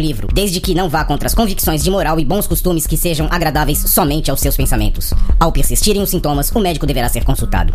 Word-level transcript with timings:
livro, 0.00 0.28
desde 0.32 0.60
que 0.60 0.74
não 0.74 0.88
vá 0.88 1.04
contra 1.04 1.26
as 1.26 1.34
convicções 1.34 1.82
de 1.82 1.90
moral 1.90 2.18
e 2.18 2.24
bons 2.24 2.46
costumes 2.46 2.86
que 2.86 2.96
sejam 2.96 3.28
agradáveis 3.30 3.78
somente 3.78 4.30
aos 4.30 4.40
seus 4.40 4.56
pensamentos. 4.56 5.12
Ao 5.38 5.52
persistirem 5.52 6.02
os 6.02 6.10
sintomas, 6.10 6.50
o 6.50 6.60
médico 6.60 6.86
deverá 6.86 7.08
ser 7.08 7.24
consultado. 7.24 7.72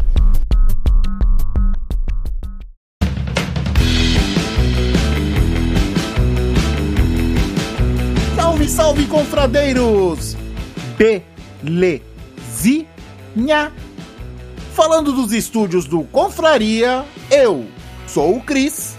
Salve, 8.35 8.69
salve, 8.69 9.05
confradeiros! 9.07 10.37
Belezinha! 11.63 12.03
Falando 14.73 15.11
dos 15.11 15.31
estúdios 15.31 15.85
do 15.85 16.03
Confraria, 16.05 17.05
eu 17.29 17.65
sou 18.07 18.37
o 18.37 18.41
Cris, 18.41 18.95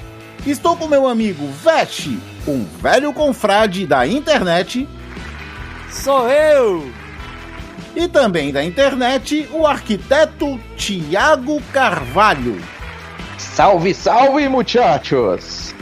estou 0.47 0.77
com 0.77 0.87
meu 0.87 1.09
amigo 1.09 1.49
Veste, 1.65 2.17
um 2.47 2.65
velho 2.81 3.13
confrade 3.13 3.87
da 3.87 4.07
internet, 4.07 4.89
Sou 5.91 6.29
eu! 6.29 6.91
e 7.95 8.09
também 8.09 8.53
da 8.53 8.65
internet, 8.65 9.49
o 9.53 9.67
arquiteto 9.67 10.59
Tiago 10.77 11.63
Carvalho, 11.73 12.61
Salve, 13.39 13.95
salve, 13.95 14.49
muchachos! 14.49 15.75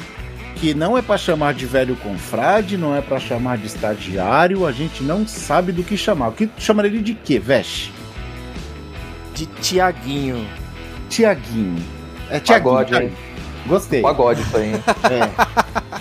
que 0.57 0.75
não 0.75 0.97
é 0.97 1.03
pra 1.03 1.19
chamar 1.19 1.55
de 1.55 1.67
velho 1.67 1.97
confrade, 1.97 2.77
não 2.79 2.95
é 2.95 3.01
pra 3.01 3.19
chamar 3.19 3.59
de 3.59 3.67
estagiário, 3.67 4.65
a 4.65 4.71
gente 4.71 5.03
não 5.03 5.27
sabe 5.27 5.73
do 5.73 5.83
que 5.83 5.97
chamar. 5.97 6.29
O 6.29 6.33
que 6.33 6.47
tu 6.47 6.63
chamaria 6.63 6.89
ele 6.89 7.03
de 7.03 7.15
quê, 7.15 7.37
Veste? 7.41 7.93
De 9.35 9.45
Tiaguinho. 9.47 10.47
Tiaguinho. 11.09 11.83
É 12.31 12.39
Tiaguinho. 12.39 12.75
Pagode, 12.77 12.91
Tiaguinho. 12.91 13.13
Gostei. 13.67 14.03
Pagode 14.03 14.43
isso 14.43 14.57
aí. 14.57 14.73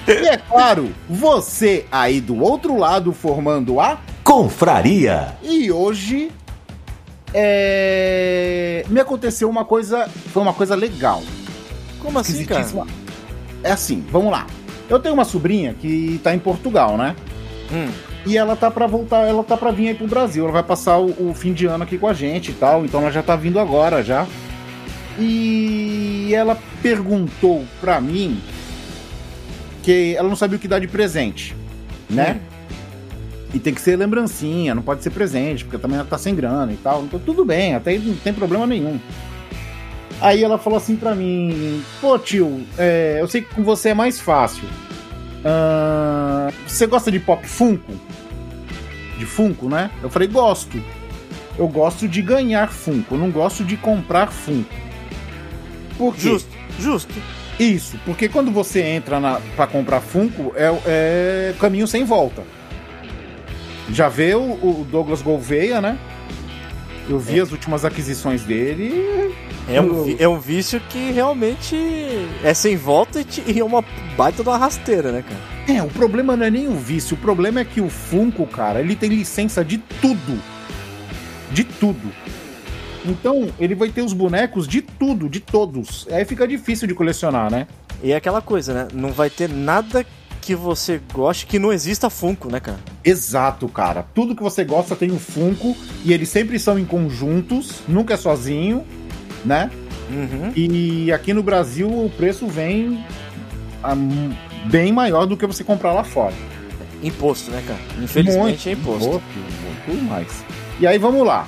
É. 0.07 0.11
E 0.11 0.27
é 0.27 0.37
claro, 0.37 0.91
você 1.07 1.85
aí 1.91 2.19
do 2.19 2.41
outro 2.41 2.77
lado 2.77 3.13
formando 3.13 3.79
a. 3.79 3.99
Confraria. 4.23 5.35
E 5.43 5.71
hoje. 5.71 6.31
É... 7.33 8.83
Me 8.89 8.99
aconteceu 8.99 9.49
uma 9.49 9.63
coisa. 9.63 10.09
Foi 10.33 10.41
uma 10.41 10.53
coisa 10.53 10.75
legal. 10.75 11.21
Como 11.99 12.17
assim, 12.19 12.43
cara? 12.45 12.65
É 13.63 13.71
assim, 13.71 14.03
vamos 14.09 14.31
lá. 14.31 14.47
Eu 14.89 14.99
tenho 14.99 15.13
uma 15.13 15.23
sobrinha 15.23 15.73
que 15.73 16.19
tá 16.23 16.33
em 16.33 16.39
Portugal, 16.39 16.97
né? 16.97 17.15
Hum. 17.71 17.89
E 18.25 18.37
ela 18.37 18.55
tá 18.55 18.69
pra 18.69 18.85
voltar, 18.85 19.27
ela 19.27 19.43
tá 19.43 19.55
pra 19.55 19.71
vir 19.71 19.89
aí 19.89 19.95
pro 19.95 20.07
Brasil. 20.07 20.43
Ela 20.43 20.53
vai 20.53 20.63
passar 20.63 20.97
o, 20.97 21.29
o 21.29 21.33
fim 21.33 21.53
de 21.53 21.65
ano 21.65 21.83
aqui 21.83 21.97
com 21.97 22.07
a 22.07 22.13
gente 22.13 22.51
e 22.51 22.53
tal. 22.53 22.85
Então 22.85 23.01
ela 23.01 23.11
já 23.11 23.23
tá 23.23 23.35
vindo 23.35 23.59
agora 23.59 24.03
já. 24.03 24.27
E 25.19 26.31
ela 26.33 26.57
perguntou 26.81 27.65
pra 27.79 27.99
mim 27.99 28.41
que 29.83 30.15
ela 30.15 30.29
não 30.29 30.35
sabia 30.35 30.57
o 30.57 30.59
que 30.59 30.67
dar 30.67 30.79
de 30.79 30.87
presente, 30.87 31.55
né? 32.09 32.39
E 33.53 33.59
tem 33.59 33.73
que 33.73 33.81
ser 33.81 33.97
lembrancinha, 33.97 34.73
não 34.73 34.81
pode 34.81 35.03
ser 35.03 35.09
presente, 35.09 35.65
porque 35.65 35.77
também 35.77 35.97
ela 35.97 36.07
tá 36.07 36.17
sem 36.17 36.33
grana 36.33 36.71
e 36.71 36.77
tal. 36.77 37.03
Então 37.03 37.19
tudo 37.19 37.43
bem, 37.43 37.75
até 37.75 37.97
não 37.97 38.15
tem 38.15 38.33
problema 38.33 38.65
nenhum. 38.65 38.99
Aí 40.21 40.43
ela 40.43 40.57
falou 40.57 40.77
assim 40.77 40.95
pra 40.95 41.13
mim: 41.13 41.83
Pô, 41.99 42.17
tio, 42.17 42.65
é, 42.77 43.17
eu 43.19 43.27
sei 43.27 43.41
que 43.41 43.53
com 43.55 43.63
você 43.63 43.89
é 43.89 43.93
mais 43.93 44.19
fácil. 44.19 44.63
Ahn, 45.43 46.51
você 46.67 46.85
gosta 46.85 47.11
de 47.11 47.19
pop 47.19 47.45
Funko? 47.45 47.91
De 49.17 49.25
Funko, 49.25 49.67
né? 49.67 49.89
Eu 50.01 50.09
falei: 50.09 50.27
Gosto. 50.27 50.81
Eu 51.57 51.67
gosto 51.67 52.07
de 52.07 52.21
ganhar 52.21 52.71
Funko, 52.71 53.17
não 53.17 53.29
gosto 53.29 53.63
de 53.65 53.75
comprar 53.75 54.31
Funko. 54.31 54.90
Por 56.01 56.15
quê? 56.15 56.21
Justo, 56.21 56.49
justo. 56.79 57.13
Isso, 57.59 57.95
porque 58.05 58.27
quando 58.27 58.49
você 58.51 58.81
entra 58.81 59.19
na, 59.19 59.39
pra 59.55 59.67
comprar 59.67 60.01
Funko, 60.01 60.51
é, 60.55 60.73
é 60.87 61.53
caminho 61.59 61.87
sem 61.87 62.03
volta. 62.03 62.41
Já 63.91 64.09
vê 64.09 64.33
o, 64.33 64.39
o 64.39 64.87
Douglas 64.89 65.21
Gouveia, 65.21 65.79
né? 65.79 65.95
Eu 67.07 67.19
vi 67.19 67.39
as 67.39 67.51
últimas 67.51 67.85
aquisições 67.85 68.41
dele. 68.43 69.35
É 69.69 69.79
um, 69.79 70.15
é 70.17 70.27
um 70.27 70.39
vício 70.39 70.81
que 70.89 71.11
realmente 71.11 71.75
é 72.43 72.51
sem 72.53 72.75
volta 72.75 73.21
e, 73.21 73.23
te- 73.23 73.43
e 73.45 73.59
é 73.59 73.63
uma 73.63 73.83
baita 74.17 74.41
de 74.41 74.49
uma 74.49 74.57
rasteira, 74.57 75.11
né, 75.11 75.23
cara? 75.27 75.77
É, 75.77 75.83
o 75.83 75.87
problema 75.87 76.35
não 76.35 76.45
é 76.45 76.49
nem 76.49 76.67
o 76.67 76.73
vício, 76.75 77.15
o 77.15 77.19
problema 77.19 77.59
é 77.59 77.65
que 77.65 77.79
o 77.79 77.89
Funko, 77.89 78.47
cara, 78.47 78.79
ele 78.79 78.95
tem 78.95 79.09
licença 79.09 79.63
de 79.63 79.77
tudo. 79.77 80.41
De 81.51 81.63
tudo. 81.63 82.11
Então, 83.05 83.49
ele 83.59 83.75
vai 83.75 83.89
ter 83.89 84.01
os 84.01 84.13
bonecos 84.13 84.67
de 84.67 84.81
tudo, 84.81 85.27
de 85.27 85.39
todos. 85.39 86.07
Aí 86.11 86.23
fica 86.25 86.47
difícil 86.47 86.87
de 86.87 86.93
colecionar, 86.93 87.51
né? 87.51 87.67
E 88.03 88.11
é 88.11 88.15
aquela 88.15 88.41
coisa, 88.41 88.73
né? 88.73 88.87
Não 88.93 89.11
vai 89.11 89.29
ter 89.29 89.49
nada 89.49 90.05
que 90.41 90.55
você 90.55 90.99
goste 91.13 91.45
que 91.45 91.59
não 91.59 91.71
exista 91.71 92.09
Funko, 92.09 92.51
né, 92.51 92.59
cara? 92.59 92.79
Exato, 93.03 93.67
cara. 93.69 94.03
Tudo 94.13 94.35
que 94.35 94.41
você 94.41 94.63
gosta 94.63 94.95
tem 94.95 95.11
o 95.11 95.19
Funko 95.19 95.75
e 96.03 96.11
eles 96.11 96.29
sempre 96.29 96.57
são 96.57 96.79
em 96.79 96.85
conjuntos, 96.85 97.81
nunca 97.87 98.15
é 98.15 98.17
sozinho, 98.17 98.83
né? 99.45 99.69
Uhum. 100.09 100.51
E 100.55 101.11
aqui 101.11 101.33
no 101.33 101.43
Brasil 101.43 101.87
o 101.87 102.09
preço 102.09 102.47
vem 102.47 103.05
ah, 103.83 103.95
bem 104.65 104.91
maior 104.91 105.25
do 105.25 105.37
que 105.37 105.45
você 105.45 105.63
comprar 105.63 105.93
lá 105.93 106.03
fora. 106.03 106.33
Imposto, 107.03 107.51
né, 107.51 107.63
cara? 107.65 107.79
Infelizmente 108.03 108.69
é 108.69 108.73
imposto. 108.73 109.09
Muito, 109.09 109.87
muito 109.87 110.03
mais. 110.05 110.43
E 110.79 110.87
aí 110.87 110.97
vamos 110.97 111.25
lá. 111.25 111.47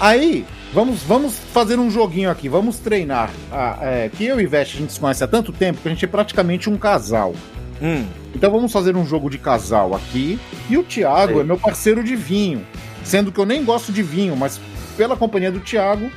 Aí, 0.00 0.44
vamos, 0.72 1.02
vamos 1.02 1.38
fazer 1.52 1.78
um 1.78 1.90
joguinho 1.90 2.30
aqui, 2.30 2.48
vamos 2.48 2.78
treinar. 2.78 3.30
Ah, 3.52 3.78
é, 3.82 4.08
que 4.08 4.24
eu 4.24 4.40
e 4.40 4.46
Veste 4.46 4.76
a 4.76 4.80
gente 4.80 4.92
se 4.92 5.00
conhece 5.00 5.22
há 5.24 5.28
tanto 5.28 5.52
tempo 5.52 5.80
que 5.80 5.88
a 5.88 5.90
gente 5.90 6.04
é 6.04 6.08
praticamente 6.08 6.68
um 6.70 6.76
casal. 6.76 7.34
Hum, 7.80 8.04
Então 8.34 8.50
vamos 8.50 8.72
fazer 8.72 8.96
um 8.96 9.06
jogo 9.06 9.30
de 9.30 9.38
casal 9.38 9.94
aqui. 9.94 10.38
E 10.68 10.76
o 10.76 10.82
Thiago 10.82 11.34
Sei. 11.34 11.40
é 11.40 11.44
meu 11.44 11.56
parceiro 11.58 12.02
de 12.02 12.16
vinho. 12.16 12.66
Sendo 13.04 13.30
que 13.32 13.38
eu 13.38 13.46
nem 13.46 13.64
gosto 13.64 13.92
de 13.92 14.02
vinho, 14.02 14.36
mas 14.36 14.60
pela 14.96 15.16
companhia 15.16 15.50
do 15.52 15.60
Thiago, 15.60 16.10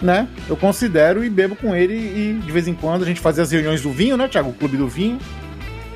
né? 0.00 0.26
Eu 0.48 0.56
considero 0.56 1.22
e 1.22 1.28
bebo 1.30 1.54
com 1.54 1.74
ele. 1.74 1.94
E 1.94 2.40
de 2.44 2.50
vez 2.50 2.66
em 2.66 2.74
quando 2.74 3.02
a 3.02 3.06
gente 3.06 3.20
fazia 3.20 3.42
as 3.42 3.52
reuniões 3.52 3.82
do 3.82 3.90
vinho, 3.92 4.16
né, 4.16 4.26
Thiago? 4.26 4.50
O 4.50 4.54
clube 4.54 4.76
do 4.76 4.88
vinho. 4.88 5.18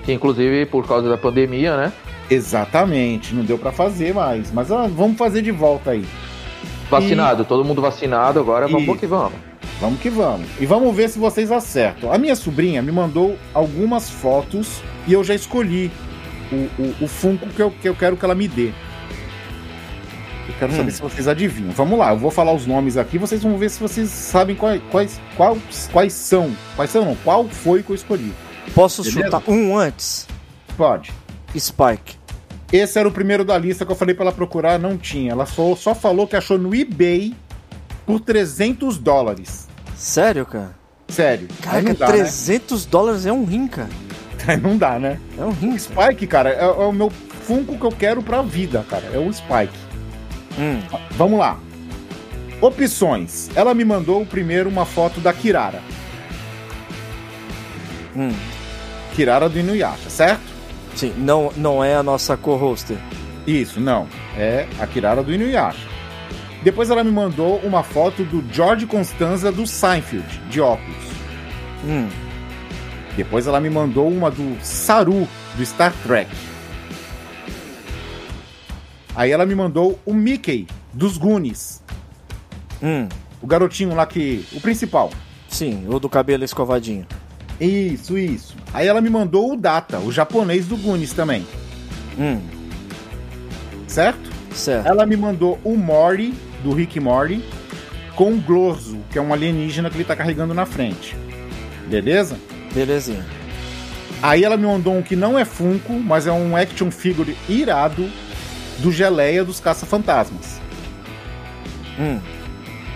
Que 0.05 0.13
inclusive 0.13 0.67
por 0.67 0.87
causa 0.87 1.09
da 1.09 1.17
pandemia, 1.19 1.77
né? 1.77 1.93
Exatamente, 2.31 3.35
não 3.35 3.43
deu 3.43 3.59
pra 3.59 3.73
fazer 3.73 4.15
mais. 4.15 4.53
Mas 4.53 4.71
ah, 4.71 4.87
vamos 4.87 5.17
fazer 5.19 5.43
de 5.43 5.51
volta 5.51 5.91
aí. 5.93 6.05
Vacinado, 6.91 7.45
todo 7.45 7.65
mundo 7.65 7.83
vacinado 7.83 8.41
agora, 8.41 8.67
vamos 8.67 8.89
Isso. 8.89 8.97
que 8.99 9.07
vamos. 9.07 9.39
Vamos 9.81 10.01
que 10.01 10.11
vamos. 10.11 10.49
E 10.59 10.67
vamos 10.67 10.95
ver 10.97 11.09
se 11.09 11.19
vocês 11.19 11.53
acertam. 11.53 12.13
A 12.13 12.19
minha 12.19 12.35
sobrinha 12.35 12.83
me 12.83 12.91
mandou 12.91 13.37
algumas 13.55 14.11
fotos 14.11 14.81
e 15.07 15.13
eu 15.13 15.23
já 15.23 15.35
escolhi 15.35 15.91
o, 16.51 16.83
o, 16.83 17.05
o 17.05 17.09
Funko 17.09 17.47
que 17.49 17.63
eu, 17.63 17.71
que 17.71 17.89
eu 17.89 17.95
quero 17.95 18.17
que 18.17 18.25
ela 18.25 18.35
me 18.35 18.49
dê. 18.49 18.73
Eu 20.49 20.55
quero 20.59 20.73
saber 20.73 20.91
se 20.91 21.01
vocês 21.03 21.29
adivinham. 21.29 21.71
Vamos 21.73 21.99
lá, 21.99 22.11
eu 22.13 22.19
vou 22.19 22.31
falar 22.31 22.53
os 22.55 22.67
nomes 22.67 22.97
aqui, 22.97 23.19
vocês 23.19 23.43
vão 23.43 23.57
ver 23.59 23.69
se 23.69 23.79
vocês 23.79 24.09
sabem 24.09 24.57
quais, 24.57 24.81
quais, 24.91 25.21
quais, 25.37 25.91
quais 25.93 26.13
são. 26.15 26.51
Quais 26.75 26.91
são, 26.91 27.05
não? 27.05 27.15
Qual 27.17 27.47
foi 27.49 27.83
que 27.83 27.91
eu 27.91 27.95
escolhi? 27.95 28.33
posso 28.75 29.03
Beleza? 29.03 29.25
chutar 29.25 29.43
um 29.47 29.77
antes? 29.77 30.27
Pode. 30.77 31.13
Spike. 31.57 32.18
Esse 32.73 32.99
era 32.99 33.09
o 33.09 33.13
primeiro 33.13 33.45
da 33.45 33.57
lista 33.57 33.87
que 33.87 33.93
eu 33.93 33.97
falei 33.97 34.15
pra 34.15 34.27
ela 34.27 34.33
procurar, 34.33 34.79
não 34.79 34.99
tinha. 34.99 35.33
Ela 35.33 35.47
só, 35.47 35.75
só 35.75 35.95
falou 35.95 36.27
que 36.27 36.37
achou 36.37 36.59
no 36.59 36.75
eBay 36.75 37.35
por 38.05 38.21
300 38.21 38.99
dólares. 38.99 39.67
Sério, 39.97 40.45
cara? 40.45 40.77
Sério. 41.09 41.49
Caraca, 41.63 41.95
dá, 41.95 42.07
300 42.07 42.85
dólares 42.85 43.25
é 43.25 43.33
um 43.33 43.45
rim, 43.45 43.67
cara. 43.67 43.89
né? 44.47 44.57
Não 44.57 44.77
dá, 44.77 44.99
né? 44.99 45.19
É 45.39 45.45
um 45.45 45.51
rim. 45.51 45.79
Spike, 45.79 46.27
cara, 46.27 46.51
é, 46.51 46.61
é 46.61 46.67
o 46.67 46.93
meu 46.93 47.11
Funko 47.11 47.79
que 47.79 47.85
eu 47.85 47.93
quero 47.93 48.23
pra 48.23 48.43
vida, 48.43 48.85
cara. 48.91 49.05
É 49.15 49.19
o 49.19 49.33
Spike. 49.33 49.73
Hum, 50.59 50.81
Vamos 51.13 51.39
lá. 51.39 51.59
Opções. 52.61 53.49
Ela 53.55 53.73
me 53.73 53.85
mandou 53.85 54.27
primeiro 54.27 54.69
uma 54.69 54.85
foto 54.85 55.21
da 55.21 55.33
Kirara. 55.33 55.81
hum. 58.15 58.35
Kirara 59.15 59.49
do 59.49 59.59
Inuyasha, 59.59 60.11
certo? 60.11 60.58
Sim, 60.99 61.15
não, 61.17 61.53
não 61.57 61.83
é 61.85 61.95
a 61.95 62.03
nossa 62.03 62.37
co-hoster. 62.37 62.97
Isso, 63.47 63.81
não. 63.81 64.09
É 64.37 64.67
a 64.81 64.87
Kirara 64.87 65.23
do 65.23 65.33
Inuyasha. 65.33 65.87
Depois 66.65 66.91
ela 66.91 67.05
me 67.05 67.13
mandou 67.13 67.59
uma 67.59 67.85
foto 67.85 68.25
do 68.25 68.45
George 68.53 68.85
Constanza 68.85 69.53
do 69.53 69.65
Seinfeld, 69.65 70.27
de 70.51 70.61
óculos. 70.61 70.97
Hum, 71.85 72.09
Depois 73.17 73.47
ela 73.47 73.61
me 73.61 73.71
mandou 73.71 74.09
uma 74.09 74.29
do 74.29 74.59
Saru, 74.61 75.29
do 75.57 75.65
Star 75.65 75.93
Trek. 76.03 76.29
Aí 79.15 79.31
ela 79.31 79.47
me 79.47 79.55
mandou 79.55 79.99
o 80.05 80.13
Mickey, 80.13 80.67
dos 80.93 81.17
Goonies. 81.17 81.81
hum. 82.83 83.09
O 83.41 83.47
garotinho 83.47 83.95
lá 83.95 84.05
que. 84.05 84.45
O 84.53 84.61
principal. 84.61 85.11
Sim, 85.49 85.87
o 85.89 86.01
do 86.01 86.09
cabelo 86.09 86.43
escovadinho. 86.43 87.07
Isso, 87.61 88.17
isso. 88.17 88.55
Aí 88.73 88.87
ela 88.87 89.01
me 89.01 89.11
mandou 89.11 89.53
o 89.53 89.57
Data, 89.57 89.99
o 89.99 90.13
japonês 90.13 90.67
do 90.67 90.77
Goonies 90.77 91.13
também. 91.13 91.47
Hum, 92.19 92.41
Certo? 93.87 94.31
certo. 94.53 94.87
Ela 94.87 95.07
me 95.07 95.17
mandou 95.17 95.59
o 95.65 95.77
Mori, 95.77 96.35
do 96.63 96.73
Rick 96.73 96.99
Mori, 97.01 97.43
com 98.15 98.33
o 98.33 98.41
Glorzo, 98.41 98.99
que 99.11 99.19
é 99.19 99.23
um 99.23 99.33
alienígena 99.33 99.89
que 99.89 99.97
ele 99.97 100.05
tá 100.05 100.15
carregando 100.17 100.53
na 100.53 100.67
frente. 100.67 101.17
Beleza? 101.89 102.37
Belezinha. 102.75 103.25
Aí 104.23 104.43
ela 104.45 104.57
me 104.57 104.67
mandou 104.67 104.97
um 104.97 105.03
que 105.03 105.15
não 105.17 105.39
é 105.39 105.45
Funko, 105.45 105.93
mas 105.95 106.27
é 106.27 106.33
um 106.33 106.57
action 106.57 106.91
figure 106.91 107.37
irado 107.49 108.09
do 108.81 108.91
Geleia 108.93 109.45
dos 109.45 109.61
Caça-Fantasmas. 109.61 110.61
Hum, 111.99 112.21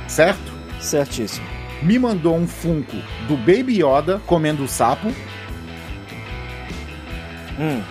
Certo? 0.09 0.53
certíssimo. 0.81 1.47
Me 1.83 1.99
mandou 1.99 2.37
um 2.37 2.47
Funko 2.47 2.97
do 3.27 3.37
Baby 3.37 3.83
Yoda 3.83 4.21
comendo 4.27 4.63
o 4.65 4.69
sapo. 4.69 5.09
Hum, 7.59 7.83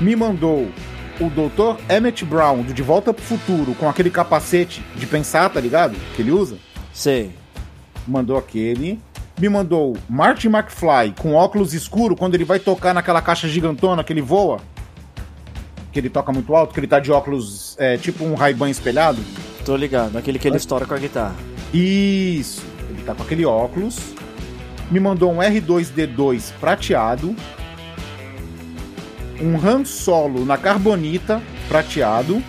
Me 0.00 0.16
mandou 0.16 0.70
o 1.20 1.28
Dr. 1.28 1.78
Emmett 1.92 2.24
Brown 2.24 2.62
do 2.62 2.72
De 2.72 2.82
Volta 2.82 3.12
pro 3.12 3.22
Futuro 3.22 3.74
com 3.74 3.88
aquele 3.88 4.08
capacete 4.10 4.82
de 4.96 5.06
pensar, 5.06 5.50
tá 5.50 5.60
ligado? 5.60 5.94
Que 6.16 6.22
ele 6.22 6.30
usa. 6.30 6.56
sei. 6.92 7.32
Mandou 8.06 8.38
aquele. 8.38 8.98
Me 9.38 9.48
mandou 9.48 9.96
Martin 10.08 10.48
McFly 10.48 11.14
com 11.18 11.34
óculos 11.34 11.74
escuro 11.74 12.16
quando 12.16 12.34
ele 12.34 12.44
vai 12.44 12.58
tocar 12.58 12.94
naquela 12.94 13.20
caixa 13.20 13.46
gigantona 13.48 14.02
que 14.02 14.12
ele 14.12 14.22
voa. 14.22 14.60
Que 15.92 15.98
ele 15.98 16.08
toca 16.08 16.32
muito 16.32 16.54
alto, 16.54 16.72
que 16.72 16.80
ele 16.80 16.86
tá 16.86 16.98
de 17.00 17.10
óculos 17.12 17.76
é, 17.78 17.96
tipo 17.96 18.24
um 18.24 18.34
Ray-Ban 18.34 18.70
espelhado. 18.70 19.18
Tô 19.64 19.76
ligado. 19.76 20.16
Aquele 20.16 20.38
que 20.38 20.48
ele 20.48 20.56
estoura 20.56 20.86
com 20.86 20.94
a 20.94 20.98
guitarra. 20.98 21.34
Isso. 21.72 22.62
Ele 22.88 23.02
tá 23.02 23.14
com 23.14 23.22
aquele 23.22 23.44
óculos. 23.44 23.98
Me 24.90 24.98
mandou 24.98 25.32
um 25.32 25.38
R2D2 25.38 26.52
prateado. 26.60 27.34
Um 29.40 29.56
Han 29.56 29.84
Solo 29.84 30.44
na 30.44 30.58
carbonita 30.58 31.40
prateado. 31.68 32.42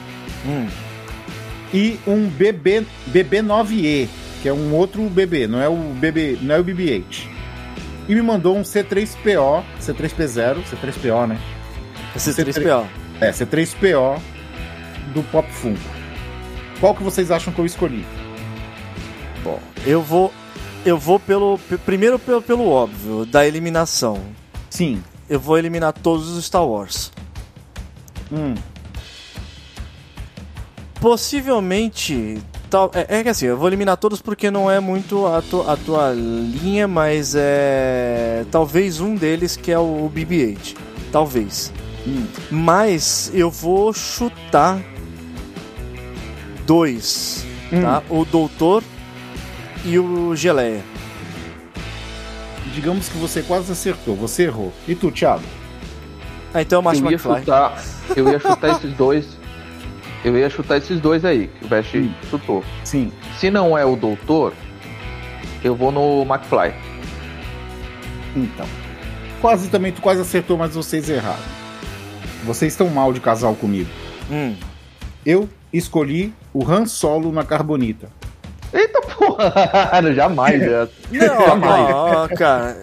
Hum, 0.45 0.67
E 1.73 1.99
um 2.05 2.27
BB, 2.27 2.85
BB9E, 3.13 4.09
que 4.41 4.49
é 4.49 4.53
um 4.53 4.73
outro 4.73 5.03
BB, 5.03 5.47
não 5.47 5.61
é 5.61 5.69
o 5.69 5.75
BB, 5.75 6.39
não 6.41 6.55
é 6.55 6.59
o 6.59 6.63
BB-8. 6.65 7.27
E 8.09 8.15
me 8.15 8.21
mandou 8.21 8.57
um 8.57 8.63
C3PO, 8.63 9.63
C3P0, 9.79 10.63
C3PO, 10.63 11.27
né? 11.27 11.39
esse 12.13 12.33
3PO. 12.33 12.85
É, 13.21 13.31
C3PO 13.31 14.19
do 15.13 15.23
Pop 15.31 15.49
Funko. 15.53 15.79
Qual 16.79 16.93
que 16.95 17.03
vocês 17.03 17.31
acham 17.31 17.53
que 17.53 17.59
eu 17.59 17.65
escolhi? 17.65 18.03
Bom, 19.43 19.59
eu 19.85 20.01
vou. 20.01 20.31
Eu 20.85 20.97
vou 20.97 21.19
pelo. 21.19 21.59
Primeiro 21.85 22.17
pelo, 22.19 22.41
pelo 22.41 22.67
óbvio, 22.69 23.25
da 23.25 23.45
eliminação. 23.47 24.19
Sim. 24.69 25.03
Eu 25.29 25.39
vou 25.39 25.57
eliminar 25.57 25.93
todos 25.93 26.29
os 26.29 26.45
Star 26.45 26.65
Wars. 26.65 27.11
Hum, 28.31 28.55
Possivelmente. 30.99 32.37
Tal, 32.69 32.89
é, 32.93 33.19
é 33.19 33.23
que 33.23 33.29
assim, 33.29 33.47
eu 33.47 33.57
vou 33.57 33.67
eliminar 33.67 33.97
todos 33.97 34.21
porque 34.21 34.49
não 34.49 34.71
é 34.71 34.79
muito 34.79 35.27
a, 35.27 35.41
tu- 35.41 35.67
a 35.69 35.75
tua 35.75 36.11
linha, 36.13 36.87
mas 36.87 37.33
é. 37.35 38.45
Talvez 38.49 39.01
um 39.01 39.15
deles 39.15 39.57
que 39.57 39.71
é 39.71 39.79
o 39.79 40.09
BB-8. 40.13 40.75
Talvez. 41.11 41.73
hum. 42.07 42.25
Mas 42.49 43.29
eu 43.33 43.49
vou 43.51 43.91
chutar 43.93 44.79
dois, 46.65 47.45
Hum. 47.73 47.81
tá? 47.81 48.03
O 48.09 48.23
Doutor 48.23 48.83
e 49.85 49.97
o 49.99 50.35
Geleia. 50.35 50.81
Digamos 52.73 53.09
que 53.09 53.17
você 53.17 53.41
quase 53.41 53.71
acertou, 53.71 54.15
você 54.15 54.43
errou. 54.43 54.71
E 54.87 54.95
tu, 54.95 55.11
Thiago? 55.11 55.43
Ah, 56.53 56.61
então 56.61 56.77
é 56.77 56.79
o 56.79 56.83
Martin 56.83 57.01
Eu 57.03 57.11
ia 57.11 57.15
McFly. 57.15 57.39
chutar. 57.39 57.83
Eu 58.15 58.29
ia 58.29 58.39
chutar 58.39 58.71
esses 58.71 58.93
dois. 58.93 59.37
Eu 60.23 60.37
ia 60.37 60.49
chutar 60.49 60.77
esses 60.77 60.99
dois 60.99 61.25
aí, 61.25 61.47
que 61.47 61.65
o 61.65 61.67
Best 61.67 61.97
Hum. 61.97 62.13
chutou. 62.29 62.63
Sim. 62.83 63.11
Se 63.39 63.49
não 63.49 63.77
é 63.77 63.83
o 63.85 63.95
doutor, 63.95 64.53
eu 65.63 65.75
vou 65.75 65.91
no 65.91 66.21
McFly. 66.23 66.73
Então. 68.35 68.65
Quase 69.41 69.69
também, 69.69 69.91
tu 69.91 70.01
quase 70.01 70.21
acertou, 70.21 70.57
mas 70.57 70.75
vocês 70.75 71.09
erraram. 71.09 71.39
Vocês 72.43 72.73
estão 72.73 72.87
mal 72.89 73.11
de 73.11 73.19
casal 73.19 73.55
comigo. 73.55 73.89
Hum. 74.29 74.55
Eu 75.25 75.49
escolhi 75.73 76.33
o 76.53 76.63
Han 76.69 76.85
Solo 76.85 77.31
na 77.31 77.43
carbonita. 77.43 78.09
Eita 78.73 79.01
porra! 79.01 79.51
Jamais, 80.15 80.61
é. 80.61 80.87
Não, 81.11 81.45
Jamais. 81.45 81.93
ó, 81.93 82.23
ó, 82.23 82.27
cara. 82.29 82.77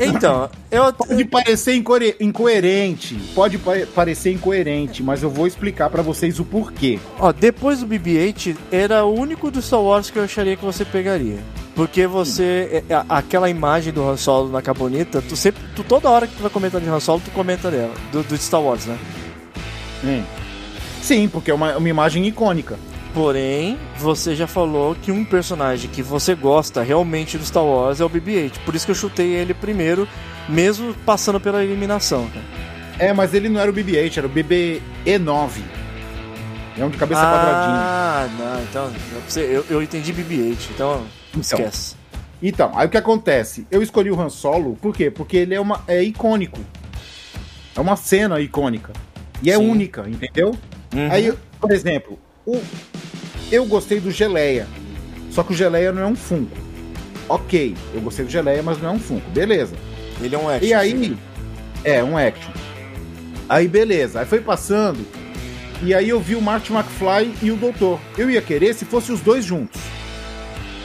Então, 0.00 0.48
eu. 0.70 0.92
Pode 0.94 1.24
parecer 1.26 1.74
incoere- 1.74 2.16
incoerente, 2.18 3.14
pode 3.34 3.58
pa- 3.58 3.72
parecer 3.94 4.32
incoerente, 4.32 5.02
mas 5.02 5.22
eu 5.22 5.28
vou 5.28 5.46
explicar 5.46 5.90
pra 5.90 6.00
vocês 6.02 6.40
o 6.40 6.44
porquê. 6.44 6.98
Ó, 7.18 7.30
depois 7.32 7.80
do 7.80 7.86
BB-8, 7.86 8.56
era 8.72 9.04
o 9.04 9.12
único 9.12 9.50
do 9.50 9.60
Star 9.60 9.80
Wars 9.82 10.08
que 10.10 10.18
eu 10.18 10.24
acharia 10.24 10.56
que 10.56 10.64
você 10.64 10.86
pegaria. 10.86 11.36
Porque 11.74 12.06
você. 12.06 12.82
é, 12.88 12.94
a- 12.94 13.04
aquela 13.18 13.50
imagem 13.50 13.92
do 13.92 14.08
Han 14.08 14.16
Solo 14.16 14.48
na 14.48 14.62
Carbonita, 14.62 15.20
tu 15.20 15.36
sempre. 15.36 15.62
Tu, 15.76 15.84
toda 15.84 16.08
hora 16.08 16.26
que 16.26 16.34
tu 16.34 16.40
vai 16.42 16.50
comentar 16.50 16.80
de 16.80 16.88
Han 16.88 17.00
Solo, 17.00 17.20
tu 17.22 17.30
comenta 17.32 17.70
dela. 17.70 17.92
Do, 18.10 18.22
do 18.22 18.36
Star 18.38 18.62
Wars, 18.62 18.86
né? 18.86 18.96
Sim, 21.02 21.28
porque 21.28 21.50
é 21.50 21.54
uma, 21.54 21.76
uma 21.76 21.88
imagem 21.88 22.26
icônica. 22.26 22.78
Porém, 23.14 23.78
você 23.96 24.34
já 24.34 24.48
falou 24.48 24.96
que 25.00 25.12
um 25.12 25.24
personagem 25.24 25.88
que 25.88 26.02
você 26.02 26.34
gosta 26.34 26.82
realmente 26.82 27.38
do 27.38 27.46
Star 27.46 27.64
Wars 27.64 28.00
é 28.00 28.04
o 28.04 28.10
BB-8. 28.10 28.58
Por 28.64 28.74
isso 28.74 28.84
que 28.84 28.90
eu 28.90 28.96
chutei 28.96 29.34
ele 29.34 29.54
primeiro, 29.54 30.08
mesmo 30.48 30.92
passando 31.06 31.38
pela 31.38 31.62
eliminação, 31.62 32.28
cara. 32.28 32.44
É, 32.98 33.12
mas 33.12 33.32
ele 33.32 33.48
não 33.48 33.60
era 33.60 33.70
o 33.70 33.74
BB-8, 33.74 34.18
era 34.18 34.26
o 34.26 34.30
BB-E9. 34.30 35.62
É 36.76 36.84
um 36.84 36.90
de 36.90 36.98
cabeça 36.98 37.20
quadradinha. 37.20 37.78
ah, 37.78 38.28
não, 38.36 38.62
então. 38.62 38.92
Eu, 39.40 39.64
eu 39.70 39.80
entendi 39.80 40.12
BB-8, 40.12 40.56
então. 40.74 41.04
Esquece. 41.38 41.94
Então, 42.42 42.72
aí 42.74 42.88
o 42.88 42.90
que 42.90 42.96
acontece? 42.96 43.64
Eu 43.70 43.80
escolhi 43.80 44.10
o 44.10 44.20
Han 44.20 44.28
Solo, 44.28 44.76
por 44.82 44.92
quê? 44.92 45.08
Porque 45.08 45.36
ele 45.36 45.54
é, 45.54 45.60
uma, 45.60 45.84
é 45.86 46.02
icônico. 46.02 46.58
É 47.76 47.80
uma 47.80 47.94
cena 47.94 48.40
icônica. 48.40 48.92
E 49.40 49.52
é 49.52 49.56
Sim. 49.56 49.70
única, 49.70 50.04
entendeu? 50.08 50.48
Uhum. 50.92 51.12
Aí, 51.12 51.32
por 51.60 51.70
exemplo, 51.70 52.18
o, 52.44 52.60
eu 53.50 53.64
gostei 53.64 54.00
do 54.00 54.10
Geleia. 54.10 54.66
Só 55.30 55.42
que 55.42 55.52
o 55.52 55.56
Geleia 55.56 55.92
não 55.92 56.02
é 56.02 56.06
um 56.06 56.16
Funko. 56.16 56.56
Ok, 57.28 57.74
eu 57.94 58.00
gostei 58.00 58.24
do 58.24 58.30
Geleia, 58.30 58.62
mas 58.62 58.80
não 58.80 58.90
é 58.90 58.92
um 58.92 58.98
Funko. 58.98 59.28
Beleza. 59.30 59.74
Ele 60.20 60.34
é 60.34 60.38
um 60.38 60.48
action. 60.48 60.68
E 60.68 60.74
aí, 60.74 61.16
é, 61.82 62.04
um 62.04 62.16
action. 62.16 62.52
Aí, 63.48 63.66
beleza. 63.66 64.20
Aí 64.20 64.26
foi 64.26 64.40
passando. 64.40 65.04
E 65.82 65.92
aí 65.92 66.08
eu 66.08 66.20
vi 66.20 66.34
o 66.34 66.40
Martin 66.40 66.74
McFly 66.74 67.34
e 67.42 67.50
o 67.50 67.56
Doutor. 67.56 67.98
Eu 68.16 68.30
ia 68.30 68.40
querer 68.40 68.74
se 68.74 68.84
fosse 68.84 69.12
os 69.12 69.20
dois 69.20 69.44
juntos. 69.44 69.80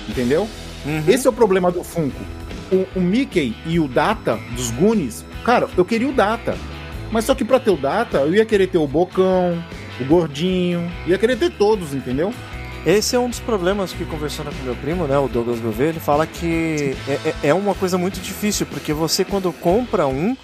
Entendeu? 0.08 0.48
Uhum. 0.86 1.04
Esse 1.08 1.28
é 1.28 1.30
o 1.30 1.34
problema 1.34 1.72
do 1.72 1.84
Funko. 1.84 2.20
O, 2.72 3.00
o 3.00 3.02
Mickey 3.02 3.56
e 3.66 3.80
o 3.80 3.88
Data 3.88 4.40
dos 4.56 4.72
Goonies, 4.72 5.26
cara, 5.44 5.68
eu 5.78 5.86
queria 5.86 6.08
o 6.08 6.14
Data. 6.14 6.58
Mas 7.12 7.26
só 7.26 7.34
que 7.34 7.44
pra 7.44 7.60
ter 7.60 7.72
o 7.72 7.78
Data, 7.78 8.20
eu 8.20 8.34
ia 8.34 8.46
querer 8.46 8.68
ter 8.68 8.78
o 8.78 8.86
Bocão, 8.86 9.64
o 10.00 10.06
Gordinho, 10.06 10.92
ia 11.08 11.18
querer 11.18 11.38
ter 11.38 11.52
todos, 11.52 11.94
entendeu? 11.94 12.34
Esse 12.90 13.16
é 13.16 13.20
um 13.20 13.30
dos 13.30 13.40
problemas 13.40 13.94
que 13.94 14.04
conversando 14.04 14.50
com 14.52 14.64
meu 14.64 14.76
primo, 14.76 15.06
né, 15.06 15.16
o 15.16 15.28
Douglas 15.28 15.60
Gouveia, 15.60 15.90
ele 15.90 16.00
fala 16.00 16.26
que 16.26 16.96
é, 17.08 17.30
é- 17.30 17.50
é 17.50 17.54
uma 17.54 17.76
coisa 17.76 18.00
muito 18.00 18.20
difícil, 18.20 18.66
porque 18.66 18.92
você 18.94 19.24
quando 19.24 19.54
compra 19.54 20.08
um, 20.08 20.36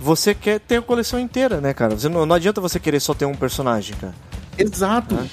você 0.00 0.32
quer 0.32 0.60
ter 0.60 0.76
a 0.76 0.82
coleção 0.82 1.18
inteira, 1.18 1.60
né, 1.60 1.74
cara? 1.74 1.98
Você 1.98 2.08
não, 2.08 2.24
não 2.24 2.36
adianta 2.36 2.60
você 2.60 2.78
querer 2.78 3.00
só 3.00 3.12
ter 3.12 3.24
um 3.24 3.34
personagem, 3.34 3.96
cara. 3.96 4.14
Exato. 4.56 5.16
É. 5.16 5.26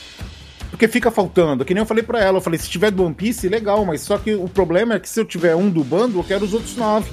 Porque 0.71 0.87
fica 0.87 1.11
faltando. 1.11 1.63
Que 1.63 1.75
nem 1.75 1.81
eu 1.81 1.85
falei 1.85 2.01
pra 2.03 2.19
ela, 2.19 2.39
eu 2.39 2.41
falei, 2.41 2.57
se 2.59 2.67
tiver 2.67 2.89
do 2.89 3.05
One 3.05 3.13
Piece, 3.13 3.47
legal, 3.47 3.85
mas 3.85 4.01
só 4.01 4.17
que 4.17 4.33
o 4.33 4.49
problema 4.49 4.95
é 4.95 4.99
que 4.99 5.07
se 5.07 5.19
eu 5.19 5.25
tiver 5.25 5.55
um 5.55 5.69
do 5.69 5.83
bando, 5.83 6.17
eu 6.17 6.23
quero 6.23 6.43
os 6.43 6.55
outros 6.55 6.75
nove. 6.75 7.11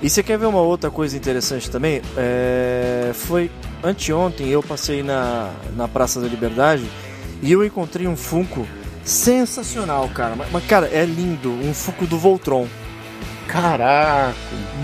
E 0.00 0.08
você 0.08 0.22
quer 0.22 0.38
ver 0.38 0.46
uma 0.46 0.62
outra 0.62 0.90
coisa 0.90 1.14
interessante 1.18 1.70
também? 1.70 2.00
É, 2.16 3.10
foi 3.12 3.50
anteontem 3.84 4.48
eu 4.48 4.62
passei 4.62 5.02
na, 5.02 5.52
na 5.76 5.86
Praça 5.86 6.18
da 6.18 6.26
Liberdade 6.26 6.84
e 7.42 7.52
eu 7.52 7.64
encontrei 7.64 8.06
um 8.06 8.16
Funko 8.16 8.66
sensacional, 9.04 10.08
cara. 10.08 10.34
Mas, 10.50 10.66
cara, 10.66 10.88
é 10.92 11.04
lindo, 11.04 11.50
um 11.50 11.72
Funko 11.74 12.06
do 12.06 12.18
Voltron. 12.18 12.66
Caraca. 13.46 14.32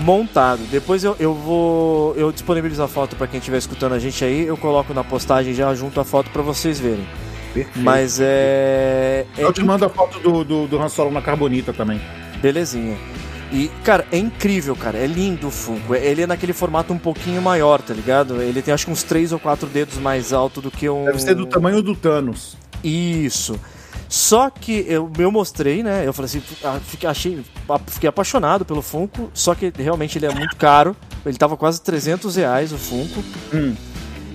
montado. 0.01 0.61
Depois 0.69 1.01
eu, 1.03 1.15
eu 1.19 1.33
vou 1.33 2.13
eu 2.15 2.33
disponibilizo 2.33 2.83
a 2.83 2.87
foto 2.87 3.15
pra 3.15 3.25
quem 3.25 3.37
estiver 3.37 3.57
escutando 3.57 3.93
a 3.93 3.99
gente 3.99 4.23
aí, 4.25 4.45
eu 4.45 4.57
coloco 4.57 4.93
na 4.93 5.05
postagem 5.05 5.53
já 5.53 5.73
junto 5.73 5.99
a 6.01 6.03
foto 6.03 6.29
pra 6.31 6.41
vocês 6.41 6.77
verem. 6.79 7.07
Perfeito. 7.53 7.79
Mas 7.79 8.19
é. 8.19 9.25
é 9.37 9.43
Eu 9.43 9.53
te 9.53 9.63
mando 9.63 9.85
a 9.85 9.89
foto 9.89 10.19
do, 10.19 10.43
do, 10.43 10.67
do 10.67 10.81
Han 10.81 10.89
Solo 10.89 11.11
na 11.11 11.21
Carbonita 11.21 11.71
também. 11.71 12.01
Belezinha. 12.41 12.97
E, 13.51 13.69
cara, 13.83 14.05
é 14.11 14.17
incrível, 14.17 14.75
cara. 14.75 14.97
É 14.97 15.07
lindo 15.07 15.47
o 15.47 15.51
Funko. 15.51 15.95
Ele 15.95 16.23
é 16.23 16.27
naquele 16.27 16.53
formato 16.53 16.93
um 16.93 16.97
pouquinho 16.97 17.41
maior, 17.41 17.81
tá 17.81 17.93
ligado? 17.93 18.41
Ele 18.41 18.61
tem 18.61 18.73
acho 18.73 18.85
que 18.85 18.91
uns 18.91 19.03
3 19.03 19.31
ou 19.31 19.39
4 19.39 19.67
dedos 19.69 19.97
mais 19.97 20.33
alto 20.33 20.61
do 20.61 20.69
que 20.69 20.89
um. 20.89 21.05
Deve 21.05 21.21
ser 21.21 21.35
do 21.35 21.45
tamanho 21.45 21.81
do 21.81 21.95
Thanos. 21.95 22.57
Isso. 22.83 23.59
Só 24.09 24.49
que 24.49 24.85
eu, 24.87 25.11
eu 25.17 25.31
mostrei, 25.31 25.83
né? 25.83 26.07
Eu 26.07 26.13
falei 26.13 26.27
assim, 26.27 26.41
ah, 26.63 26.79
fiquei, 26.85 27.09
achei, 27.09 27.43
fiquei 27.87 28.07
apaixonado 28.07 28.63
pelo 28.63 28.81
Funko, 28.81 29.29
só 29.33 29.53
que 29.53 29.71
realmente 29.77 30.17
ele 30.17 30.25
é 30.25 30.33
muito 30.33 30.55
caro. 30.55 30.95
Ele 31.25 31.37
tava 31.37 31.57
quase 31.57 31.81
300 31.81 32.35
reais 32.37 32.71
o 32.71 32.77
Funko. 32.77 33.21
Hum. 33.53 33.75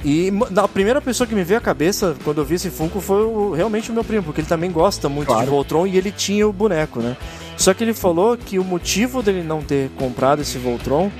E 0.04 0.32
a 0.56 0.66
primeira 0.66 1.00
pessoa 1.00 1.26
que 1.26 1.34
me 1.34 1.44
veio 1.44 1.58
à 1.58 1.60
cabeça 1.62 2.16
quando 2.24 2.38
eu 2.38 2.44
vi 2.44 2.56
esse 2.56 2.70
Funko 2.70 3.00
foi 3.00 3.22
o- 3.24 3.52
realmente 3.52 3.90
o 3.90 3.94
meu 3.94 4.02
primo, 4.02 4.22
porque 4.24 4.40
ele 4.40 4.48
também 4.48 4.70
gosta 4.70 5.08
muito 5.08 5.28
Claro. 5.28 5.44
de 5.44 5.50
Voltron 5.50 5.86
e 5.86 5.96
ele 5.96 6.10
tinha 6.10 6.46
o 6.48 6.52
boneco, 6.52 7.00
né? 7.00 7.16
Só 7.56 7.72
que 7.72 7.84
ele 7.84 7.94
falou 7.94 8.36
que 8.36 8.58
o 8.58 8.64
motivo 8.64 9.22
dele 9.22 9.42
não 9.44 9.62
ter 9.62 9.90
comprado 9.96 10.42
esse 10.42 10.58
Voltron 10.58 11.10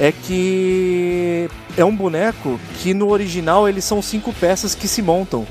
é 0.00 0.10
que 0.10 1.48
é 1.76 1.84
um 1.84 1.94
boneco 1.94 2.58
que 2.78 2.94
no 2.94 3.10
original 3.10 3.68
eles 3.68 3.84
são 3.84 4.00
cinco 4.00 4.32
peças 4.32 4.74
que 4.74 4.88
se 4.88 5.02
montam. 5.02 5.46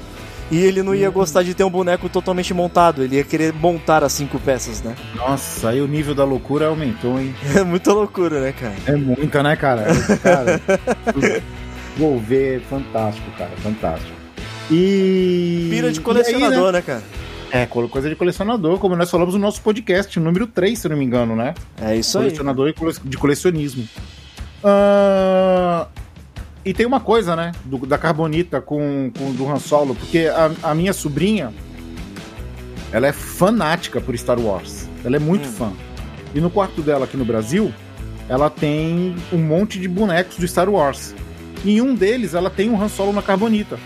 E 0.50 0.58
ele 0.62 0.84
não 0.84 0.94
ia 0.94 1.10
gostar 1.10 1.44
de 1.44 1.54
ter 1.54 1.64
um 1.64 1.70
boneco 1.70 2.10
totalmente 2.10 2.54
montado, 2.54 3.04
ele 3.04 3.16
ia 3.16 3.24
querer 3.24 3.54
montar 3.54 4.04
as 4.04 4.12
cinco 4.12 4.38
peças, 4.38 4.82
né? 4.82 4.96
Nossa, 5.16 5.70
aí 5.70 5.80
o 5.80 5.88
nível 5.88 6.14
da 6.14 6.26
loucura 6.26 6.68
aumentou, 6.68 7.18
hein? 7.22 7.34
É 7.56 7.64
muita 7.64 7.94
loucura, 7.94 8.42
né, 8.42 8.52
cara? 8.52 8.74
É 8.86 8.96
muita, 8.98 9.42
né, 9.44 9.56
cara? 9.56 9.86
cara 10.22 10.62
vou 11.98 12.20
ver, 12.20 12.62
fantástico, 12.62 13.30
cara, 13.38 13.52
fantástico. 13.58 14.12
E. 14.70 15.68
Pira 15.70 15.92
de 15.92 15.98
e 15.98 16.00
aí, 16.00 16.04
colecionador, 16.04 16.72
né? 16.72 16.80
né, 16.80 16.82
cara? 16.82 17.04
É, 17.54 17.66
coisa 17.66 18.08
de 18.10 18.16
colecionador, 18.16 18.78
como 18.80 18.96
nós 18.96 19.12
falamos 19.12 19.34
no 19.34 19.40
nosso 19.42 19.62
podcast, 19.62 20.18
número 20.20 20.48
3, 20.48 20.80
se 20.80 20.88
não 20.88 20.96
me 20.96 21.04
engano, 21.04 21.36
né? 21.36 21.54
É 21.82 21.96
isso 21.98 22.18
aí. 22.18 22.26
colecionador 22.26 22.70
e 22.70 22.74
cole- 22.74 22.96
de 23.04 23.18
colecionismo. 23.18 23.86
Ah, 24.64 25.88
e 26.64 26.74
tem 26.74 26.86
uma 26.86 27.00
coisa, 27.02 27.36
né, 27.36 27.52
do- 27.66 27.86
da 27.86 27.98
Carbonita 27.98 28.62
com, 28.62 29.12
com 29.18 29.34
do 29.34 29.50
Han 29.50 29.60
Solo, 29.60 29.96
porque 29.96 30.28
a, 30.34 30.52
a 30.72 30.76
minha 30.76 30.94
sobrinha, 30.94 31.52
ela 32.94 33.08
é 33.08 33.12
fanática 33.12 34.00
por 34.00 34.18
Star 34.18 34.40
Wars. 34.40 34.88
Ela 35.04 35.18
é 35.18 35.20
muito 35.20 35.48
Hum. 35.48 35.52
fã. 35.52 35.74
E 36.34 36.40
no 36.40 36.50
quarto 36.50 36.82
dela 36.82 37.04
aqui 37.06 37.18
no 37.18 37.26
Brasil, 37.26 37.74
ela 38.30 38.50
tem 38.50 39.14
um 39.34 39.38
monte 39.40 39.78
de 39.80 39.88
bonecos 39.90 40.38
do 40.38 40.48
Star 40.48 40.70
Wars. 40.70 41.14
Em 41.66 41.82
um 41.82 41.94
deles, 41.94 42.34
ela 42.34 42.50
tem 42.50 42.70
um 42.70 42.82
Han 42.82 42.90
Solo 42.90 43.14
na 43.14 43.22
Carbonita. 43.22 43.78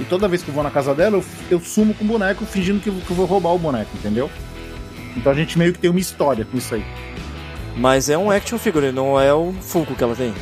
E 0.00 0.04
toda 0.04 0.26
vez 0.26 0.42
que 0.42 0.48
eu 0.48 0.54
vou 0.54 0.64
na 0.64 0.70
casa 0.70 0.94
dela, 0.94 1.16
eu, 1.16 1.24
eu 1.50 1.60
sumo 1.60 1.94
com 1.94 2.04
o 2.04 2.08
boneco, 2.08 2.44
fingindo 2.44 2.80
que, 2.80 2.88
eu- 2.88 2.94
que 3.06 3.10
eu 3.10 3.16
vou 3.16 3.26
roubar 3.26 3.50
o 3.54 3.58
boneco, 3.58 3.90
entendeu? 3.96 4.30
Então 5.16 5.30
a 5.30 5.34
gente 5.34 5.56
meio 5.58 5.72
que 5.72 5.78
tem 5.78 5.90
uma 5.90 6.00
história 6.00 6.44
com 6.44 6.56
isso 6.58 6.74
aí. 6.74 6.84
Mas 7.76 8.08
é 8.08 8.16
um 8.18 8.30
action 8.30 8.58
figure, 8.58 8.90
não 8.92 9.20
é 9.20 9.32
o 9.32 9.52
Funko 9.60 9.94
que 9.94 10.02
ela 10.02 10.14
tem. 10.16 10.32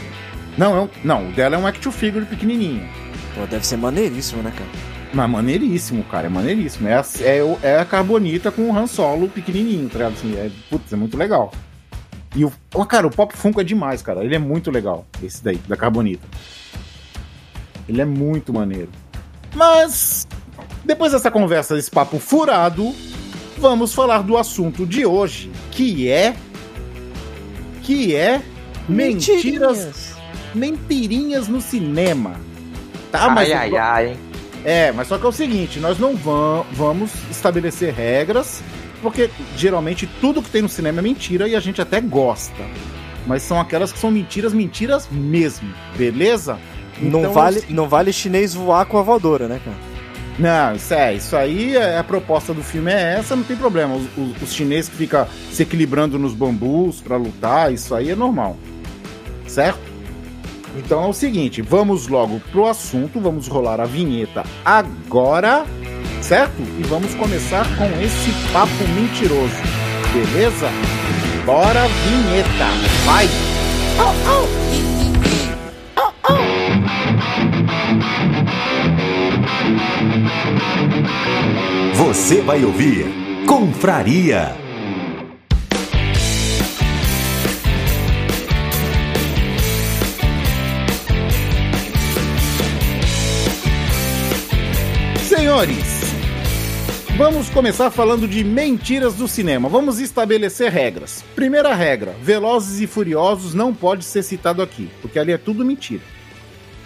Não, 0.57 0.77
é 0.77 0.81
um- 0.83 0.89
não, 1.05 1.29
o 1.29 1.33
dela 1.33 1.57
é 1.57 1.59
um 1.59 1.67
action 1.67 1.91
figure 1.93 2.25
pequenininho. 2.25 2.87
Pô, 3.35 3.45
deve 3.47 3.67
ser 3.67 3.77
maneiríssimo, 3.77 4.43
né, 4.43 4.53
cara? 4.57 4.71
Mas 5.15 5.29
maneiríssimo, 5.31 6.03
cara, 6.05 6.27
é 6.27 6.31
maneiríssimo. 6.31 6.89
É 6.89 6.95
a, 6.95 7.05
é, 7.21 7.57
é 7.63 7.79
a 7.79 7.85
Carbonita 7.85 8.51
com 8.51 8.71
o 8.71 8.77
Han 8.77 8.87
Solo 8.87 9.29
pequenininho, 9.29 9.89
tá 9.91 9.99
ligado? 9.99 10.13
Assim, 10.15 10.35
é, 10.37 10.51
putz, 10.71 10.91
é 10.93 10.97
muito 10.97 11.17
legal. 11.19 11.53
E 12.35 12.45
o, 12.45 12.53
ó, 12.75 12.85
cara, 12.85 13.07
o 13.07 13.11
Pop 13.11 13.37
Funko 13.37 13.61
é 13.61 13.65
demais, 13.65 14.03
cara. 14.03 14.25
Ele 14.25 14.35
é 14.35 14.39
muito 14.39 14.71
legal, 14.71 15.07
esse 15.23 15.43
daí, 15.45 15.57
da 15.69 15.77
Carbonita. 15.77 16.27
Ele 17.89 18.01
é 18.01 18.05
muito 18.05 18.53
maneiro. 18.53 18.89
Mas, 19.55 20.27
depois 20.85 21.13
dessa 21.13 21.31
conversa, 21.31 21.75
desse 21.75 21.91
papo 21.91 22.19
furado, 22.19 22.95
vamos 23.59 23.93
falar 23.93 24.23
do 24.23 24.39
assunto 24.39 24.87
de 24.87 25.05
hoje, 25.05 25.51
que 25.71 26.09
é... 26.09 26.35
Que 27.83 28.15
é... 28.17 28.41
Mentiras 28.89 30.13
mentirinhas 30.55 31.49
no 31.49 31.61
cinema. 31.61 32.35
Tá, 33.11 33.29
mas 33.31 33.51
ai, 33.51 33.53
ai, 33.53 33.77
ai, 33.77 34.09
hein? 34.09 34.17
é, 34.65 34.93
mas 34.93 35.09
só 35.09 35.19
que 35.19 35.27
é 35.27 35.29
o 35.29 35.33
seguinte, 35.33 35.79
nós 35.81 35.99
não 35.99 36.17
vam- 36.17 36.65
vamos 36.73 37.11
estabelecer 37.31 37.93
regras, 37.93 38.63
porque 39.03 39.29
geralmente 39.57 40.09
tudo 40.21 40.41
que 40.41 40.49
tem 40.49 40.63
no 40.63 40.69
cinema 40.69 41.01
é 41.01 41.03
mentira 41.03 41.49
e 41.49 41.57
a 41.57 41.61
gente 41.61 41.83
até 41.83 42.01
gosta. 42.01 42.65
Mas 43.27 43.43
são 43.43 43.61
aquelas 43.61 43.93
que 43.93 43.99
são 43.99 44.11
mentiras, 44.11 44.53
mentiras 44.53 45.09
mesmo, 45.11 45.69
beleza? 45.97 46.59
Não, 47.01 47.21
Então, 47.21 47.33
vale, 47.33 47.59
assim, 47.59 47.73
não 47.73 47.89
vale 47.89 48.13
chinês 48.13 48.55
voar 48.55 48.87
com 48.87 48.99
a 48.99 49.03
voadora, 49.03 49.49
né, 49.49 49.61
cara? 49.65 49.77
Não, 50.39 50.75
isso 50.75 50.95
é, 50.95 51.15
isso 51.15 51.37
aí 51.37 51.77
é 51.77 51.99
a 51.99 52.05
proposta 52.05 52.55
do 52.55 52.63
filme 52.63 52.91
é 52.91 53.19
essa, 53.19 53.37
não 53.37 53.45
tem 53.45 53.57
problema. 53.57 53.95
Os, 53.95 54.05
os, 54.17 54.43
os 54.43 54.53
chineses 54.55 54.89
que 54.89 54.97
ficam 54.97 55.27
se 55.51 55.63
equilibrando 55.63 56.19
nos 56.19 56.33
bambus 56.33 57.01
pra 57.01 57.17
lutar, 57.17 57.73
isso 57.73 57.95
aí 57.95 58.11
é 58.11 58.17
normal. 58.17 58.57
Certo? 59.47 59.93
Então 60.77 61.05
é 61.05 61.07
o 61.07 61.13
seguinte, 61.13 61.61
vamos 61.61 62.09
logo 62.09 62.41
pro 62.51 62.67
assunto, 62.67 63.21
vamos 63.21 63.47
rolar 63.47 63.79
a 63.79 63.85
vinheta 63.85 64.43
agora, 64.65 65.67
certo? 66.23 66.63
E 66.79 66.83
vamos 66.85 67.15
começar 67.15 67.67
com 67.77 67.85
esse 68.01 68.31
papo 68.53 68.71
mentiroso, 68.95 69.57
beleza? 70.13 70.69
Bora 71.45 71.87
vinheta, 71.89 72.69
vai! 73.05 73.29
Você 81.97 82.41
vai 82.41 82.65
ouvir 82.65 83.23
Confraria. 83.47 84.57
Senhores, 95.29 96.02
vamos 97.23 97.49
começar 97.51 97.89
falando 97.89 98.27
de 98.27 98.43
mentiras 98.43 99.15
do 99.15 99.29
cinema. 99.29 99.69
Vamos 99.69 100.01
estabelecer 100.01 100.73
regras. 100.73 101.25
Primeira 101.37 101.73
regra: 101.73 102.17
Velozes 102.21 102.81
e 102.81 102.87
Furiosos 102.89 103.55
não 103.55 103.73
pode 103.73 104.05
ser 104.05 104.25
citado 104.25 104.61
aqui, 104.61 104.91
porque 105.01 105.19
ali 105.21 105.31
é 105.33 105.39
tudo 105.39 105.65
mentira. 105.65 106.03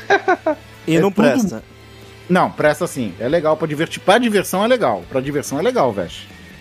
E 0.89 0.95
É 0.95 1.01
não 1.01 1.11
tudo- 1.11 1.25
presta. 1.25 1.65
Não, 2.29 2.49
presta 2.49 2.87
sim. 2.87 3.13
É 3.19 3.27
legal 3.29 3.57
pra 3.57 3.67
divertir. 3.67 3.99
Pra 4.01 4.19
diversão 4.19 4.63
é 4.65 4.69
legal. 4.69 5.03
Pra 5.09 5.21
diversão 5.21 5.59
é 5.59 5.63
legal, 5.63 5.93
velho. 5.93 6.13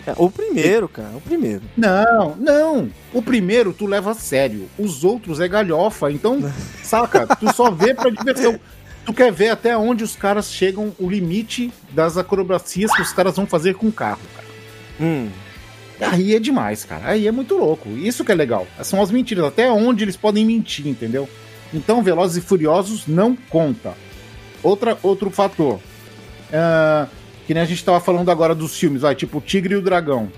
É, 0.08 0.14
o 0.18 0.32
primeiro, 0.32 0.90
cara, 0.90 1.12
o 1.16 1.22
primeiro. 1.22 1.62
Não, 1.78 2.36
não. 2.40 2.90
O 3.14 3.22
primeiro 3.22 3.72
tu 3.72 3.86
leva 3.86 4.12
a 4.12 4.16
sério. 4.16 4.68
Os 4.80 5.04
outros 5.04 5.40
é 5.40 5.48
galhofa. 5.48 6.12
Então, 6.12 6.40
saca? 6.82 7.28
Tu 7.36 7.54
só 7.54 7.70
vê 7.70 7.94
pra 7.94 8.10
diversão. 8.10 8.60
Tu 9.06 9.14
quer 9.14 9.32
ver 9.32 9.50
até 9.50 9.78
onde 9.78 10.04
os 10.04 10.16
caras 10.16 10.52
chegam, 10.52 10.94
o 11.00 11.10
limite 11.10 11.72
das 11.92 12.18
acrobacias 12.18 12.92
que 12.94 13.02
os 13.02 13.14
caras 13.14 13.36
vão 13.36 13.46
fazer 13.46 13.76
com 13.76 13.88
o 13.88 13.92
carro, 13.92 14.22
cara. 14.36 14.48
Hum. 15.00 15.30
Aí 16.02 16.36
é 16.36 16.40
demais, 16.40 16.84
cara. 16.84 17.10
Aí 17.10 17.28
é 17.28 17.32
muito 17.32 17.56
louco. 17.56 17.88
Isso 17.90 18.26
que 18.26 18.32
é 18.32 18.36
legal. 18.36 18.68
São 18.84 19.02
as 19.02 19.12
mentiras. 19.12 19.46
Até 19.46 19.72
onde 19.72 20.04
eles 20.04 20.18
podem 20.18 20.44
mentir, 20.44 20.88
entendeu? 20.88 21.30
Então, 21.74 22.04
Velozes 22.04 22.38
e 22.38 22.46
Furiosos 22.46 23.08
não 23.08 23.36
conta. 23.36 23.94
Outra, 24.64 24.98
outro 25.04 25.30
fator. 25.30 25.80
Ah, 26.52 27.08
que 27.46 27.54
nem 27.54 27.62
a 27.62 27.66
gente 27.66 27.84
tava 27.84 28.00
falando 28.00 28.32
agora 28.32 28.56
dos 28.56 28.78
filmes, 28.78 29.02
vai, 29.02 29.14
tipo 29.14 29.38
o 29.38 29.42
Tigre 29.42 29.76
e 29.76 29.78
o 29.78 29.82
Dragão. 29.82 30.30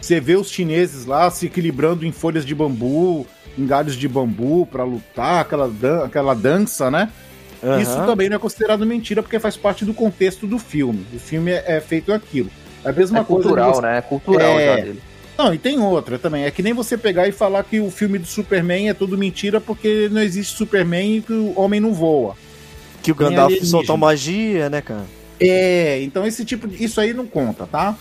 Você 0.00 0.20
vê 0.20 0.36
os 0.36 0.50
chineses 0.50 1.06
lá 1.06 1.30
se 1.30 1.46
equilibrando 1.46 2.06
em 2.06 2.12
folhas 2.12 2.44
de 2.44 2.54
bambu, 2.54 3.26
em 3.58 3.66
galhos 3.66 3.96
de 3.96 4.08
bambu 4.08 4.66
pra 4.66 4.84
lutar, 4.84 5.40
aquela, 5.40 5.68
dan 5.68 6.04
aquela 6.04 6.34
dança, 6.34 6.90
né? 6.90 7.10
Aham. 7.64 7.80
Isso 7.80 7.96
também 8.04 8.28
não 8.28 8.36
é 8.36 8.38
considerado 8.38 8.84
mentira 8.84 9.22
porque 9.22 9.38
faz 9.40 9.56
parte 9.56 9.84
do 9.84 9.94
contexto 9.94 10.46
do 10.46 10.58
filme. 10.58 11.06
O 11.14 11.18
filme 11.18 11.50
é, 11.52 11.64
é 11.76 11.80
feito 11.80 12.12
aquilo. 12.12 12.50
É 12.84 12.90
a 12.90 12.92
mesma 12.92 13.20
É 13.20 13.24
coisa. 13.24 13.42
cultural, 13.48 13.74
você- 13.74 13.80
né? 13.82 13.98
É 13.98 14.02
cultural 14.02 14.60
É. 14.60 14.66
já 14.66 14.82
dele. 14.84 15.00
Não, 15.38 15.52
e 15.52 15.58
tem 15.58 15.80
outra 15.80 16.18
também. 16.18 16.44
É 16.44 16.50
que 16.50 16.62
nem 16.62 16.72
você 16.72 16.96
pegar 16.96 17.26
e 17.26 17.32
falar 17.32 17.64
que 17.64 17.80
o 17.80 17.90
filme 17.90 18.18
do 18.18 18.26
Superman 18.26 18.88
é 18.88 18.94
tudo 18.94 19.18
mentira 19.18 19.60
porque 19.60 20.08
não 20.12 20.20
existe 20.22 20.56
Superman 20.56 21.16
e 21.16 21.22
que 21.22 21.32
o 21.32 21.58
homem 21.58 21.80
não 21.80 21.92
voa. 21.92 22.36
Que 23.02 23.10
o 23.10 23.14
Gandalf 23.14 23.46
alienígena. 23.46 23.70
soltou 23.70 23.96
magia, 23.96 24.70
né, 24.70 24.80
cara? 24.80 25.04
É, 25.40 26.00
então 26.02 26.24
esse 26.26 26.44
tipo 26.44 26.68
de. 26.68 26.82
Isso 26.84 27.00
aí 27.00 27.12
não 27.12 27.26
conta, 27.26 27.66
tá? 27.66 27.96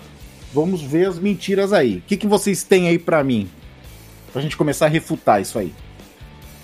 Vamos 0.53 0.81
ver 0.83 1.07
as 1.07 1.17
mentiras 1.17 1.73
aí. 1.73 1.97
O 1.97 2.01
que, 2.01 2.15
que 2.15 2.27
vocês 2.27 2.63
têm 2.63 2.87
aí 2.87 2.99
pra 2.99 3.23
mim? 3.23 3.49
Pra 4.31 4.41
gente 4.41 4.55
começar 4.55 4.85
a 4.85 4.89
refutar 4.89 5.41
isso 5.41 5.57
aí. 5.57 5.73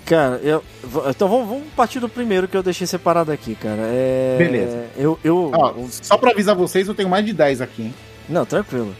Cara, 0.06 0.40
eu. 0.42 0.62
Então 1.08 1.28
vamos, 1.28 1.48
vamos 1.48 1.64
partir 1.76 2.00
do 2.00 2.08
primeiro 2.08 2.48
que 2.48 2.56
eu 2.56 2.62
deixei 2.62 2.86
separado 2.86 3.30
aqui, 3.30 3.54
cara. 3.54 3.82
É... 3.82 4.36
Beleza. 4.38 4.84
Eu. 4.96 5.18
eu... 5.22 5.50
Ó, 5.54 5.74
só 5.90 6.16
pra 6.16 6.30
avisar 6.32 6.54
vocês, 6.56 6.88
eu 6.88 6.94
tenho 6.94 7.08
mais 7.08 7.24
de 7.24 7.32
10 7.32 7.60
aqui, 7.60 7.82
hein? 7.82 7.94
Não, 8.28 8.44
tranquilo. 8.44 8.94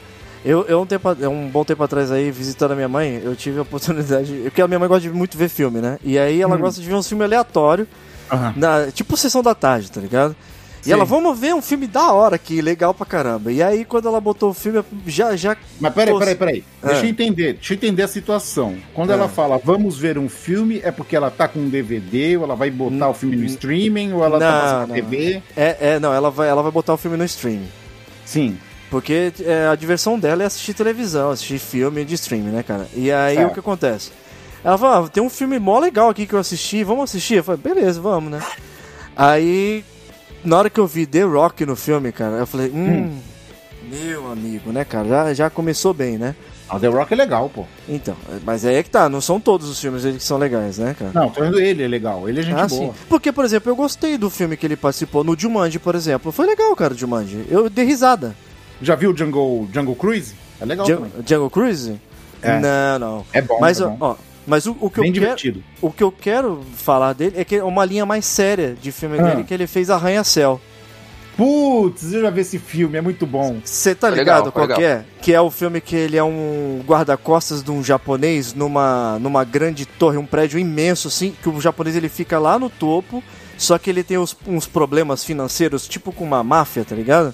Eu, 0.45 0.65
eu 0.67 0.81
um, 0.81 0.87
tempo, 0.87 1.09
um 1.29 1.49
bom 1.49 1.65
tempo 1.65 1.83
atrás 1.83 2.11
aí, 2.11 2.31
visitando 2.31 2.73
a 2.73 2.75
minha 2.75 2.89
mãe, 2.89 3.21
eu 3.23 3.37
tive 3.37 3.59
a 3.59 3.63
oportunidade. 3.63 4.33
Porque 4.45 4.63
a 4.63 4.69
minha 4.69 4.79
mãe 4.79 4.89
gosta 4.89 5.03
de 5.03 5.11
muito 5.11 5.37
ver 5.37 5.49
filme, 5.49 5.81
né? 5.81 5.99
E 6.03 6.19
aí 6.19 6.41
ela 6.41 6.57
Hum. 6.57 6.61
gosta 6.61 6.81
de 6.81 6.87
ver 6.89 6.95
uns 6.95 7.07
filmes 7.09 7.25
aleatórios, 7.27 7.87
Aham. 8.33 8.55
na, 8.57 8.91
tipo 8.91 9.17
sessão 9.17 9.43
da 9.43 9.55
tarde, 9.55 9.91
tá 9.91 10.01
ligado? 10.01 10.35
E 10.81 10.85
Sim. 10.85 10.93
ela, 10.93 11.05
vamos 11.05 11.39
ver 11.39 11.55
um 11.55 11.61
filme 11.61 11.87
da 11.87 12.11
hora 12.13 12.37
aqui, 12.37 12.63
legal 12.63 12.95
pra 12.95 13.05
caramba. 13.05 13.53
E 13.53 13.63
aí, 13.63 13.85
quando 13.85 14.09
ela 14.09 14.19
botou 14.21 14.51
o 14.51 14.55
filme, 14.55 14.83
já. 15.07 15.37
já 15.37 15.55
Mas 15.79 15.93
peraí, 15.93 16.19
peraí, 16.19 16.35
peraí. 16.35 16.65
Deixa 16.83 17.01
Ah. 17.01 17.05
eu 17.05 17.11
entender, 17.11 17.53
deixa 17.55 17.75
eu 17.75 17.77
entender 17.77 18.03
a 18.03 18.09
situação. 18.09 18.77
Quando 18.95 19.11
Ah. 19.11 19.15
ela 19.15 19.29
fala 19.29 19.61
vamos 19.63 19.99
ver 19.99 20.17
um 20.17 20.29
filme, 20.29 20.81
é 20.83 20.91
porque 20.91 21.15
ela 21.15 21.31
tá 21.31 21.47
com 21.47 21.59
um 21.61 21.69
DVD, 21.69 22.39
ou 22.39 22.45
ela 22.45 22.57
vai 22.57 22.71
botar 22.71 23.09
o 23.11 23.15
filme 23.15 23.37
no 23.37 23.45
streaming, 23.45 24.13
ou 24.15 24.25
ela 24.25 24.39
tá 24.39 24.51
Não, 24.53 24.61
passando 24.61 24.81
não. 24.81 24.87
na 24.89 24.95
TV. 24.95 25.43
é, 25.57 25.77
é, 25.81 25.99
não, 26.01 26.15
ela 26.15 26.31
vai, 26.31 26.49
ela 26.49 26.63
vai 26.63 26.73
botar 26.73 26.95
o 26.95 26.97
filme 26.97 27.17
no 27.19 27.25
stream. 27.25 27.61
Sim. 28.25 28.57
Porque 28.91 29.33
é, 29.45 29.69
a 29.69 29.75
diversão 29.75 30.19
dela 30.19 30.43
é 30.43 30.47
assistir 30.47 30.73
televisão, 30.75 31.31
assistir 31.31 31.59
filme 31.59 32.05
de 32.07 32.15
streaming, 32.15 32.51
né, 32.51 32.63
cara? 32.63 32.89
E 32.97 33.13
aí 33.13 33.37
Certo. 33.37 33.51
o 33.51 33.55
que 33.55 33.61
acontece? 33.61 34.11
Ela 34.65 34.77
fala, 34.79 35.07
ah, 35.07 35.09
tem 35.09 35.23
um 35.23 35.31
filme 35.31 35.59
mó 35.59 35.79
legal 35.79 36.09
aqui 36.09 36.27
que 36.27 36.33
eu 36.35 36.39
assisti, 36.39 36.83
vamos 36.83 37.05
assistir? 37.05 37.35
Eu 37.37 37.45
falei, 37.45 37.61
beleza, 37.63 38.01
vamos, 38.01 38.31
né? 38.33 38.41
Aí, 39.17 39.85
na 40.45 40.59
hora 40.59 40.71
que 40.71 40.81
eu 40.81 40.87
vi 40.87 41.07
The 41.07 41.23
Rock 41.23 41.65
no 41.67 41.77
filme, 41.77 42.13
cara, 42.13 42.37
eu 42.37 42.47
falei, 42.47 42.71
hum, 42.71 43.19
meu 43.91 44.31
amigo, 44.31 44.71
né, 44.73 44.85
cara? 44.85 45.09
Já, 45.09 45.35
já 45.35 45.51
começou 45.51 45.93
bem, 45.95 46.19
né? 46.19 46.35
A 46.69 46.79
The 46.79 46.87
Rock 46.87 47.13
é 47.13 47.17
legal, 47.17 47.51
pô. 47.53 47.65
Então, 47.89 48.15
mas 48.45 48.65
aí 48.65 48.77
é 48.77 48.83
que 48.83 48.91
tá, 48.91 49.09
não 49.09 49.21
são 49.21 49.41
todos 49.41 49.69
os 49.69 49.81
filmes 49.81 50.05
dele 50.05 50.19
que 50.19 50.23
são 50.25 50.39
legais, 50.39 50.79
né, 50.79 50.95
cara? 50.97 51.11
Não, 51.13 51.29
tô 51.29 51.41
vendo 51.41 51.59
ele, 51.61 51.83
é 51.83 51.89
legal. 51.89 52.29
Ele 52.29 52.39
é 52.41 52.43
gente 52.45 52.55
Ah, 52.55 52.69
boa. 52.69 52.93
sim. 52.93 52.93
Porque, 53.09 53.33
por 53.33 53.45
exemplo, 53.45 53.71
eu 53.73 53.75
gostei 53.77 54.17
do 54.17 54.31
filme 54.31 54.57
que 54.57 54.67
ele 54.67 54.77
participou 54.77 55.25
no 55.25 55.37
Jumanji, 55.37 55.81
por 55.81 55.97
exemplo. 55.97 56.31
Foi 56.31 56.47
legal, 56.47 56.75
cara, 56.77 56.95
o 56.95 56.97
Jumanji. 56.97 57.45
Eu 57.51 57.69
dei 57.69 57.85
risada. 57.85 58.37
Já 58.81 58.95
viu 58.95 59.11
o 59.11 59.17
Jungle, 59.17 59.69
Jungle 59.75 59.97
Cruise? 59.97 60.35
É 60.61 60.65
legal 60.65 60.87
também. 60.87 61.11
Jungle 61.27 61.51
Cruise? 61.51 62.01
É. 62.41 62.61
Não, 62.61 62.99
não. 63.01 63.27
É 63.33 63.43
bom, 63.43 63.59
Mas, 63.61 63.81
é 63.81 63.85
bom. 63.87 63.97
ó, 64.01 64.15
mas 64.51 64.67
o, 64.67 64.77
o 64.81 64.91
que 64.91 65.01
Bem 65.01 65.09
eu 65.09 65.15
quero, 65.15 65.25
divertido. 65.37 65.65
o 65.81 65.91
que 65.91 66.03
eu 66.03 66.13
quero 66.13 66.61
falar 66.77 67.13
dele 67.15 67.35
é 67.39 67.45
que 67.45 67.57
é 67.57 67.65
uma 67.65 67.85
linha 67.85 68.05
mais 68.05 68.27
séria 68.27 68.77
de 68.79 68.91
filme 68.93 69.19
Ah. 69.19 69.23
dele 69.23 69.45
que 69.45 69.55
ele 69.55 69.67
fez 69.67 69.89
Arranha-Céu. 69.89 70.61
Putz, 71.37 72.13
eu 72.13 72.21
já 72.21 72.29
vi 72.31 72.41
esse 72.43 72.59
filme, 72.59 72.99
é 72.99 73.01
muito 73.01 73.25
bom. 73.27 73.61
Você 73.65 73.95
tá 73.95 74.11
ligado 74.11 74.47
legal, 74.47 74.53
qual 74.53 74.67
foi 74.67 74.75
que 74.77 74.83
é? 74.83 75.05
Que 75.23 75.33
é 75.33 75.41
o 75.41 75.51
filme 75.51 75.81
que 75.81 75.97
ele 75.97 76.17
é 76.17 76.23
um 76.25 76.83
guarda-costas 76.87 77.63
de 77.63 77.71
um 77.71 77.83
japonês 77.83 78.53
numa, 78.53 79.19
numa 79.21 79.43
grande 79.45 79.87
torre, 79.87 80.19
um 80.19 80.27
prédio 80.27 80.59
imenso 80.59 81.09
assim, 81.09 81.35
que 81.43 81.49
o 81.49 81.59
japonês 81.61 81.97
ele 81.97 82.09
fica 82.11 82.39
lá 82.39 82.59
no 82.59 82.69
topo, 82.69 83.23
só 83.57 83.79
que 83.79 83.89
ele 83.89 84.03
tem 84.03 84.19
uns, 84.19 84.37
uns 84.47 84.67
problemas 84.67 85.25
financeiros, 85.25 85.89
tipo 85.89 86.13
com 86.13 86.25
uma 86.25 86.43
máfia, 86.45 86.85
tá 86.85 86.95
ligado? 86.95 87.33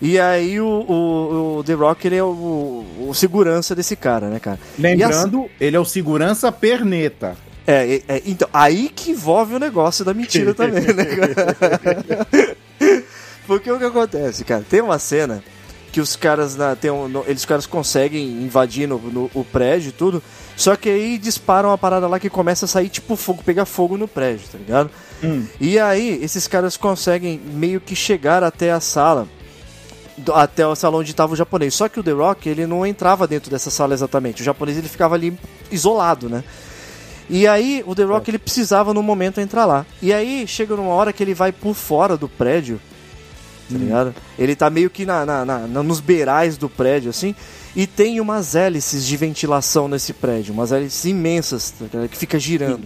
E 0.00 0.18
aí 0.18 0.60
o, 0.60 0.66
o, 0.66 1.56
o 1.58 1.64
The 1.64 1.72
Rock 1.72 2.06
ele 2.06 2.16
é 2.16 2.22
o, 2.22 2.84
o 3.08 3.14
segurança 3.14 3.74
desse 3.74 3.96
cara, 3.96 4.28
né, 4.28 4.38
cara? 4.38 4.58
Lembrando, 4.78 5.48
ele 5.60 5.76
é 5.76 5.80
o 5.80 5.84
segurança 5.84 6.52
perneta. 6.52 7.36
É, 7.66 7.96
é, 7.96 8.02
é, 8.16 8.22
então, 8.26 8.48
aí 8.52 8.88
que 8.94 9.10
envolve 9.10 9.54
o 9.54 9.58
negócio 9.58 10.04
da 10.04 10.12
mentira 10.14 10.52
também, 10.54 10.82
né, 10.82 11.04
cara? 11.04 12.26
Porque 13.46 13.70
o 13.70 13.78
que 13.78 13.84
acontece, 13.84 14.44
cara? 14.44 14.64
Tem 14.68 14.80
uma 14.80 14.98
cena 14.98 15.42
que 15.92 16.00
os 16.00 16.14
caras 16.14 16.56
na, 16.56 16.76
tem 16.76 16.90
um, 16.90 17.08
no- 17.08 17.24
eles 17.26 17.40
os 17.40 17.46
caras 17.46 17.64
conseguem 17.66 18.28
invadir 18.42 18.86
no, 18.86 18.98
no- 18.98 19.30
o 19.32 19.44
prédio 19.44 19.88
e 19.88 19.92
tudo, 19.92 20.22
só 20.56 20.76
que 20.76 20.88
aí 20.90 21.16
disparam 21.16 21.70
uma 21.70 21.78
parada 21.78 22.06
lá 22.06 22.20
que 22.20 22.28
começa 22.28 22.66
a 22.66 22.68
sair 22.68 22.88
tipo 22.88 23.16
fogo, 23.16 23.42
pegar 23.42 23.64
fogo 23.64 23.96
no 23.96 24.06
prédio, 24.06 24.46
tá 24.52 24.58
ligado? 24.58 24.90
Hum. 25.24 25.46
E 25.60 25.78
aí 25.78 26.22
esses 26.22 26.46
caras 26.46 26.76
conseguem 26.76 27.40
meio 27.52 27.80
que 27.80 27.96
chegar 27.96 28.44
até 28.44 28.72
a 28.72 28.80
sala 28.80 29.26
até 30.34 30.66
o 30.66 30.74
salão 30.74 31.00
onde 31.00 31.10
estava 31.10 31.32
o 31.32 31.36
japonês. 31.36 31.74
Só 31.74 31.88
que 31.88 32.00
o 32.00 32.02
The 32.02 32.12
Rock, 32.12 32.48
ele 32.48 32.66
não 32.66 32.86
entrava 32.86 33.26
dentro 33.26 33.50
dessa 33.50 33.70
sala 33.70 33.94
exatamente. 33.94 34.42
O 34.42 34.44
japonês 34.44 34.76
ele 34.78 34.88
ficava 34.88 35.14
ali 35.14 35.38
isolado, 35.70 36.28
né? 36.28 36.42
E 37.28 37.46
aí 37.46 37.82
o 37.86 37.94
The 37.94 38.04
Rock 38.04 38.30
ele 38.30 38.38
precisava 38.38 38.94
no 38.94 39.02
momento 39.02 39.40
entrar 39.40 39.64
lá. 39.66 39.84
E 40.00 40.12
aí 40.12 40.46
chega 40.46 40.76
numa 40.76 40.90
hora 40.92 41.12
que 41.12 41.22
ele 41.22 41.34
vai 41.34 41.50
por 41.52 41.74
fora 41.74 42.16
do 42.16 42.28
prédio, 42.28 42.80
tá 43.70 43.76
ligado? 43.76 44.14
Ele 44.38 44.54
tá 44.54 44.70
meio 44.70 44.88
que 44.88 45.04
na, 45.04 45.26
na- 45.26 45.44
na- 45.44 45.58
nos 45.66 45.98
beirais 46.00 46.56
do 46.56 46.68
prédio, 46.68 47.10
assim. 47.10 47.34
E 47.74 47.86
tem 47.86 48.20
umas 48.20 48.54
hélices 48.54 49.04
de 49.04 49.16
ventilação 49.16 49.86
nesse 49.88 50.12
prédio, 50.12 50.54
umas 50.54 50.72
hélices 50.72 51.04
imensas, 51.04 51.74
tá 51.92 52.08
que 52.08 52.16
fica 52.16 52.38
girando. 52.38 52.84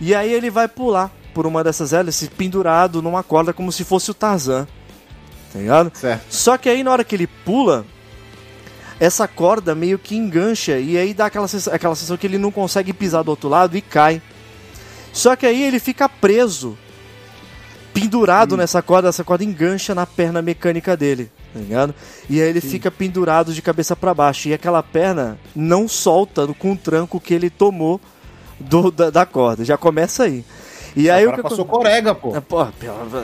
E 0.00 0.14
aí 0.14 0.32
ele 0.32 0.50
vai 0.50 0.68
pular 0.68 1.10
por 1.34 1.46
uma 1.46 1.64
dessas 1.64 1.92
hélices 1.92 2.28
pendurado 2.28 3.02
numa 3.02 3.22
corda 3.24 3.52
como 3.52 3.72
se 3.72 3.82
fosse 3.82 4.10
o 4.10 4.14
Tarzan. 4.14 4.68
Tá 5.58 5.60
ligado? 5.60 5.92
Certo. 5.94 6.24
Só 6.30 6.56
que 6.56 6.68
aí 6.68 6.84
na 6.84 6.92
hora 6.92 7.04
que 7.04 7.16
ele 7.16 7.26
pula, 7.26 7.84
essa 9.00 9.26
corda 9.26 9.74
meio 9.74 9.98
que 9.98 10.16
engancha 10.16 10.78
e 10.78 10.96
aí 10.96 11.12
dá 11.12 11.26
aquela 11.26 11.48
sensação, 11.48 11.74
aquela 11.74 11.94
sensação 11.94 12.16
que 12.16 12.26
ele 12.26 12.38
não 12.38 12.52
consegue 12.52 12.92
pisar 12.92 13.24
do 13.24 13.30
outro 13.30 13.48
lado 13.48 13.76
e 13.76 13.80
cai. 13.80 14.22
Só 15.12 15.34
que 15.34 15.46
aí 15.46 15.62
ele 15.64 15.80
fica 15.80 16.08
preso, 16.08 16.78
pendurado 17.92 18.56
nessa 18.56 18.80
corda, 18.80 19.08
essa 19.08 19.24
corda 19.24 19.42
engancha 19.42 19.94
na 19.94 20.06
perna 20.06 20.40
mecânica 20.40 20.96
dele, 20.96 21.28
tá 21.52 21.58
ligado? 21.58 21.94
E 22.30 22.40
aí 22.40 22.48
ele 22.48 22.60
fica 22.60 22.88
pendurado 22.90 23.52
de 23.52 23.60
cabeça 23.60 23.96
para 23.96 24.14
baixo 24.14 24.48
e 24.48 24.54
aquela 24.54 24.82
perna 24.82 25.38
não 25.56 25.88
solta 25.88 26.46
com 26.58 26.72
o 26.72 26.76
tranco 26.76 27.20
que 27.20 27.34
ele 27.34 27.50
tomou 27.50 28.00
do, 28.60 28.92
da, 28.92 29.10
da 29.10 29.26
corda. 29.26 29.64
Já 29.64 29.76
começa 29.76 30.24
aí. 30.24 30.44
E 30.94 31.10
aí 31.10 31.26
o 31.26 31.32
que 31.32 31.42
passou 31.42 31.64
corega, 31.64 32.14
pô. 32.14 32.36
é, 32.36 32.40
pô, 32.40 32.66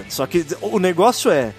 só 0.09 0.27
que 0.27 0.45
o 0.61 0.81
negócio 0.81 1.31
é. 1.31 1.55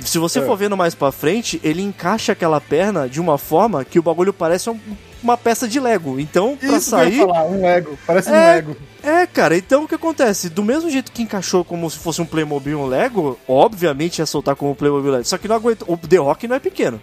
Se 0.00 0.18
você 0.18 0.38
É. 0.40 0.42
for 0.42 0.56
vendo 0.56 0.76
mais 0.76 0.94
pra 0.94 1.10
frente, 1.10 1.60
ele 1.64 1.82
encaixa 1.82 2.32
aquela 2.32 2.60
perna 2.60 3.08
de 3.08 3.20
uma 3.20 3.38
forma 3.38 3.84
que 3.84 3.98
o 3.98 4.02
bagulho 4.02 4.32
parece 4.32 4.68
um- 4.68 4.78
uma 5.22 5.36
peça 5.36 5.66
de 5.66 5.80
Lego. 5.80 6.20
Então, 6.20 6.56
pra 6.56 6.76
Isso 6.76 6.90
que 6.90 6.94
eu 6.94 6.98
ia 7.00 7.04
sair. 7.10 7.18
falar, 7.18 7.44
um 7.46 7.62
Lego. 7.62 7.98
Parece 8.06 8.30
um 8.30 8.34
É. 8.34 8.54
Lego. 8.54 8.76
É, 9.02 9.26
cara, 9.26 9.56
então 9.56 9.84
o 9.84 9.88
que 9.88 9.94
acontece? 9.94 10.48
Do 10.50 10.62
mesmo 10.62 10.90
jeito 10.90 11.10
que 11.12 11.22
encaixou 11.22 11.64
como 11.64 11.90
se 11.90 11.98
fosse 11.98 12.20
um 12.20 12.26
Playmobil 12.26 12.78
um 12.78 12.86
Lego, 12.86 13.38
obviamente 13.48 14.18
ia 14.18 14.26
soltar 14.26 14.54
como 14.54 14.72
um 14.72 14.74
Playmobil 14.74 15.12
Lego. 15.12 15.24
Só 15.24 15.38
que 15.38 15.48
não 15.48 15.56
aguenta. 15.56 15.84
O 15.88 15.96
The 15.96 16.16
Rock 16.18 16.46
não 16.46 16.56
é 16.56 16.60
pequeno. 16.60 17.00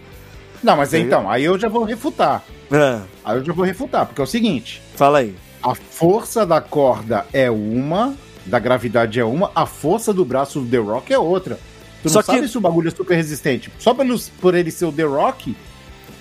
Não, 0.62 0.76
mas 0.76 0.94
então, 0.94 1.28
aí 1.28 1.44
eu 1.44 1.58
já 1.58 1.68
vou 1.68 1.84
refutar. 1.84 2.42
É, 2.72 3.00
Aí 3.24 3.36
eu 3.38 3.44
já 3.44 3.52
vou 3.52 3.64
refutar, 3.64 4.06
porque 4.06 4.20
é 4.20 4.24
o 4.24 4.26
seguinte: 4.26 4.80
fala 4.96 5.18
aí. 5.18 5.34
a 5.62 5.74
força 5.74 6.46
da 6.46 6.60
corda 6.60 7.26
é 7.32 7.50
uma, 7.50 8.14
da 8.46 8.58
gravidade 8.58 9.18
é 9.20 9.24
uma, 9.24 9.50
a 9.54 9.66
força 9.66 10.12
do 10.12 10.24
braço 10.24 10.60
do 10.60 10.66
The 10.70 10.76
Rock 10.78 11.12
é 11.12 11.18
outra. 11.18 11.58
Tu 12.04 12.10
Só 12.10 12.18
não 12.20 12.24
que- 12.26 12.32
sabe 12.32 12.48
se 12.48 12.56
o 12.58 12.60
bagulho 12.60 12.86
é 12.88 12.90
super 12.90 13.16
resistente. 13.16 13.72
Só 13.78 13.92
pelo, 13.94 14.16
por 14.40 14.54
ele 14.54 14.70
ser 14.70 14.84
o 14.84 14.92
The 14.92 15.02
Rock, 15.04 15.56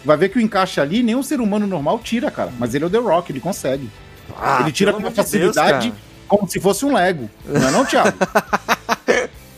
vai 0.03 0.15
ver 0.17 0.29
que 0.29 0.37
o 0.37 0.41
encaixe 0.41 0.79
ali, 0.79 1.03
nenhum 1.03 1.21
ser 1.21 1.39
humano 1.41 1.67
normal 1.67 1.99
tira, 1.99 2.31
cara. 2.31 2.51
Mas 2.57 2.73
ele 2.73 2.85
é 2.85 2.87
o 2.87 2.89
The 2.89 2.97
Rock, 2.99 3.31
ele 3.31 3.39
consegue. 3.41 3.89
Ah, 4.39 4.59
ele 4.61 4.71
tira 4.71 4.93
com 4.93 4.99
uma 4.99 5.09
Deus, 5.09 5.15
facilidade 5.17 5.89
cara. 5.91 6.01
como 6.27 6.47
se 6.49 6.59
fosse 6.59 6.85
um 6.85 6.93
Lego. 6.95 7.29
Não 7.45 7.67
é 7.67 7.71
não, 7.71 7.85
Thiago? 7.85 8.17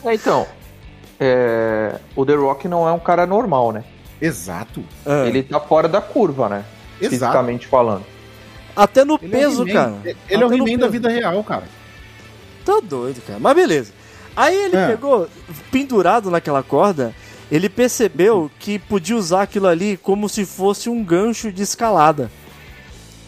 É, 0.04 0.14
então, 0.14 0.46
é, 1.18 1.96
o 2.14 2.24
The 2.24 2.34
Rock 2.34 2.68
não 2.68 2.86
é 2.88 2.92
um 2.92 2.98
cara 2.98 3.26
normal, 3.26 3.72
né? 3.72 3.82
Exato. 4.20 4.84
Ah, 5.04 5.26
Ele 5.26 5.42
tá 5.42 5.58
fora 5.60 5.88
da 5.88 6.00
curva, 6.00 6.48
né? 6.48 6.64
Exato. 7.00 7.10
Fisicamente 7.10 7.66
falando. 7.66 8.04
Até 8.76 9.04
no 9.04 9.18
Ele 9.20 9.34
é 9.34 9.38
peso, 9.38 9.62
He-Man. 9.68 9.72
cara. 9.72 10.16
Ele 10.28 10.42
é 10.42 10.44
o 10.44 10.48
Até 10.48 10.56
He-Man 10.56 10.78
da 10.78 10.88
vida 10.88 11.08
real, 11.08 11.42
cara. 11.42 11.64
Tá 12.64 12.80
doido, 12.82 13.20
cara. 13.26 13.38
Mas 13.40 13.54
beleza. 13.54 13.92
Aí 14.36 14.54
ele 14.54 14.76
É. 14.76 14.88
pegou, 14.88 15.28
pendurado 15.70 16.30
naquela 16.30 16.62
corda, 16.62 17.14
ele 17.50 17.68
percebeu 17.68 18.50
que 18.58 18.78
podia 18.78 19.16
usar 19.16 19.42
aquilo 19.42 19.66
ali 19.66 19.96
como 19.96 20.28
se 20.28 20.44
fosse 20.44 20.90
um 20.90 21.02
gancho 21.02 21.50
de 21.50 21.62
escalada. 21.62 22.30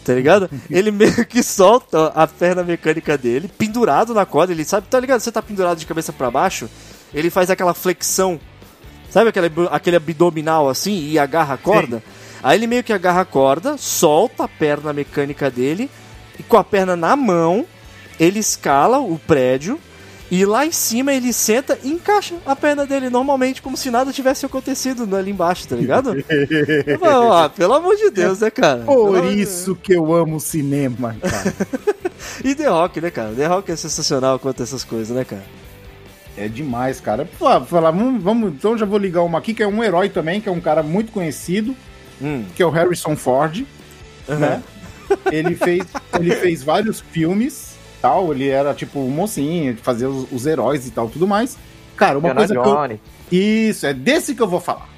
Tá 0.05 0.13
ligado? 0.13 0.49
ele 0.69 0.91
meio 0.91 1.25
que 1.25 1.41
solta 1.41 2.07
a 2.15 2.27
perna 2.27 2.63
mecânica 2.63 3.17
dele, 3.17 3.47
pendurado 3.47 4.13
na 4.13 4.25
corda. 4.25 4.53
Ele 4.53 4.63
sabe, 4.63 4.87
tá 4.87 4.99
ligado? 4.99 5.19
Você 5.19 5.31
tá 5.31 5.41
pendurado 5.41 5.77
de 5.77 5.85
cabeça 5.85 6.13
pra 6.13 6.29
baixo, 6.31 6.69
ele 7.13 7.29
faz 7.29 7.49
aquela 7.49 7.73
flexão, 7.73 8.39
sabe 9.09 9.29
aquele, 9.29 9.51
aquele 9.71 9.95
abdominal 9.97 10.69
assim 10.69 11.09
e 11.09 11.17
agarra 11.17 11.55
a 11.55 11.57
corda? 11.57 12.03
Aí 12.41 12.57
ele 12.57 12.67
meio 12.67 12.83
que 12.83 12.93
agarra 12.93 13.21
a 13.21 13.25
corda, 13.25 13.77
solta 13.77 14.45
a 14.45 14.47
perna 14.47 14.93
mecânica 14.93 15.49
dele 15.49 15.89
e 16.39 16.43
com 16.43 16.55
a 16.55 16.63
perna 16.63 16.95
na 16.95 17.15
mão, 17.15 17.65
ele 18.19 18.39
escala 18.39 18.99
o 18.99 19.19
prédio 19.19 19.79
e 20.31 20.45
lá 20.45 20.65
em 20.65 20.71
cima 20.71 21.13
ele 21.13 21.33
senta 21.33 21.77
e 21.83 21.89
encaixa 21.89 22.35
a 22.45 22.55
perna 22.55 22.85
dele 22.85 23.09
normalmente, 23.09 23.61
como 23.61 23.75
se 23.75 23.89
nada 23.89 24.13
tivesse 24.13 24.45
acontecido 24.45 25.15
ali 25.15 25.31
embaixo, 25.31 25.67
tá 25.67 25.75
ligado? 25.75 26.15
Pelo 27.55 27.73
amor 27.73 27.95
de 27.95 28.09
Deus, 28.11 28.39
né, 28.39 28.49
cara? 28.49 28.83
Pelo 28.83 29.07
Por 29.07 29.21
de 29.21 29.41
isso 29.41 29.75
que 29.75 29.93
eu 29.93 30.13
amo 30.13 30.39
cinema, 30.39 31.15
cara. 31.21 31.53
E 32.43 32.53
The 32.53 32.67
Rock, 32.67 32.99
né, 32.99 33.09
cara? 33.09 33.33
The 33.33 33.47
Rock 33.47 33.71
é 33.71 33.75
sensacional 33.75 34.37
quanto 34.39 34.61
a 34.61 34.63
essas 34.63 34.83
coisas, 34.83 35.15
né, 35.15 35.23
cara? 35.23 35.43
É 36.37 36.47
demais, 36.47 36.99
cara. 36.99 37.25
Falar, 37.25 37.91
vamos, 37.91 38.21
vamos, 38.21 38.53
então 38.53 38.77
já 38.77 38.85
vou 38.85 38.97
ligar 38.97 39.21
uma 39.23 39.39
aqui, 39.39 39.53
que 39.53 39.63
é 39.63 39.67
um 39.67 39.83
herói 39.83 40.09
também, 40.09 40.39
que 40.39 40.47
é 40.47 40.51
um 40.51 40.59
cara 40.61 40.83
muito 40.83 41.11
conhecido, 41.11 41.75
Hum. 42.21 42.43
que 42.55 42.61
é 42.61 42.65
o 42.65 42.69
Harrison 42.69 43.15
Ford, 43.15 43.63
né? 44.27 44.61
Ele 45.31 45.55
fez, 45.55 45.85
ele 46.19 46.35
fez 46.35 46.61
vários 46.61 46.99
filmes, 46.99 47.68
tal, 48.01 48.33
ele 48.33 48.47
era 48.47 48.73
tipo 48.73 48.99
um 48.99 49.09
mocinho, 49.09 49.73
de 49.73 49.81
fazer 49.81 50.07
os, 50.07 50.25
os 50.31 50.45
heróis 50.45 50.87
e 50.87 50.91
tal, 50.91 51.09
tudo 51.09 51.27
mais. 51.27 51.57
Cara, 51.95 52.17
uma 52.17 52.29
Indiana 52.29 52.47
coisa 52.47 52.53
que 52.53 52.67
eu. 52.67 52.99
Isso, 53.39 53.85
é 53.85 53.93
desse 53.93 54.33
que 54.33 54.41
eu 54.41 54.47
vou 54.47 54.59
falar. 54.59 54.89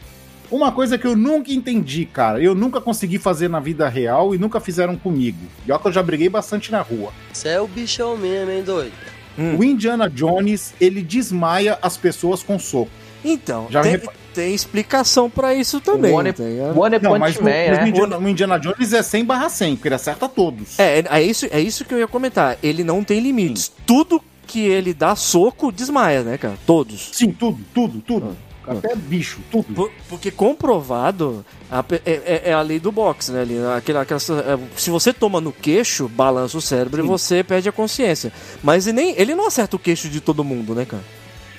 Uma 0.50 0.72
coisa 0.72 0.98
que 0.98 1.08
eu 1.08 1.16
nunca 1.16 1.52
entendi, 1.54 2.06
cara, 2.06 2.42
eu 2.42 2.54
nunca 2.54 2.82
consegui 2.82 3.18
fazer 3.18 3.48
na 3.50 3.60
vida 3.60 3.88
real 3.88 4.36
e 4.36 4.38
nunca 4.38 4.60
fizeram 4.60 4.98
comigo. 4.98 5.40
E 5.66 5.72
ó 5.72 5.78
que 5.78 5.88
eu 5.88 5.92
já 5.94 6.04
briguei 6.04 6.28
bastante 6.28 6.72
na 6.72 6.82
rua. 6.82 7.14
Você 7.32 7.48
é 7.50 7.62
o 7.62 7.68
bichão 7.68 8.18
mesmo, 8.18 8.52
hein, 8.52 8.62
doido? 8.62 8.92
Hum. 9.40 9.56
O 9.58 9.64
Indiana 9.64 10.10
Jones, 10.10 10.74
ele 10.80 11.02
desmaia 11.02 11.80
as 11.82 11.96
pessoas 11.96 12.44
com 12.44 12.60
soco. 12.60 12.92
Então, 13.24 13.68
Já 13.70 13.80
me 13.80 13.84
tem, 13.84 13.92
repa- 13.94 14.14
tem 14.34 14.54
explicação 14.54 15.30
pra 15.30 15.54
isso 15.54 15.80
também. 15.80 16.14
One, 16.14 16.34
tá? 16.34 16.44
One 16.76 17.00
Não, 17.02 17.18
mas 17.20 17.36
Punch 17.38 17.40
o, 17.40 17.44
Man, 17.44 17.52
mas 17.70 17.78
o 17.78 17.82
né? 17.82 17.90
Indiana, 17.90 18.18
o 18.18 18.30
Indiana 18.30 18.60
Jones 18.60 18.94
é 18.94 19.02
100 19.04 19.26
barra 19.26 19.50
100, 19.50 19.76
porque 19.76 19.88
ele 19.88 19.96
acerta 19.96 20.28
todos. 20.28 20.80
É, 20.80 21.00
é, 21.00 21.04
é 21.10 21.24
isso, 21.24 21.48
é 21.52 21.60
isso 21.60 21.86
que 21.86 21.94
eu 21.94 22.00
ia 22.00 22.08
comentar. 22.08 22.58
Ele 22.64 22.84
não 22.84 23.04
tem 23.04 23.20
limites. 23.20 23.72
Tudo 23.86 24.22
que 24.48 24.60
ele 24.62 24.94
dá 24.94 25.16
soco 25.16 25.72
desmaia, 25.72 26.24
né, 26.24 26.38
cara? 26.38 26.56
Todos. 26.66 27.10
Sim, 27.14 27.32
tudo, 27.32 27.60
tudo, 27.74 28.02
tudo. 28.02 28.38
Ah. 28.48 28.52
Até 28.74 28.96
bicho, 28.96 29.40
tudo. 29.52 29.74
Por- 29.74 29.92
porque 30.08 30.30
comprovado 30.30 31.44
a 31.70 31.84
é, 32.06 32.12
é- 32.12 32.42
é 32.50 32.54
a 32.54 32.62
lei 32.62 32.80
do 32.80 32.92
boxe, 32.92 33.32
né? 33.32 33.42
Ali, 33.42 33.56
aquela, 33.76 34.02
aquela, 34.02 34.20
é, 34.20 34.60
se 34.78 34.90
você 34.92 35.12
toma 35.12 35.42
no 35.42 35.52
queixo, 35.52 36.08
balança 36.08 36.58
o 36.58 36.62
cérebro 36.62 37.04
e 37.04 37.08
você 37.08 37.44
perde 37.44 37.68
a 37.68 37.72
consciência. 37.72 38.32
Mas 38.62 38.86
ele, 38.86 38.98
nem, 38.98 39.16
ele 39.20 39.34
não 39.34 39.48
acerta 39.48 39.76
o 39.76 39.80
queixo 39.80 40.08
de 40.10 40.22
todo 40.22 40.44
mundo, 40.44 40.76
né, 40.76 40.86
cara? 40.86 41.04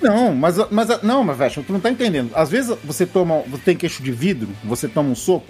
Não, 0.02 0.34
mas, 0.34 0.56
mas 0.70 1.02
não, 1.02 1.22
mas 1.24 1.36
velho, 1.38 1.62
tu 1.64 1.72
não 1.72 1.80
tá 1.80 1.90
entendendo. 1.90 2.30
Às 2.34 2.50
vezes 2.50 2.76
você 2.84 3.06
toma, 3.06 3.42
você 3.46 3.62
tem 3.62 3.76
queixo 3.76 4.02
de 4.02 4.10
vidro, 4.12 4.48
você 4.64 4.88
toma 4.88 5.08
um 5.10 5.14
soco, 5.14 5.46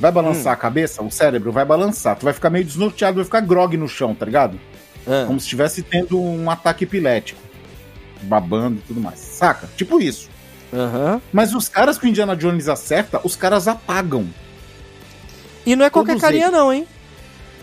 vai 0.00 0.10
Hum. 0.10 0.14
balançar 0.14 0.52
a 0.52 0.56
cabeça, 0.56 1.02
o 1.02 1.10
cérebro 1.10 1.52
vai 1.52 1.64
balançar, 1.64 2.16
tu 2.16 2.24
vai 2.24 2.32
ficar 2.34 2.50
meio 2.50 2.64
desnorteado, 2.64 3.16
vai 3.16 3.24
ficar 3.24 3.40
grog 3.40 3.76
no 3.76 3.88
chão, 3.88 4.14
tá 4.14 4.26
ligado? 4.26 4.58
Ah, 5.06 5.24
Como 5.26 5.38
se 5.38 5.44
estivesse 5.46 5.82
tendo 5.82 6.20
um 6.20 6.50
ataque 6.50 6.84
epilético, 6.84 7.40
babando 8.22 8.78
e 8.78 8.82
tudo 8.86 9.00
mais. 9.00 9.18
Saca? 9.18 9.68
Tipo 9.76 10.00
isso. 10.00 10.28
Aham. 10.72 11.20
Mas 11.32 11.54
os 11.54 11.68
caras 11.68 11.98
que 11.98 12.06
o 12.06 12.08
Indiana 12.08 12.34
Jones 12.36 12.68
acerta, 12.68 13.20
os 13.24 13.36
caras 13.36 13.68
apagam. 13.68 14.26
E 15.66 15.76
não 15.76 15.84
é 15.84 15.90
qualquer 15.90 16.12
Todos 16.12 16.22
carinha, 16.22 16.46
eles. 16.46 16.56
não, 16.56 16.72
hein? 16.72 16.86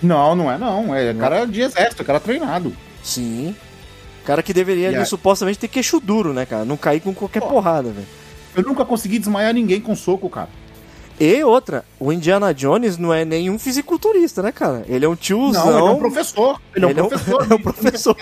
Não, 0.02 0.34
não 0.36 0.50
é 0.52 0.58
não, 0.58 0.96
é 0.96 1.14
cara 1.14 1.46
de 1.46 1.60
exército, 1.62 2.02
é 2.02 2.06
cara 2.06 2.20
treinado. 2.22 2.74
Sim. 3.04 3.54
Cara 4.30 4.44
que 4.44 4.54
deveria 4.54 5.04
supostamente 5.06 5.58
ter 5.58 5.68
queixo 5.68 6.00
duro, 6.00 6.34
né, 6.34 6.46
cara? 6.46 6.64
Não 6.64 6.78
cair 6.78 7.00
com 7.00 7.12
qualquer 7.16 7.40
Pô. 7.40 7.48
porrada, 7.48 7.90
velho. 7.90 8.06
Eu 8.56 8.62
nunca 8.62 8.86
consegui 8.86 9.18
desmaiar 9.18 9.52
ninguém 9.56 9.82
com 9.82 9.96
soco, 9.96 10.30
cara. 10.30 10.50
E 11.20 11.44
outra, 11.44 11.84
o 12.00 12.14
Indiana 12.14 12.54
Jones 12.54 12.96
não 12.96 13.12
é 13.12 13.26
nenhum 13.26 13.58
fisiculturista, 13.58 14.44
né, 14.44 14.52
cara? 14.52 14.86
Ele 14.88 15.04
é 15.04 15.10
um 15.10 15.16
tiozão. 15.16 15.66
Não, 15.66 15.80
ele 15.80 15.88
é 15.88 15.92
um 15.92 15.98
professor. 15.98 16.62
Ele 16.76 16.86
é 16.86 16.88
um 16.88 16.92
Ele 16.92 17.00
é 17.00 17.04
um- 17.04 17.08
professor. 17.10 17.48
é 17.50 17.56
um 17.56 17.60
professor. 17.60 18.16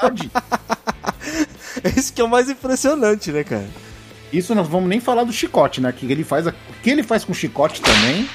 Isso 1.97 2.13
que 2.15 2.21
é 2.21 2.23
o 2.23 2.29
mais 2.29 2.49
impressionante, 2.49 3.29
né, 3.33 3.43
cara? 3.43 3.67
Isso 4.31 4.55
nós 4.55 4.65
vamos 4.65 4.87
nem 4.87 5.01
falar 5.01 5.25
do 5.25 5.33
chicote, 5.33 5.81
né? 5.81 5.91
Que 5.91 6.09
ele 6.09 6.23
faz, 6.23 6.47
a- 6.47 6.51
o 6.51 6.81
que 6.81 6.89
ele 6.89 7.03
faz 7.03 7.25
com 7.25 7.33
o 7.33 7.35
chicote 7.35 7.81
também. 7.81 8.29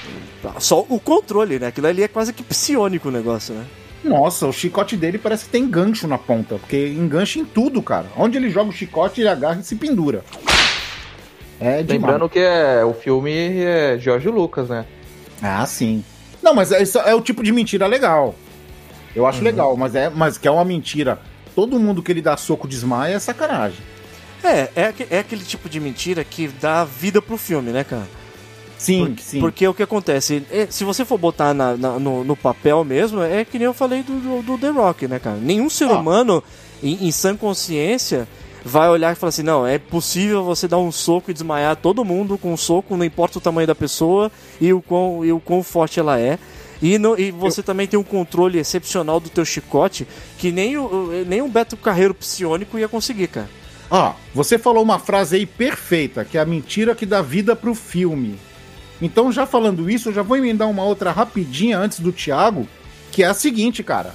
Só 0.59 0.85
o 0.87 1.01
controle, 1.01 1.59
né? 1.59 1.69
Aquilo 1.69 1.87
ali 1.87 2.03
é 2.03 2.09
quase 2.09 2.35
que 2.35 2.43
psionico 2.43 3.09
o 3.09 3.13
negócio, 3.13 3.55
né? 3.55 3.65
Nossa, 4.05 4.47
o 4.47 4.53
chicote 4.53 4.97
dele 4.97 5.19
parece 5.19 5.45
que 5.45 5.51
tem 5.51 5.69
gancho 5.69 6.09
na 6.09 6.19
ponta, 6.19 6.57
porque 6.57 6.89
engancha 6.89 7.39
em 7.39 7.45
tudo, 7.45 7.81
cara. 7.81 8.07
Onde 8.17 8.37
ele 8.37 8.51
joga 8.51 8.71
o 8.71 8.73
chicote, 8.73 9.21
ele 9.21 9.29
agarra 9.29 9.61
e 9.61 9.65
se 9.65 9.77
pendura. 9.77 10.25
É 11.61 11.83
demais. 11.83 11.89
Lembrando 11.89 12.29
que 12.29 12.41
é, 12.41 12.85
o 12.85 12.93
filme 12.93 13.33
é 13.33 13.97
George 13.99 14.29
Lucas, 14.29 14.69
né? 14.69 14.85
Ah, 15.41 15.65
sim. 15.65 16.05
Não, 16.43 16.55
mas 16.55 16.73
é, 16.73 16.83
isso 16.83 16.99
é 16.99 17.15
o 17.15 17.21
tipo 17.21 17.43
de 17.43 17.53
mentira 17.53 17.87
legal. 17.87 18.35
Eu 19.15 19.27
acho 19.27 19.45
legal, 19.45 19.77
mas 19.77 19.95
é, 19.95 20.11
mas 20.11 20.37
que 20.37 20.49
é 20.49 20.51
uma 20.51 20.65
mentira. 20.65 21.21
Todo 21.55 21.79
mundo 21.79 22.03
que 22.03 22.11
ele 22.11 22.23
dá 22.23 22.37
soco 22.37 22.67
desmaia 22.67 23.15
é 23.15 23.19
sacanagem. 23.19 23.79
É, 24.43 24.69
é, 24.75 24.95
é 25.11 25.19
aquele 25.21 25.45
tipo 25.45 25.69
de 25.69 25.79
mentira 25.79 26.25
que 26.25 26.49
dá 26.49 26.85
vida 26.85 27.23
pro 27.23 27.37
filme, 27.37 27.71
né, 27.71 27.85
cara? 27.85 28.09
Sim, 28.83 29.07
Porque, 29.07 29.23
sim. 29.23 29.41
porque 29.41 29.69
o 29.69 29.75
que 29.75 29.83
acontece? 29.83 30.43
é, 30.51 30.67
se 30.69 30.83
você 30.85 31.05
for 31.05 31.17
botar 31.19 31.55
na- 31.55 31.77
na- 31.77 31.99
no, 31.99 32.25
no 32.25 32.35
papel 32.37 32.83
mesmo, 32.85 33.23
é 33.23 33.45
que 33.45 33.59
nem 33.59 33.67
eu 33.67 33.73
falei 33.75 34.03
do, 34.03 34.13
do, 34.19 34.43
do 34.43 34.59
The 34.59 34.69
Rock, 34.71 35.07
né, 35.07 35.19
cara? 35.19 35.37
Nenhum 35.37 35.71
ser 35.71 35.87
humano, 35.87 36.43
em, 36.83 37.07
em 37.07 37.11
sã 37.13 37.37
consciência, 37.37 38.27
vai 38.65 38.89
olhar 38.89 39.13
e 39.13 39.15
falar 39.15 39.29
assim: 39.29 39.43
não, 39.45 39.65
é 39.67 39.79
possível 39.79 40.43
você 40.43 40.67
dar 40.67 40.79
um 40.79 40.91
soco 40.91 41.31
e 41.31 41.35
desmaiar 41.35 41.77
todo 41.77 42.05
mundo 42.05 42.37
com 42.37 42.53
um 42.53 42.57
soco, 42.57 42.97
não 42.97 43.05
importa 43.05 43.39
o 43.39 43.41
tamanho 43.41 43.67
da 43.69 43.75
pessoa 43.75 44.33
e 44.61 44.73
o 44.73 44.83
quão, 44.83 45.25
e 45.25 45.33
o 45.33 45.39
quão 45.39 45.63
forte 45.63 46.01
ela 46.01 46.19
é. 46.19 46.39
E, 46.83 46.99
não- 46.99 47.17
e 47.17 47.31
você 47.31 47.63
também 47.63 47.87
tem 47.87 47.97
um 47.99 48.03
controle 48.03 48.59
excepcional 48.59 49.21
do 49.21 49.29
teu 49.29 49.45
chicote 49.45 50.05
que 50.39 50.51
nem 50.51 50.77
o, 50.77 50.83
o- 50.87 51.25
nem 51.25 51.41
um 51.41 51.49
Beto 51.49 51.77
Carreiro 51.77 52.13
psionico 52.15 52.77
ia 52.77 52.89
conseguir, 52.89 53.29
cara. 53.29 53.49
Ó, 53.89 54.15
você 54.35 54.59
falou 54.59 54.83
uma 54.83 54.99
frase 54.99 55.37
aí 55.37 55.47
perfeita, 55.47 56.25
que 56.25 56.37
é 56.37 56.41
a 56.41 56.45
mentira 56.47 56.95
que 56.97 57.07
dá 57.07 57.23
vida 57.23 57.55
pro 57.55 57.75
filme. 57.77 58.37
Então, 59.03 59.33
já 59.33 59.45
falando 59.45 59.91
isso, 59.91 60.09
eu 60.09 60.15
já 60.15 60.23
vou 60.23 60.37
emendar 60.37 60.71
uma 60.71 60.85
outra 60.85 61.11
rapidinha 61.11 61.77
antes 61.79 61.99
do 62.01 62.13
Thiago, 62.13 62.69
que 63.11 63.23
é 63.23 63.27
a 63.27 63.35
seguinte, 63.35 63.83
cara. 63.83 64.15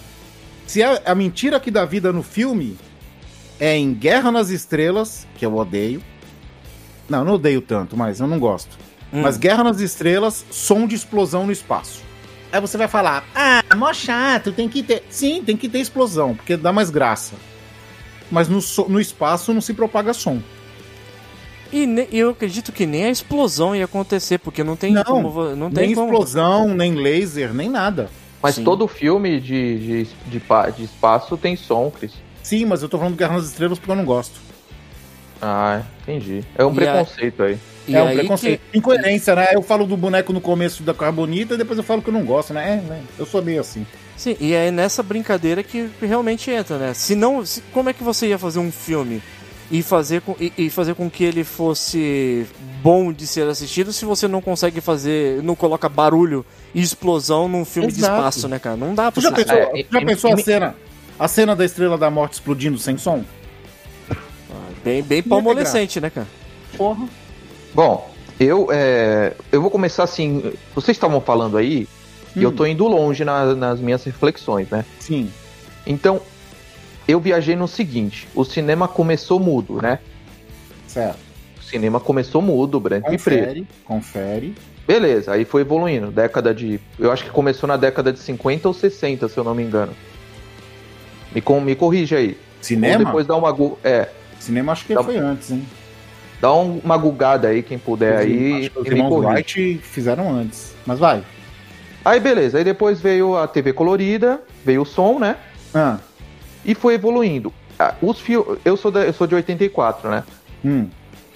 Se 0.66 0.82
a, 0.82 1.02
a 1.06 1.14
mentira 1.14 1.60
que 1.60 1.70
dá 1.70 1.84
vida 1.86 2.12
no 2.14 2.24
filme 2.24 2.78
é 3.60 3.76
em 3.76 3.94
Guerra 3.94 4.32
nas 4.32 4.50
Estrelas, 4.50 5.28
que 5.38 5.46
eu 5.46 5.56
odeio. 5.56 6.02
Não, 7.10 7.24
não 7.26 7.34
odeio 7.34 7.62
tanto, 7.62 7.96
mas 7.98 8.20
eu 8.20 8.28
não 8.28 8.40
gosto. 8.40 8.78
Hum. 9.12 9.22
Mas 9.22 9.38
Guerra 9.38 9.64
nas 9.64 9.80
Estrelas, 9.82 10.46
som 10.50 10.88
de 10.88 10.96
explosão 10.96 11.46
no 11.46 11.52
espaço. 11.52 12.02
Aí 12.52 12.62
você 12.62 12.78
vai 12.78 12.88
falar, 12.88 13.26
ah, 13.36 13.62
mó 13.76 13.94
chato, 13.94 14.54
tem 14.54 14.70
que 14.70 14.82
ter. 14.82 15.04
Sim, 15.10 15.44
tem 15.46 15.58
que 15.58 15.68
ter 15.68 15.80
explosão, 15.80 16.34
porque 16.34 16.56
dá 16.56 16.72
mais 16.72 16.90
graça. 16.90 17.36
Mas 18.32 18.48
no, 18.48 18.62
so- 18.62 18.88
no 18.90 19.00
espaço 19.02 19.54
não 19.54 19.60
se 19.62 19.74
propaga 19.74 20.14
som. 20.14 20.42
E 21.84 21.86
ne- 21.86 22.08
eu 22.12 22.30
acredito 22.32 22.72
que 22.72 22.86
nem 22.86 23.06
a 23.06 23.10
explosão 23.10 23.76
ia 23.76 23.86
acontecer, 23.86 24.38
porque 24.40 24.64
não 24.64 24.76
tem 24.76 24.94
Não, 24.94 25.04
como. 25.04 25.56
Não 25.56 25.70
tem 25.72 25.88
nem 25.88 25.96
como. 25.96 26.08
explosão, 26.12 26.70
nem 26.74 26.96
laser, 26.96 27.54
nem 27.54 27.70
nada. 27.70 28.10
Mas 28.42 28.56
Sim. 28.56 28.64
todo 28.64 28.88
filme 28.88 29.40
de, 29.40 29.80
de, 29.80 30.04
de, 30.28 30.42
de 30.78 30.84
espaço 30.84 31.38
tem 31.38 31.56
som, 31.56 31.92
Cris. 31.92 32.14
Sim, 32.44 32.66
mas 32.66 32.82
eu 32.82 32.90
tô 32.90 32.98
falando 32.98 33.14
de 33.14 33.20
Guerra 33.20 33.36
nas 33.36 33.46
Estrelas 33.48 33.78
porque 33.78 33.92
eu 33.92 33.96
não 33.96 34.06
gosto. 34.06 34.40
Ah, 35.42 35.82
entendi. 36.02 36.44
É 36.56 36.66
um 36.66 36.72
E 36.72 36.76
preconceito 36.76 37.44
aí. 37.44 37.58
E 37.88 37.96
é 37.96 38.04
um 38.04 38.08
aí 38.08 38.16
preconceito. 38.18 38.62
Incoerência, 38.74 39.36
né? 39.36 39.50
Eu 39.54 39.62
falo 39.62 39.86
do 39.86 39.96
boneco 39.96 40.34
no 40.34 40.42
começo 40.42 40.84
da 40.84 40.94
Carbonita 40.94 41.54
e 41.54 41.58
depois 41.58 41.78
eu 41.78 41.84
falo 41.84 42.02
que 42.02 42.10
eu 42.10 42.14
não 42.14 42.24
gosto, 42.26 42.54
né? 42.54 42.74
É, 42.84 42.90
né? 42.90 43.02
Eu 43.18 43.26
sou 43.26 43.42
meio 43.42 43.62
assim. 43.62 43.84
que- 43.86 43.98
sim, 44.22 44.36
e 44.40 44.54
é 44.54 44.72
nessa 44.72 45.04
brincadeira 45.04 45.62
que 45.62 45.90
realmente 46.02 46.50
entra, 46.50 46.78
né? 46.78 46.94
Se 46.94 47.16
não. 47.16 47.46
se- 47.46 47.62
como 47.74 47.90
é 47.90 47.94
que 47.94 48.04
você 48.04 48.28
ia 48.28 48.38
fazer 48.40 48.60
um 48.60 48.72
filme 48.72 49.22
e 49.70 49.84
fazer, 49.84 50.22
com, 50.22 50.36
e, 50.40 50.52
e 50.58 50.70
fazer 50.70 50.96
com 50.96 51.10
que 51.10 51.24
ele 51.24 51.44
fosse 51.44 52.46
bom 52.82 53.12
de 53.12 53.28
ser 53.28 53.48
assistido 53.48 53.92
se 53.92 54.06
você 54.06 54.28
não 54.28 54.42
consegue 54.42 54.80
fazer. 54.80 55.42
não 55.44 55.56
coloca 55.56 55.90
barulho 55.90 56.46
e 56.74 56.82
explosão 56.82 57.48
num 57.50 57.66
filme 57.66 57.92
de 57.92 58.00
Exato. 58.00 58.16
espaço, 58.16 58.48
né, 58.48 58.60
cara? 58.60 58.78
Não 58.78 58.96
dá 58.96 59.12
pra 59.12 59.22
já 59.22 59.30
ser. 59.30 59.36
pensou, 59.36 59.56
É, 59.58 59.86
já 59.92 60.00
e- 60.02 60.06
pensou 60.06 60.30
e- 60.30 60.34
a 60.34 60.38
cena? 60.38 60.76
A 61.20 61.28
cena 61.28 61.56
da 61.56 61.66
Estrela 61.66 61.98
da 61.98 62.10
Morte 62.10 62.34
explodindo 62.34 62.78
sem 62.78 62.98
som? 62.98 63.24
Bem, 64.84 65.02
bem 65.04 65.22
palmolescente, 65.22 66.00
né, 66.00 66.10
cara? 66.10 66.28
Porra. 66.78 67.06
Bom, 67.74 68.10
eu, 68.40 68.70
é, 68.72 69.34
eu 69.52 69.62
vou 69.62 69.70
começar 69.70 70.04
assim. 70.04 70.54
Vocês 70.74 70.96
estavam 70.96 71.20
falando 71.20 71.58
aí, 71.58 71.88
e 72.36 72.44
eu 72.44 72.52
Hum. 72.52 72.56
tô 72.56 72.66
indo 72.66 72.88
longe 72.88 73.26
na- 73.26 73.54
nas 73.56 73.80
minhas 73.80 74.04
reflexões, 74.04 74.70
né? 74.70 74.86
Sim. 75.00 75.30
Então, 75.86 76.22
eu 77.08 77.20
viajei 77.20 77.56
no 77.56 77.68
seguinte: 77.68 78.28
o 78.36 78.44
cinema 78.44 78.88
começou 78.88 79.40
mudo, 79.40 79.82
né? 79.82 80.00
Certo. 80.88 81.18
O 81.60 81.64
cinema 81.64 82.00
começou 82.00 82.42
mudo, 82.42 82.80
branco 82.80 83.14
e 83.14 83.18
preto. 83.18 83.40
Confere, 83.48 83.68
confere. 83.84 84.56
Beleza, 84.88 85.34
aí 85.34 85.44
foi 85.44 85.62
evoluindo. 85.62 86.12
Década 86.12 86.54
de. 86.56 86.80
Eu 86.98 87.12
acho 87.12 87.24
que 87.26 87.30
começou 87.30 87.68
na 87.68 87.76
década 87.76 88.12
de 88.14 88.20
50 88.20 88.68
ou 88.70 88.74
60, 88.74 89.28
se 89.28 89.38
eu 89.38 89.44
não 89.44 89.54
me 89.54 89.64
engano. 89.64 89.94
Me, 91.34 91.42
com, 91.42 91.60
me 91.60 91.76
corrija 91.76 92.18
aí. 92.18 92.30
Ou 92.30 92.64
Cinema? 92.64 93.04
depois 93.04 93.28
dá 93.28 93.36
uma. 93.36 93.54
É, 93.84 94.08
Cinema 94.40 94.72
acho 94.72 94.86
que 94.86 94.94
Dá- 94.94 95.04
foi 95.04 95.18
antes, 95.18 95.52
hein? 95.52 95.66
dá 96.40 96.54
um- 96.54 96.80
uma 96.84 96.96
gugada 96.96 97.50
aí, 97.50 97.62
quem 97.62 97.78
puder 97.78 98.18
aí. 98.18 98.60
acho 98.62 98.70
que 98.72 98.80
os 98.80 98.86
irmãos. 98.88 99.26
Wright 99.26 99.80
fizeram 99.84 100.30
antes. 100.34 100.74
Mas 100.86 101.00
vai. 101.00 101.22
Aí 102.06 102.22
beleza, 102.22 102.58
aí 102.58 102.64
depois 102.64 103.02
veio 103.02 103.36
a 103.36 103.46
TV 103.46 103.74
colorida, 103.74 104.40
veio 104.64 104.84
o 104.84 104.86
som, 104.86 105.20
né? 105.20 105.36
Ah, 105.76 105.98
E 106.66 106.74
foi 106.76 106.96
evoluindo. 106.96 107.52
Ah, 107.80 107.94
Os 108.02 108.20
fio... 108.20 108.58
eu, 108.66 108.76
sou 108.76 108.92
da- 108.92 109.04
eu 109.06 109.14
sou 109.14 109.28
de 109.28 109.36
84, 109.36 110.10
né? 110.10 110.24
hum. 110.66 110.88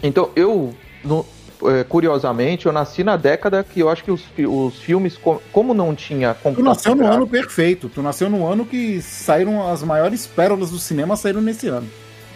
Então 0.04 0.30
eu, 0.36 0.74
no- 1.04 1.26
é, 1.64 1.84
curiosamente, 1.84 2.66
eu 2.66 2.72
nasci 2.72 3.04
na 3.04 3.16
década 3.16 3.64
que 3.64 3.80
eu 3.80 3.88
acho 3.90 4.04
que 4.04 4.10
os, 4.12 4.24
fi- 4.24 4.48
os 4.48 4.80
filmes, 4.80 5.16
co- 5.18 5.40
como 5.52 5.74
não 5.76 5.94
tinha 5.94 6.36
Tu 6.44 6.64
nasceu 6.64 6.96
no 6.96 7.06
ano 7.06 7.28
perfeito. 7.28 7.88
Tu 7.88 8.02
nasceu 8.02 8.30
no 8.30 8.48
ano 8.48 8.66
que 8.66 9.00
saíram 9.02 9.70
as 9.72 9.84
maiores 9.84 10.26
pérolas 10.26 10.72
do 10.72 10.80
cinema 10.80 11.16
saíram 11.16 11.42
nesse 11.42 11.68
ano. 11.68 11.88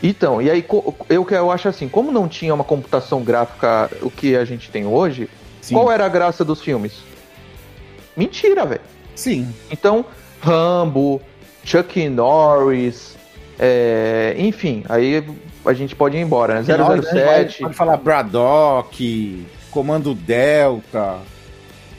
Então, 0.03 0.39
e 0.41 0.51
aí 0.51 0.63
eu, 1.09 1.25
que 1.25 1.33
eu 1.33 1.49
acho 1.49 1.67
assim, 1.67 1.87
como 1.89 2.11
não 2.11 2.27
tinha 2.27 2.53
uma 2.53 2.63
computação 2.63 3.23
gráfica 3.23 3.89
o 4.03 4.11
que 4.11 4.35
a 4.35 4.45
gente 4.45 4.69
tem 4.69 4.85
hoje, 4.85 5.27
Sim. 5.61 5.73
qual 5.73 5.91
era 5.91 6.05
a 6.05 6.09
graça 6.09 6.45
dos 6.45 6.61
filmes? 6.61 6.93
Mentira, 8.15 8.65
velho. 8.65 8.81
Sim. 9.15 9.47
Então, 9.71 10.05
Rambo, 10.41 11.21
Chuck 11.65 12.07
Norris, 12.09 13.17
é, 13.59 14.35
enfim, 14.37 14.83
aí 14.87 15.23
a 15.65 15.73
gente 15.73 15.95
pode 15.95 16.15
ir 16.15 16.21
embora, 16.21 16.61
né? 16.61 16.75
Pode, 16.77 17.05
007. 17.07 17.59
pode 17.63 17.73
falar 17.73 17.97
Braddock, 17.97 19.45
Comando 19.71 20.13
Delta. 20.13 21.17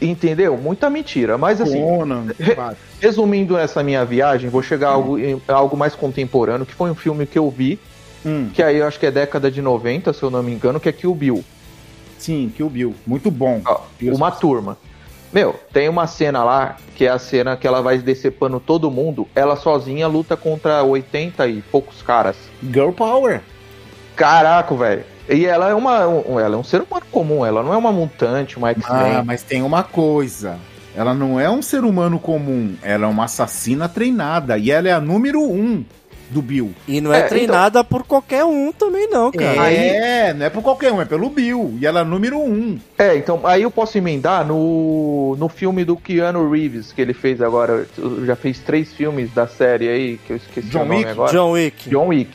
Entendeu? 0.00 0.57
Muita 0.59 0.90
mentira. 0.90 1.38
Mas 1.38 1.59
assim, 1.61 1.81
Conan, 1.81 2.26
re- 2.38 2.55
resumindo 3.00 3.57
essa 3.57 3.83
minha 3.83 4.05
viagem, 4.05 4.50
vou 4.50 4.62
chegar 4.62 4.88
a 4.90 4.92
algo, 4.92 5.18
em- 5.18 5.40
a 5.48 5.55
algo 5.55 5.74
mais 5.76 5.94
contemporâneo, 5.94 6.66
que 6.66 6.74
foi 6.74 6.90
um 6.90 6.94
filme 6.94 7.26
que 7.26 7.38
eu 7.38 7.50
vi, 7.50 7.79
Hum, 8.24 8.50
que 8.52 8.62
aí 8.62 8.76
eu 8.79 8.87
acho 8.87 8.98
que 9.00 9.07
é 9.07 9.11
década 9.11 9.50
de 9.50 9.62
90, 9.62 10.12
se 10.12 10.22
eu 10.22 10.31
não 10.31 10.42
me 10.42 10.52
engano, 10.52 10.79
que 10.79 10.88
é 10.88 10.92
Kill 10.92 11.14
Bill. 11.14 11.42
sim, 12.18 12.52
Kill 12.57 12.68
Bill. 12.68 12.94
Muito 13.07 13.31
bom. 13.31 13.62
Uma 14.14 14.31
turma. 14.31 14.76
Meu, 15.33 15.59
tem 15.73 15.89
uma 15.89 16.07
cena 16.07 16.43
lá, 16.45 16.77
que 16.95 17.05
é 17.07 17.11
a 17.11 17.19
cena 17.19 17.57
que 17.57 17.67
ela 17.67 17.83
vai 17.83 17.99
decepando 17.99 18.59
todo 18.61 18.91
mundo, 18.91 19.27
ela 19.35 19.57
sozinha 19.57 20.07
luta 20.07 20.37
contra 20.37 20.83
80 20.83 21.47
e 21.49 21.61
poucos 21.62 22.01
caras. 22.03 22.37
Girl 22.62 22.91
Power. 22.93 23.41
Caraca, 24.15 24.75
velho. 24.75 25.05
E 25.29 25.45
ela 25.45 25.69
é 25.69 25.75
uma. 25.75 26.07
um- 26.07 26.39
ela 26.41 26.55
é 26.55 26.59
um 26.59 26.65
ser 26.65 26.81
humano 26.83 27.05
comum, 27.11 27.45
ela 27.45 27.62
não 27.62 27.75
é 27.75 27.77
uma 27.77 27.93
mutante, 27.93 28.57
uma 28.57 28.69
Ah, 28.69 28.73
X-Men. 28.73 29.25
mas 29.25 29.43
tem 29.43 29.62
uma 29.62 29.83
coisa. 29.83 30.57
Ela 30.95 31.12
não 31.12 31.39
é 31.39 31.51
um 31.51 31.61
ser 31.61 31.85
humano 31.85 32.19
comum. 32.19 32.75
Ela 32.83 33.05
é 33.05 33.09
uma 33.09 33.25
assassina 33.25 33.87
treinada. 33.87 34.57
E 34.57 34.71
ela 34.71 34.89
é 34.89 34.93
a 34.93 35.01
número 35.01 35.43
um 35.43 35.85
do 36.31 36.43
Bill. 36.43 36.73
E 36.89 37.01
não 37.01 37.12
é, 37.12 37.17
É, 37.17 37.19
então- 37.21 37.29
treinada 37.31 37.85
por 37.85 38.03
qualquer 38.05 38.45
um 38.45 38.73
também, 38.73 39.09
não, 39.09 39.31
cara. 39.31 39.73
É, 39.73 40.33
não 40.35 40.47
é 40.47 40.51
por 40.51 40.62
qualquer 40.62 40.93
um, 40.93 41.01
é 41.01 41.05
pelo 41.05 41.31
Bill. 41.31 41.77
E 41.81 41.87
ela 41.87 42.01
é 42.01 42.05
número 42.05 42.39
um. 42.39 42.79
É, 42.99 43.17
então, 43.17 43.41
aí 43.45 43.62
eu 43.62 43.71
posso 43.71 43.97
emendar 43.97 44.45
no, 44.47 45.37
no 45.39 45.49
filme 45.49 45.85
do 45.85 45.97
Keanu 45.97 46.51
Reeves, 46.51 46.93
que 46.93 47.01
ele 47.01 47.15
fez 47.15 47.41
agora. 47.41 47.87
Já 48.25 48.35
fez 48.37 48.59
três 48.59 48.93
filmes 48.93 49.33
da 49.33 49.47
série 49.47 49.89
aí, 49.89 50.19
que 50.27 50.33
eu 50.33 50.37
esqueci 50.37 50.69
John 50.69 50.81
o 50.81 50.85
nome 50.85 50.97
Wick? 50.99 51.11
agora. 51.11 51.33
John 51.33 51.51
Wick. 51.53 51.89
John 51.91 52.07
Wick. 52.09 52.31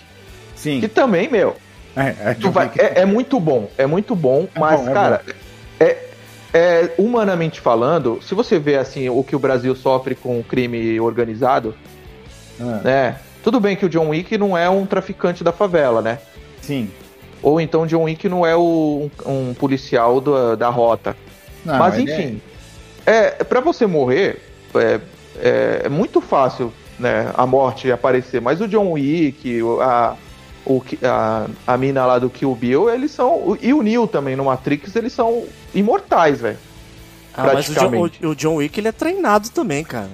Sim. 0.55 0.79
Que 0.79 0.87
também, 0.87 1.27
meu, 1.29 1.55
É, 1.95 2.31
é, 2.31 2.49
vai- 2.49 2.71
é, 2.77 3.01
é 3.01 3.05
muito 3.05 3.39
bom, 3.39 3.69
é 3.77 3.85
muito 3.85 4.15
bom, 4.15 4.47
É 4.55 4.59
mas, 4.59 4.79
bom, 4.79 4.89
é 4.89 4.93
cara, 4.93 5.21
é, 5.79 5.97
é, 6.53 6.91
humanamente 6.97 7.59
falando, 7.59 8.19
se 8.21 8.33
você 8.35 8.57
vê 8.59 8.77
assim 8.77 9.09
o 9.09 9.23
que 9.23 9.35
o 9.35 9.39
Brasil 9.39 9.75
sofre 9.75 10.15
com 10.15 10.39
o 10.39 10.43
crime 10.43 10.99
organizado, 10.99 11.75
Ah, 12.59 12.79
né? 12.83 13.15
Tudo 13.43 13.59
bem 13.59 13.75
que 13.75 13.85
o 13.85 13.89
John 13.89 14.09
Wick 14.09 14.37
não 14.37 14.57
é 14.57 14.69
um 14.69 14.85
traficante 14.85 15.43
da 15.43 15.51
favela, 15.51 16.01
né? 16.01 16.19
Sim. 16.61 16.89
Ou 17.41 17.59
então 17.59 17.87
John 17.87 18.03
Wick 18.03 18.29
não 18.29 18.45
é 18.45 18.55
o- 18.55 19.09
um, 19.25 19.49
um 19.49 19.53
policial 19.53 20.21
da, 20.21 20.55
da 20.55 20.69
rota. 20.69 21.15
Não, 21.65 21.77
Mas 21.77 21.97
ele 21.97 22.11
enfim, 22.13 22.41
é, 23.05 23.29
para 23.43 23.59
você 23.59 23.87
morrer 23.87 24.39
é, 24.75 24.99
é, 25.39 25.81
é 25.85 25.89
muito 25.89 26.21
fácil, 26.21 26.71
né? 26.99 27.31
A 27.33 27.45
morte 27.47 27.91
aparecer. 27.91 28.39
Mas 28.41 28.61
o 28.61 28.67
John 28.67 28.91
Wick, 28.91 29.59
a, 29.81 30.15
o, 30.65 30.83
a, 31.03 31.47
a 31.65 31.77
mina 31.77 32.05
lá 32.05 32.19
do 32.19 32.29
Kill 32.29 32.53
Bill, 32.55 32.89
eles 32.91 33.09
são. 33.11 33.57
E 33.59 33.73
o 33.73 33.81
Neo 33.81 34.05
também 34.07 34.35
no 34.35 34.45
Matrix, 34.45 34.95
eles 34.95 35.11
são 35.13 35.45
imortais, 35.73 36.41
velho. 36.41 36.57
Ah, 37.35 37.51
mas 37.53 37.69
o 37.69 37.73
John, 37.73 38.09
o- 38.23 38.27
o 38.31 38.35
John 38.35 38.55
Wick 38.55 38.77
ele 38.79 38.89
é 38.89 38.91
treinado 38.91 39.49
também, 39.49 39.83
cara. 39.83 40.09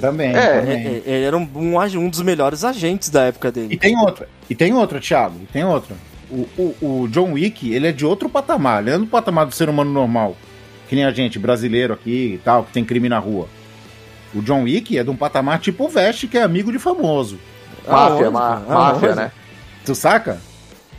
Também, 0.00 0.34
É, 0.36 0.60
também. 0.60 0.76
É- 0.76 0.88
é- 0.88 1.02
Ele 1.06 1.24
era 1.24 1.36
um, 1.36 1.48
um 1.54 1.78
um 1.78 2.08
dos 2.10 2.20
melhores 2.22 2.64
agentes 2.64 3.08
da 3.08 3.22
época 3.22 3.48
E 3.48 3.52
dele. 3.52 3.76
tem 3.78 3.96
outra. 3.98 4.28
E 4.48 4.54
tem 4.54 4.74
outra, 4.74 5.00
Thiago. 5.00 5.36
E 5.42 5.46
tem 5.46 5.64
outra. 5.64 5.96
O, 6.30 6.46
o, 6.58 7.02
o 7.02 7.08
John 7.08 7.32
Wick, 7.32 7.72
ele 7.72 7.88
é 7.88 7.92
de 7.92 8.04
outro 8.04 8.28
patamar. 8.28 8.82
Ele 8.82 8.90
é 8.90 8.98
do 8.98 9.06
patamar 9.06 9.46
do 9.46 9.54
ser 9.54 9.68
humano 9.68 9.90
normal. 9.90 10.36
Que 10.88 10.94
nem 10.94 11.04
a 11.04 11.10
gente, 11.12 11.38
brasileiro 11.38 11.94
aqui 11.94 12.34
e 12.34 12.38
tal, 12.44 12.64
que 12.64 12.72
tem 12.72 12.84
crime 12.84 13.08
na 13.08 13.18
rua. 13.18 13.48
O 14.34 14.42
John 14.42 14.62
Wick 14.64 14.96
é 14.98 15.02
de 15.02 15.10
um 15.10 15.16
patamar 15.16 15.58
tipo 15.60 15.84
o 15.86 15.88
Veste, 15.88 16.26
que 16.28 16.36
é 16.38 16.42
amigo 16.42 16.70
de 16.70 16.78
famoso. 16.78 17.38
Máfia, 17.88 18.26
Aonde, 18.26 18.30
ma- 18.30 18.60
cara? 18.66 18.78
máfia, 18.78 19.14
né? 19.14 19.32
Tu 19.84 19.94
saca? 19.94 20.38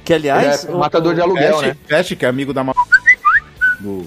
Que 0.03 0.13
aliás. 0.15 0.63
Ele 0.63 0.73
é 0.73 0.75
o- 0.75 0.79
matador 0.79 1.13
de 1.13 1.21
aluguel, 1.21 1.51
Veste, 1.59 1.67
né? 1.67 1.77
Veste, 1.87 2.15
que 2.15 2.25
é 2.25 2.29
amigo 2.29 2.51
da. 2.53 2.63
Do... 3.79 4.05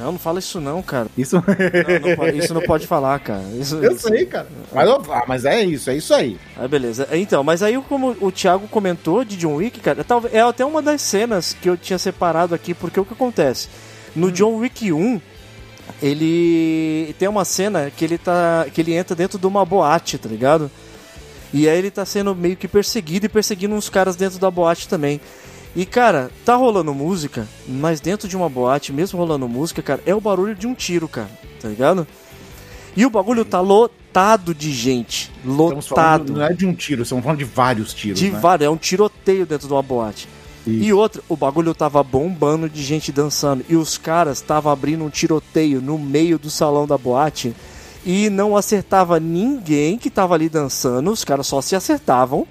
Não, 0.00 0.12
não 0.12 0.18
fala 0.18 0.38
isso 0.38 0.60
não, 0.60 0.82
cara. 0.82 1.08
Isso. 1.16 1.36
Não, 1.36 2.08
não 2.10 2.16
pode- 2.16 2.38
isso 2.38 2.54
não 2.54 2.62
pode 2.62 2.86
falar, 2.86 3.18
cara. 3.20 3.42
Isso, 3.58 3.76
Eu 3.76 3.92
isso- 3.92 4.08
sei, 4.08 4.24
cara. 4.26 4.46
Mas, 4.72 4.88
ah, 4.88 5.24
mas 5.28 5.44
é 5.44 5.62
isso, 5.64 5.90
é 5.90 5.96
isso 5.96 6.14
aí. 6.14 6.38
Ah, 6.56 6.66
beleza. 6.66 7.06
Então, 7.12 7.44
mas 7.44 7.62
aí 7.62 7.76
como 7.88 8.16
o 8.20 8.32
Thiago 8.32 8.66
comentou 8.68 9.24
de 9.24 9.36
John 9.36 9.56
Wick, 9.56 9.78
cara, 9.80 10.02
talvez 10.02 10.34
é 10.34 10.40
até 10.40 10.64
uma 10.64 10.80
das 10.80 11.02
cenas 11.02 11.54
que 11.60 11.68
eu 11.68 11.76
tinha 11.76 11.98
separado 11.98 12.54
aqui, 12.54 12.72
porque 12.72 12.98
o 12.98 13.04
que 13.04 13.12
acontece? 13.12 13.68
No 14.16 14.32
John 14.32 14.56
Wick 14.56 14.90
1, 14.92 15.20
ele 16.02 17.14
tem 17.18 17.28
uma 17.28 17.44
cena 17.44 17.90
que 17.94 18.04
ele 18.04 18.18
tá 18.18 18.66
que 18.72 18.80
ele 18.80 18.94
entra 18.94 19.14
dentro 19.14 19.38
de 19.38 19.46
uma 19.46 19.64
boate, 19.64 20.18
tá 20.18 20.28
ligado? 20.28 20.70
E 21.52 21.68
aí 21.68 21.78
ele 21.78 21.90
tá 21.90 22.04
sendo 22.04 22.34
meio 22.34 22.56
que 22.56 22.68
perseguido 22.68 23.26
e 23.26 23.28
perseguindo 23.28 23.74
uns 23.74 23.88
caras 23.88 24.14
dentro 24.16 24.38
da 24.38 24.50
boate 24.50 24.88
também. 24.88 25.20
E 25.74 25.86
cara, 25.86 26.30
tá 26.44 26.56
rolando 26.56 26.92
música, 26.92 27.46
mas 27.66 28.00
dentro 28.00 28.28
de 28.28 28.36
uma 28.36 28.48
boate, 28.48 28.92
mesmo 28.92 29.18
rolando 29.18 29.48
música, 29.48 29.80
cara, 29.80 30.02
é 30.04 30.14
o 30.14 30.20
barulho 30.20 30.54
de 30.54 30.66
um 30.66 30.74
tiro, 30.74 31.06
cara, 31.06 31.30
tá 31.60 31.68
ligado? 31.68 32.06
E 32.96 33.06
o 33.06 33.10
bagulho 33.10 33.44
tá 33.44 33.60
lotado 33.60 34.52
de 34.52 34.72
gente. 34.72 35.30
Estamos 35.38 35.86
falando, 35.86 36.20
Lotado. 36.20 36.32
não 36.32 36.44
é 36.44 36.52
de 36.52 36.66
um 36.66 36.74
tiro, 36.74 37.02
estamos 37.02 37.22
falando 37.22 37.38
de 37.38 37.44
vários 37.44 37.94
tiros. 37.94 38.18
De 38.18 38.30
né? 38.30 38.38
vários, 38.40 38.66
é 38.66 38.70
um 38.70 38.76
tiroteio 38.76 39.46
dentro 39.46 39.68
de 39.68 39.72
uma 39.72 39.82
boate. 39.82 40.28
Isso. 40.66 40.84
E 40.84 40.92
outra, 40.92 41.22
o 41.28 41.36
bagulho 41.36 41.74
tava 41.74 42.02
bombando 42.02 42.68
de 42.68 42.82
gente 42.82 43.12
dançando. 43.12 43.64
E 43.68 43.76
os 43.76 43.96
caras 43.96 44.38
estavam 44.38 44.70
abrindo 44.70 45.04
um 45.04 45.08
tiroteio 45.08 45.80
no 45.80 45.98
meio 45.98 46.38
do 46.38 46.50
salão 46.50 46.86
da 46.86 46.98
boate. 46.98 47.54
E 48.04 48.28
não 48.28 48.56
acertava 48.56 49.20
ninguém 49.20 49.96
que 49.96 50.10
tava 50.10 50.34
ali 50.34 50.48
dançando. 50.48 51.10
Os 51.10 51.24
caras 51.24 51.46
só 51.46 51.60
se 51.60 51.76
acertavam. 51.76 52.46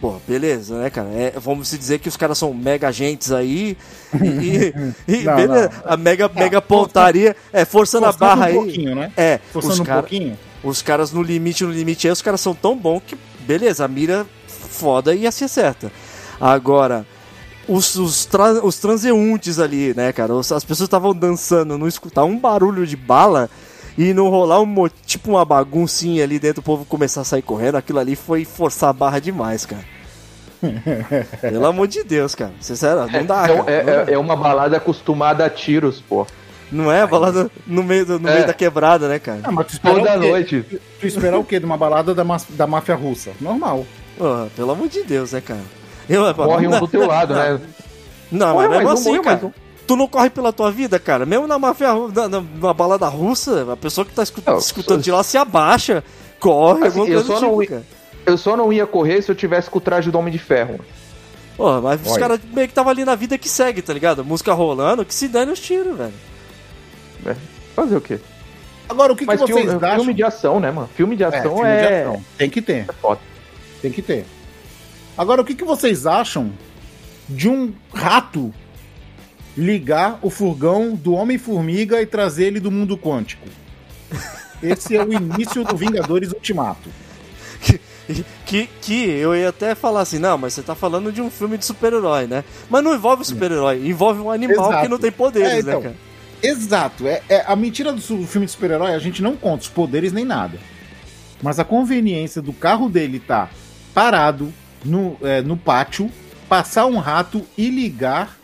Pô, 0.00 0.16
beleza, 0.28 0.78
né, 0.78 0.90
cara? 0.90 1.08
É, 1.14 1.32
vamos 1.40 1.68
se 1.68 1.78
dizer 1.78 1.98
que 1.98 2.08
os 2.08 2.16
caras 2.16 2.36
são 2.36 2.52
mega 2.52 2.88
agentes 2.88 3.32
aí. 3.32 3.76
E, 4.14 4.74
e- 5.08 5.14
e 5.20 5.22
Não, 5.24 5.36
beleza, 5.36 5.70
não. 5.84 5.92
a 5.92 5.96
mega, 5.96 6.30
mega 6.34 6.60
pontaria. 6.60 7.34
É, 7.52 7.64
forçando 7.64 8.04
a 8.06 8.12
Forçando 8.12 8.28
barra 8.30 8.42
um 8.42 8.48
aí. 8.48 8.54
pouquinho, 8.54 8.94
né? 8.94 9.12
É, 9.16 9.40
Forçando 9.52 9.74
os 9.74 9.80
um 9.80 9.84
caras. 9.84 10.02
pouquinho. 10.02 10.38
Os 10.62 10.82
caras 10.82 11.10
no 11.12 11.22
limite, 11.22 11.64
no 11.64 11.70
limite 11.72 12.06
aí, 12.06 12.12
os 12.12 12.20
caras 12.22 12.40
são 12.40 12.54
tão 12.54 12.76
bons 12.76 13.02
que, 13.06 13.16
beleza, 13.40 13.84
a 13.84 13.88
mira 13.88 14.26
foda 14.46 15.14
e 15.14 15.30
se 15.32 15.44
acerta. 15.44 15.90
Agora, 16.40 17.06
os, 17.68 17.94
os, 17.96 18.26
tra- 18.26 18.64
os 18.64 18.78
transeuntes 18.78 19.58
ali, 19.58 19.94
né, 19.94 20.12
cara? 20.12 20.34
os- 20.34 20.52
as 20.52 20.64
pessoas 20.64 20.86
estavam 20.86 21.14
dançando, 21.14 21.78
não 21.78 21.86
escutar 21.88 22.24
um 22.24 22.38
barulho 22.38 22.86
de 22.86 22.96
bala 22.96 23.48
e 23.96 24.12
não 24.14 24.28
rolar 24.28 24.60
um, 24.60 24.88
tipo 25.06 25.30
uma 25.30 25.44
baguncinha 25.44 26.24
ali 26.24 26.38
dentro, 26.38 26.60
o 26.60 26.64
povo 26.64 26.84
começar 26.84 27.20
a 27.20 27.24
sair 27.24 27.42
correndo, 27.42 27.76
aquilo 27.76 27.98
ali 27.98 28.16
foi 28.16 28.44
forçar 28.44 28.90
a 28.90 28.92
barra 28.92 29.18
demais, 29.20 29.64
cara. 29.66 29.84
Pelo 31.40 31.66
amor 31.66 31.86
de 31.86 32.02
Deus, 32.02 32.34
cara. 32.34 32.52
Sincero, 32.60 33.06
não 33.10 33.24
dá, 33.24 33.44
Então, 33.44 33.64
cara. 33.64 33.70
é, 33.70 33.82
não, 33.84 34.04
dá. 34.04 34.10
é- 34.10 34.14
é 34.14 34.18
uma 34.18 34.36
balada 34.36 34.76
acostumada 34.76 35.44
a 35.44 35.50
tiros, 35.50 36.00
pô. 36.00 36.26
Não 36.72 36.90
é 36.90 37.02
a 37.02 37.06
balada 37.06 37.50
no 37.66 37.82
meio, 37.84 38.06
do- 38.06 38.18
no 38.18 38.28
É. 38.28 38.34
meio 38.34 38.46
da 38.46 38.54
quebrada, 38.54 39.06
né, 39.08 39.18
cara? 39.18 39.40
Ah, 39.44 39.52
mas 39.52 39.66
tu 39.66 39.72
esperar 39.74 39.94
Toda 39.96 40.16
noite. 40.16 40.64
Tu 41.00 41.06
esperar 41.06 41.38
o 41.38 41.44
quê 41.44 41.60
de 41.60 41.66
uma 41.66 41.76
balada 41.76 42.14
da, 42.14 42.24
da 42.50 42.66
máfia 42.66 42.94
russa? 42.94 43.32
Normal. 43.40 43.84
Pelo 44.56 44.72
amor 44.72 44.88
de 44.88 45.02
Deus, 45.02 45.32
né, 45.32 45.40
cara? 45.40 45.60
Eu, 46.08 46.34
Morre 46.34 46.66
um 46.66 46.78
do 46.80 46.88
teu 46.88 47.06
lado, 47.06 47.34
né? 47.34 47.60
Não, 48.32 48.56
mas 48.56 48.70
mesmo 48.70 48.88
um, 48.88 48.92
assim, 48.92 49.22
cara. 49.22 49.52
Tu 49.86 49.96
não 49.96 50.06
corre 50.08 50.30
pela 50.30 50.52
tua 50.52 50.70
vida, 50.70 50.98
cara. 50.98 51.26
Mesmo 51.26 51.46
na 51.46 51.58
máfia, 51.58 51.88
na, 52.14 52.28
na, 52.28 52.40
na 52.40 52.72
balada 52.74 53.06
russa, 53.08 53.70
a 53.72 53.76
pessoa 53.76 54.04
que 54.04 54.14
tá 54.14 54.22
escu- 54.22 54.42
Não, 54.46 54.56
escutando 54.58 55.02
de 55.02 55.10
lá 55.10 55.22
se 55.22 55.36
abaixa, 55.36 56.02
corre, 56.40 56.86
Assim, 56.86 57.00
alguma 57.00 57.14
eu 57.16 57.24
só 57.24 57.40
não 57.40 57.60
tipo, 57.60 57.74
ia-. 57.74 57.82
Eu 58.26 58.38
só 58.38 58.56
não 58.56 58.72
ia 58.72 58.86
correr 58.86 59.20
se 59.20 59.30
eu 59.30 59.34
tivesse 59.34 59.68
com 59.68 59.76
o 59.78 59.80
traje 59.82 60.10
do 60.10 60.18
Homem 60.18 60.32
de 60.32 60.38
Ferro. 60.38 60.80
Porra, 61.56 61.80
mas 61.82 62.00
os 62.00 62.12
Olha. 62.12 62.20
caras 62.20 62.40
meio 62.52 62.66
que 62.66 62.72
tava 62.74 62.88
ali 62.90 63.04
na 63.04 63.14
vida 63.14 63.36
que 63.36 63.48
segue, 63.48 63.82
tá 63.82 63.92
ligado? 63.92 64.24
Música 64.24 64.52
rolando, 64.54 65.04
que 65.04 65.14
se 65.14 65.28
dane 65.28 65.52
os 65.52 65.60
tiros, 65.60 65.96
velho. 65.96 66.14
Fazer 67.76 67.96
o 67.96 68.00
quê? 68.00 68.18
Agora, 68.88 69.12
o 69.12 69.16
que, 69.16 69.20
que 69.20 69.26
Mas 69.26 69.40
vocês 69.40 69.58
filme, 69.58 69.76
acham? 69.84 69.96
filme 69.96 70.14
de 70.14 70.22
ação, 70.24 70.60
né, 70.60 70.70
mano? 70.70 70.88
Filme 70.94 71.16
de 71.16 71.22
É, 71.22 71.26
ação 71.26 71.54
filme 71.56 71.68
é, 71.70 71.86
de 71.88 71.94
ação. 72.08 72.24
Tem 72.36 72.50
que 72.50 72.60
ter, 72.62 72.86
é 72.88 72.92
foda. 73.00 73.20
tem 73.80 73.90
que 73.90 74.02
ter. 74.02 74.26
Agora, 75.16 75.40
o 75.40 75.44
que, 75.44 75.54
que 75.54 75.64
vocês 75.64 76.06
acham 76.06 76.50
de 77.28 77.48
um 77.48 77.72
rato 77.94 78.52
ligar 79.56 80.18
o 80.22 80.30
furgão 80.30 80.94
do 80.94 81.14
Homem-Formiga 81.14 82.00
e 82.00 82.06
trazer 82.06 82.46
ele 82.46 82.60
do 82.60 82.70
mundo 82.70 82.96
quântico? 82.98 83.46
Esse 84.62 84.96
é 84.96 85.04
o 85.04 85.12
início 85.12 85.64
do 85.64 85.76
Vingadores 85.76 86.32
Ultimato. 86.32 86.88
Que, 88.44 88.68
que 88.82 89.08
eu 89.08 89.34
ia 89.34 89.48
até 89.48 89.74
falar 89.74 90.02
assim, 90.02 90.18
não, 90.18 90.36
mas 90.36 90.52
você 90.52 90.62
tá 90.62 90.74
falando 90.74 91.10
de 91.10 91.22
um 91.22 91.30
filme 91.30 91.56
de 91.56 91.64
super-herói, 91.64 92.26
né? 92.26 92.44
Mas 92.68 92.84
não 92.84 92.94
envolve 92.94 93.24
super-herói, 93.24 93.88
envolve 93.88 94.20
um 94.20 94.30
animal 94.30 94.66
Exato. 94.68 94.82
que 94.82 94.88
não 94.88 94.98
tem 94.98 95.10
poderes, 95.10 95.52
É, 95.52 95.58
então. 95.60 95.80
né, 95.80 95.82
cara? 95.82 95.96
Exato. 96.42 97.06
É, 97.08 97.22
é- 97.30 97.44
a 97.46 97.56
mentira 97.56 97.90
do 97.92 98.00
filme 98.26 98.44
de 98.44 98.52
super-herói, 98.52 98.92
a 98.92 98.98
gente 98.98 99.22
não 99.22 99.34
conta 99.34 99.62
os 99.62 99.68
poderes 99.70 100.12
nem 100.12 100.24
nada. 100.24 100.58
Mas 101.42 101.58
a 101.58 101.64
conveniência 101.64 102.42
do 102.42 102.52
carro 102.52 102.90
dele 102.90 103.18
tá 103.18 103.48
parado 103.94 104.52
no, 104.84 105.16
é, 105.22 105.40
no 105.40 105.56
pátio, 105.56 106.10
passar 106.46 106.84
um 106.84 106.98
rato 106.98 107.42
e 107.56 107.70
ligar 107.70 108.36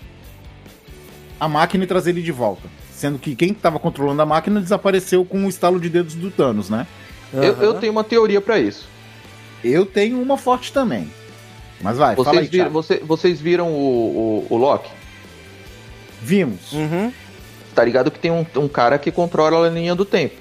a 1.41 1.49
máquina 1.49 1.85
e 1.85 1.87
trazer 1.87 2.11
ele 2.11 2.23
de 2.23 2.31
volta. 2.33 2.69
Sendo 2.93 3.19
que 3.19 3.35
quem 3.35 3.55
tava 3.55 3.79
controlando 3.79 4.21
a 4.21 4.27
máquina 4.27 4.61
desapareceu 4.61 5.25
com 5.25 5.47
o 5.47 5.49
estalo 5.49 5.81
de 5.81 5.89
dedos 5.89 6.15
do 6.15 6.31
Thanos, 6.31 6.69
né? 6.69 6.87
Eu, 7.33 7.43
eu 7.43 7.71
Aham. 7.71 7.81
tenho 7.81 7.93
uma 7.93 8.05
teoria 8.05 8.41
pra 8.41 8.59
isso. 8.59 8.87
Eu 9.65 9.87
tenho 9.87 10.21
uma 10.21 10.37
forte 10.37 10.73
também. 10.73 11.11
Mas 11.81 11.97
vai, 11.97 12.15
fala 12.15 12.27
Vocês, 12.33 12.43
aí, 12.43 12.49
viram, 12.49 12.71
você- 12.71 12.99
vocês 12.99 13.41
viram 13.41 13.69
o, 13.73 14.47
o, 14.51 14.55
o 14.55 14.57
Loki? 14.59 14.91
Vimos. 16.23 16.73
Uhum. 16.73 17.11
tá 17.75 17.85
ligado 17.85 18.11
que 18.11 18.19
tem 18.19 18.31
um, 18.31 18.45
um 18.57 18.69
cara 18.69 18.99
que 18.99 19.11
controla 19.11 19.67
a 19.67 19.71
linha 19.71 19.95
do 19.95 20.05
tempo. 20.05 20.35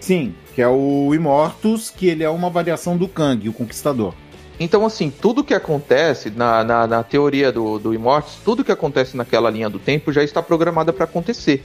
Sim, 0.00 0.34
que 0.54 0.60
é 0.60 0.68
o 0.68 1.14
Immortus, 1.14 1.90
que 1.90 2.06
ele 2.06 2.22
é 2.22 2.28
uma 2.28 2.50
variação 2.50 2.96
do 2.96 3.08
Kang, 3.08 3.48
o 3.48 3.52
Conquistador. 3.52 4.14
Então, 4.62 4.84
assim, 4.84 5.10
tudo 5.10 5.42
que 5.42 5.54
acontece 5.54 6.28
na, 6.30 6.62
na, 6.62 6.86
na 6.86 7.02
teoria 7.02 7.50
do, 7.50 7.78
do 7.78 7.94
Immortus, 7.94 8.36
tudo 8.44 8.62
que 8.62 8.70
acontece 8.70 9.16
naquela 9.16 9.48
linha 9.48 9.70
do 9.70 9.78
tempo 9.78 10.12
já 10.12 10.22
está 10.22 10.42
programado 10.42 10.92
para 10.92 11.04
acontecer. 11.04 11.64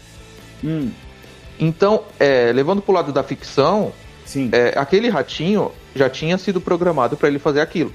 Hum, 0.63 0.89
Então, 1.59 2.03
é, 2.17 2.53
levando 2.53 2.81
pro 2.81 2.93
lado 2.93 3.11
da 3.11 3.21
ficção, 3.21 3.91
sim. 4.25 4.49
é, 4.53 4.73
aquele 4.79 5.09
ratinho 5.09 5.71
já 5.93 6.09
tinha 6.09 6.37
sido 6.37 6.61
programado 6.61 7.17
para 7.17 7.27
ele 7.27 7.37
fazer 7.37 7.59
aquilo, 7.59 7.91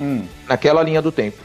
Hum, 0.00 0.24
naquela 0.48 0.82
linha 0.82 1.02
do 1.02 1.10
tempo, 1.10 1.38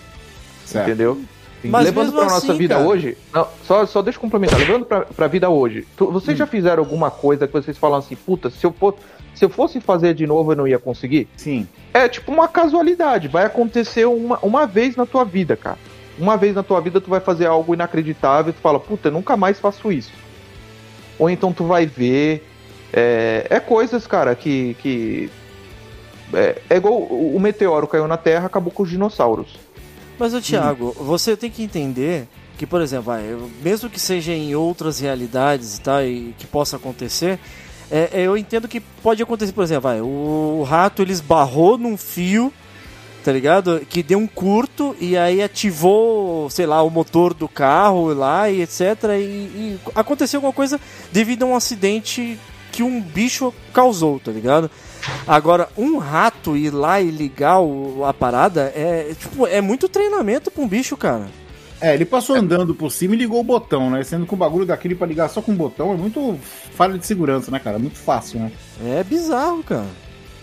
certo. 0.66 0.88
entendeu? 0.88 1.20
Mas 1.64 1.86
levando 1.86 2.06
mesmo 2.08 2.20
pra 2.20 2.30
nossa 2.30 2.48
assim, 2.52 2.58
vida 2.58 2.76
cara- 2.76 2.88
hoje, 2.88 3.18
não, 3.34 3.48
só, 3.66 3.86
só 3.86 4.02
deixa 4.02 4.18
eu 4.18 4.22
complementar, 4.22 4.60
levando 4.60 4.86
pra, 4.86 5.02
pra 5.02 5.28
vida 5.28 5.50
hoje, 5.50 5.88
tu- 5.96 6.12
vocês 6.12 6.38
já 6.38 6.46
fizeram 6.48 6.84
alguma 6.84 7.10
coisa 7.12 7.48
que 7.48 7.54
vocês 7.54 7.78
falam 7.78 7.98
assim, 8.00 8.16
puta, 8.16 8.50
se 8.50 8.64
eu, 8.66 8.72
for, 8.74 8.96
se 9.34 9.46
eu 9.46 9.50
fosse 9.50 9.80
fazer 9.80 10.14
de 10.14 10.28
novo 10.28 10.52
eu 10.52 10.56
não 10.56 10.68
ia 10.68 10.80
conseguir? 10.80 11.28
Sim. 11.36 11.68
É 11.94 12.08
tipo 12.08 12.32
uma 12.32 12.48
casualidade, 12.48 13.28
vai 13.28 13.46
acontecer 13.46 14.06
uma, 14.06 14.40
uma 14.40 14.66
vez 14.66 14.96
na 14.96 15.06
tua 15.06 15.24
vida, 15.24 15.56
cara. 15.56 15.78
Uma 16.20 16.38
vez 16.38 16.56
na 16.56 16.64
tua 16.64 16.80
vida 16.82 17.02
tu 17.02 17.10
vai 17.10 17.20
fazer 17.20 17.46
algo 17.46 17.74
inacreditável 17.74 18.52
e 18.52 18.54
tu 18.54 18.62
fala, 18.62 18.80
puta, 18.80 19.08
eu 19.08 19.12
nunca 19.12 19.36
mais 19.36 19.60
faço 19.60 19.92
isso. 19.92 20.12
Ou 21.18 21.30
então 21.30 21.54
tu 21.54 21.66
vai 21.66 21.86
ver. 21.86 22.48
É, 22.92 23.48
é 23.50 23.60
coisas, 23.60 24.06
cara, 24.06 24.36
que. 24.36 24.76
que 24.80 25.30
é, 26.34 26.62
é 26.70 26.76
igual 26.76 26.94
o 26.94 27.36
o 27.36 27.40
meteoro 27.40 27.88
caiu 27.88 28.08
na 28.08 28.18
Terra, 28.18 28.48
acabou 28.48 28.72
com 28.72 28.84
os 28.84 28.90
dinossauros. 28.90 29.58
Mas, 30.20 30.34
ô 30.34 30.42
Thiago, 30.42 30.96
você 31.00 31.36
tem 31.36 31.50
que 31.50 31.64
entender 31.64 32.28
que, 32.58 32.68
por 32.68 32.82
exemplo, 32.82 33.06
vai, 33.06 33.24
mesmo 33.64 33.90
que 33.90 34.00
seja 34.00 34.32
em 34.32 34.54
outras 34.56 35.00
realidades 35.00 35.78
e 35.78 35.82
tal, 35.82 36.04
e 36.04 36.36
que 36.38 36.46
possa 36.46 36.76
acontecer, 36.76 37.40
é, 37.92 38.10
é, 38.14 38.22
eu 38.28 38.38
entendo 38.38 38.68
que 38.68 38.80
pode 38.80 39.22
acontecer, 39.22 39.52
por 39.52 39.64
exemplo, 39.64 39.84
vai, 39.84 40.02
o 40.02 40.64
rato 40.68 41.02
ele 41.02 41.12
esbarrou 41.12 41.78
num 41.78 41.98
fio, 41.98 42.52
tá 43.24 43.32
ligado? 43.32 43.82
Que 43.90 44.02
deu 44.02 44.18
um 44.18 44.28
curto 44.28 44.96
e 45.00 45.18
aí 45.18 45.42
ativou, 45.44 46.50
sei 46.50 46.66
lá, 46.66 46.82
o 46.82 46.90
motor 46.90 47.34
do 47.34 47.48
carro 47.48 48.14
lá 48.14 48.50
e 48.50 48.62
etc. 48.62 48.82
E, 49.20 49.22
e 49.22 49.80
aconteceu 49.94 50.38
alguma 50.40 50.54
coisa 50.54 50.80
devido 51.12 51.44
a 51.44 51.48
um 51.48 51.56
acidente 51.56 52.40
que 52.72 52.82
um 52.82 53.02
bicho 53.02 53.54
causou, 53.74 54.20
tá 54.20 54.32
ligado? 54.32 54.72
Agora, 55.28 55.68
um 55.78 55.98
rato 55.98 56.56
ir 56.56 56.70
lá 56.72 57.02
e 57.02 57.12
ligar 57.12 57.60
o- 57.60 58.06
a 58.06 58.14
parada 58.14 58.72
é, 58.76 59.14
tipo, 59.20 59.46
é 59.46 59.60
muito 59.60 59.90
treinamento 59.90 60.50
pra 60.50 60.64
um 60.64 60.68
bicho, 60.68 60.96
cara. 60.96 61.28
É, 61.82 61.96
ele 61.96 62.06
passou 62.06 62.36
andando 62.36 62.76
por 62.76 62.92
cima 62.92 63.16
e 63.16 63.18
ligou 63.18 63.40
o 63.40 63.44
botão, 63.44 63.90
né? 63.90 64.04
Sendo 64.04 64.28
que 64.28 64.34
o 64.34 64.38
bagulho 64.38 64.66
daquele 64.68 64.94
pra 64.94 65.08
ligar 65.08 65.28
só 65.30 65.42
com 65.42 65.52
o 65.52 65.56
botão 65.56 65.92
é 65.92 65.98
muito 65.98 66.38
falha 66.76 66.96
de 66.98 67.06
segurança, 67.06 67.50
né, 67.50 67.58
cara? 67.60 67.80
Muito 67.80 67.98
fácil, 67.98 68.40
né? 68.40 68.52
É 68.86 69.04
bizarro, 69.04 69.64
cara. 69.64 69.88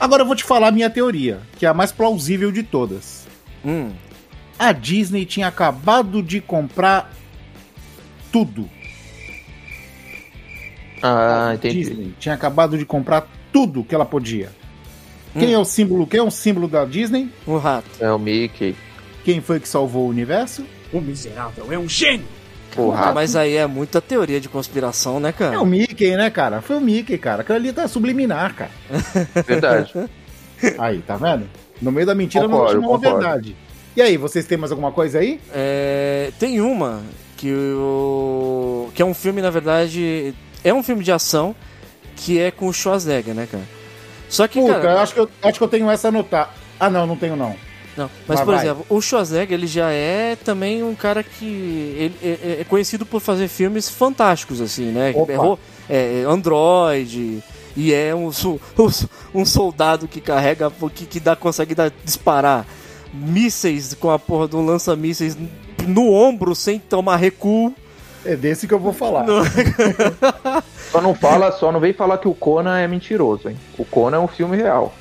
Agora 0.01 0.23
eu 0.23 0.27
vou 0.27 0.35
te 0.35 0.43
falar 0.43 0.69
a 0.69 0.73
minha 0.73 0.91
teoria, 0.91 1.41
que 1.57 1.65
é 1.65 1.69
a 1.69 1.75
mais 1.75 1.93
plausível 1.93 2.51
de 2.51 2.63
todas. 2.65 3.27
Hum. 3.65 3.91
A 4.59 4.73
Disney 4.73 5.25
tinha 5.25 5.47
acabado 5.47 6.23
de 6.23 6.41
comprar 6.41 7.13
tudo. 8.33 8.69
Ah, 11.01 11.51
A 11.51 11.55
entendi. 11.55 11.79
Disney 11.85 12.15
tinha 12.19 12.35
acabado 12.35 12.77
de 12.77 12.85
comprar 12.85 13.29
tudo 13.53 13.85
que 13.85 13.95
ela 13.95 14.05
podia. 14.05 14.51
Quem 15.39 15.53
é 15.53 15.59
o 15.59 15.65
símbolo? 15.65 16.05
Quem 16.07 16.19
é 16.19 16.23
o 16.23 16.31
símbolo 16.33 16.67
da 16.67 16.85
Disney? 16.85 17.29
Um 17.47 17.59
rato. 17.59 17.87
É 18.01 18.11
o 18.11 18.19
Mickey. 18.19 18.75
Quem 19.25 19.41
foi 19.41 19.61
que 19.61 19.69
salvou 19.69 20.07
o 20.07 20.09
universo? 20.09 20.65
O 20.93 21.01
miserável 21.01 21.73
é 21.73 21.79
um 21.79 21.89
gênio! 21.89 22.27
Porra. 22.75 23.13
Mas 23.13 23.35
aí 23.35 23.57
é 23.57 23.67
muita 23.67 24.01
teoria 24.01 24.41
de 24.41 24.49
conspiração, 24.49 25.19
né, 25.19 25.31
É 25.31 25.33
cara? 25.33 25.61
o 25.61 25.67
Mickey, 25.67 26.17
né, 26.17 26.31
cara? 26.31 26.61
Foi 26.61 26.77
o 26.77 26.81
Mickey, 26.81 27.19
cara. 27.19 27.41
Aquilo 27.41 27.57
ali 27.57 27.73
tá 27.73 27.89
subliminar, 27.89 28.55
cara. 28.55 28.71
Verdade. 29.47 29.93
Aí, 30.79 30.99
tá 31.01 31.17
vendo? 31.17 31.49
No 31.81 31.91
meio 31.93 32.07
da 32.07 32.15
mentira 32.15 32.47
não 32.49 32.65
deixa 32.65 32.79
uma 32.79 32.99
verdade. 32.99 33.57
E 33.97 34.03
aí, 34.03 34.17
vocês 34.17 34.45
têm 34.45 34.59
mais 34.59 34.71
alguma 34.73 34.91
coisa 34.93 35.19
aí? 35.21 35.41
É, 35.53 36.33
tem 36.39 36.61
uma 36.61 37.03
que 37.37 37.53
o 37.53 38.91
que 38.95 39.01
é 39.01 39.05
um 39.05 39.15
filme, 39.15 39.41
na 39.41 39.51
verdade, 39.51 40.35
é 40.65 40.75
um 40.75 40.83
filme 40.83 41.05
de 41.05 41.13
ação 41.13 41.55
que 42.17 42.39
é 42.41 42.51
com 42.51 42.67
o 42.67 42.73
Schwarzenegger, 42.73 43.35
né, 43.35 43.49
cara? 43.51 43.65
Só 44.29 44.47
que, 44.49 44.61
Puta, 44.61 44.75
cara, 44.75 44.93
eu 44.95 44.99
acho 44.99 45.15
que 45.15 45.21
eu, 45.21 45.31
acho 45.43 45.59
que 45.59 45.65
eu 45.65 45.69
tenho 45.69 45.89
essa 45.91 46.09
anotar. 46.09 46.53
Ah, 46.79 46.91
não, 46.91 47.07
não 47.07 47.17
tenho 47.17 47.37
não. 47.37 47.55
Não, 47.99 48.11
mas 48.27 48.39
Mas 48.39 48.41
por 48.41 48.55
vai. 48.55 48.65
exemplo, 48.65 48.87
o 48.89 49.01
Schwarzenegger 49.01 49.59
ele 49.59 49.67
já 49.67 49.91
é 49.91 50.37
também 50.37 50.83
um 50.83 50.95
cara 50.95 51.23
que 51.23 51.45
ele 51.45 52.15
é, 52.23 52.61
é 52.61 52.65
conhecido 52.65 53.05
por 53.05 53.21
fazer 53.21 53.49
filmes 53.49 53.89
fantásticos 53.91 54.61
assim, 54.61 54.87
né? 54.93 55.13
Opa. 55.15 55.33
Errou- 55.33 55.59
É, 55.91 56.25
Android 56.27 57.43
e 57.77 57.93
é 57.93 58.15
um, 58.15 58.31
so- 58.33 58.61
um 59.35 59.45
soldado 59.45 60.07
que 60.09 60.21
carrega 60.21 60.71
que, 60.95 61.05
que 61.07 61.19
dá 61.21 61.35
consegue 61.37 61.75
dar, 61.75 61.93
disparar 62.05 62.65
mísseis 63.13 63.95
com 63.95 64.11
a 64.11 64.19
porra 64.19 64.47
do 64.49 64.61
lança-mísseis 64.65 65.37
no 65.87 66.13
ombro 66.13 66.55
sem 66.55 66.79
tomar 66.79 67.17
recuo. 67.17 67.75
É 68.25 68.37
desse 68.37 68.67
que 68.67 68.75
eu 68.75 68.79
vou 68.79 68.93
falar. 68.93 69.25
Não. 69.25 69.43
Só 70.91 71.01
não 71.01 71.15
fala, 71.15 71.53
só 71.53 71.71
não 71.71 71.81
vem 71.81 71.93
falar 71.93 72.19
que 72.19 72.27
o 72.29 72.35
Conan 72.35 72.79
é 72.79 72.89
mentiroso, 72.89 73.49
hein? 73.49 73.57
O 73.79 73.85
Conan 73.85 74.17
é 74.17 74.21
um 74.21 74.29
filme 74.29 74.57
real. 74.57 74.95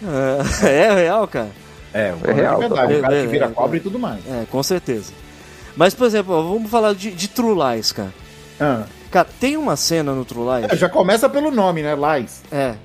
É, 0.64 0.68
é 0.88 0.94
real, 0.94 1.28
cara. 1.28 1.50
É, 1.94 2.14
o 2.14 2.30
É 2.30 2.34
real, 2.34 2.56
é 2.64 2.68
verdade. 2.68 2.94
tá 2.94 2.98
o 2.98 3.02
cara 3.02 3.22
que 3.22 3.28
vira 3.28 3.48
cobra 3.50 3.78
e 3.78 3.80
tudo 3.80 3.98
mais. 4.00 4.20
É, 4.28 4.46
com 4.52 4.62
certeza. 4.64 5.12
Mas, 5.76 5.94
por 5.94 6.08
exemplo, 6.08 6.34
ó, 6.34 6.42
vamos 6.42 6.70
falar 6.70 6.94
de, 6.94 7.12
de 7.12 7.28
True 7.28 7.56
Lies, 7.56 7.92
cara. 7.92 8.14
Ah. 8.60 8.84
Cara, 9.12 9.28
tem 9.40 9.56
uma 9.58 9.76
cena 9.76 10.12
no 10.14 10.26
True 10.26 10.46
Lies. 10.62 10.72
É, 10.74 10.76
já 10.76 10.90
começa 10.90 11.30
pelo 11.30 11.52
nome, 11.52 11.82
né? 11.82 11.96
Lies. 11.96 12.42
É. 12.52 12.76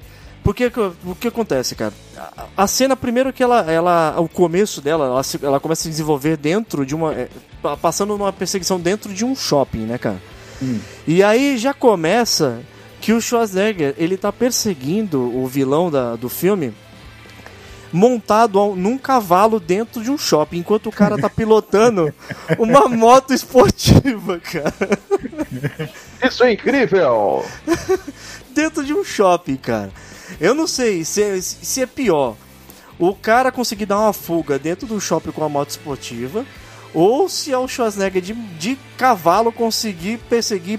Porque 0.45 0.69
que- 0.71 0.81
o 0.81 1.15
que 1.19 1.29
acontece, 1.29 1.75
cara? 1.75 1.93
A, 2.17 2.47
a 2.65 2.67
cena, 2.67 2.97
primeiro 2.97 3.33
que 3.33 3.43
ela, 3.43 3.61
ela. 3.71 4.15
O 4.19 4.29
começo 4.29 4.81
dela, 4.81 5.07
ela, 5.07 5.23
se- 5.23 5.39
ela 5.43 5.59
começa 5.61 5.83
a 5.83 5.85
se 5.85 5.89
desenvolver 5.91 6.37
dentro 6.37 6.85
de 6.85 6.95
uma. 6.95 7.15
é, 7.15 7.29
pa- 7.63 7.77
passando 7.77 8.17
numa 8.19 8.33
perseguição 8.33 8.79
dentro 8.81 9.13
de 9.15 9.25
um 9.25 9.35
shopping, 9.37 9.81
né, 9.87 9.99
cara? 9.99 10.21
Hum. 10.61 10.79
E 11.07 11.23
aí 11.23 11.57
já 11.59 11.73
começa 11.73 12.59
que 13.01 13.13
o 13.13 13.21
Schwarzenegger, 13.21 13.95
ele 13.97 14.17
tá 14.17 14.33
perseguindo 14.33 15.21
o 15.37 15.47
vilão 15.47 15.91
da, 15.91 16.15
do 16.17 16.29
filme 16.29 16.73
montado 17.93 18.75
num 18.75 18.97
cavalo 18.97 19.61
dentro 19.61 20.03
de 20.03 20.11
um 20.11 20.17
shopping, 20.17 20.59
enquanto 20.59 20.89
o 20.89 20.93
cara 20.93 21.19
tá 21.19 21.29
pilotando 21.29 22.13
uma 22.59 22.89
moto 22.89 23.35
esportiva, 23.35 24.41
cara. 24.41 24.99
Isso 26.27 26.43
é 26.43 26.53
incrível! 26.53 27.45
dentro 28.55 28.85
de 28.85 28.95
um 28.95 29.05
shopping, 29.05 29.57
cara. 29.57 29.93
Eu 30.41 30.55
não 30.55 30.67
sei 30.67 31.05
se 31.05 31.23
é, 31.23 31.41
se 31.41 31.83
é 31.83 31.87
pior 31.87 32.37
o 32.99 33.15
cara 33.15 33.51
conseguir 33.51 33.87
dar 33.87 33.99
uma 33.99 34.13
fuga 34.13 34.59
dentro 34.59 34.87
do 34.87 35.01
shopping 35.01 35.33
com 35.33 35.45
a 35.45 35.49
moto 35.49 35.71
esportiva 35.71 36.47
ou 36.95 37.29
se 37.29 37.53
é 37.53 37.59
o 37.59 37.67
Schwarzenegger 37.67 38.23
de, 38.23 38.33
de 38.33 38.79
cavalo 38.97 39.51
conseguir 39.51 40.19
perseguir 40.29 40.79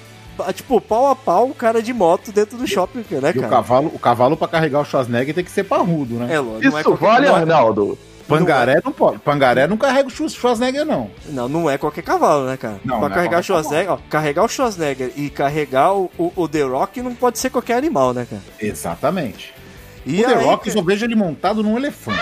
tipo 0.54 0.80
pau 0.82 1.10
a 1.10 1.16
pau 1.16 1.48
o 1.50 1.54
cara 1.54 1.82
de 1.82 1.94
moto 1.94 2.32
dentro 2.32 2.58
do 2.58 2.68
shopping, 2.68 3.06
né, 3.12 3.32
E 3.36 3.38
o 3.38 3.42
cara? 3.42 3.48
cavalo, 3.50 3.92
o 3.94 4.00
cavalo 4.00 4.36
pra 4.38 4.48
carregar 4.48 4.80
o 4.82 4.86
Schwarzenegger 4.86 5.34
tem 5.36 5.44
que 5.44 5.52
ser 5.52 5.64
parrudo, 5.64 6.16
né? 6.16 6.34
É, 6.36 6.40
lógico, 6.40 6.78
Isso 6.78 6.90
não 6.90 6.96
é 6.96 6.98
vale, 6.98 7.28
não, 7.28 7.36
é, 7.38 7.40
Arnaldo? 7.40 7.98
Pangaré 8.28 8.82
não 8.84 8.92
pode. 8.94 9.20
Pangaré 9.20 9.68
não 9.68 9.76
carrega 9.76 10.08
o 10.08 10.30
Schwarzenegger, 10.30 10.86
não. 10.86 11.12
não, 11.28 11.50
não 11.50 11.70
é 11.70 11.78
qualquer 11.78 12.02
cavalo, 12.04 12.46
né, 12.46 12.56
cara? 12.58 12.80
Não, 12.86 13.00
pra 13.00 13.10
não 13.10 13.16
é 13.16 13.18
carregar 13.18 13.30
o 13.30 13.30
qualquer 13.32 13.44
Schwarzenegger, 13.44 13.92
ó, 13.92 13.98
carregar 14.10 14.44
o 14.44 14.48
Schwarzenegger 14.48 15.12
e 15.18 15.30
carregar 15.30 15.94
o, 15.94 16.10
o, 16.18 16.32
o 16.36 16.48
The 16.48 16.62
Rock 16.64 17.02
não 17.02 17.14
pode 17.14 17.38
ser 17.38 17.50
qualquer 17.50 17.76
animal, 17.78 18.14
né, 18.14 18.26
cara? 18.30 18.42
Exatamente. 18.60 19.54
E 20.06 20.22
o 20.22 20.26
The 20.28 20.34
aí, 20.36 20.44
Rock, 20.46 20.68
eu 20.70 20.74
cara- 20.74 20.80
só 20.80 20.82
vejo 20.82 21.06
ele 21.06 21.16
montado 21.16 21.62
num 21.62 21.78
elefante. 21.78 22.18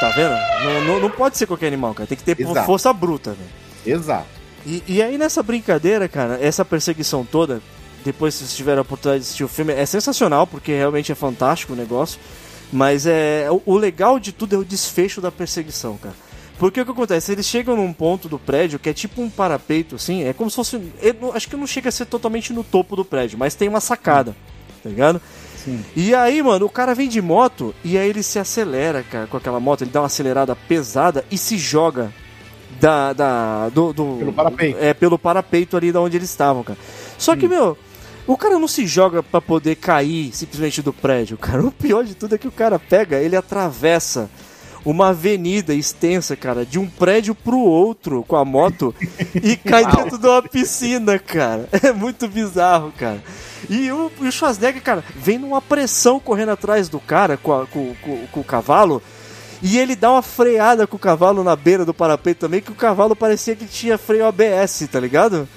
tá 0.00 0.10
vendo? 0.10 0.34
Não, 0.64 0.84
não, 0.94 1.00
não 1.00 1.10
pode 1.10 1.36
ser 1.38 1.46
qualquer 1.46 1.68
animal, 1.68 1.94
cara. 1.94 2.06
Tem 2.06 2.16
que 2.18 2.24
ter 2.24 2.38
Exato. 2.40 2.66
força 2.66 2.92
bruta, 2.92 3.30
velho. 3.32 3.96
Exato. 3.98 4.26
E, 4.66 4.82
e 4.86 5.02
aí 5.02 5.18
nessa 5.18 5.42
brincadeira, 5.42 6.08
cara, 6.08 6.38
essa 6.40 6.64
perseguição 6.64 7.24
toda, 7.24 7.60
depois 8.04 8.34
se 8.34 8.40
vocês 8.40 8.56
tiverem 8.56 8.78
a 8.78 8.82
oportunidade 8.82 9.22
de 9.22 9.26
assistir 9.26 9.44
o 9.44 9.48
filme, 9.48 9.72
é 9.72 9.84
sensacional, 9.86 10.46
porque 10.46 10.72
realmente 10.72 11.10
é 11.10 11.14
fantástico 11.14 11.72
o 11.72 11.76
negócio. 11.76 12.18
Mas 12.72 13.06
é 13.06 13.48
o, 13.50 13.60
o 13.66 13.76
legal 13.76 14.18
de 14.18 14.32
tudo 14.32 14.54
é 14.54 14.58
o 14.58 14.64
desfecho 14.64 15.20
da 15.20 15.30
perseguição, 15.30 15.98
cara. 15.98 16.14
Porque 16.58 16.80
o 16.80 16.84
que 16.84 16.90
acontece? 16.90 17.32
Eles 17.32 17.46
chegam 17.46 17.76
num 17.76 17.92
ponto 17.92 18.28
do 18.28 18.38
prédio 18.38 18.78
que 18.78 18.88
é 18.88 18.92
tipo 18.94 19.20
um 19.20 19.28
parapeito, 19.28 19.96
assim, 19.96 20.24
é 20.24 20.32
como 20.32 20.48
se 20.48 20.56
fosse. 20.56 20.80
eu 21.02 21.14
não- 21.20 21.32
acho 21.34 21.48
que 21.48 21.56
não 21.56 21.66
chega 21.66 21.88
a 21.88 21.92
ser 21.92 22.06
totalmente 22.06 22.52
no 22.52 22.62
topo 22.64 22.94
do 22.96 23.04
prédio, 23.04 23.38
mas 23.38 23.54
tem 23.54 23.68
uma 23.68 23.80
sacada, 23.80 24.34
tá 24.82 24.88
ligado? 24.88 25.20
Sim. 25.62 25.84
E 25.94 26.14
aí, 26.14 26.42
mano, 26.42 26.64
o 26.66 26.70
cara 26.70 26.94
vem 26.94 27.08
de 27.08 27.20
moto 27.20 27.74
e 27.84 27.98
aí 27.98 28.08
ele 28.08 28.22
se 28.22 28.38
acelera, 28.38 29.02
cara, 29.02 29.26
com 29.26 29.36
aquela 29.36 29.60
moto, 29.60 29.82
ele 29.82 29.90
dá 29.90 30.00
uma 30.00 30.06
acelerada 30.06 30.54
pesada 30.56 31.24
e 31.30 31.36
se 31.36 31.58
joga 31.58 32.12
da, 32.80 33.12
da 33.12 33.68
do, 33.68 33.92
do- 33.92 34.16
Pelo 34.18 34.32
parapeito. 34.32 34.78
É, 34.80 34.94
pelo 34.94 35.18
parapeito 35.18 35.76
ali 35.76 35.92
da 35.92 36.00
onde 36.00 36.16
eles 36.16 36.28
estavam, 36.30 36.62
cara. 36.62 36.78
Só 37.18 37.36
que, 37.36 37.46
meu, 37.48 37.76
o 38.26 38.36
cara 38.36 38.58
não 38.58 38.68
se 38.68 38.86
joga 38.86 39.22
pra 39.22 39.40
poder 39.40 39.76
cair 39.76 40.30
simplesmente 40.34 40.82
do 40.82 40.92
prédio, 40.92 41.36
cara. 41.38 41.62
O 41.64 41.70
pior 41.70 42.04
de 42.04 42.14
tudo 42.14 42.34
é 42.34 42.38
que 42.38 42.48
o 42.48 42.52
cara 42.52 42.78
pega, 42.78 43.18
ele 43.18 43.36
atravessa 43.36 44.28
uma 44.84 45.10
avenida 45.10 45.72
extensa, 45.72 46.34
cara, 46.34 46.66
de 46.66 46.76
um 46.76 46.88
prédio 46.88 47.36
pro 47.36 47.56
outro 47.58 48.24
com 48.26 48.34
a 48.34 48.44
moto 48.44 48.92
e 49.40 49.56
cai 49.56 49.86
dentro 49.86 50.18
de 50.18 50.26
uma 50.26 50.42
piscina, 50.42 51.18
cara. 51.20 51.68
É 51.84 51.92
muito 51.92 52.26
bizarro, 52.26 52.92
cara. 52.98 53.22
E 53.70 53.92
o, 53.92 54.10
o 54.20 54.32
Schwarzenegger, 54.32 54.82
cara, 54.82 55.04
vem 55.14 55.38
numa 55.38 55.62
pressão 55.62 56.18
correndo 56.18 56.48
atrás 56.50 56.88
do 56.88 56.98
cara 56.98 57.36
com, 57.36 57.52
a- 57.52 57.64
com- 57.66 57.94
com- 58.02 58.26
com 58.32 58.40
o 58.40 58.44
cavalo. 58.44 59.00
E 59.62 59.78
ele 59.78 59.94
dá 59.94 60.10
uma 60.10 60.22
freada 60.22 60.86
com 60.88 60.96
o 60.96 60.98
cavalo 60.98 61.44
na 61.44 61.54
beira 61.54 61.84
do 61.84 61.94
parapeito 61.94 62.40
também, 62.40 62.60
que 62.60 62.72
o 62.72 62.74
cavalo 62.74 63.14
parecia 63.14 63.54
que 63.54 63.64
tinha 63.64 63.96
freio 63.96 64.26
ABS, 64.26 64.88
tá 64.90 64.98
ligado? 64.98 65.48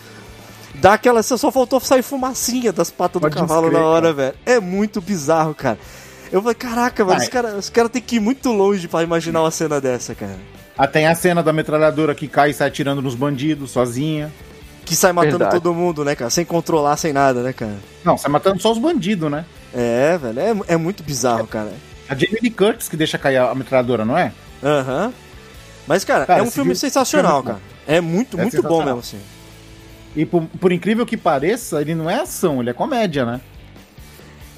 Dá 0.75 0.93
aquela. 0.93 1.23
Só 1.23 1.51
faltou 1.51 1.79
sair 1.79 2.03
fumacinha 2.03 2.71
das 2.71 2.91
patas 2.91 3.19
Pode 3.19 3.33
do 3.33 3.39
cavalo 3.39 3.71
na 3.71 3.79
hora, 3.79 4.13
velho. 4.13 4.35
É 4.45 4.59
muito 4.59 5.01
bizarro, 5.01 5.55
cara. 5.55 5.79
Eu 6.31 6.41
falei, 6.41 6.55
caraca, 6.55 7.03
Ah, 7.03 7.17
os 7.17 7.27
caras 7.27 7.55
os 7.55 7.69
cara 7.69 7.89
tem 7.89 8.01
que 8.01 8.17
ir 8.17 8.19
muito 8.19 8.51
longe 8.51 8.87
pra 8.87 9.01
imaginar 9.01 9.41
uma 9.41 9.51
cena 9.51 9.81
dessa, 9.81 10.13
cara. 10.13 10.37
Ah, 10.77 10.87
tem 10.87 11.07
a 11.07 11.15
cena 11.15 11.41
da 11.41 11.53
metralhadora 11.53 12.13
que 12.13 12.27
cai 12.27 12.49
e 12.49 12.53
sai 12.53 12.67
atirando 12.67 13.01
nos 13.01 13.15
bandidos 13.15 13.71
sozinha. 13.71 14.31
Que 14.83 14.95
sai 14.95 15.13
matando 15.13 15.39
Verdade. 15.39 15.61
todo 15.61 15.73
mundo, 15.73 16.05
né, 16.05 16.13
cara? 16.13 16.29
Sem 16.29 16.45
controlar, 16.45 16.97
sem 16.97 17.11
nada, 17.11 17.41
né, 17.41 17.53
cara? 17.53 17.75
Não, 18.03 18.17
sai 18.17 18.29
matando 18.29 18.61
só 18.61 18.71
os 18.71 18.77
bandidos, 18.77 19.31
né? 19.31 19.45
É, 19.73 20.17
velho, 20.17 20.39
é, 20.39 20.73
é 20.73 20.77
muito 20.77 21.01
bizarro, 21.03 21.47
cara. 21.47 21.71
A 22.09 22.13
Jamie 22.15 22.37
Lee 22.41 22.51
Curtis 22.51 22.87
que 22.87 22.95
deixa 22.97 23.17
cair 23.17 23.37
a 23.37 23.53
metralhadora, 23.55 24.05
não 24.05 24.17
é? 24.17 24.31
Aham. 24.63 25.13
Mas, 25.87 26.03
cara, 26.03 26.25
Cara, 26.25 26.39
é 26.39 26.43
um 26.43 26.45
filme 26.51 26.69
filme- 26.69 26.75
sensacional, 26.75 27.39
é 27.41 27.43
cara. 27.43 27.59
É 27.87 28.01
muito, 28.01 28.39
É 28.39 28.41
muito 28.41 28.61
bom 28.63 28.83
mesmo, 28.83 28.99
assim. 28.99 29.19
E 30.15 30.25
por, 30.25 30.43
por 30.59 30.71
incrível 30.71 31.05
que 31.05 31.17
pareça, 31.17 31.81
ele 31.81 31.93
não 31.93 32.09
é 32.09 32.21
ação, 32.21 32.59
ele 32.61 32.69
é 32.69 32.73
comédia, 32.73 33.25
né? 33.25 33.41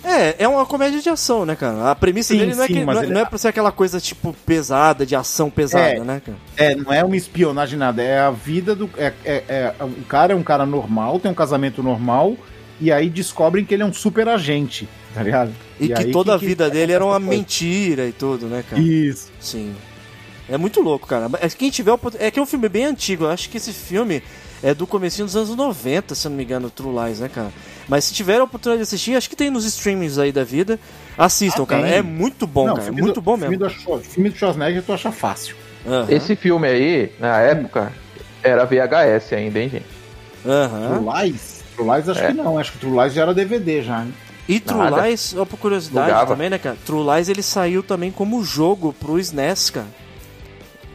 É, 0.04 0.44
é 0.44 0.48
uma 0.48 0.66
comédia 0.66 1.02
de 1.02 1.10
ação, 1.10 1.46
né, 1.46 1.56
cara? 1.56 1.92
A 1.92 1.96
premissa 1.96 2.34
Sim, 2.34 2.40
dele 2.40 2.56
não, 2.56 2.64
é 2.64 2.68
sim, 2.68 2.74
que, 2.76 2.86
mas 2.86 2.96
não, 2.96 3.02
é, 3.02 3.06
ele- 3.06 3.14
não 3.14 3.22
é 3.22 3.26
pra 3.26 3.38
ser 3.38 3.50
aquela 3.50 3.72
coisa, 3.72 4.00
tipo, 4.00 4.32
pesada, 4.46 5.06
de 5.06 5.16
ação 5.16 5.50
pesada, 5.50 5.84
É. 5.96 6.00
né, 6.00 6.22
cara? 6.26 6.38
É, 6.56 6.76
não 6.76 6.94
é 6.94 7.04
uma 7.04 7.18
espionagem 7.18 7.78
nada, 7.78 8.02
é 8.02 8.20
a 8.20 8.32
vida 8.32 8.74
do. 8.74 8.90
É, 8.98 9.12
é, 9.26 9.44
é- 9.50 9.74
o 9.84 10.06
cara 10.06 10.32
é 10.32 10.36
um 10.36 10.44
cara 10.44 10.66
normal, 10.66 11.20
tem 11.20 11.30
um 11.30 11.36
casamento 11.36 11.84
normal, 11.84 12.38
e 12.80 12.90
aí 12.92 13.10
descobrem 13.10 13.66
que 13.66 13.74
ele 13.74 13.84
é 13.84 13.86
um 13.86 13.92
super 13.92 14.30
agente, 14.30 14.88
tá 15.18 15.24
ligado? 15.24 15.52
E, 15.80 15.88
que 15.88 15.94
aí 15.94 16.12
toda 16.12 16.36
a 16.36 16.40
que- 16.40 16.46
vida 16.46 16.66
que- 16.66 16.72
dele 16.72 16.94
era 16.94 17.04
uma 17.06 17.20
mentira 17.20 18.06
e 18.08 18.12
tudo, 18.12 18.48
né, 18.48 18.64
cara? 18.70 18.82
Isso. 18.82 19.30
Sim. 19.40 19.74
É 20.50 20.58
muito 20.58 20.80
louco, 20.82 21.06
cara. 21.08 21.30
É, 21.42 21.50
quem 21.50 21.70
tiver 21.70 21.94
é 22.20 22.32
que 22.32 22.40
é 22.40 22.42
um 22.42 22.46
filme 22.46 22.70
bem 22.70 22.86
antigo. 22.86 23.26
Eu 23.26 23.30
acho 23.32 23.50
que 23.50 23.58
esse 23.58 23.74
filme 23.74 24.24
é 24.64 24.74
do 24.74 24.88
comecinho 24.88 25.26
dos 25.26 25.36
anos 25.36 25.50
90, 25.56 26.16
se 26.16 26.26
eu 26.26 26.30
não 26.30 26.38
me 26.38 26.44
engano, 26.44 26.70
True 26.70 26.94
Lies, 27.06 27.20
né, 27.20 27.30
cara? 27.30 27.52
Mas 27.88 28.06
se 28.06 28.14
tiver 28.14 28.40
a 28.40 28.44
oportunidade 28.44 28.80
de 28.80 28.84
assistir, 28.84 29.16
acho 29.16 29.30
que 29.30 29.36
tem 29.36 29.50
nos 29.50 29.66
streamings 29.66 30.18
aí 30.18 30.32
da 30.32 30.44
vida. 30.44 30.80
Assistam, 31.18 31.64
Ah, 31.64 31.66
cara. 31.68 31.88
É 31.88 32.02
muito 32.02 32.48
bom, 32.48 32.66
Não, 32.68 32.74
cara. 32.76 32.84
É 32.84 32.86
filme 32.86 33.02
muito 33.02 33.16
do- 33.16 33.22
bom 33.22 33.38
filme 33.38 33.58
mesmo. 33.58 33.68
Do, 33.74 33.82
Schwar- 33.82 34.00
filme 34.02 34.30
do 34.30 34.38
Schwarzenegger 34.38 34.84
tu 34.84 34.94
acha 34.94 35.12
fácil. 35.12 35.56
Aham. 35.86 36.06
Esse 36.10 36.36
filme 36.36 36.68
aí, 36.68 37.12
na 37.20 37.40
época, 37.42 37.92
era 38.44 38.66
VHS 38.66 39.34
ainda, 39.36 39.60
hein, 39.60 39.70
gente? 39.70 39.86
Aham. 40.46 41.00
True 41.04 41.24
Lies? 41.30 41.64
True 41.76 41.90
Lies 41.96 42.10
acho 42.10 42.20
É. 42.22 42.28
que 42.28 42.34
não, 42.34 42.58
acho 42.58 42.72
que 42.72 42.78
True 42.80 42.98
Lies 43.02 43.14
já 43.14 43.22
era 43.24 43.34
DVD 43.34 43.82
já, 43.82 44.02
hein? 44.04 44.14
E 44.48 44.60
True 44.60 44.78
Nada. 44.78 45.08
Lies, 45.08 45.36
ó, 45.38 45.46
por 45.46 45.58
curiosidade 45.60 46.08
Bugava. 46.08 46.32
também, 46.32 46.50
né, 46.50 46.58
cara? 46.58 46.78
True 46.86 47.06
Lies 47.16 47.28
ele 47.28 47.44
saiu 47.44 47.84
também 47.84 48.12
como 48.12 48.44
jogo 48.44 48.94
pro 48.94 49.20
SNES, 49.20 49.70
cara. 49.72 49.88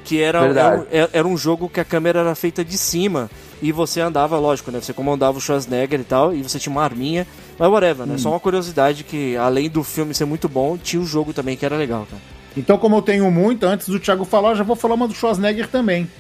Que 0.05 0.20
era, 0.20 0.40
Verdade. 0.40 0.86
era, 0.90 1.11
era 1.12 1.28
um 1.28 1.36
jogo 1.36 1.68
que 1.68 1.78
a 1.78 1.84
câmera 1.84 2.20
era 2.20 2.34
feita 2.34 2.64
de 2.64 2.76
cima 2.76 3.30
e 3.62 3.70
você 3.70 4.00
andava, 4.00 4.36
lógico, 4.38 4.70
né? 4.70 4.80
Você 4.80 4.92
comandava 4.92 5.38
o 5.38 5.40
Schwarzenegger 5.40 6.00
e 6.00 6.05
tal, 6.05 6.34
e 6.34 6.42
você 6.42 6.59
tinha 6.59 6.72
uma 6.72 6.82
arminha, 6.82 7.26
mas 7.57 7.70
whatever, 7.70 8.07
né? 8.07 8.18
Só 8.18 8.30
uma 8.30 8.40
curiosidade 8.40 9.05
que, 9.05 9.36
além 9.36 9.70
do 9.70 9.84
filme 9.84 10.12
ser 10.12 10.24
muito 10.24 10.48
bom, 10.48 10.76
tinha 10.76 11.00
o 11.00 11.07
jogo 11.07 11.32
também 11.32 11.57
que 11.57 11.64
era 11.64 11.76
legal, 11.76 12.07
cara. 12.11 12.20
Então, 12.57 12.76
como 12.76 12.96
eu 12.96 13.03
tenho 13.03 13.30
muito, 13.30 13.64
antes 13.64 13.88
do 13.88 14.00
Thiago 14.00 14.24
falar, 14.24 14.50
eu 14.50 14.57
já 14.57 14.64
vou 14.64 14.74
falar 14.74 14.94
uma 14.94 15.07
do 15.07 15.14
Schwarzenegger 15.14 15.68
também. 15.68 16.11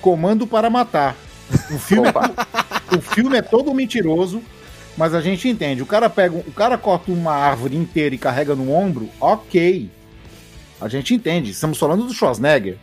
Comando 0.00 0.46
para 0.46 0.70
Matar. 0.70 1.16
O 1.70 1.78
filme, 1.78 2.08
é, 2.08 2.12
o 2.96 3.00
filme 3.00 3.36
é 3.36 3.42
todo 3.42 3.74
mentiroso, 3.74 4.40
mas 4.98 5.14
a 5.14 5.20
gente 5.20 5.48
entende. 5.48 5.80
O 5.80 5.86
cara 5.86 6.10
pega, 6.10 6.36
o 6.36 6.52
cara 6.52 6.76
corta 6.76 7.12
uma 7.12 7.32
árvore 7.32 7.76
inteira 7.76 8.16
e 8.16 8.18
carrega 8.18 8.56
no 8.56 8.72
ombro, 8.72 9.08
ok. 9.20 9.88
A 10.80 10.88
gente 10.88 11.14
entende. 11.14 11.52
Estamos 11.52 11.78
falando 11.78 12.04
do 12.04 12.12
Schwarzenegger. 12.12 12.76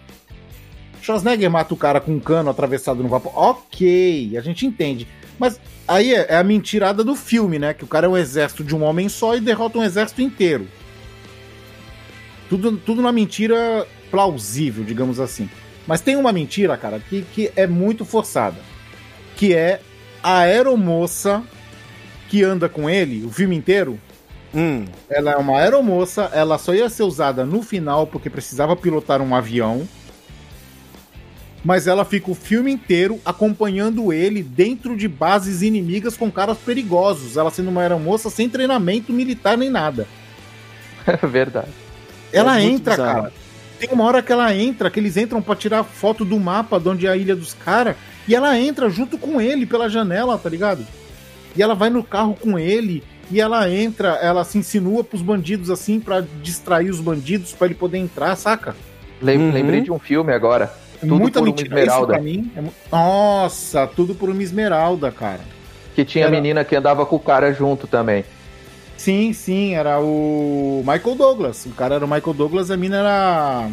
Schwarzenegger 1.02 1.52
mata 1.52 1.74
o 1.74 1.78
cara 1.78 2.00
com 2.00 2.14
um 2.14 2.20
cano 2.20 2.50
atravessado 2.50 3.04
no 3.04 3.10
vapor, 3.10 3.34
ok. 3.36 4.38
A 4.38 4.42
gente 4.42 4.66
entende. 4.66 5.06
Mas 5.38 5.60
aí 5.86 6.14
é, 6.14 6.28
é 6.30 6.38
a 6.38 6.44
mentirada 6.44 7.04
do 7.04 7.16
filme, 7.16 7.60
né? 7.60 7.74
Que 7.74 7.84
o 7.84 7.88
cara 7.88 8.08
é 8.08 8.10
um 8.10 8.16
exército 8.16 8.64
de 8.64 8.74
um 8.74 8.82
homem 8.82 9.10
só 9.10 9.36
e 9.36 9.42
derrota 9.42 9.78
um 9.78 9.84
exército 9.84 10.22
inteiro. 10.22 10.70
Tudo, 12.48 12.78
tudo 12.78 13.02
na 13.02 13.12
mentira 13.12 13.86
plausível, 14.10 14.86
digamos 14.86 15.20
assim. 15.20 15.50
Mas 15.86 16.00
tem 16.00 16.16
uma 16.16 16.32
mentira, 16.32 16.78
cara, 16.78 16.98
que, 16.98 17.24
que 17.24 17.52
é 17.58 17.68
muito 17.68 18.06
forçada. 18.06 18.58
Que 19.36 19.54
é 19.54 19.82
a 20.24 20.40
aeromoça 20.40 21.44
que 22.30 22.44
anda 22.44 22.68
com 22.70 22.90
ele 22.90 23.26
o 23.26 23.30
filme 23.30 23.56
inteiro. 23.56 24.00
Hum, 24.54 24.86
Ela 25.10 25.32
é 25.32 25.36
uma 25.38 25.58
aeromoça, 25.60 26.30
ela 26.34 26.58
só 26.58 26.74
ia 26.74 26.90
ser 26.90 27.04
usada 27.04 27.46
no 27.46 27.62
final 27.62 28.08
porque 28.08 28.30
precisava 28.30 28.76
pilotar 28.76 29.22
um 29.22 29.36
avião. 29.36 29.88
Mas 31.64 31.88
ela 31.88 32.06
fica 32.06 32.30
o 32.30 32.36
filme 32.36 32.72
inteiro 32.72 33.20
acompanhando 33.26 34.14
ele 34.14 34.44
dentro 34.44 34.96
de 34.96 35.08
bases 35.08 35.64
inimigas 35.64 36.16
com 36.16 36.32
caras 36.32 36.58
perigosos. 36.60 37.38
Ela 37.38 37.50
sendo 37.50 37.70
uma 37.70 37.82
aeromoça 37.82 38.30
sem 38.30 38.48
treinamento 38.48 39.12
militar 39.12 39.58
nem 39.58 39.70
nada. 39.70 40.08
É 41.08 41.28
verdade. 41.28 41.70
Ela 42.34 42.60
É 42.60 42.64
entra, 42.64 42.94
bizarro. 42.96 43.22
cara. 43.22 43.34
Tem 43.80 43.90
uma 43.92 44.06
hora 44.06 44.24
que 44.24 44.32
ela 44.32 44.56
entra, 44.56 44.90
que 44.90 45.00
eles 45.00 45.18
entram 45.18 45.40
pra 45.40 45.56
tirar 45.56 45.84
foto 45.84 46.26
do 46.26 46.40
mapa 46.40 46.80
de 46.80 46.90
onde 46.90 47.06
é 47.06 47.12
a 47.12 47.16
ilha 47.18 47.36
dos 47.36 47.54
caras. 47.54 47.96
E 48.28 48.34
ela 48.34 48.58
entra 48.58 48.90
junto 48.90 49.16
com 49.16 49.40
ele 49.40 49.68
pela 49.68 49.88
janela, 49.88 50.36
tá 50.40 50.50
ligado? 50.50 50.84
E 51.56 51.62
ela 51.64 51.74
vai 51.76 51.90
no 51.90 52.04
carro 52.04 52.36
com 52.40 52.58
ele. 52.60 53.04
E 53.32 53.42
ela 53.42 53.70
entra, 53.70 54.10
ela 54.22 54.44
se 54.44 54.58
insinua 54.58 55.04
pros 55.04 55.22
bandidos 55.22 55.70
assim, 55.72 56.00
pra 56.00 56.24
distrair 56.44 56.90
os 56.90 57.00
bandidos, 57.00 57.54
pra 57.54 57.66
ele 57.68 57.74
poder 57.76 57.98
entrar, 57.98 58.36
saca? 58.36 58.76
Uhum. 59.22 59.52
Lembrei 59.52 59.82
de 59.82 59.92
um 59.92 59.98
filme 59.98 60.32
agora. 60.34 60.72
Tudo 61.00 61.16
Muita 61.18 61.40
por 61.40 61.48
uma 61.48 61.56
mentira. 61.56 61.70
Isso 61.70 61.78
esmeralda. 61.80 62.14
pra 62.14 62.22
mim 62.22 62.52
é 62.56 62.64
Nossa, 62.92 63.88
tudo 63.88 64.14
por 64.16 64.30
uma 64.30 64.44
esmeralda, 64.44 65.12
cara. 65.12 65.42
Que 65.96 66.06
tinha 66.06 66.26
a 66.26 66.28
Era- 66.28 66.36
menina 66.36 66.64
que 66.64 66.76
andava 66.76 67.06
com 67.06 67.16
o 67.16 67.20
cara 67.20 67.52
junto 67.54 67.88
também. 67.88 68.24
Sim, 68.98 69.34
sim, 69.34 69.74
era 69.76 70.00
o 70.00 70.84
Michael 70.86 71.16
Douglas. 71.16 71.66
O 71.66 71.72
cara 71.72 71.96
era 71.96 72.06
o 72.06 72.08
Michael 72.08 72.34
Douglas, 72.34 72.70
a 72.72 72.78
mina 72.78 72.98
era. 72.98 73.70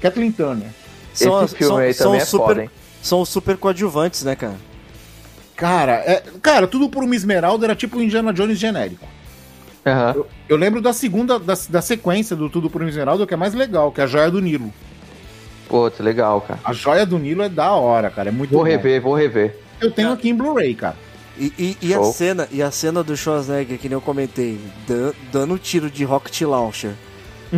Kathleen 0.00 0.32
Turner. 0.32 0.68
são, 1.12 1.44
Esse 1.44 1.54
filme 1.56 1.68
são, 1.74 1.76
aí 1.78 1.94
são 1.94 2.06
também 2.06 2.20
é 2.20 2.24
super, 2.24 2.46
foda, 2.46 2.62
hein? 2.64 2.70
são 3.02 3.20
os 3.20 3.28
super 3.28 3.56
coadjuvantes, 3.56 4.24
né, 4.24 4.34
cara? 4.34 4.56
Cara, 5.56 5.92
é, 6.04 6.22
cara, 6.42 6.66
tudo 6.66 6.88
por 6.88 7.04
uma 7.04 7.14
esmeralda 7.14 7.66
era 7.66 7.76
tipo 7.76 7.98
o 7.98 8.02
Indiana 8.02 8.32
Jones 8.32 8.58
genérico. 8.58 9.06
Aham. 9.86 10.24
Eu 10.48 10.56
lembro 10.56 10.80
da 10.80 10.92
segunda, 10.92 11.38
da, 11.38 11.54
da 11.68 11.82
sequência 11.82 12.34
do 12.34 12.48
Tudo 12.48 12.70
por 12.70 12.80
uma 12.80 12.88
Esmeralda, 12.88 13.26
que 13.26 13.34
é 13.34 13.36
mais 13.36 13.52
legal, 13.52 13.92
que 13.92 14.00
é 14.00 14.04
a 14.04 14.06
Joia 14.06 14.30
do 14.30 14.40
Nilo. 14.40 14.72
Putz, 15.68 15.98
legal, 16.00 16.40
cara. 16.40 16.58
A 16.64 16.72
Joia 16.72 17.04
do 17.04 17.18
Nilo 17.18 17.42
é 17.42 17.48
da 17.50 17.70
hora, 17.72 18.10
cara, 18.10 18.30
é 18.30 18.32
muito 18.32 18.50
Vou 18.50 18.60
bom. 18.62 18.66
rever, 18.68 19.00
vou 19.02 19.14
rever. 19.14 19.58
Eu 19.80 19.90
tenho 19.90 20.10
aqui 20.12 20.30
em 20.30 20.34
Blu-ray, 20.34 20.74
cara. 20.74 20.96
E, 21.38 21.52
e, 21.58 21.88
e 21.88 21.94
a 21.94 22.02
cena, 22.04 22.48
e 22.50 22.62
a 22.62 22.70
cena 22.70 23.02
do 23.02 23.14
Schwarzenegger, 23.16 23.76
que 23.78 23.88
nem 23.88 23.96
eu 23.96 24.00
comentei, 24.00 24.58
dan- 24.86 25.12
dando 25.32 25.58
tiro 25.58 25.90
de 25.90 26.02
rocket 26.04 26.40
launcher. 26.42 26.92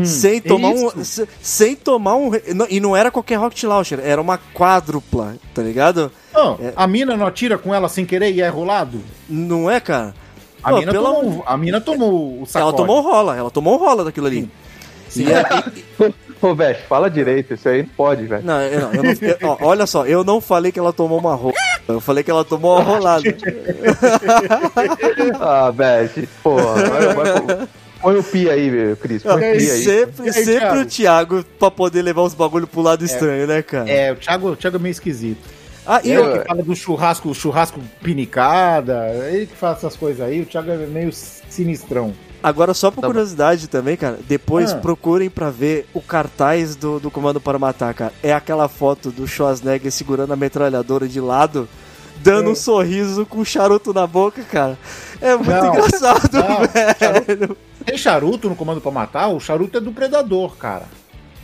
Sem 0.05 0.41
tomar 0.41 0.69
um. 0.71 0.91
isso. 1.01 1.27
Sem 1.41 1.77
tomar 1.77 2.17
um. 2.17 2.31
E 2.69 2.81
não 2.81 2.97
era 2.97 3.11
qualquer 3.11 3.37
rocket 3.37 3.63
launcher, 3.65 4.01
era 4.03 4.21
uma 4.21 4.39
quádrupla, 4.55 5.37
tá 5.55 5.63
ligado? 5.63 6.11
Não, 6.35 6.59
É. 6.61 6.73
A 6.77 6.87
mina 6.87 7.17
não 7.17 7.27
atira 7.27 7.57
com 7.57 7.75
ela 7.75 7.89
sem 7.89 8.05
querer 8.05 8.33
e 8.33 8.43
é 8.43 8.49
rolado? 8.49 9.01
Não 9.29 9.71
é, 9.71 9.81
cara? 9.81 10.15
A, 10.63 10.71
Pô, 10.71 10.79
mina, 10.79 10.93
pelo 10.93 11.05
tomou, 11.15 11.43
a 11.47 11.57
mina 11.57 11.81
tomou 11.81 12.43
o 12.43 12.47
sacode. 12.47 12.71
Ela 12.71 12.77
tomou 12.77 12.99
um 12.99 13.03
rola, 13.03 13.37
ela 13.37 13.51
tomou 13.51 13.75
um 13.75 13.79
rola 13.79 14.05
daquilo 14.05 14.27
ali. 14.27 14.51
Sim. 15.09 15.27
E 15.29 15.33
é- 15.33 15.45
Ô, 16.43 16.55
Veste, 16.55 16.83
fala 16.87 17.09
direito, 17.09 17.55
isso 17.55 17.67
aí 17.67 17.83
não 17.83 17.89
pode, 17.97 18.27
velho. 18.27 18.45
Não, 18.45 18.61
eu 18.61 18.81
não, 18.81 18.93
eu 18.93 19.03
não- 19.03 19.11
eu- 19.11 19.37
ó, 19.45 19.57
olha 19.63 19.87
só, 19.87 20.05
eu 20.05 20.23
não 20.23 20.39
falei 20.39 20.71
que 20.71 20.79
ela 20.79 20.93
tomou 20.93 21.19
uma 21.19 21.35
rola. 21.35 21.55
Eu 21.89 21.99
falei 22.01 22.23
que 22.23 22.31
ela 22.31 22.45
tomou 22.45 22.75
uma 22.75 22.83
rolada. 22.85 23.23
Ah, 25.41 25.71
Veste, 25.71 26.29
porra. 26.43 26.75
vai- 26.75 27.15
vai- 27.15 27.69
Põe 28.07 28.17
o 28.19 28.23
pi 28.23 28.49
aí, 28.49 28.97
Cris. 29.01 29.23
Põe 29.25 29.35
o 29.35 29.39
pi 29.39 29.45
aí. 29.45 29.61
sempre 29.61 30.27
aí, 30.29 30.33
sempre 30.33 30.61
Thiago? 30.61 30.81
o 30.81 30.85
Thiago 30.87 31.45
pra 31.59 31.71
poder 31.73 32.03
levar 32.03 32.23
os 32.23 32.35
bagulho 32.35 32.67
pro 32.67 32.81
lado 32.81 33.05
estranho, 33.05 33.49
né, 33.49 33.63
cara? 33.63 33.91
É, 33.91 34.13
o 34.13 34.17
Thiago, 34.17 34.51
o 34.51 34.57
Thiago 34.57 34.77
é 34.77 34.79
meio 34.79 34.93
esquisito. 34.93 35.41
Ah, 35.85 36.01
e 36.05 36.11
Ele 36.13 36.21
eu, 36.21 36.39
que 36.41 36.47
fala 36.49 36.63
do 36.63 36.75
churrasco, 36.77 37.35
churrasco 37.35 37.81
pinicada, 38.03 39.09
ele 39.31 39.47
que 39.47 39.57
faz 39.57 39.79
essas 39.79 39.97
coisas 39.97 40.21
aí, 40.25 40.41
o 40.41 40.47
Thiago 40.47 40.71
é 40.71 40.77
meio 40.87 41.13
sinistrão. 41.13 42.13
agora, 42.43 42.73
só 42.75 42.91
por 42.93 43.01
Tá 43.01 43.09
bom. 43.09 43.13
curiosidade 43.13 43.67
também, 43.69 43.97
cara, 43.97 44.19
depois 44.29 44.73
Ah. 44.73 44.77
procurem 44.77 45.29
pra 45.29 45.51
ver 45.51 45.87
o 45.93 46.01
cartaz 46.01 46.77
do, 46.77 47.01
do 47.01 47.11
Comando 47.11 47.41
para 47.41 47.59
Matar, 47.59 47.93
cara. 47.93 48.13
É 48.23 48.33
aquela 48.33 48.69
foto 48.69 49.11
do 49.11 49.27
Schwarzenegger 49.27 49.91
segurando 49.91 50.33
a 50.33 50.37
metralhadora 50.37 51.09
de 51.09 51.21
lado, 51.21 51.69
dando 52.23 52.49
É. 52.51 52.53
um 52.53 52.55
sorriso 52.55 53.27
com 53.27 53.39
um 53.39 53.45
charuto 53.45 53.93
na 53.93 54.07
boca, 54.07 54.43
cara. 54.45 54.79
É 55.21 55.35
muito 55.37 55.51
Não, 55.51 55.69
engraçado, 55.75 56.31
não, 56.33 56.59
velho. 57.27 57.57
Tem 57.87 57.97
charuto 57.97 58.49
no 58.49 58.57
comando 58.57 58.81
pra 58.81 58.91
matar? 58.91 59.29
O 59.29 59.41
charuto 59.41 59.79
é 59.79 59.81
do 59.81 59.93
predador, 59.93 60.57
cara. 60.57 60.85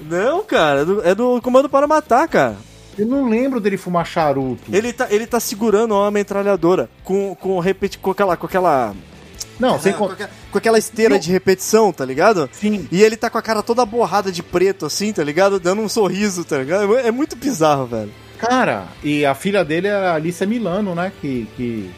Não, 0.01 0.43
cara, 0.43 0.81
é 0.81 0.85
do, 0.85 1.07
é 1.09 1.15
do 1.15 1.41
Comando 1.41 1.69
para 1.69 1.87
Matar, 1.87 2.27
cara. 2.27 2.57
Eu 2.99 3.07
não 3.07 3.29
lembro 3.29 3.61
dele 3.61 3.77
fumar 3.77 4.05
charuto. 4.05 4.63
Ele 4.75 4.93
tá, 4.93 5.07
ele 5.11 5.27
tá 5.27 5.41
segurando 5.41 5.95
uma 5.95 6.11
metralhadora 6.11 6.91
com, 7.05 7.35
com, 7.37 7.59
repeti 7.59 7.99
com 7.99 8.11
aquela. 8.11 8.37
Com 8.37 8.47
aquela 8.47 8.95
Não, 9.59 9.79
sem 9.79 9.93
com, 9.93 10.01
contar. 10.01 10.15
aquela, 10.15 10.31
com 10.51 10.59
aquela 10.59 10.79
esteira 10.79 11.19
de 11.19 11.31
repetição, 11.31 11.93
tá 11.93 12.05
ligado? 12.05 12.51
Sim. 12.53 12.87
E 12.91 13.03
ele 13.03 13.17
tá 13.17 13.31
com 13.31 13.39
a 13.39 13.43
cara 13.43 13.63
toda 13.63 13.87
borrada 13.87 14.31
de 14.31 14.43
preto, 14.43 14.85
assim, 14.87 15.13
tá 15.13 15.23
ligado? 15.25 15.59
Dando 15.59 15.81
um 15.81 15.89
sorriso, 15.89 16.45
tá 16.45 16.59
ligado? 16.59 16.99
É 16.99 17.11
muito 17.11 17.37
bizarro, 17.37 17.87
velho. 17.87 18.13
Cara, 18.39 18.89
e 19.05 19.25
a 19.25 19.35
filha 19.35 19.65
dele 19.65 19.87
é 19.87 19.95
a 19.95 20.15
Alicia 20.15 20.47
Milano, 20.47 20.95
né? 20.95 21.13
Que, 21.21 21.47
que 21.57 21.91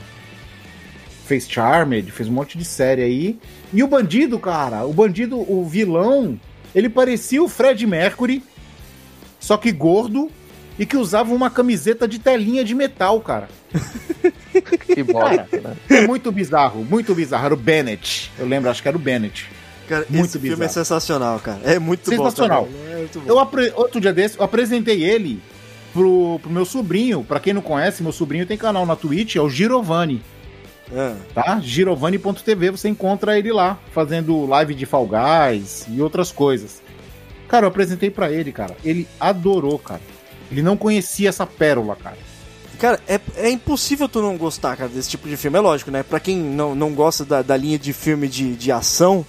fez 1.27 1.49
Charmed, 1.49 2.11
fez 2.13 2.29
um 2.29 2.33
monte 2.33 2.59
de 2.59 2.65
série 2.65 3.03
aí. 3.03 3.39
E 3.75 3.83
o 3.83 3.89
bandido, 3.89 4.39
cara, 4.39 4.85
o 4.87 4.93
bandido, 4.93 5.37
o 5.39 5.67
vilão, 5.69 6.39
ele 6.75 6.89
parecia 6.89 7.43
o 7.43 7.49
Fred 7.49 7.85
Mercury, 7.87 8.43
só 9.41 9.57
que 9.57 9.73
gordo 9.73 10.31
e 10.79 10.87
que 10.87 10.97
usava 10.97 11.35
uma 11.35 11.51
camiseta 11.51 12.07
de 12.09 12.19
telinha 12.19 12.65
de 12.65 12.75
metal, 12.75 13.21
cara. 13.21 13.49
Que 14.95 15.03
bosta, 15.03 15.49
né? 15.61 15.77
É 15.91 16.07
muito 16.07 16.31
bizarro, 16.31 16.85
muito 16.89 17.13
bizarro. 17.15 17.45
Era 17.47 17.55
o 17.55 17.57
Bennett. 17.57 18.31
Eu 18.39 18.47
lembro, 18.47 18.71
acho 18.71 18.81
que 18.81 18.87
era 18.87 18.97
o 18.97 19.01
Bennett. 19.01 19.47
Cara, 19.89 20.07
Muito 20.09 20.25
esse 20.27 20.33
filme 20.39 20.51
bizarro. 20.51 20.65
é 20.65 20.69
sensacional, 20.73 21.41
cara. 21.41 21.59
É 21.65 21.79
muito 21.81 22.09
Sensacional. 22.09 22.67
bom. 22.67 22.71
É 22.89 23.07
bom. 23.19 23.23
Eu 23.27 23.39
apre- 23.41 23.73
Outro 23.75 24.01
dia 24.01 24.13
desse, 24.13 24.39
eu 24.39 24.45
apresentei 24.45 25.03
ele 25.03 25.43
pro, 25.93 26.39
pro 26.41 26.51
meu 26.51 26.65
sobrinho. 26.65 27.25
Pra 27.25 27.41
quem 27.41 27.53
não 27.53 27.61
conhece, 27.61 28.03
meu 28.03 28.13
sobrinho 28.13 28.47
tem 28.47 28.57
canal 28.57 28.87
na 28.87 28.95
Twitch, 28.97 29.35
é 29.37 29.41
o 29.41 29.51
Girovani. 29.51 30.23
Tá? 31.35 31.61
Girovani.tv, 31.61 32.71
você 32.71 32.89
encontra 32.89 33.39
ele 33.39 33.53
lá, 33.53 33.79
fazendo 33.93 34.47
live 34.47 34.75
de 34.75 34.87
Fall 34.87 35.09
Guys 35.09 35.87
e 35.89 36.01
outras 36.01 36.31
coisas. 36.31 36.83
Cara, 37.49 37.67
eu 37.67 37.69
apresentei 37.69 38.11
pra 38.11 38.31
ele, 38.31 38.53
cara. 38.53 38.77
Ele 38.85 39.07
adorou, 39.19 39.79
cara. 39.79 40.01
Ele 40.51 40.63
não 40.63 40.77
conhecia 40.77 41.29
essa 41.29 41.47
pérola, 41.47 41.97
cara. 41.97 42.17
Cara, 42.79 43.01
é, 43.07 43.21
é 43.37 43.51
impossível 43.51 44.09
tu 44.09 44.21
não 44.21 44.37
gostar, 44.37 44.77
cara, 44.77 44.89
desse 44.89 45.11
tipo 45.11 45.29
de 45.29 45.37
filme. 45.37 45.57
É 45.57 45.61
lógico, 45.61 45.91
né? 45.91 46.03
Pra 46.03 46.21
quem 46.21 46.37
não, 46.37 46.75
não 46.75 46.93
gosta 46.93 47.25
da, 47.25 47.43
da 47.43 47.57
linha 47.57 47.79
de 47.79 47.93
filme 47.93 48.29
de, 48.29 48.55
de 48.55 48.73
ação. 48.73 49.25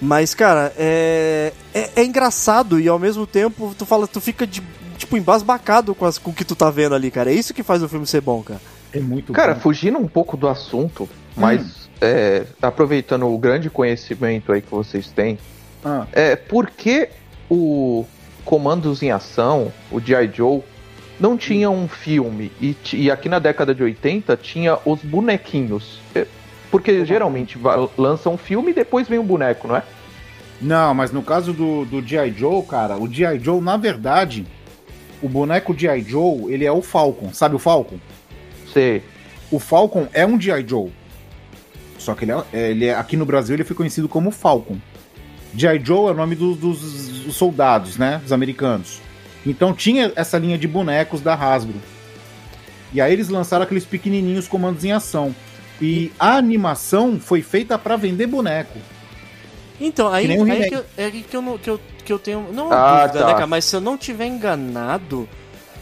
Mas, 0.00 0.34
cara, 0.34 0.72
é, 0.76 1.52
é, 1.72 1.90
é 1.96 2.04
engraçado 2.04 2.80
e 2.80 2.88
ao 2.88 2.98
mesmo 2.98 3.26
tempo 3.26 3.74
tu 3.78 3.86
fala, 3.86 4.08
tu 4.08 4.20
fica 4.20 4.44
de, 4.46 4.60
tipo 4.98 5.16
embasbacado 5.16 5.94
com, 5.94 6.04
as, 6.04 6.18
com 6.18 6.32
o 6.32 6.34
que 6.34 6.44
tu 6.44 6.56
tá 6.56 6.70
vendo 6.70 6.94
ali, 6.94 7.10
cara. 7.10 7.30
É 7.30 7.34
isso 7.34 7.54
que 7.54 7.62
faz 7.62 7.82
o 7.82 7.88
filme 7.88 8.06
ser 8.06 8.20
bom, 8.20 8.42
cara. 8.42 8.60
É 8.92 9.00
muito 9.00 9.32
Cara, 9.32 9.54
bom. 9.54 9.60
fugindo 9.60 9.98
um 9.98 10.06
pouco 10.08 10.36
do 10.36 10.48
assunto, 10.48 11.08
mas 11.36 11.88
é, 12.00 12.44
aproveitando 12.60 13.26
o 13.26 13.38
grande 13.38 13.70
conhecimento 13.70 14.52
aí 14.52 14.60
que 14.60 14.70
vocês 14.70 15.08
têm, 15.10 15.38
Ah, 15.84 16.06
é 16.12 16.36
por 16.36 16.70
que 16.70 17.08
o 17.50 18.04
Comandos 18.44 19.02
em 19.02 19.10
Ação, 19.10 19.72
o 19.90 20.00
G.I. 20.00 20.30
Joe, 20.32 20.62
não 21.18 21.36
tinha 21.36 21.70
um 21.70 21.86
filme 21.88 22.50
e, 22.60 22.76
e 22.92 23.10
aqui 23.10 23.28
na 23.28 23.38
década 23.38 23.74
de 23.74 23.82
80 23.82 24.36
tinha 24.36 24.78
os 24.84 25.00
bonequinhos? 25.02 26.00
É, 26.14 26.26
Porque 26.70 27.04
geralmente 27.04 27.58
lançam 27.96 28.34
um 28.34 28.38
filme 28.38 28.70
e 28.72 28.74
depois 28.74 29.06
vem 29.08 29.18
um 29.18 29.24
boneco, 29.24 29.68
não 29.68 29.76
é? 29.76 29.82
Não, 30.60 30.94
mas 30.94 31.10
no 31.12 31.22
caso 31.22 31.52
do, 31.52 31.84
do 31.84 32.00
G.I. 32.06 32.32
Joe, 32.32 32.62
cara, 32.64 32.96
o 32.96 33.12
G.I. 33.12 33.38
Joe, 33.40 33.60
na 33.60 33.76
verdade, 33.76 34.46
o 35.22 35.28
boneco 35.28 35.76
G.I. 35.76 36.02
Joe, 36.02 36.52
ele 36.52 36.64
é 36.64 36.72
o 36.72 36.82
Falcon. 36.82 37.32
Sabe 37.32 37.54
o 37.56 37.58
Falcon? 37.58 37.96
Sei. 38.72 39.02
O 39.50 39.58
Falcon 39.58 40.06
é 40.12 40.24
um 40.26 40.40
G.I. 40.40 40.64
Joe. 40.66 40.90
Só 41.98 42.14
que 42.14 42.24
ele 42.24 42.32
é, 42.32 42.42
é- 42.52 42.70
ele 42.70 42.86
é- 42.86 42.94
aqui 42.94 43.16
no 43.16 43.24
Brasil 43.26 43.54
ele 43.54 43.64
foi 43.64 43.76
conhecido 43.76 44.08
como 44.08 44.30
Falcon. 44.30 44.76
G.I. 45.54 45.80
Joe 45.84 46.08
é 46.08 46.12
o 46.12 46.14
nome 46.14 46.34
dos, 46.34 46.56
dos- 46.56 46.80
dos 47.20 47.36
soldados, 47.36 47.96
né? 47.96 48.18
Dos 48.22 48.32
americanos. 48.32 49.00
Então 49.46 49.74
tinha 49.74 50.12
essa 50.16 50.38
linha 50.38 50.56
de 50.56 50.66
bonecos 50.66 51.20
da 51.20 51.34
Hasbro. 51.34 51.74
E 52.92 53.00
aí 53.00 53.12
eles 53.12 53.28
lançaram 53.28 53.64
aqueles 53.64 53.84
pequenininhos 53.84 54.46
comandos 54.48 54.84
em 54.84 54.92
ação. 54.92 55.34
E 55.80 56.12
a 56.18 56.36
animação 56.36 57.18
foi 57.18 57.42
feita 57.42 57.78
pra 57.78 57.96
vender 57.96 58.26
boneco. 58.26 58.78
Então, 59.80 60.12
aí, 60.12 60.28
Que 60.28 60.38
o 60.38 60.44
aí 60.44 60.68
que, 60.68 60.74
eu, 60.76 60.84
é 60.96 61.10
que, 61.10 61.36
eu, 61.36 61.42
não- 61.42 61.58
que, 61.58 61.68
eu, 61.70 61.80
que 62.04 62.12
eu 62.12 62.18
tenho. 62.18 62.48
Não 62.52 62.72
Ah, 62.72 63.06
dúvida, 63.06 63.20
tá. 63.20 63.26
né, 63.26 63.32
cara? 63.34 63.46
Mas 63.46 63.64
se 63.64 63.74
eu 63.76 63.80
não 63.80 63.96
tiver 63.98 64.26
enganado. 64.26 65.28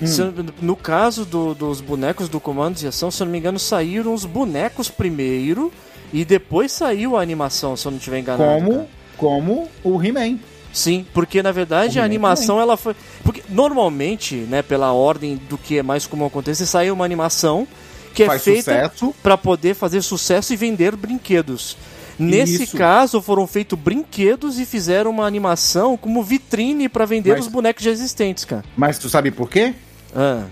Hum. 0.02 0.46
no 0.62 0.76
caso 0.76 1.24
do- 1.24 1.54
dos 1.54 1.80
bonecos 1.80 2.28
do 2.28 2.40
Comandos 2.40 2.80
de 2.80 2.86
Ação, 2.86 3.10
se 3.10 3.22
eu 3.22 3.26
não 3.26 3.32
me 3.32 3.38
engano, 3.38 3.58
saíram 3.58 4.14
os 4.14 4.24
bonecos 4.24 4.88
primeiro 4.88 5.72
e 6.12 6.24
depois 6.24 6.72
saiu 6.72 7.16
a 7.16 7.22
animação, 7.22 7.76
se 7.76 7.86
eu 7.86 7.92
não 7.92 7.98
tiver 7.98 8.18
enganado. 8.20 8.42
Como, 8.64 8.72
cara. 8.72 8.88
como 9.16 9.68
o 9.84 10.02
He-Man. 10.02 10.38
Sim, 10.72 11.04
porque 11.12 11.42
na 11.42 11.50
verdade 11.52 11.98
a 11.98 12.04
animação 12.04 12.60
ela 12.60 12.76
foi. 12.76 12.94
Porque 13.24 13.42
normalmente, 13.48 14.36
né, 14.36 14.62
pela 14.62 14.92
ordem 14.92 15.36
do 15.48 15.58
que 15.58 15.78
é 15.78 15.82
mais 15.82 16.06
comum 16.06 16.26
acontecer, 16.26 16.64
sai 16.64 16.90
uma 16.90 17.04
animação 17.04 17.66
que 18.14 18.22
é 18.22 18.26
Faz 18.26 18.42
feita 18.42 18.72
sucesso. 18.90 19.14
para 19.22 19.36
poder 19.36 19.74
fazer 19.74 20.00
sucesso 20.02 20.52
e 20.52 20.56
vender 20.56 20.94
brinquedos. 20.96 21.76
Nesse 22.18 22.64
Isso. 22.64 22.76
caso, 22.76 23.20
foram 23.22 23.46
feitos 23.46 23.78
brinquedos 23.78 24.58
e 24.58 24.66
fizeram 24.66 25.10
uma 25.10 25.24
animação 25.26 25.96
como 25.96 26.22
vitrine 26.22 26.88
para 26.88 27.04
vender 27.06 27.30
Mas- 27.32 27.46
os 27.46 27.48
bonecos 27.48 27.82
já 27.82 27.90
existentes, 27.90 28.44
cara. 28.44 28.62
Mas 28.76 28.98
tu 28.98 29.08
sabe 29.08 29.30
por 29.30 29.48
quê? 29.48 29.74
Ah, 30.14 30.44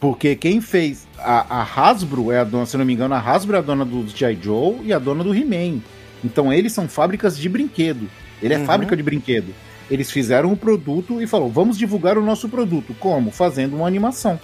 Porque 0.00 0.36
quem 0.36 0.60
fez 0.60 1.06
a, 1.18 1.60
a 1.60 1.62
Hasbro 1.62 2.30
é 2.30 2.38
a 2.40 2.44
dona, 2.44 2.66
se 2.66 2.76
não 2.76 2.84
me 2.84 2.92
engano, 2.92 3.14
a 3.14 3.18
Hasbro 3.18 3.56
é 3.56 3.58
a 3.58 3.62
dona 3.62 3.84
do 3.84 4.06
G.I. 4.08 4.38
Joe 4.42 4.80
e 4.84 4.92
a 4.92 4.98
dona 4.98 5.24
do 5.24 5.34
He-Man. 5.34 5.80
Então 6.22 6.52
eles 6.52 6.72
são 6.72 6.88
fábricas 6.88 7.36
de 7.38 7.48
brinquedo. 7.48 8.08
Ele 8.42 8.54
é 8.54 8.58
Uhum. 8.58 8.66
fábrica 8.66 8.96
de 8.96 9.02
brinquedo. 9.02 9.54
Eles 9.90 10.10
fizeram 10.10 10.52
o 10.52 10.56
produto 10.56 11.20
e 11.22 11.26
falou: 11.26 11.50
vamos 11.50 11.76
divulgar 11.78 12.16
o 12.18 12.22
nosso 12.22 12.48
produto. 12.48 12.94
Como? 12.98 13.30
Fazendo 13.30 13.76
uma 13.76 13.86
animação. 13.86 14.38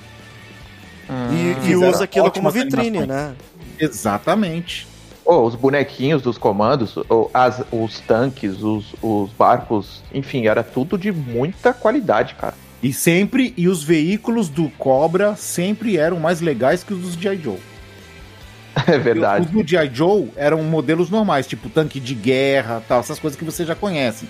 e, 1.33 1.51
e 1.53 1.55
fizeram 1.67 1.91
usa 1.91 2.05
aquilo 2.05 2.31
como 2.31 2.51
vitrine, 2.51 2.99
animações. 2.99 3.09
né? 3.09 3.35
Exatamente. 3.79 4.87
Oh, 5.25 5.43
os 5.43 5.55
bonequinhos 5.55 6.23
dos 6.23 6.37
comandos, 6.39 6.97
oh, 7.09 7.29
as- 7.33 7.63
os 7.71 8.01
tanques, 8.01 8.63
os, 8.63 8.95
os 9.03 9.31
barcos, 9.33 10.03
enfim, 10.13 10.47
era 10.47 10.63
tudo 10.63 10.97
de 10.99 11.13
muita 11.13 11.73
qualidade, 11.73 12.35
cara. 12.35 12.55
E 12.83 12.93
sempre, 12.93 13.53
e 13.57 13.69
os 13.69 13.83
veículos 13.83 14.49
do 14.49 14.69
Cobra 14.79 15.37
sempre 15.37 15.97
eram 15.99 16.19
mais 16.19 16.41
legais 16.41 16.83
que 16.83 16.95
os 16.95 17.01
dos 17.01 17.15
G.I. 17.15 17.37
Joe. 17.43 17.59
É 18.87 18.97
Os 18.97 19.03
verdade. 19.03 19.47
do 19.47 19.67
G.I. 19.67 19.91
Joe 19.93 20.31
eram 20.37 20.63
modelos 20.63 21.11
normais, 21.11 21.47
tipo 21.47 21.69
tanque 21.69 22.01
de 22.01 22.15
guerra, 22.15 22.83
tal, 22.89 23.01
essas 23.01 23.19
coisas 23.19 23.39
que 23.39 23.45
você 23.45 23.65
já 23.67 23.75
conhece. 23.75 24.27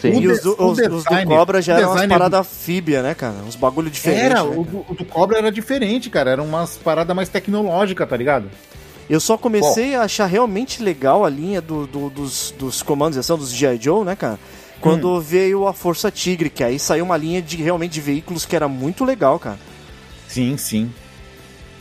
Sim. 0.00 0.10
O 0.16 0.20
E 0.22 0.28
os, 0.28 0.38
de- 0.38 0.44
do- 0.44 0.56
o 0.62 0.66
os- 0.70 0.78
os 0.78 0.88
do 0.88 0.96
designer- 1.02 1.26
Cobra 1.36 1.62
já 1.62 1.74
o 1.74 1.76
eram 1.76 1.88
umas 1.88 1.94
designer- 1.96 2.14
paradas 2.18 2.46
fíbia, 2.46 3.02
né, 3.02 3.14
cara? 3.14 3.36
Uns 3.46 3.54
bagulho 3.56 3.90
diferente. 3.90 4.20
Era, 4.24 4.42
né, 4.42 4.50
o 4.56 4.64
do, 4.64 4.84
o 4.88 4.94
do 4.94 5.04
Cobra 5.04 5.38
era 5.38 5.52
diferente, 5.52 6.10
cara. 6.10 6.30
Era 6.30 6.42
umas 6.42 6.76
paradas 6.76 7.14
mais 7.14 7.28
tecnológicas, 7.28 8.08
tá 8.08 8.16
ligado? 8.16 8.50
Eu 9.08 9.20
só 9.20 9.38
comecei 9.38 9.94
a 9.94 10.02
achar 10.02 10.26
realmente 10.26 10.82
legal 10.82 11.24
a 11.24 11.30
linha 11.30 11.60
do, 11.60 11.86
do- 11.86 12.10
dos, 12.10 12.52
dos 12.58 12.82
comandos 12.82 13.14
de 13.14 13.20
ação 13.20 13.38
dos 13.38 13.50
G.I. 13.52 13.78
Joe, 13.80 14.04
né, 14.04 14.16
cara? 14.16 14.38
Quando 14.80 15.08
Hum. 15.16 15.20
veio 15.20 15.66
a 15.66 15.72
Força 15.72 16.10
Tigre, 16.10 16.50
que 16.50 16.62
aí 16.62 16.78
saiu 16.78 17.04
uma 17.04 17.16
linha 17.16 17.40
de 17.42 17.56
realmente 17.56 17.92
de 17.92 18.00
veículos 18.00 18.44
que 18.44 18.54
era 18.54 18.68
muito 18.68 19.04
legal, 19.04 19.38
cara. 19.38 19.58
Sim, 20.28 20.56
sim. 20.56 20.92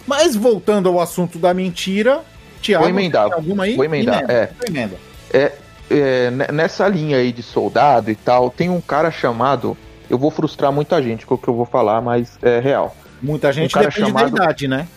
Mas 0.08 0.36
voltando 0.36 0.88
ao 0.88 1.00
assunto 1.00 1.38
da 1.38 1.54
mentira, 1.54 2.22
Thiago, 2.62 2.84
Vou 2.84 2.90
emendar, 2.90 3.26
tem 3.26 3.34
alguma 3.34 3.64
aí? 3.66 3.76
vou 3.76 3.84
emendar, 3.86 4.20
Emenda, 4.20 4.34
é. 4.34 4.50
emenda. 4.68 4.96
É, 5.32 6.32
ne- 6.32 6.48
nessa 6.52 6.88
linha 6.88 7.18
aí 7.18 7.32
de 7.32 7.44
soldado 7.44 8.10
e 8.10 8.16
tal, 8.16 8.50
tem 8.50 8.70
um 8.70 8.82
cara 8.82 9.12
chamado. 9.12 9.78
Eu 10.10 10.18
vou 10.18 10.32
frustrar 10.32 10.72
muita 10.72 11.02
gente 11.02 11.26
com 11.26 11.36
o 11.36 11.38
que 11.38 11.48
eu 11.48 11.54
vou 11.56 11.66
falar, 11.66 12.02
mas 12.02 12.38
é 12.42 12.60
real. 12.60 12.96
Muita 13.22 13.52
gente 13.52 13.72
cara 13.74 13.88
depende 13.88 14.08
chamado- 14.08 14.32
da 14.36 14.44
idade, 14.46 14.68
né? 14.68 14.88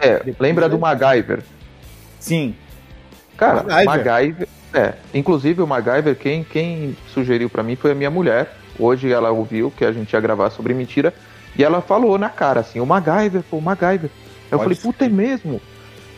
É, 0.00 0.14
Depois 0.18 0.36
lembra 0.40 0.68
do 0.68 0.78
MacGyver? 0.78 1.42
Sim. 2.18 2.54
Cara, 3.36 3.62
MacGyver. 3.62 3.84
MacGyver. 3.86 4.48
É, 4.74 4.94
inclusive 5.14 5.62
o 5.62 5.66
MacGyver, 5.66 6.16
quem, 6.16 6.42
quem 6.42 6.96
sugeriu 7.14 7.48
pra 7.48 7.62
mim 7.62 7.76
foi 7.76 7.92
a 7.92 7.94
minha 7.94 8.10
mulher. 8.10 8.56
Hoje 8.78 9.12
ela 9.12 9.30
ouviu 9.30 9.70
que 9.70 9.84
a 9.84 9.92
gente 9.92 10.12
ia 10.12 10.20
gravar 10.20 10.50
sobre 10.50 10.74
mentira. 10.74 11.14
E 11.56 11.62
ela 11.62 11.80
falou 11.80 12.18
na 12.18 12.28
cara 12.28 12.60
assim: 12.60 12.80
o 12.80 12.86
MacGyver, 12.86 13.42
pô, 13.48 13.58
o 13.58 13.62
MacGyver. 13.62 14.10
Eu 14.50 14.58
Pode 14.58 14.62
falei, 14.62 14.76
ser. 14.76 14.82
puta, 14.82 15.04
é 15.04 15.08
mesmo? 15.08 15.60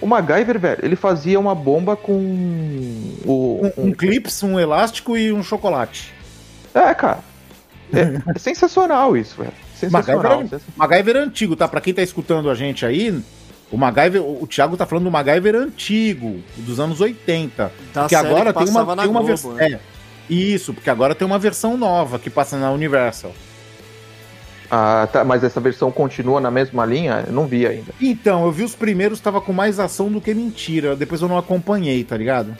O 0.00 0.06
MacGyver, 0.06 0.58
velho, 0.58 0.80
ele 0.82 0.96
fazia 0.96 1.38
uma 1.38 1.54
bomba 1.54 1.96
com 1.96 2.12
o. 3.26 3.70
Um, 3.76 3.88
um 3.88 3.92
clips, 3.92 4.42
um 4.42 4.58
elástico 4.58 5.16
e 5.16 5.30
um 5.30 5.42
chocolate. 5.42 6.14
É, 6.74 6.94
cara. 6.94 7.20
É, 7.92 8.20
é 8.34 8.38
sensacional 8.38 9.16
isso, 9.16 9.36
velho. 9.36 9.52
Sensacional. 9.74 10.38
MacGyver 10.38 10.60
MacGyver 10.76 11.16
é 11.16 11.18
antigo, 11.20 11.56
tá? 11.56 11.68
Pra 11.68 11.82
quem 11.82 11.92
tá 11.92 12.02
escutando 12.02 12.48
a 12.48 12.54
gente 12.54 12.86
aí, 12.86 13.22
o 13.70 13.76
MacGyver, 13.76 14.22
o 14.22 14.42
o 14.42 14.46
Thiago 14.46 14.76
tá 14.76 14.86
falando 14.86 15.04
do 15.04 15.10
MacGyver 15.10 15.54
antigo, 15.56 16.40
dos 16.56 16.78
anos 16.78 17.00
80. 17.00 17.72
Da 17.92 18.04
que 18.04 18.14
série 18.14 18.28
agora 18.28 18.52
que 18.52 18.64
tem 18.64 18.68
uma, 18.68 18.96
tem 18.96 19.08
uma 19.08 19.22
versão. 19.22 19.52
né? 19.54 19.72
É, 19.72 19.80
isso, 20.32 20.72
porque 20.72 20.90
agora 20.90 21.14
tem 21.14 21.26
uma 21.26 21.38
versão 21.38 21.76
nova 21.76 22.18
que 22.18 22.30
passa 22.30 22.56
na 22.56 22.70
Universal. 22.70 23.32
Ah, 24.70 25.08
tá, 25.12 25.24
mas 25.24 25.44
essa 25.44 25.60
versão 25.60 25.92
continua 25.92 26.40
na 26.40 26.50
mesma 26.50 26.84
linha? 26.84 27.24
Eu 27.26 27.32
não 27.32 27.46
vi 27.46 27.66
ainda. 27.66 27.92
Então, 28.00 28.44
eu 28.44 28.50
vi 28.50 28.64
os 28.64 28.74
primeiros, 28.74 29.20
tava 29.20 29.40
com 29.40 29.52
mais 29.52 29.78
ação 29.78 30.10
do 30.10 30.20
que 30.20 30.34
mentira. 30.34 30.96
Depois 30.96 31.22
eu 31.22 31.28
não 31.28 31.38
acompanhei, 31.38 32.02
tá 32.02 32.16
ligado? 32.16 32.56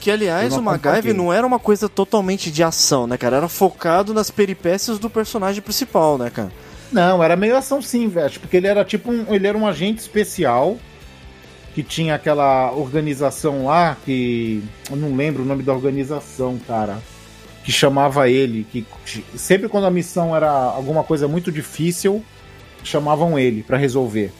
Que, 0.00 0.10
aliás, 0.10 0.54
o 0.56 0.62
MacGyver 0.62 1.14
não 1.14 1.32
era 1.32 1.46
uma 1.46 1.58
coisa 1.58 1.88
totalmente 1.88 2.50
de 2.50 2.62
ação, 2.62 3.06
né, 3.06 3.16
cara? 3.18 3.36
Era 3.36 3.48
focado 3.48 4.14
nas 4.14 4.30
peripécias 4.30 4.98
do 4.98 5.10
personagem 5.10 5.60
principal, 5.60 6.16
né, 6.16 6.30
cara? 6.30 6.50
Não, 6.90 7.22
era 7.22 7.36
meio 7.36 7.56
ação 7.56 7.82
sim, 7.82 8.08
velho. 8.08 8.40
Porque 8.40 8.56
ele 8.56 8.66
era 8.66 8.84
tipo 8.84 9.10
um. 9.10 9.34
Ele 9.34 9.46
era 9.46 9.56
um 9.56 9.66
agente 9.66 10.00
especial 10.00 10.76
que 11.74 11.82
tinha 11.82 12.14
aquela 12.14 12.72
organização 12.72 13.66
lá 13.66 13.96
que. 14.04 14.62
Eu 14.90 14.96
não 14.96 15.14
lembro 15.14 15.42
o 15.42 15.46
nome 15.46 15.62
da 15.62 15.72
organização, 15.72 16.58
cara. 16.66 16.98
Que 17.64 17.70
chamava 17.70 18.28
ele. 18.28 18.66
Que 18.70 18.86
sempre 19.36 19.68
quando 19.68 19.86
a 19.86 19.90
missão 19.90 20.34
era 20.34 20.50
alguma 20.50 21.04
coisa 21.04 21.28
muito 21.28 21.52
difícil, 21.52 22.24
chamavam 22.82 23.38
ele 23.38 23.62
pra 23.62 23.76
resolver. 23.76 24.32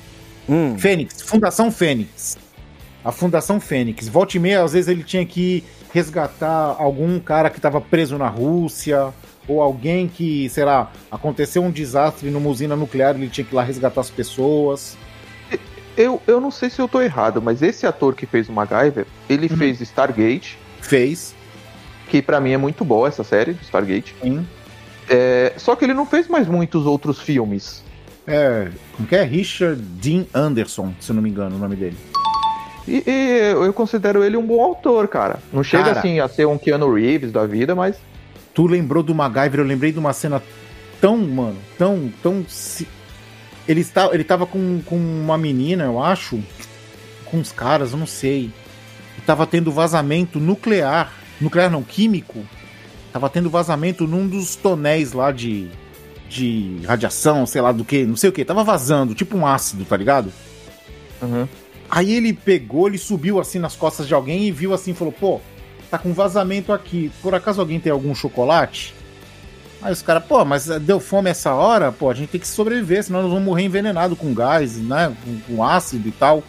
Hum. 0.49 0.79
Fênix, 0.79 1.21
Fundação 1.21 1.71
Fênix. 1.71 2.39
A 3.05 3.13
Fundação 3.13 3.61
Fênix. 3.61 4.09
Volte 4.09 4.39
e 4.39 4.41
meia, 4.41 4.63
às 4.63 4.73
vezes 4.73 4.89
ele 4.89 5.05
tinha 5.05 5.25
que 5.25 5.63
resgatar 5.93 6.77
algum 6.79 7.19
cara 7.21 7.51
que 7.51 7.59
estava 7.59 7.81
preso 7.81 8.19
na 8.19 8.29
Rússia, 8.29 9.13
ou 9.49 9.61
alguém 9.63 10.07
que, 10.07 10.49
sei 10.51 10.65
lá, 10.65 10.93
aconteceu 11.11 11.63
um 11.63 11.71
desastre 11.71 12.31
numa 12.31 12.49
usina 12.49 12.77
nuclear, 12.77 13.15
ele 13.17 13.29
tinha 13.29 13.45
que 13.45 13.53
ir 13.55 13.57
lá 13.57 13.63
resgatar 13.63 14.01
as 14.03 14.11
pessoas. 14.11 14.97
Eu, 15.97 16.23
eu 16.29 16.41
não 16.41 16.51
sei 16.51 16.71
se 16.71 16.81
eu 16.81 16.87
tô 16.87 17.01
errado, 17.01 17.43
mas 17.43 17.61
esse 17.61 17.85
ator 17.87 18.15
que 18.15 18.25
fez 18.27 18.49
o 18.49 18.53
MacGyver, 18.53 19.05
ele 19.29 19.49
Uhum. 19.51 19.57
fez 19.57 19.81
Stargate, 19.81 20.57
Fez, 20.81 21.35
que 22.09 22.23
pra 22.23 22.41
mim 22.41 22.53
é 22.53 22.57
muito 22.57 22.85
boa 22.85 23.09
essa 23.09 23.25
série, 23.25 23.57
Stargate. 23.63 24.15
sim. 24.23 24.47
É, 25.11 25.55
só 25.57 25.75
que 25.75 25.85
ele 25.87 25.95
não 25.95 26.05
fez 26.07 26.29
mais 26.29 26.47
muitos 26.47 26.85
outros 26.87 27.19
filmes. 27.19 27.83
É, 28.27 28.69
como 28.95 29.09
que 29.09 29.17
é? 29.17 29.23
Richard 29.25 29.81
Dean 29.81 30.27
Anderson, 30.35 30.93
se 31.01 31.13
não 31.15 31.23
me 31.23 31.31
engano 31.31 31.57
o 31.57 31.59
nome 31.59 31.75
dele. 31.77 31.97
E, 32.87 33.03
e 33.07 33.39
eu 33.65 33.73
considero 33.73 34.23
ele 34.23 34.37
um 34.37 34.47
bom 34.47 34.63
autor, 34.63 35.09
cara. 35.09 35.39
Não 35.53 35.63
chega 35.65 35.85
Cara. 35.85 35.99
assim 35.99 36.21
a 36.21 36.29
ser 36.29 36.47
um 36.47 36.57
Keanu 36.59 36.93
Reeves 36.95 37.33
da 37.33 37.45
vida, 37.47 37.75
mas 37.75 37.97
Tu 38.59 38.67
lembrou 38.67 39.05
do 39.05 39.15
MacGyver, 39.15 39.61
eu 39.61 39.65
lembrei 39.65 39.93
de 39.93 40.01
uma 40.01 40.13
cena 40.13 40.43
tão, 41.01 41.17
mano, 41.17 41.57
tão, 41.79 42.13
tão... 42.21 42.45
si- 42.49 42.89
Ele, 43.69 43.83
está, 43.83 44.11
ele 44.13 44.25
tava 44.25 44.47
com, 44.47 44.83
com 44.85 44.97
uma 44.97 45.39
menina, 45.39 45.85
eu 45.85 46.03
acho, 46.03 46.43
com 47.27 47.37
uns 47.37 47.53
caras, 47.53 47.93
eu 47.93 47.99
não 47.99 48.05
sei. 48.07 48.51
E 49.17 49.21
tava 49.21 49.47
tendo 49.47 49.71
vazamento 49.71 50.41
nuclear, 50.41 51.13
nuclear 51.41 51.71
não, 51.71 51.85
químico. 51.85 52.45
Tava 53.13 53.31
tendo 53.31 53.49
vazamento 53.49 54.09
num 54.09 54.27
dos 54.27 54.57
tonéis 54.57 55.13
lá 55.13 55.31
de, 55.31 55.69
de 56.29 56.81
radiação, 56.85 57.47
sei 57.47 57.61
lá 57.63 57.71
do 57.71 57.85
que, 57.85 58.05
não 58.05 58.17
sei 58.17 58.29
o 58.31 58.33
que. 58.33 58.45
Tava 58.45 58.65
vazando, 58.65 59.15
tipo 59.15 59.39
um 59.39 59.47
ácido, 59.47 59.85
tá 59.85 59.97
ligado? 59.97 60.33
Uhum. 61.23 61.47
Aí 61.89 62.13
ele 62.13 62.33
pegou, 62.33 62.89
ele 62.89 62.99
subiu 62.99 63.39
assim 63.39 63.61
nas 63.61 63.77
costas 63.77 64.09
de 64.09 64.15
alguém 64.15 64.49
e 64.49 64.51
viu 64.51 64.75
assim, 64.75 64.95
falou, 64.95 65.13
pô, 65.13 65.41
tá 65.91 65.99
com 65.99 66.13
vazamento 66.13 66.73
aqui. 66.73 67.11
Por 67.23 67.35
acaso 67.35 67.61
alguém 67.61 67.81
tem 67.81 67.91
algum 67.93 68.15
chocolate? 68.15 68.95
Aí 69.81 69.93
os 69.93 70.03
caras, 70.03 70.25
pô, 70.25 70.45
mas 70.45 70.67
deu 70.67 70.99
fome 70.99 71.31
essa 71.31 71.55
hora? 71.55 71.93
Pô, 71.93 72.11
a 72.11 72.15
gente 72.15 72.31
tem 72.31 72.41
que 72.41 72.49
sobreviver, 72.49 73.03
senão 73.05 73.23
nós 73.23 73.31
vamos 73.31 73.45
morrer 73.45 73.63
envenenado 73.65 74.17
com 74.17 74.35
gás, 74.35 74.77
né? 74.77 75.15
Com, 75.25 75.55
com 75.57 75.65
ácido 75.65 76.09
e 76.09 76.13
tal. 76.13 76.43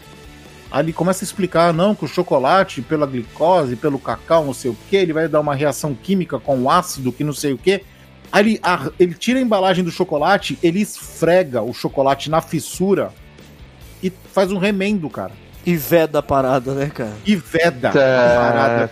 Aí 0.71 0.83
ele 0.83 0.93
começa 0.93 1.23
a 1.23 1.25
explicar, 1.25 1.73
não, 1.73 1.93
que 1.95 2.05
o 2.05 2.07
chocolate, 2.07 2.81
pela 2.81 3.05
glicose, 3.07 3.75
pelo 3.75 3.97
cacau, 3.99 4.45
não 4.45 4.53
sei 4.53 4.71
o 4.71 4.77
que, 4.89 4.95
ele 4.95 5.13
vai 5.13 5.27
dar 5.27 5.39
uma 5.39 5.55
reação 5.55 5.95
química 5.95 6.39
com 6.39 6.59
o 6.59 6.69
ácido, 6.69 7.11
que 7.11 7.23
não 7.23 7.33
sei 7.33 7.53
o 7.53 7.57
que. 7.57 7.83
Aí 8.31 8.43
ele, 8.43 8.59
a- 8.61 8.91
ele 8.99 9.13
tira 9.15 9.39
a 9.39 9.41
embalagem 9.41 9.83
do 9.83 9.89
chocolate, 9.91 10.57
ele 10.61 10.79
esfrega 10.81 11.61
o 11.63 11.73
chocolate 11.73 12.29
na 12.29 12.41
fissura 12.41 13.11
e 14.03 14.11
faz 14.31 14.51
um 14.51 14.57
remendo, 14.59 15.09
cara. 15.09 15.31
E 15.65 15.75
veda 15.75 16.19
a 16.19 16.23
parada, 16.23 16.73
né, 16.73 16.89
cara? 16.93 17.13
E 17.25 17.35
veda 17.35 17.89
Tá. 17.91 17.99
a 17.99 18.51
parada 18.51 18.91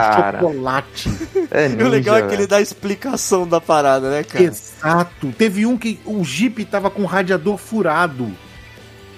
Cara. 0.00 0.38
com 0.38 0.46
chocolate. 0.46 1.10
É 1.50 1.68
E 1.78 1.82
o 1.82 1.88
legal 1.88 2.16
é 2.16 2.20
que 2.20 2.26
ninja, 2.26 2.40
ele 2.40 2.46
dá 2.46 2.56
a 2.56 2.60
explicação 2.60 3.46
da 3.46 3.60
parada, 3.60 4.10
né, 4.10 4.22
cara? 4.22 4.44
Exato. 4.44 5.32
Teve 5.38 5.66
um 5.66 5.76
que 5.76 5.98
o 6.04 6.22
Jeep 6.24 6.64
tava 6.64 6.90
com 6.90 7.02
o 7.02 7.06
radiador 7.06 7.56
furado. 7.56 8.30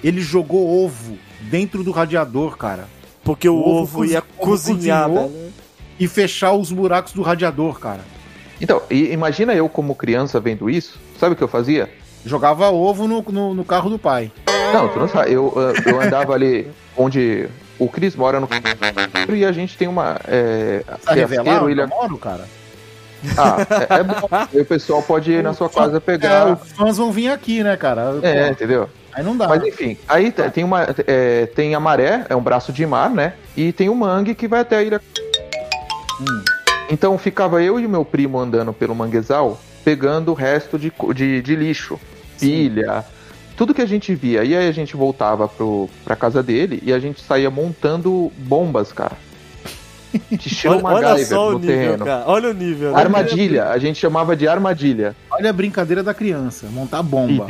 Ele 0.03 0.21
jogou 0.21 0.85
ovo 0.85 1.17
dentro 1.41 1.83
do 1.83 1.91
radiador, 1.91 2.57
cara. 2.57 2.87
Porque 3.23 3.49
o 3.49 3.55
O 3.55 3.81
ovo 3.81 3.99
ovo 3.99 4.05
ia 4.05 4.21
cozinhar, 4.21 5.09
velho. 5.09 5.31
E 5.99 6.07
fechar 6.07 6.53
os 6.53 6.71
buracos 6.71 7.11
do 7.13 7.21
radiador, 7.21 7.79
cara. 7.79 8.01
Então, 8.61 8.81
imagina 8.89 9.53
eu 9.53 9.67
como 9.67 9.95
criança 9.95 10.39
vendo 10.39 10.69
isso. 10.69 10.99
Sabe 11.19 11.33
o 11.33 11.35
que 11.35 11.43
eu 11.43 11.47
fazia? 11.47 11.89
Jogava 12.25 12.69
ovo 12.69 13.07
no, 13.07 13.21
no, 13.21 13.53
no 13.53 13.65
carro 13.65 13.89
do 13.89 13.97
pai. 13.99 14.31
Não, 14.73 14.89
tu 14.89 14.99
não 14.99 15.07
sabe. 15.07 15.33
Eu, 15.33 15.53
eu 15.85 16.01
andava 16.01 16.33
ali 16.33 16.67
onde 16.95 17.47
o 17.79 17.87
Cris 17.89 18.15
mora 18.15 18.39
no. 18.39 18.47
E 19.35 19.45
a 19.45 19.51
gente 19.51 19.77
tem 19.77 19.87
uma. 19.87 20.19
É, 20.27 20.83
Tá 21.03 21.13
revelar 21.13 21.43
fiasqueiro, 21.43 21.63
onde 21.65 21.71
ilha... 21.73 21.81
eu 21.83 21.87
moro, 21.87 22.17
cara? 22.17 22.45
Ah, 23.37 23.57
é, 23.95 23.99
é 23.99 24.03
bom. 24.03 24.27
Aí 24.31 24.61
o 24.61 24.65
pessoal 24.65 25.01
pode 25.01 25.31
ir 25.31 25.41
na 25.43 25.53
sua 25.53 25.69
casa 25.69 25.97
É, 25.97 25.99
pegar. 25.99 26.53
os 26.53 26.71
fãs 26.73 26.97
vão 26.97 27.11
vir 27.11 27.29
aqui, 27.29 27.63
né, 27.63 27.75
cara? 27.75 28.19
É, 28.21 28.49
entendeu? 28.49 28.87
aí 29.13 29.23
não 29.23 29.35
dá. 29.35 29.47
Mas 29.47 29.63
enfim, 29.63 29.97
aí 30.07 30.31
te- 30.31 30.49
tem 30.51 30.63
uma. 30.63 30.87
é, 31.07 31.47
tem 31.47 31.73
a 31.73 31.79
maré, 31.79 32.25
é 32.29 32.35
um 32.35 32.41
braço 32.41 32.71
de 32.71 32.85
mar, 32.85 33.09
né? 33.09 33.33
E 33.55 33.71
tem 33.73 33.89
o 33.89 33.95
mangue 33.95 34.35
que 34.35 34.47
vai 34.47 34.59
até 34.61 34.77
a 34.77 34.83
ilha. 34.83 35.01
Hum. 36.21 36.43
Então 36.89 37.17
ficava 37.17 37.61
eu 37.61 37.79
e 37.79 37.85
o 37.85 37.89
meu 37.89 38.05
primo 38.05 38.39
andando 38.39 38.71
pelo 38.71 38.95
manguezal, 38.95 39.59
pegando 39.83 40.31
o 40.31 40.33
resto 40.35 40.77
de, 40.79 40.91
de, 41.13 41.41
de 41.41 41.55
lixo, 41.55 41.99
pilha, 42.39 43.03
tudo 43.57 43.73
que 43.73 43.81
a 43.81 43.85
gente 43.87 44.13
via. 44.15 44.43
E 44.43 44.55
aí 44.55 44.67
a 44.69 44.71
gente 44.71 44.95
voltava 44.95 45.47
pro, 45.47 45.89
pra 46.05 46.15
casa 46.15 46.41
dele 46.43 46.79
e 46.85 46.93
a 46.93 46.99
gente 46.99 47.19
saía 47.21 47.49
montando 47.49 48.31
bombas, 48.37 48.93
cara. 48.93 49.17
De 50.31 50.35
estilo 50.47 50.79
Olha, 50.83 51.07
olha 51.09 51.25
só 51.25 51.49
o 51.49 51.51
no 51.53 51.59
nível, 51.59 51.75
terreno. 51.75 52.05
cara. 52.05 52.23
Olha 52.27 52.49
o 52.51 52.53
nível. 52.53 52.91
né? 52.93 52.99
Armadilha, 53.01 53.65
a 53.69 53.77
gente 53.77 53.99
chamava 53.99 54.35
de 54.35 54.47
armadilha. 54.47 55.15
Olha 55.29 55.49
a 55.49 55.53
brincadeira 55.53 56.01
da 56.03 56.13
criança, 56.13 56.67
montar 56.71 57.01
bomba. 57.03 57.45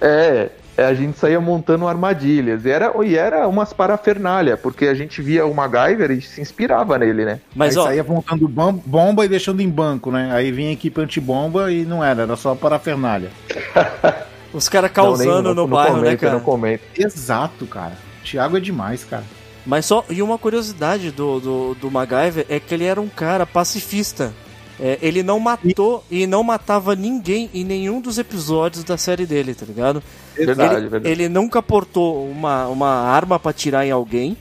É, 0.00 0.48
é, 0.76 0.84
a 0.86 0.94
gente 0.94 1.18
saía 1.18 1.40
montando 1.40 1.86
armadilhas. 1.86 2.64
E 2.64 2.70
era, 2.70 2.92
e 3.04 3.16
era 3.16 3.46
umas 3.46 3.72
parafernália, 3.72 4.56
porque 4.56 4.86
a 4.86 4.94
gente 4.94 5.20
via 5.20 5.44
o 5.44 5.54
MacGyver 5.54 6.12
e 6.12 6.22
se 6.22 6.40
inspirava 6.40 6.96
nele, 6.98 7.24
né? 7.24 7.40
Mas, 7.54 7.76
aí 7.76 7.82
ó, 7.82 7.86
saía 7.86 8.04
montando 8.04 8.48
bom- 8.48 8.80
bomba 8.86 9.24
e 9.24 9.28
deixando 9.28 9.60
em 9.60 9.68
banco, 9.68 10.10
né? 10.10 10.30
Aí 10.32 10.50
vinha 10.50 10.70
a 10.70 10.72
equipe 10.72 11.00
antibomba 11.00 11.70
e 11.70 11.84
não 11.84 12.02
era, 12.02 12.22
era 12.22 12.36
só 12.36 12.54
parafernália. 12.54 13.28
os 14.52 14.68
caras 14.68 14.90
Não, 14.90 14.94
causando 14.94 15.42
nem- 15.48 15.54
no 15.54 15.54
não 15.54 15.66
bairro, 15.68 15.96
né, 15.96 16.02
comenta, 16.02 16.16
cara? 16.18 16.32
Não 16.34 16.40
comenta. 16.40 16.84
Exato, 16.96 17.66
cara. 17.66 17.96
Thiago 18.24 18.56
é 18.56 18.60
demais, 18.60 19.04
cara. 19.04 19.24
Mas 19.64 19.86
só. 19.86 20.04
E 20.10 20.20
uma 20.22 20.38
curiosidade 20.38 21.10
do, 21.10 21.40
do, 21.40 21.74
do 21.74 21.90
MacGyver 21.90 22.46
é 22.48 22.58
que 22.60 22.74
ele 22.74 22.84
era 22.84 23.00
um 23.00 23.08
cara 23.08 23.46
pacifista. 23.46 24.32
É, 24.80 24.98
ele 25.00 25.22
não 25.22 25.38
matou 25.38 26.02
e 26.10 26.26
não 26.26 26.42
matava 26.42 26.96
ninguém 26.96 27.48
em 27.54 27.62
nenhum 27.62 28.00
dos 28.00 28.18
episódios 28.18 28.82
da 28.82 28.96
série 28.96 29.26
dele, 29.26 29.54
tá 29.54 29.64
ligado? 29.64 30.02
Verdade, 30.34 30.74
ele, 30.74 30.88
verdade. 30.88 31.08
ele 31.12 31.28
nunca 31.28 31.62
portou 31.62 32.26
uma, 32.28 32.66
uma 32.66 32.88
arma 32.88 33.38
pra 33.38 33.52
tirar 33.52 33.86
em 33.86 33.90
alguém. 33.92 34.36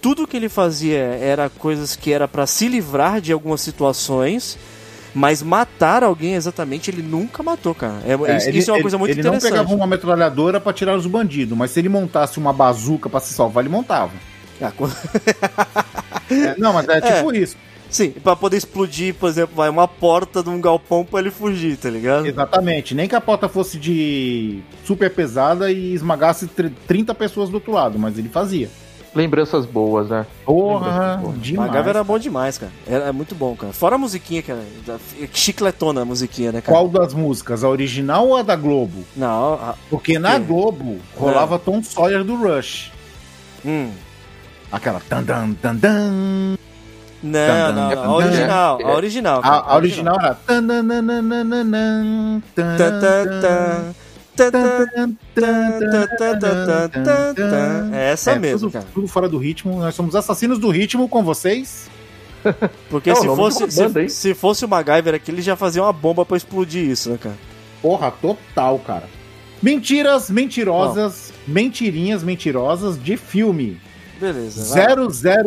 Tudo 0.00 0.26
que 0.26 0.36
ele 0.36 0.48
fazia 0.48 0.98
era 0.98 1.48
coisas 1.48 1.94
que 1.94 2.12
era 2.12 2.26
pra 2.26 2.46
se 2.46 2.66
livrar 2.66 3.20
de 3.20 3.32
algumas 3.32 3.60
situações, 3.60 4.58
mas 5.14 5.42
matar 5.42 6.02
alguém 6.02 6.34
exatamente 6.34 6.90
ele 6.90 7.02
nunca 7.02 7.42
matou, 7.42 7.74
cara. 7.74 8.00
É, 8.04 8.12
É, 8.32 8.36
isso, 8.36 8.48
ele, 8.48 8.58
isso 8.58 8.70
é 8.70 8.72
uma 8.72 8.76
ele- 8.78 8.82
coisa 8.82 8.98
muito 8.98 9.10
ele 9.12 9.22
não 9.22 9.28
interessante. 9.36 9.50
pegava 9.52 9.74
uma 9.74 9.86
metralhadora 9.86 10.60
pra 10.60 10.72
tirar 10.72 10.96
os 10.96 11.06
bandidos, 11.06 11.56
mas 11.56 11.70
se 11.70 11.78
ele 11.80 11.88
montasse 11.88 12.38
uma 12.38 12.52
bazuca 12.52 13.08
pra 13.08 13.20
se 13.20 13.32
salvar, 13.32 13.62
ele 13.64 13.72
montava. 13.72 14.12
Ah, 14.60 14.72
É, 16.30 16.54
não, 16.58 16.72
mas 16.72 16.88
é 16.88 17.00
tipo 17.00 17.34
isso. 17.34 17.56
Sim, 17.90 18.10
pra 18.10 18.34
poder 18.34 18.56
explodir, 18.56 19.14
por 19.14 19.28
exemplo, 19.28 19.54
vai 19.54 19.68
uma 19.68 19.86
porta 19.86 20.42
de 20.42 20.48
um 20.48 20.60
galpão 20.60 21.04
pra 21.04 21.20
ele 21.20 21.30
fugir, 21.30 21.76
tá 21.76 21.88
ligado? 21.88 22.26
Exatamente. 22.26 22.92
Nem 22.94 23.06
que 23.06 23.14
a 23.14 23.20
porta 23.20 23.48
fosse 23.48 23.78
de 23.78 24.60
super 24.84 25.10
pesada 25.10 25.70
e 25.70 25.94
esmagasse 25.94 26.48
tr- 26.48 26.68
30 26.88 27.14
pessoas 27.14 27.50
do 27.50 27.54
outro 27.54 27.72
lado, 27.72 27.96
mas 27.98 28.18
ele 28.18 28.28
fazia. 28.28 28.68
Lembranças 29.14 29.64
boas, 29.64 30.08
né? 30.08 30.26
Porra, 30.44 31.22
demais. 31.36 31.70
MacGyver 31.70 31.90
era 31.90 32.02
bom 32.04 32.18
demais, 32.18 32.58
cara. 32.58 32.72
Era 32.86 33.04
é 33.04 33.12
muito 33.12 33.34
bom, 33.34 33.54
cara. 33.54 33.72
Fora 33.72 33.94
a 33.94 33.98
musiquinha, 33.98 34.42
cara. 34.42 34.60
da- 34.84 34.98
Chicletona 35.32 36.02
a 36.02 36.04
musiquinha, 36.04 36.50
né, 36.50 36.60
cara? 36.60 36.76
Qual 36.76 36.88
das 36.88 37.14
músicas? 37.14 37.62
A 37.62 37.68
original 37.68 38.26
ou 38.28 38.36
a 38.36 38.42
da 38.42 38.56
Globo? 38.56 39.04
Não, 39.16 39.54
a- 39.54 39.74
Porque 39.88 40.18
na? 40.18 40.38
Globo 40.38 40.98
rolava 41.16 41.58
Tom 41.58 41.82
Sawyer 41.82 42.24
do 42.24 42.34
Rush. 42.36 42.90
hum. 43.64 43.90
Aquela 44.72 45.00
tan 45.08 45.22
dan 45.22 45.52
tan 45.54 45.76
dan. 45.76 46.56
Não, 47.22 47.72
não, 47.72 47.90
não. 47.90 48.02
A 48.04 48.16
original, 48.16 48.78
a 48.84 48.92
original. 48.96 49.40
cara, 49.40 49.54
A, 49.56 49.72
a 49.72 49.76
original 49.76 50.16
era. 50.20 50.38
É 57.92 58.12
essa 58.12 58.32
é, 58.32 58.38
mesmo, 58.38 58.68
tudo, 58.68 58.72
cara. 58.72 58.86
Tudo 58.92 59.08
fora 59.08 59.28
do 59.28 59.38
ritmo. 59.38 59.78
Nós 59.78 59.94
somos 59.94 60.14
assassinos 60.14 60.58
do 60.58 60.70
ritmo 60.70 61.08
com 61.08 61.22
vocês. 61.22 61.88
Porque 62.90 63.10
é 63.10 63.14
se, 63.14 63.26
fosse, 63.26 63.60
banda, 63.66 64.08
se, 64.08 64.14
se, 64.14 64.34
fosse 64.34 64.64
o 64.64 64.68
MacGyver 64.68 65.14
aqui, 65.14 65.30
ele 65.30 65.40
já 65.40 65.56
fazia 65.56 65.82
uma 65.82 65.92
bomba 65.92 66.26
para 66.26 66.36
explodir 66.36 66.84
isso, 66.84 67.10
né, 67.10 67.18
cara? 67.18 67.36
Porra, 67.80 68.10
total, 68.10 68.78
cara. 68.80 69.08
Mentiras 69.62 70.28
mentirosas, 70.28 71.32
mentirinhas 71.46 72.22
mentirosas 72.22 73.02
de 73.02 73.16
filme. 73.16 73.80
Beleza. 74.20 74.74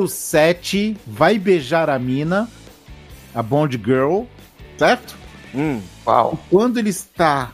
007 0.08 0.98
vai 1.06 1.38
beijar 1.38 1.90
a 1.90 2.00
mina, 2.00 2.50
a 3.34 3.44
Bond 3.44 3.80
Girl, 3.84 4.24
certo? 4.78 5.16
Hum, 5.54 5.82
uau. 6.06 6.34
E 6.34 6.50
quando 6.50 6.78
ele 6.78 6.90
está 6.90 7.52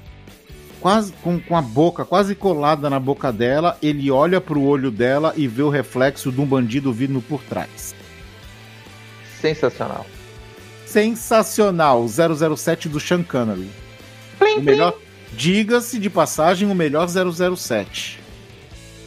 quase 0.84 1.14
com, 1.24 1.40
com 1.40 1.56
a 1.56 1.62
boca 1.62 2.04
quase 2.04 2.36
colada 2.36 2.90
na 2.90 3.00
boca 3.00 3.32
dela, 3.32 3.78
ele 3.82 4.12
olha 4.12 4.42
pro 4.42 4.62
olho 4.62 4.92
dela 4.92 5.34
e 5.38 5.48
vê 5.48 5.62
o 5.64 5.70
reflexo 5.70 6.30
de 6.30 6.42
um 6.42 6.46
bandido 6.46 6.92
vindo 6.92 7.22
por 7.22 7.42
trás. 7.42 7.96
Sensacional. 9.42 10.06
Sensacional, 10.86 12.06
007 12.08 12.88
do 12.90 13.00
Sean 13.00 13.24
Connery. 13.24 13.70
O 14.58 14.62
melhor, 14.62 14.94
diga-se 15.34 15.98
de 15.98 16.10
passagem, 16.10 16.70
o 16.70 16.76
melhor 16.76 17.08
007. 17.08 18.20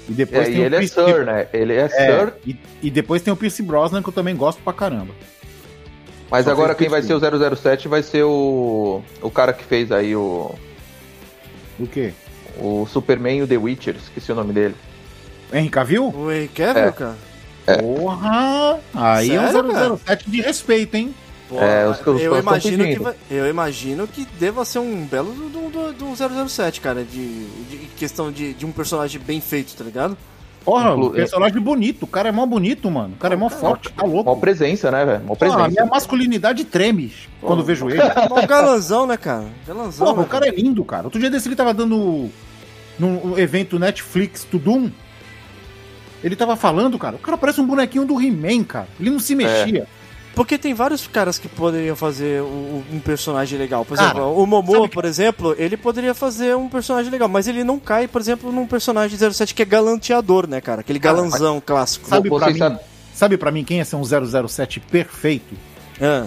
E 0.09 0.13
depois 0.13 0.47
É, 0.49 0.51
e 0.51 0.53
tem 0.55 0.63
o 0.63 0.65
ele 0.67 0.75
é 0.77 0.79
Pierce- 0.79 0.95
Sir, 0.95 1.25
né? 1.27 1.49
Ele 1.53 1.73
é, 1.75 1.81
É, 1.83 1.89
Sir, 1.89 2.33
e, 2.47 2.57
e 2.83 2.91
depois 2.91 3.21
tem 3.23 3.33
o 3.33 3.37
Pierce 3.37 3.63
Brosnan, 3.63 4.03
que 4.03 4.09
eu 4.09 4.13
também 4.13 4.35
gosto 4.35 4.63
pra 4.63 4.73
caramba. 4.73 5.13
mas 6.31 6.45
só 6.45 6.51
agora 6.53 6.75
quem 6.75 6.89
vai 6.89 7.03
ser 7.03 7.15
o 7.15 7.21
007 7.57 7.87
vai 7.89 8.03
ser 8.03 8.23
o. 8.25 9.03
O 9.21 9.31
cara 9.31 9.53
que 9.53 9.63
fez 9.65 9.93
aí 9.93 10.15
o. 10.17 10.55
O 11.79 11.87
quê? 11.87 12.13
O 12.59 12.87
Superman 12.91 13.39
e 13.39 13.43
o 13.43 13.47
The 13.47 13.57
Witcher, 13.57 13.97
esqueci 13.97 14.33
o 14.33 14.35
nome 14.35 14.53
dele. 14.53 14.75
Henry 15.53 15.69
Cavill? 15.69 16.09
o 16.09 16.31
Henry 16.33 16.49
Cavill, 16.49 16.83
É. 16.85 16.93
cara? 16.93 17.17
Porra! 17.81 18.81
Aí 18.95 19.31
é 19.33 19.53
Sério, 19.53 19.71
um 19.71 19.73
cara? 19.75 19.97
007 19.97 20.31
de 20.31 20.41
respeito, 20.41 20.95
hein? 20.97 21.15
Pô, 21.49 21.61
É, 21.61 21.87
os- 21.89 22.01
os 22.05 22.21
eu, 22.21 22.37
imagino 22.39 22.85
que 22.85 23.35
eu 23.35 23.49
imagino 23.49 24.07
que 24.09 24.27
deva 24.39 24.65
ser 24.65 24.81
um 24.81 25.05
belo 25.07 25.33
do, 25.33 25.71
do, 25.71 25.93
do 25.93 26.49
007, 26.49 26.81
cara, 26.81 27.05
de, 27.05 27.45
de 27.71 27.77
questão 27.97 28.33
de, 28.33 28.53
de 28.55 28.67
um 28.67 28.73
personagem 28.73 29.21
bem 29.21 29.41
feito, 29.41 29.75
tá 29.77 29.85
ligado? 29.85 30.17
Porra, 30.67 30.91
Inclu- 30.91 31.07
um 31.07 31.13
personagem 31.13 31.61
bonito. 31.61 32.03
O 32.03 32.07
cara 32.09 32.29
é 32.29 32.33
mó 32.33 32.45
bonito, 32.45 32.91
mano. 32.91 33.15
O 33.15 33.17
cara 33.19 33.35
é 33.35 33.37
mó 33.37 33.49
forte, 33.49 33.89
tá 33.93 34.05
louco. 34.05 34.29
Mó 34.29 34.35
presença, 34.35 34.91
né, 34.91 35.05
velho? 35.05 35.21
Mó 35.21 35.29
Pô, 35.29 35.33
a 35.35 35.37
presença. 35.37 35.69
minha 35.69 35.87
masculinidade 35.87 36.65
treme 36.65 37.13
quando 37.41 37.63
vejo 37.63 37.89
ele. 37.89 38.01
Mó 38.29 38.45
galanzão, 38.45 39.07
né, 39.07 39.17
cara? 39.17 39.45
Galanzão. 39.65 40.05
Porra, 40.05 40.19
né, 40.19 40.25
o 40.25 40.29
cara 40.29 40.49
é 40.49 40.51
lindo, 40.51 40.85
cara. 40.85 41.05
Outro 41.05 41.21
dia 41.21 41.31
desse 41.31 41.47
ele 41.47 41.55
tava 41.55 41.73
dando 41.73 42.29
num 42.99 43.39
evento 43.39 43.79
Netflix 43.79 44.43
to 44.43 44.59
Doom. 44.59 44.91
Ele 46.25 46.35
tava 46.35 46.57
falando, 46.57 46.99
cara. 46.99 47.15
O 47.15 47.21
cara 47.21 47.37
parece 47.39 47.61
um 47.61 47.67
bonequinho 47.67 48.05
do 48.05 48.21
He-Man, 48.21 48.65
cara. 48.65 48.89
Ele 48.99 49.11
não 49.11 49.21
se 49.21 49.37
mexia. 49.37 49.87
Porque 50.37 50.57
tem 50.59 50.73
vários 50.75 51.07
caras 51.07 51.39
que 51.39 51.49
poderiam 51.49 51.97
fazer 51.97 52.43
o- 52.43 52.85
um 52.93 53.01
personagem 53.01 53.59
legal. 53.59 53.85
Por 53.87 53.97
Cara, 53.97 54.11
exemplo, 54.11 54.41
o 54.41 54.47
Momo, 54.47 54.83
que- 54.83 54.95
por 54.95 55.05
exemplo, 55.07 55.55
ele 55.59 55.77
poderia 55.79 56.15
fazer 56.15 56.55
um 56.55 56.69
personagem 56.69 57.11
legal, 57.11 57.27
mas 57.27 57.49
ele 57.49 57.65
não 57.65 57.79
cai, 57.81 58.07
por 58.07 58.21
exemplo, 58.21 58.53
num 58.53 58.67
personagem 58.67 59.17
07 59.19 59.55
que 59.55 59.63
é 59.63 59.65
galanteador, 59.65 60.47
né, 60.47 60.61
cara? 60.61 60.83
Aquele 60.83 61.01
Cara, 61.01 61.17
galanzão 61.17 61.61
clássico. 61.65 62.07
Sabe 62.09 62.29
pra 62.29 62.51
mim, 62.51 62.79
sabe 63.15 63.37
pra 63.39 63.51
mim 63.51 63.65
quem 63.65 63.79
ia 63.79 63.85
ser 63.87 63.97
um 63.97 64.05
007 64.05 64.79
perfeito? 64.79 65.55
Ah, 66.01 66.27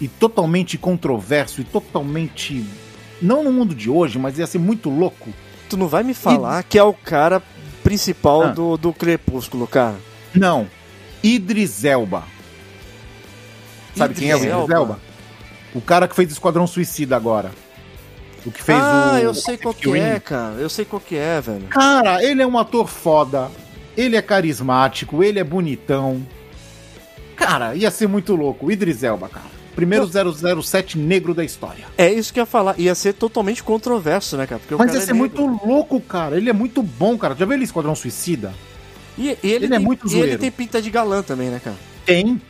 E 0.00 0.06
totalmente 0.08 0.78
controverso 0.78 1.60
e 1.60 1.64
totalmente. 1.64 2.64
Não 3.20 3.42
no 3.42 3.50
mundo 3.50 3.74
de 3.74 3.88
hoje, 3.90 4.18
mas 4.18 4.38
ia 4.38 4.46
ser 4.46 4.58
muito 4.58 4.88
louco. 4.88 5.30
tu 5.68 5.76
não 5.76 5.88
vai 5.88 6.04
me 6.04 6.14
falar 6.14 6.62
que 6.62 6.78
é 6.78 6.82
o 6.84 6.92
cara 6.94 7.42
principal 7.82 8.42
Ah. 8.42 8.46
do, 8.52 8.76
do 8.76 8.92
Crepúsculo, 8.92 9.66
cara. 9.66 9.96
Não. 10.32 10.68
Idris 11.24 11.82
Elba. 11.84 12.22
Sabe 13.96 14.14
quem 14.14 14.30
é 14.30 14.36
o 14.36 14.38
Idris 14.38 14.70
Elba? 14.70 14.98
O 15.74 15.80
cara 15.80 16.06
que 16.06 16.14
fez 16.14 16.30
Esquadrão 16.30 16.66
Suicida 16.66 17.16
agora. 17.16 17.50
O 18.44 18.50
que 18.52 18.62
fez 18.62 18.78
ah, 18.80 19.14
o. 19.14 19.18
eu 19.18 19.34
sei 19.34 19.56
qual 19.56 19.74
que 19.74 19.98
é, 19.98 20.20
cara. 20.20 20.54
Eu 20.54 20.68
sei 20.68 20.84
qual 20.84 21.00
que 21.00 21.16
é, 21.16 21.40
velho. 21.40 21.66
Cara, 21.68 22.22
ele 22.22 22.40
é 22.40 22.46
um 22.46 22.58
ator 22.58 22.86
foda. 22.86 23.50
Ele 23.96 24.14
é 24.14 24.22
carismático, 24.22 25.22
ele 25.22 25.38
é 25.38 25.44
bonitão. 25.44 26.24
Cara, 27.34 27.74
ia 27.74 27.90
ser 27.90 28.06
muito 28.06 28.34
louco. 28.36 28.66
O 28.66 28.72
Idris 28.72 29.02
Elba, 29.02 29.28
cara. 29.28 29.56
Primeiro 29.74 30.08
007 30.62 30.96
negro 30.96 31.34
da 31.34 31.44
história. 31.44 31.84
É 31.98 32.10
isso 32.10 32.32
que 32.32 32.40
eu 32.40 32.42
ia 32.42 32.46
falar. 32.46 32.78
Ia 32.78 32.94
ser 32.94 33.12
totalmente 33.12 33.62
controverso, 33.62 34.36
né, 34.36 34.46
cara? 34.46 34.58
Porque 34.58 34.74
Mas 34.74 34.94
ia 34.94 34.98
é 34.98 35.00
ser 35.02 35.12
negro. 35.12 35.42
muito 35.42 35.66
louco, 35.66 36.00
cara. 36.00 36.36
Ele 36.36 36.48
é 36.48 36.52
muito 36.52 36.82
bom, 36.82 37.18
cara. 37.18 37.34
Já 37.34 37.44
viu 37.44 37.54
ele 37.54 37.64
Esquadrão 37.64 37.94
Suicida? 37.94 38.54
E, 39.18 39.28
e 39.28 39.28
ele, 39.42 39.66
ele 39.66 39.66
é 39.66 39.68
tem, 39.76 39.78
muito 39.78 40.06
e 40.06 40.10
ele 40.12 40.20
zoeiro. 40.20 40.38
tem 40.38 40.50
pinta 40.50 40.80
de 40.80 40.90
galã 40.90 41.22
também, 41.22 41.48
né, 41.48 41.60
cara? 41.62 41.76
Tem. 42.06 42.40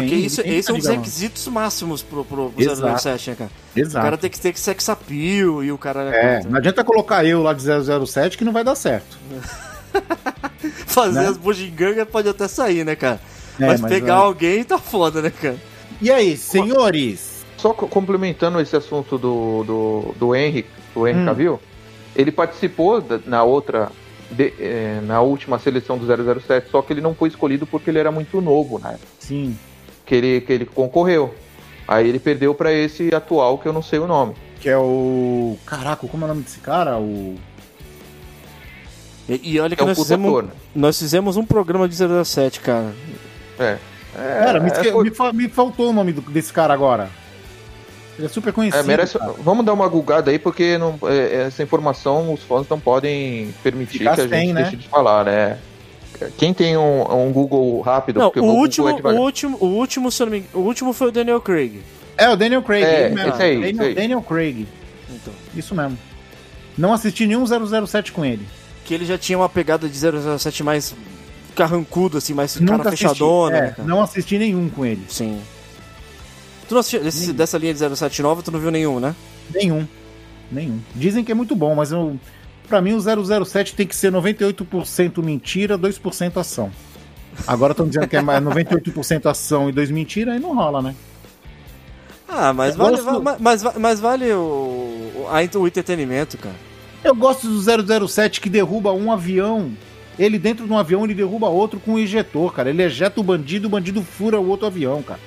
Porque 0.00 0.14
Tem, 0.14 0.24
isso, 0.24 0.40
esse 0.42 0.70
é 0.70 0.74
um 0.74 0.78
dos 0.78 0.86
requisitos 0.86 1.46
máximos 1.48 2.02
pro, 2.02 2.24
pro, 2.24 2.50
pro 2.50 2.62
Exato. 2.62 2.98
007, 3.00 3.30
né, 3.30 3.36
cara? 3.36 3.50
O 3.74 3.80
Exato. 3.80 4.04
cara 4.04 4.16
tem 4.18 4.30
que 4.30 4.40
ter 4.40 4.56
sex 4.56 4.88
appeal 4.88 5.62
e 5.64 5.72
o 5.72 5.78
cara... 5.78 6.14
É, 6.14 6.42
não 6.44 6.58
adianta 6.58 6.82
colocar 6.84 7.24
eu 7.24 7.42
lá 7.42 7.52
de 7.52 7.62
007 7.62 8.36
que 8.38 8.44
não 8.44 8.52
vai 8.52 8.64
dar 8.64 8.74
certo. 8.74 9.18
Fazer 10.86 11.20
né? 11.20 11.28
as 11.28 11.36
bugigangas 11.36 12.06
pode 12.08 12.28
até 12.28 12.48
sair, 12.48 12.84
né, 12.84 12.94
cara? 12.96 13.20
É, 13.58 13.66
mas, 13.66 13.80
mas, 13.80 13.90
pegar 13.92 14.14
é. 14.14 14.16
alguém 14.18 14.64
tá 14.64 14.78
foda, 14.78 15.20
né, 15.22 15.30
cara? 15.30 15.56
E 16.00 16.10
aí, 16.10 16.36
senhores? 16.36 17.44
Só 17.56 17.72
co- 17.72 17.88
complementando 17.88 18.60
esse 18.60 18.76
assunto 18.76 19.18
do, 19.18 19.64
do, 19.64 20.14
do 20.18 20.34
Henry, 20.34 20.64
do 20.94 21.06
Henry 21.08 21.20
Hum. 21.20 21.24
Cavill, 21.26 21.60
ele 22.14 22.30
participou 22.30 23.00
da- 23.00 23.18
na 23.26 23.42
outra, 23.42 23.90
de- 24.30 24.52
eh, 24.60 25.00
na 25.04 25.20
última 25.20 25.58
seleção 25.58 25.98
do 25.98 26.06
007, 26.40 26.68
só 26.70 26.82
que 26.82 26.92
ele 26.92 27.00
não 27.00 27.14
foi 27.14 27.28
escolhido 27.28 27.66
porque 27.66 27.90
ele 27.90 27.98
era 27.98 28.12
muito 28.12 28.40
novo, 28.40 28.78
né? 28.78 28.96
Sim. 29.18 29.58
Que 30.08 30.14
ele, 30.14 30.40
que 30.40 30.52
ele 30.52 30.64
concorreu. 30.64 31.34
Aí 31.86 32.08
ele 32.08 32.18
perdeu 32.18 32.54
pra 32.54 32.72
esse 32.72 33.14
atual 33.14 33.58
que 33.58 33.66
eu 33.66 33.72
não 33.72 33.82
sei 33.82 33.98
o 33.98 34.06
nome. 34.06 34.34
Que 34.58 34.68
é 34.70 34.76
o. 34.78 35.56
Caraca, 35.66 36.06
como 36.08 36.24
é 36.24 36.26
o 36.26 36.28
nome 36.28 36.42
desse 36.42 36.58
cara? 36.60 36.96
O. 36.98 37.36
E, 39.28 39.52
e 39.54 39.60
olha 39.60 39.76
que 39.76 39.82
É 39.82 39.86
nós, 39.86 39.98
fizemos, 39.98 40.26
ator, 40.28 40.42
né? 40.44 40.50
nós 40.74 40.98
fizemos 40.98 41.36
um 41.36 41.44
programa 41.44 41.86
de 41.88 41.94
007, 42.24 42.60
cara. 42.60 42.92
É. 43.58 43.76
Cara, 44.16 44.58
me, 44.60 44.70
é, 44.70 44.72
esque- 44.72 44.90
foi- 44.90 45.04
me 45.04 45.10
fa- 45.10 45.32
me 45.32 45.48
faltou 45.48 45.90
o 45.90 45.92
nome 45.92 46.12
do- 46.12 46.22
desse 46.22 46.52
cara 46.52 46.72
agora. 46.72 47.10
Ele 48.16 48.26
é 48.26 48.30
super 48.30 48.52
conhecido. 48.52 48.82
é, 48.82 48.86
merece- 48.86 49.18
vamos 49.40 49.64
dar 49.64 49.72
uma 49.74 49.86
gulgada 49.86 50.30
aí, 50.30 50.38
porque 50.38 50.76
não, 50.78 50.98
é, 51.04 51.42
essa 51.46 51.62
informação 51.62 52.32
os 52.32 52.42
fãs 52.42 52.66
não 52.68 52.80
podem 52.80 53.54
permitir 53.62 53.98
Ficar 53.98 54.14
que 54.14 54.20
a 54.22 54.24
gente 54.24 54.34
sem, 54.34 54.52
né? 54.52 54.62
deixe 54.62 54.76
de 54.76 54.88
falar, 54.88 55.24
né? 55.26 55.58
Quem 56.36 56.52
tem 56.54 56.76
um, 56.76 57.26
um 57.28 57.32
Google 57.32 57.80
rápido, 57.80 58.18
Não, 58.20 58.26
porque 58.26 58.40
o 58.40 58.42
Google 58.42 58.58
último, 58.60 58.88
é 58.88 58.92
o 58.92 59.20
último, 59.20 59.56
o 59.60 59.66
último, 59.66 60.10
se 60.12 60.22
eu 60.22 60.26
não 60.26 60.32
me 60.32 60.38
engano, 60.38 60.64
o 60.64 60.66
último 60.66 60.92
foi 60.92 61.08
o 61.08 61.12
Daniel 61.12 61.40
Craig. 61.40 61.80
É, 62.16 62.28
o 62.28 62.36
Daniel 62.36 62.62
Craig. 62.62 62.84
É, 62.84 63.08
mesmo. 63.10 63.28
esse 63.32 63.42
aí, 63.42 63.54
Daniel, 63.54 63.70
esse 63.74 63.82
aí. 63.82 63.94
Daniel 63.94 64.22
Craig. 64.22 64.66
Então, 65.10 65.32
Isso 65.54 65.74
mesmo. 65.74 65.98
Não 66.76 66.92
assisti 66.92 67.26
nenhum 67.26 67.44
007 67.86 68.12
com 68.12 68.24
ele. 68.24 68.46
que 68.84 68.94
ele 68.94 69.04
já 69.04 69.18
tinha 69.18 69.36
uma 69.38 69.48
pegada 69.48 69.86
de 69.88 69.98
007 70.38 70.62
mais 70.62 70.94
carrancudo, 71.54 72.18
assim, 72.18 72.32
mais 72.34 72.56
Nunca 72.58 72.76
cara 72.78 72.88
assisti. 72.90 73.06
fechadona, 73.08 73.56
É, 73.56 73.60
né, 73.62 73.70
cara? 73.76 73.88
não 73.88 74.02
assisti 74.02 74.38
nenhum 74.38 74.68
com 74.70 74.86
ele. 74.86 75.02
Sim. 75.08 75.40
Tu 76.68 76.74
não 76.74 76.80
assistiu, 76.80 77.00
desse- 77.02 77.32
dessa 77.32 77.58
linha 77.58 77.72
de 77.74 77.78
07 77.96 78.22
nova, 78.22 78.42
tu 78.42 78.50
não 78.50 78.58
viu 78.60 78.70
nenhum, 78.70 78.98
né? 79.00 79.14
Nenhum. 79.54 79.86
Nenhum. 80.50 80.80
Dizem 80.94 81.22
que 81.24 81.32
é 81.32 81.34
muito 81.34 81.54
bom, 81.56 81.74
mas 81.74 81.92
eu, 81.92 82.18
pra 82.68 82.80
mim 82.80 82.92
o 82.92 83.44
007 83.44 83.74
tem 83.74 83.86
que 83.86 83.96
ser 83.96 84.12
98% 84.12 85.22
mentira, 85.24 85.76
2% 85.78 86.36
ação. 86.36 86.70
Agora 87.46 87.72
estão 87.72 87.86
dizendo 87.86 88.06
que 88.08 88.16
é 88.16 88.22
mais 88.22 88.42
98% 88.44 89.26
ação 89.26 89.68
e 89.68 89.72
2 89.72 89.90
mentira, 89.90 90.32
aí 90.32 90.40
não 90.40 90.54
rola, 90.54 90.82
né? 90.82 90.94
Ah, 92.28 92.52
mas 92.52 92.74
Eu 92.74 92.82
vale, 92.84 92.96
gosto- 92.96 93.22
va- 93.22 93.36
mas, 93.40 93.62
mas 93.78 94.00
vale 94.00 94.32
o, 94.32 94.38
o, 95.14 95.58
o 95.60 95.66
entretenimento, 95.66 96.36
cara. 96.36 96.54
Eu 97.02 97.14
gosto 97.14 97.46
do 97.48 98.08
007 98.08 98.40
que 98.40 98.50
derruba 98.50 98.92
um 98.92 99.10
avião. 99.12 99.70
Ele 100.18 100.38
dentro 100.38 100.66
de 100.66 100.72
um 100.72 100.76
avião, 100.78 101.04
ele 101.04 101.14
derruba 101.14 101.48
outro 101.48 101.78
com 101.78 101.92
um 101.92 101.98
injetor, 101.98 102.52
cara. 102.52 102.70
Ele 102.70 102.82
ejeta 102.82 103.20
o 103.20 103.24
bandido, 103.24 103.68
o 103.68 103.70
bandido 103.70 104.02
fura 104.02 104.38
o 104.40 104.48
outro 104.48 104.66
avião, 104.66 105.00
cara. 105.02 105.20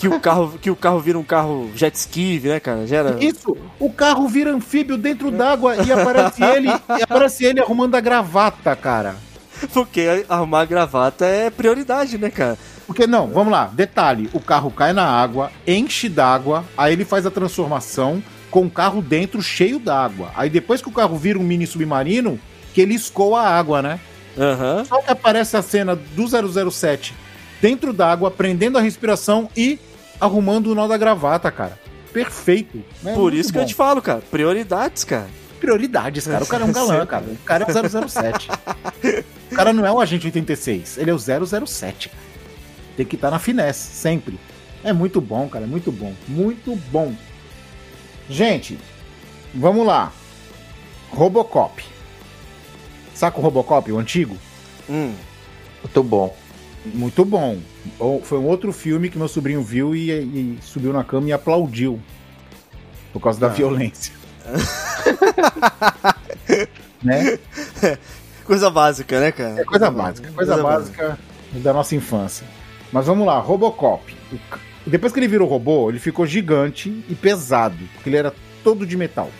Que 0.00 0.08
o 0.08 0.18
carro, 0.18 0.58
que 0.60 0.70
o 0.70 0.76
carro 0.76 0.98
vira 0.98 1.18
um 1.18 1.22
carro 1.22 1.70
jet 1.74 1.94
ski, 1.94 2.40
né, 2.42 2.58
cara? 2.58 2.86
Já 2.86 2.96
era... 2.96 3.22
Isso, 3.22 3.56
o 3.78 3.92
carro 3.92 4.26
vira 4.26 4.50
anfíbio 4.50 4.96
dentro 4.96 5.30
d'água 5.30 5.76
e 5.76 5.92
aparece 5.92 6.42
ele, 6.42 6.68
e 6.68 7.02
aparece 7.02 7.44
ele 7.44 7.60
arrumando 7.60 7.94
a 7.94 8.00
gravata, 8.00 8.74
cara. 8.74 9.16
Porque 9.74 10.24
arrumar 10.26 10.62
a 10.62 10.64
gravata 10.64 11.26
é 11.26 11.50
prioridade, 11.50 12.16
né, 12.16 12.30
cara? 12.30 12.56
Porque 12.86 13.06
não, 13.06 13.28
vamos 13.28 13.52
lá, 13.52 13.66
detalhe, 13.66 14.30
o 14.32 14.40
carro 14.40 14.70
cai 14.70 14.92
na 14.94 15.04
água, 15.04 15.52
enche 15.66 16.08
d'água, 16.08 16.64
aí 16.76 16.94
ele 16.94 17.04
faz 17.04 17.26
a 17.26 17.30
transformação 17.30 18.22
com 18.50 18.64
o 18.64 18.70
carro 18.70 19.02
dentro 19.02 19.42
cheio 19.42 19.78
d'água. 19.78 20.30
Aí 20.34 20.48
depois 20.48 20.80
que 20.80 20.88
o 20.88 20.92
carro 20.92 21.16
vira 21.16 21.38
um 21.38 21.42
mini 21.42 21.66
submarino, 21.66 22.40
que 22.72 22.80
ele 22.80 22.94
escoa 22.94 23.42
a 23.42 23.56
água, 23.56 23.82
né? 23.82 24.00
Aham. 24.38 24.84
Só 24.86 25.02
que 25.02 25.10
aparece 25.10 25.56
a 25.56 25.62
cena 25.62 25.94
do 25.94 26.26
007 26.72 27.14
dentro 27.60 27.92
d'água, 27.92 28.30
prendendo 28.30 28.78
a 28.78 28.80
respiração 28.80 29.48
e 29.54 29.78
arrumando 30.20 30.68
o 30.68 30.74
nó 30.74 30.86
da 30.86 30.96
gravata, 30.96 31.50
cara. 31.50 31.78
Perfeito. 32.12 32.82
né? 33.02 33.14
Por 33.14 33.32
isso 33.32 33.52
que 33.52 33.58
eu 33.58 33.66
te 33.66 33.74
falo, 33.74 34.02
cara. 34.02 34.20
Prioridades, 34.30 35.04
cara. 35.04 35.28
Prioridades, 35.60 36.26
cara. 36.26 36.42
O 36.44 36.46
cara 36.46 36.64
é 36.64 36.66
um 36.66 36.72
galã, 36.72 37.06
cara. 37.06 37.24
O 37.24 37.36
cara 37.38 37.64
é 37.64 37.70
o 37.70 38.08
007. 38.08 38.48
o 39.52 39.54
cara 39.54 39.72
não 39.72 39.86
é 39.86 39.92
o 39.92 40.00
agente 40.00 40.26
86, 40.26 40.98
ele 40.98 41.10
é 41.10 41.14
o 41.14 41.18
007. 41.18 42.08
cara. 42.08 42.22
Tem 42.96 43.06
que 43.06 43.14
estar 43.14 43.30
na 43.30 43.38
finesse, 43.38 43.94
sempre. 43.94 44.38
É 44.82 44.92
muito 44.92 45.20
bom, 45.20 45.48
cara. 45.48 45.64
É 45.64 45.68
muito 45.68 45.92
bom. 45.92 46.14
Muito 46.26 46.74
bom. 46.90 47.14
Gente, 48.28 48.78
vamos 49.54 49.86
lá. 49.86 50.12
Robocop. 51.10 51.84
Saca 53.14 53.38
o 53.38 53.42
Robocop, 53.42 53.92
o 53.92 53.98
antigo? 53.98 54.36
Hum. 54.88 55.14
Muito 55.82 56.02
bom. 56.02 56.34
Muito 56.86 57.24
bom. 57.24 57.58
Ou- 57.98 58.22
Foi 58.22 58.38
um 58.38 58.46
outro 58.46 58.72
filme 58.72 59.10
que 59.10 59.18
meu 59.18 59.28
sobrinho 59.28 59.62
viu 59.62 59.94
e, 59.94 60.10
e 60.10 60.58
subiu 60.62 60.92
na 60.92 61.04
cama 61.04 61.28
e 61.28 61.32
aplaudiu. 61.32 62.00
Por 63.12 63.20
causa 63.20 63.40
da 63.40 63.48
Ah. 63.48 63.50
violência. 63.50 64.14
né? 67.02 67.38
Coisa 68.44 68.70
básica, 68.70 69.20
né, 69.20 69.32
cara? 69.32 69.60
É 69.60 69.64
coisa 69.64 69.90
básica. 69.90 70.30
Coisa 70.32 70.62
básica 70.62 71.18
da 71.52 71.72
nossa 71.72 71.94
infância. 71.94 72.46
Mas 72.92 73.06
vamos 73.06 73.26
lá, 73.26 73.38
Robocop. 73.38 74.14
Depois 74.86 75.12
que 75.12 75.20
ele 75.20 75.28
virou 75.28 75.48
robô, 75.48 75.90
ele 75.90 75.98
ficou 75.98 76.26
gigante 76.26 77.04
e 77.08 77.14
pesado. 77.14 77.78
Porque 77.94 78.08
ele 78.08 78.16
era 78.16 78.34
todo 78.64 78.86
de 78.86 78.96
metal. 78.96 79.30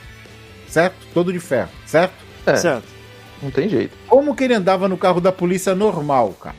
Certo? 0.69 0.95
Todo 1.13 1.33
de 1.33 1.41
ferro, 1.41 1.71
certo? 1.85 2.15
É, 2.47 2.57
Certo. 2.57 2.85
não 3.43 3.51
tem 3.51 3.69
jeito. 3.69 3.97
Como 4.07 4.37
que 4.37 4.45
ele 4.45 4.55
andava 4.55 4.87
no 4.89 4.97
carro 4.97 5.21
da 5.21 5.33
polícia 5.33 5.75
normal, 5.75 6.33
cara? 6.41 6.55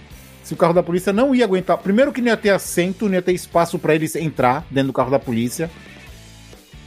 Se 0.51 0.55
o 0.55 0.57
carro 0.57 0.73
da 0.73 0.83
polícia 0.83 1.13
não 1.13 1.33
ia 1.33 1.45
aguentar. 1.45 1.77
Primeiro 1.77 2.11
que 2.11 2.19
não 2.19 2.27
ia 2.27 2.35
ter 2.35 2.49
assento, 2.49 3.05
não 3.05 3.13
ia 3.13 3.21
ter 3.21 3.31
espaço 3.31 3.79
pra 3.79 3.95
ele 3.95 4.05
entrar 4.17 4.65
dentro 4.69 4.87
do 4.87 4.93
carro 4.93 5.09
da 5.09 5.17
polícia. 5.17 5.71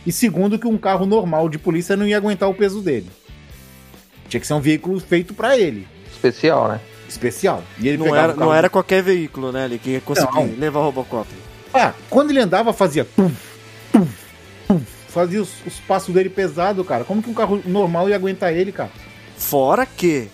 E 0.05 0.13
segundo 0.13 0.59
que 0.59 0.67
um 0.67 0.77
carro 0.77 1.07
normal 1.07 1.49
de 1.49 1.57
polícia 1.59 1.97
não 1.97 2.07
ia 2.07 2.19
aguentar 2.19 2.47
o 2.51 2.53
peso 2.53 2.83
dele. 2.83 3.07
Tinha 4.29 4.39
que 4.39 4.47
ser 4.47 4.53
um 4.53 4.61
veículo 4.61 5.01
feito 5.01 5.33
pra 5.33 5.57
ele, 5.57 5.89
Especial, 6.13 6.69
né? 6.69 6.81
especial. 7.09 7.63
E 7.81 7.89
ele 7.89 7.97
Não 7.97 8.15
era, 8.15 8.35
carro 8.35 8.41
não 8.41 8.55
era 8.55 8.69
qualquer 8.69 9.03
veículo, 9.03 9.51
né, 9.51 9.65
ali, 9.65 9.79
que 9.79 9.93
ia 9.93 10.01
conseguir 10.03 10.35
Não. 10.35 10.57
levar 10.59 10.81
o 10.81 10.83
Robocop. 10.83 11.27
Ah, 11.73 11.95
quando 12.11 12.33
ele 12.33 12.41
andava, 12.41 12.71
fazia 12.75 13.07
tum, 13.17 13.31
tum, 13.91 14.07
tum. 14.69 14.81
Fazia 15.09 15.41
os, 15.41 15.49
os 15.67 15.81
passos 15.81 16.15
dele 16.15 16.29
pesado, 16.29 16.85
cara. 16.85 17.03
Como 17.03 17.23
que 17.23 17.31
um 17.31 17.35
carro 17.35 17.63
normal 17.65 18.11
ia 18.11 18.17
aguentar 18.17 18.53
ele, 18.53 18.73
cara? 18.73 18.91
Fora 19.39 19.87
que 19.87 20.29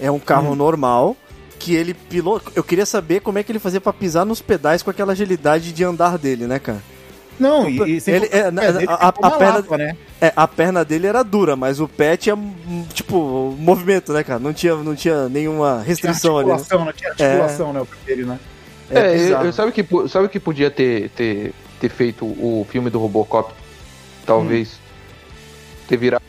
é 0.00 0.08
um 0.12 0.14
Hum. 0.14 0.20
carro 0.20 0.54
normal 0.54 1.16
que 1.58 1.74
ele 1.74 1.92
pilota. 1.94 2.50
Eu 2.54 2.62
queria 2.64 2.86
saber 2.86 3.20
como 3.20 3.38
é 3.38 3.42
que 3.42 3.50
ele 3.52 3.58
fazia 3.58 3.80
pra 3.80 3.92
pisar 3.92 4.24
nos 4.24 4.40
pedais 4.40 4.82
com 4.82 4.90
aquela 4.90 5.12
agilidade 5.12 5.72
de 5.72 5.84
andar 5.84 6.16
dele, 6.18 6.46
né, 6.46 6.58
cara? 6.58 6.82
Não, 7.38 7.68
e, 7.68 7.96
e 7.96 8.00
sem 8.00 8.14
Ele- 8.14 8.28
é, 8.32 8.42
a- 8.88 8.94
a- 8.94 9.08
a 9.08 9.30
perna- 9.30 9.54
lapa, 9.58 9.78
né? 9.78 9.96
É, 10.20 10.32
a 10.34 10.48
perna 10.48 10.84
dele 10.84 11.06
era 11.06 11.22
dura, 11.22 11.54
mas 11.54 11.78
o 11.78 11.86
pé 11.86 12.16
tinha, 12.16 12.34
hum, 12.34 12.84
tipo, 12.92 13.54
movimento, 13.58 14.12
né, 14.12 14.24
cara? 14.24 14.40
Não 14.40 14.52
tinha, 14.52 14.74
não 14.74 14.94
tinha 14.96 15.28
nenhuma 15.28 15.74
Tinha 15.74 15.82
restrição 15.84 16.36
ali. 16.38 16.48
Né? 16.48 16.54
articulação, 16.54 16.84
né? 16.84 16.92
Tinha 16.96 17.10
articulação, 17.10 17.72
né? 17.72 17.80
O 17.80 17.86
pé 17.86 17.96
dele, 18.06 18.24
né? 18.24 18.38
É, 18.90 18.98
É, 18.98 19.46
eu, 19.46 19.52
sabe 19.52 19.70
o 19.70 19.72
que, 19.72 20.08
sabe 20.08 20.28
que 20.28 20.40
podia 20.40 20.70
ter, 20.70 21.10
ter, 21.10 21.54
ter 21.80 21.88
feito 21.88 22.24
o 22.24 22.66
filme 22.70 22.90
do 22.90 22.98
Robocop? 22.98 23.52
Talvez 24.26 24.78
ter 25.86 25.96
virado 25.96 26.22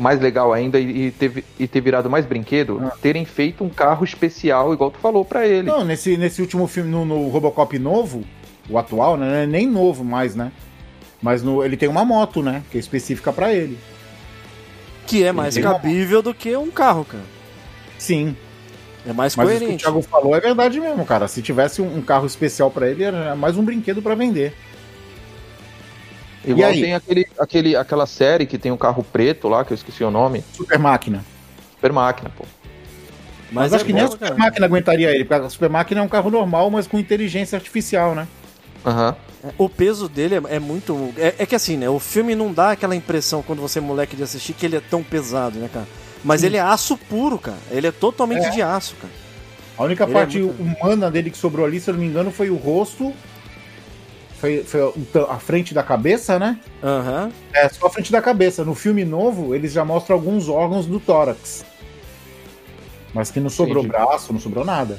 mais 0.00 0.20
legal 0.20 0.52
ainda 0.52 0.80
e, 0.80 1.06
e 1.06 1.10
ter, 1.10 1.44
e 1.58 1.68
ter 1.68 1.80
virado 1.80 2.08
mais 2.08 2.24
brinquedo? 2.24 2.80
Ah. 2.82 2.96
Terem 3.00 3.24
feito 3.24 3.62
um 3.62 3.68
carro 3.68 4.04
especial, 4.04 4.72
igual 4.72 4.90
tu 4.90 4.98
falou 4.98 5.24
pra 5.24 5.46
ele. 5.46 5.68
Não, 5.68 5.84
nesse, 5.84 6.16
nesse 6.16 6.40
último 6.40 6.66
filme, 6.66 6.90
no, 6.90 7.04
no 7.04 7.28
Robocop 7.28 7.78
novo, 7.78 8.24
o 8.68 8.78
atual, 8.78 9.16
né? 9.16 9.26
não 9.26 9.34
é 9.34 9.46
Nem 9.46 9.66
novo 9.66 10.04
mais, 10.04 10.34
né? 10.34 10.50
Mas 11.22 11.42
no, 11.42 11.62
ele 11.62 11.76
tem 11.76 11.88
uma 11.88 12.04
moto, 12.04 12.42
né? 12.42 12.62
Que 12.70 12.78
é 12.78 12.80
específica 12.80 13.32
pra 13.32 13.52
ele. 13.52 13.78
Que 15.06 15.24
é 15.24 15.32
mais 15.32 15.56
Ele 15.56 15.66
cabível 15.66 16.22
do 16.22 16.32
que 16.32 16.56
um 16.56 16.70
carro, 16.70 17.04
cara. 17.04 17.24
Sim. 17.98 18.34
É 19.06 19.12
mais 19.12 19.34
Mas 19.36 19.48
isso 19.48 19.58
que 19.58 19.64
o 19.64 19.66
coerente. 19.66 19.82
Thiago 19.84 20.02
falou 20.02 20.36
é 20.36 20.40
verdade 20.40 20.80
mesmo, 20.80 21.04
cara. 21.04 21.28
Se 21.28 21.42
tivesse 21.42 21.82
um, 21.82 21.98
um 21.98 22.02
carro 22.02 22.26
especial 22.26 22.70
pra 22.70 22.88
ele, 22.88 23.02
era 23.02 23.34
mais 23.34 23.56
um 23.56 23.64
brinquedo 23.64 24.00
pra 24.00 24.14
vender. 24.14 24.54
Igual 26.44 26.70
e 26.70 26.74
aí? 26.74 26.80
tem 26.80 26.94
aquele, 26.94 27.26
aquele, 27.38 27.76
aquela 27.76 28.06
série 28.06 28.46
que 28.46 28.56
tem 28.58 28.72
um 28.72 28.76
carro 28.76 29.04
preto 29.04 29.48
lá, 29.48 29.64
que 29.64 29.72
eu 29.72 29.74
esqueci 29.74 30.02
o 30.02 30.10
nome. 30.10 30.42
Super 30.54 30.78
máquina. 30.78 31.24
Super 31.74 31.92
Máquina, 31.92 32.30
pô. 32.36 32.44
Mas, 33.50 33.72
é 33.72 33.76
acho 33.76 33.84
que 33.84 33.92
nem 33.92 34.02
a 34.02 34.06
bom, 34.06 34.12
Super 34.12 34.28
cara. 34.28 34.38
máquina 34.38 34.66
aguentaria 34.66 35.10
ele, 35.10 35.24
porque 35.24 35.46
a 35.46 35.48
Super 35.48 35.68
máquina 35.70 36.00
é 36.00 36.04
um 36.04 36.08
carro 36.08 36.30
normal, 36.30 36.70
mas 36.70 36.86
com 36.86 36.98
inteligência 36.98 37.56
artificial, 37.56 38.14
né? 38.14 38.28
Aham. 38.84 39.16
O 39.56 39.68
peso 39.68 40.08
dele 40.08 40.34
é, 40.36 40.56
é 40.56 40.58
muito. 40.58 41.12
É, 41.16 41.34
é 41.38 41.46
que 41.46 41.54
assim, 41.54 41.76
né? 41.78 41.88
O 41.88 41.98
filme 41.98 42.34
não 42.34 42.52
dá 42.52 42.72
aquela 42.72 42.94
impressão 42.94 43.42
quando 43.42 43.60
você 43.60 43.78
é 43.78 43.82
moleque 43.82 44.14
de 44.14 44.22
assistir 44.22 44.52
que 44.52 44.66
ele 44.66 44.76
é 44.76 44.80
tão 44.80 45.02
pesado, 45.02 45.58
né, 45.58 45.68
cara? 45.72 45.86
Mas 46.22 46.42
ele 46.44 46.58
é 46.58 46.60
aço 46.60 46.96
puro, 46.98 47.38
cara. 47.38 47.56
Ele 47.70 47.86
é 47.86 47.92
totalmente 47.92 48.44
É. 48.46 48.50
de 48.50 48.60
aço, 48.60 48.94
cara. 49.00 49.12
A 49.78 49.84
única 49.84 50.04
Ele 50.04 50.10
é 50.10 50.14
parte 50.14 50.38
muito- 50.38 50.62
humana 50.62 51.10
dele 51.10 51.30
que 51.30 51.38
sobrou 51.38 51.64
ali, 51.64 51.80
se 51.80 51.88
eu 51.88 51.94
não 51.94 52.00
me 52.02 52.06
engano, 52.06 52.30
foi 52.30 52.50
o 52.50 52.56
rosto. 52.56 53.14
Foi, 54.40 54.64
foi 54.64 54.80
a 55.28 55.38
frente 55.38 55.74
da 55.74 55.82
cabeça, 55.82 56.38
né? 56.38 56.58
Aham. 56.82 57.30
É, 57.52 57.68
só 57.68 57.86
a 57.86 57.90
frente 57.90 58.10
da 58.10 58.22
cabeça. 58.22 58.64
No 58.64 58.74
filme 58.74 59.04
novo, 59.04 59.54
eles 59.54 59.72
já 59.72 59.84
mostram 59.84 60.16
alguns 60.16 60.48
órgãos 60.48 60.86
do 60.86 60.98
tórax. 60.98 61.64
Mas 63.12 63.30
que 63.30 63.38
não 63.40 63.50
sobrou 63.50 63.84
Entendi. 63.84 63.88
braço, 63.98 64.32
não 64.32 64.40
sobrou 64.40 64.64
nada. 64.64 64.98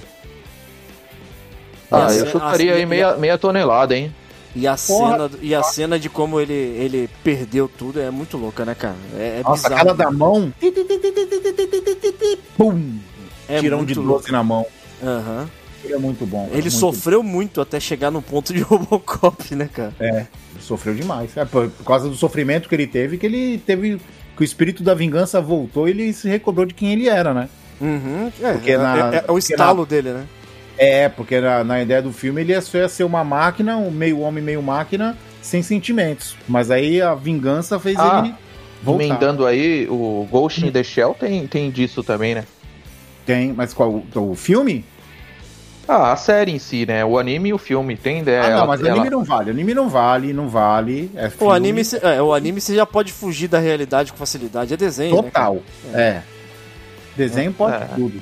E 1.91 1.95
a 1.95 2.05
Ah, 2.07 2.13
eu 2.13 2.27
chutaria 2.27 2.73
a- 2.73 2.75
aí 2.75 2.85
meia, 2.85 3.15
meia 3.17 3.37
tonelada, 3.37 3.95
hein? 3.97 4.13
E 4.55 4.67
a, 4.67 4.75
Porra. 4.75 5.11
cena, 5.29 5.31
e 5.41 5.55
a 5.55 5.63
cena 5.63 5.97
de 5.97 6.09
como 6.09 6.39
ele, 6.39 6.53
ele 6.53 7.09
perdeu 7.23 7.67
tudo 7.69 7.99
é 8.01 8.11
muito 8.11 8.37
louca, 8.37 8.63
né, 8.65 8.75
cara? 8.75 8.95
É, 9.17 9.39
é 9.39 9.43
Nossa, 9.43 9.69
bizarro. 9.69 9.75
aquela 9.91 9.93
da 9.95 10.11
mão. 10.11 10.53
Pum! 12.57 12.99
é 13.49 13.59
tirão 13.59 13.83
de 13.85 13.93
louco. 13.95 14.19
12 14.19 14.31
na 14.31 14.43
mão. 14.43 14.65
Aham. 15.03 15.49
Ele 15.84 15.93
é 15.93 15.97
muito 15.97 16.25
bom. 16.25 16.45
Ele 16.51 16.61
muito 16.61 16.71
sofreu 16.71 17.23
muito 17.23 17.59
até 17.61 17.79
chegar 17.79 18.11
no 18.11 18.21
ponto 18.21 18.53
de 18.53 18.61
Robocop, 18.63 19.55
né, 19.55 19.69
cara? 19.73 19.93
É, 19.99 20.09
ele 20.53 20.61
sofreu 20.61 20.93
demais. 20.93 21.36
É, 21.36 21.43
por, 21.45 21.69
por 21.69 21.86
causa 21.86 22.07
do 22.09 22.15
sofrimento 22.15 22.69
que 22.69 22.75
ele 22.75 22.88
teve, 22.88 23.17
que 23.17 23.25
ele 23.25 23.57
teve. 23.65 23.99
Que 24.36 24.41
o 24.41 24.45
espírito 24.45 24.82
da 24.84 24.93
vingança 24.93 25.41
voltou 25.41 25.88
e 25.88 25.91
ele 25.91 26.13
se 26.13 26.27
recobrou 26.29 26.65
de 26.65 26.73
quem 26.73 26.93
ele 26.93 27.09
era, 27.09 27.34
né? 27.34 27.49
Uhum. 27.82 28.32
É, 28.41 28.53
Porque 28.53 28.71
é- 28.71 28.77
na- 28.77 29.15
é- 29.15 29.25
é 29.27 29.32
o 29.32 29.38
estalo 29.38 29.86
dele, 29.86 30.11
né? 30.11 30.25
É, 30.77 31.09
porque 31.09 31.39
na, 31.41 31.63
na 31.63 31.82
ideia 31.82 32.01
do 32.01 32.11
filme 32.13 32.41
ele 32.41 32.53
ia 32.53 32.61
ser 32.61 33.03
uma 33.03 33.23
máquina, 33.23 33.77
um 33.77 33.91
meio 33.91 34.19
homem, 34.21 34.41
meio 34.43 34.61
máquina, 34.63 35.17
sem 35.41 35.61
sentimentos. 35.61 36.36
Mas 36.47 36.71
aí 36.71 37.01
a 37.01 37.13
vingança 37.13 37.77
fez 37.79 37.97
Ah, 37.99 38.21
ele 38.23 38.34
voltar. 38.82 39.03
Emendando 39.03 39.45
aí, 39.45 39.86
o 39.89 40.25
Ghost 40.32 40.65
in 40.65 40.71
the 40.71 40.82
Shell 40.84 41.13
tem, 41.19 41.45
tem 41.45 41.69
disso 41.69 42.01
também, 42.01 42.34
né? 42.34 42.45
Tem, 43.25 43.53
mas 43.53 43.73
qual? 43.73 44.01
O 44.15 44.34
filme? 44.36 44.84
Ah, 45.93 46.13
a 46.13 46.15
série 46.15 46.51
em 46.51 46.59
si, 46.59 46.85
né? 46.85 47.03
O 47.03 47.19
anime 47.19 47.49
e 47.49 47.53
o 47.53 47.57
filme. 47.57 47.97
Tem 47.97 48.19
ideia. 48.19 48.43
ah, 48.43 48.49
não, 48.49 48.57
ela- 48.59 48.67
mas 48.67 48.81
o 48.81 48.85
ela- 48.85 48.95
anime 48.95 49.09
não 49.09 49.23
vale. 49.23 49.49
O 49.49 49.53
anime 49.53 49.73
não 49.73 49.89
vale, 49.89 50.33
não 50.33 50.47
vale. 50.47 51.11
É 51.15 51.29
O 51.39 51.51
anime, 51.51 51.81
é, 52.01 52.21
o 52.21 52.33
anime 52.33 52.61
você 52.61 52.73
já 52.75 52.85
pode 52.85 53.11
fugir 53.11 53.47
da 53.49 53.59
realidade 53.59 54.11
com 54.11 54.17
facilidade. 54.17 54.73
É 54.73 54.77
desenho, 54.77 55.15
né, 55.17 55.21
total. 55.23 55.57
é. 55.93 56.21
Desenho 57.15 57.51
pode 57.51 57.75
É. 57.75 57.87
tudo. 57.95 58.21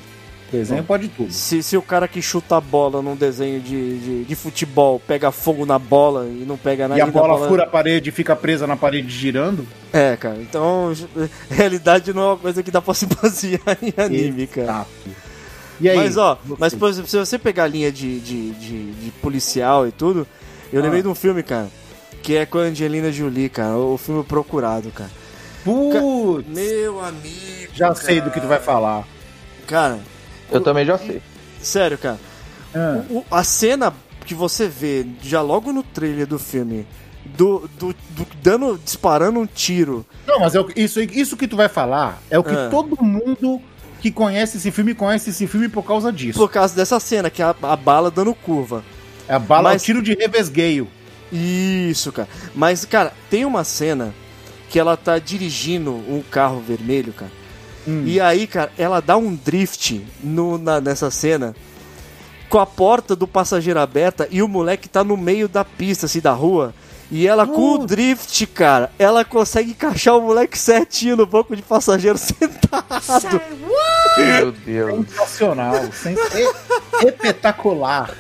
Desenho 0.52 0.84
pode 0.84 1.08
tudo. 1.10 1.32
Se, 1.32 1.62
se 1.62 1.78
o 1.78 1.82
cara 1.82 2.08
que 2.08 2.24
chuta 2.24 2.58
a 2.58 2.62
bola 2.62 3.04
num 3.04 3.16
desenho 3.16 3.62
de, 3.62 4.00
de, 4.00 4.24
de 4.24 4.36
futebol 4.36 5.00
pega 5.00 5.32
fogo 5.32 5.64
na 5.64 5.78
bola 5.78 6.26
e 6.26 6.44
não 6.44 6.58
pega 6.58 6.88
nada 6.88 6.98
E 6.98 7.02
a 7.04 7.06
da 7.06 7.12
bola 7.12 7.48
fura 7.48 7.64
a 7.66 7.68
parede 7.68 8.10
e 8.10 8.12
fica 8.12 8.36
presa 8.36 8.66
na 8.66 8.76
parede 8.76 9.10
girando. 9.10 9.68
É, 9.94 10.18
cara. 10.18 10.38
Então, 10.42 10.92
realidade 11.52 12.12
não 12.14 12.24
é 12.24 12.26
uma 12.30 12.38
coisa 12.38 12.64
que 12.64 12.72
dá 12.72 12.82
pra 12.82 12.96
se 12.96 13.06
basear 13.06 13.78
em 13.80 13.94
anime, 13.96 14.48
cara. 14.48 14.88
E 15.80 15.90
aí? 15.90 15.96
Mas, 15.98 16.18
ó, 16.18 16.38
você? 16.46 16.58
mas, 16.60 16.74
por 16.76 16.90
exemplo, 16.90 17.10
se 17.10 17.18
você 17.18 17.38
pegar 17.40 17.64
a 17.64 17.68
linha 17.68 17.92
de, 17.92 18.20
de, 18.20 18.52
de, 18.52 18.92
de 18.94 19.12
policial 19.22 19.88
e 19.88 19.92
tudo, 19.92 20.28
eu 20.74 20.80
Ah. 20.80 20.84
lembrei 20.84 21.02
de 21.02 21.08
um 21.08 21.16
filme, 21.16 21.42
cara, 21.44 21.68
que 22.22 22.36
é 22.36 22.46
com 22.46 22.58
a 22.58 22.62
Angelina 22.64 23.12
Jolie, 23.12 23.50
cara. 23.50 23.78
O 23.78 23.98
filme 23.98 24.24
Procurado, 24.24 24.92
cara. 24.92 25.10
Putz, 25.64 26.48
Meu 26.48 27.04
amigo. 27.04 27.72
já 27.74 27.94
sei 27.96 28.22
do 28.22 28.32
que 28.32 28.40
tu 28.42 28.48
vai 28.48 28.60
falar. 28.60 29.06
Cara, 29.68 30.00
Eu 30.52 30.62
também 30.62 30.86
já 30.86 30.98
sei. 30.98 31.22
sério, 31.62 31.98
cara. 31.98 32.20
Ah, 32.74 33.02
O- 33.10 33.24
a 33.32 33.44
cena 33.44 33.94
que 34.26 34.34
você 34.34 34.68
vê 34.68 35.06
já 35.22 35.42
logo 35.42 35.72
no 35.74 35.84
trailer 35.84 36.26
do 36.28 36.40
filme, 36.40 36.86
do, 37.26 37.70
do, 37.78 37.94
do 38.12 38.28
dando, 38.42 38.80
disparando 38.84 39.40
um 39.40 39.46
tiro. 39.46 40.06
Não, 40.28 40.40
mas 40.40 40.56
é 40.56 40.62
o- 40.62 40.70
isso, 40.76 41.00
aí- 41.00 41.10
isso 41.12 41.36
que 41.38 41.48
tu 41.48 41.56
vai 41.56 41.68
falar 41.70 42.22
é 42.30 42.38
o 42.40 42.44
que 42.44 42.54
Ah. 42.54 42.68
todo 42.72 43.02
mundo 43.04 43.62
que 44.02 44.12
conhece 44.12 44.58
esse 44.58 44.72
filme 44.72 44.94
conhece 44.94 45.30
esse 45.30 45.46
filme 45.48 45.68
por 45.70 45.84
causa 45.84 46.12
disso. 46.12 46.40
Por 46.40 46.50
causa 46.52 46.76
dessa 46.76 47.00
cena, 47.00 47.30
que 47.30 47.42
é 47.42 47.46
a, 47.46 47.56
a 47.64 47.76
bala 47.76 48.10
dando 48.10 48.34
curva. 48.34 48.84
É 49.28 49.34
a 49.34 49.40
bala, 49.40 49.70
Mas- 49.72 49.82
o 49.82 49.86
tiro 49.86 50.02
de 50.02 50.14
revesgueio. 50.16 50.88
Isso, 51.32 52.12
cara. 52.12 52.28
Mas, 52.56 52.86
cara, 52.86 53.14
tem 53.30 53.46
uma 53.46 53.64
cena 53.64 54.14
que 54.70 54.80
ela 54.80 54.98
tá 54.98 55.20
dirigindo 55.20 55.92
um 55.92 56.24
carro 56.30 56.60
vermelho, 56.60 57.14
cara. 57.14 57.32
Hum. 57.88 58.04
E 58.06 58.20
aí, 58.20 58.48
cara, 58.48 58.72
ela 58.78 59.00
dá 59.00 59.16
um 59.18 59.36
drift 59.36 60.06
no, 60.24 60.58
na- 60.58 60.82
nessa 60.82 61.10
cena 61.12 61.56
com 62.50 62.58
a 62.60 62.66
porta 62.66 63.16
do 63.16 63.28
passageiro 63.28 63.80
aberta 63.80 64.28
e 64.32 64.42
o 64.42 64.48
moleque 64.48 64.90
tá 64.90 65.04
no 65.04 65.16
meio 65.16 65.48
da 65.48 65.64
pista, 65.64 66.06
assim, 66.08 66.20
da 66.20 66.34
rua. 66.34 66.74
E 67.12 67.28
ela, 67.28 67.48
com 67.48 67.74
o 67.74 67.78
drift, 67.88 68.46
cara, 68.48 68.92
ela 69.00 69.26
consegue 69.26 69.72
encaixar 69.72 70.16
o 70.16 70.22
moleque 70.22 70.58
certinho 70.58 71.16
no 71.18 71.26
banco 71.26 71.56
de 71.56 71.62
passageiro 71.64 72.18
sentado. 72.20 73.42
Meu 74.18 74.52
Deus. 74.52 75.08
Sensacional. 75.10 75.74
sens- 75.92 76.20
espetacular. 77.04 78.12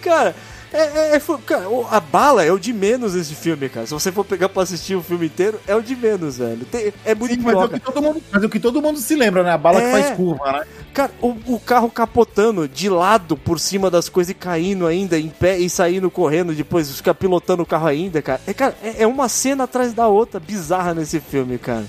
Cara, 0.00 0.34
É, 0.72 1.12
é, 1.12 1.16
é, 1.16 1.20
cara, 1.46 1.64
a 1.90 2.00
bala 2.00 2.44
é 2.44 2.50
o 2.52 2.58
de 2.58 2.72
menos 2.72 3.14
esse 3.14 3.34
filme, 3.34 3.68
cara. 3.68 3.86
Se 3.86 3.94
você 3.94 4.10
for 4.10 4.24
pegar 4.24 4.48
pra 4.48 4.62
assistir 4.62 4.94
o 4.94 5.02
filme 5.02 5.26
inteiro, 5.26 5.60
é 5.66 5.74
o 5.74 5.80
de 5.80 5.94
menos, 5.96 6.38
velho. 6.38 6.64
Tem- 6.66 6.92
é 7.04 7.14
muito 7.14 7.34
Sim, 7.34 7.40
mas, 7.40 7.54
é 7.54 7.64
o 7.64 7.68
que 7.68 7.80
todo 7.80 8.02
mundo, 8.02 8.22
mas 8.32 8.42
é 8.42 8.46
o 8.46 8.48
que 8.50 8.60
todo 8.60 8.82
mundo 8.82 8.98
se 8.98 9.14
lembra, 9.14 9.42
né? 9.42 9.52
A 9.52 9.58
bala 9.58 9.80
que 9.80 9.86
É. 9.86 9.90
faz 9.92 10.16
curva, 10.16 10.52
né? 10.52 10.64
Cara, 10.92 11.12
o, 11.22 11.36
o 11.46 11.60
carro 11.60 11.90
capotando 11.90 12.66
de 12.68 12.88
lado 12.88 13.36
por 13.36 13.60
cima 13.60 13.90
das 13.90 14.08
coisas 14.08 14.30
e 14.30 14.34
caindo 14.34 14.86
ainda 14.86 15.18
em 15.18 15.28
pé 15.28 15.58
e 15.58 15.70
saindo 15.70 16.10
correndo 16.10 16.52
depois, 16.54 16.90
fica 16.96 17.14
pilotando 17.14 17.62
o 17.62 17.66
carro 17.66 17.86
ainda, 17.86 18.20
cara. 18.20 18.40
É, 18.46 18.52
cara, 18.52 18.74
é, 18.82 19.02
é 19.02 19.06
uma 19.06 19.28
cena 19.28 19.64
atrás 19.64 19.92
da 19.92 20.08
outra 20.08 20.40
bizarra 20.40 20.94
nesse 20.94 21.20
filme, 21.20 21.58
cara. 21.58 21.84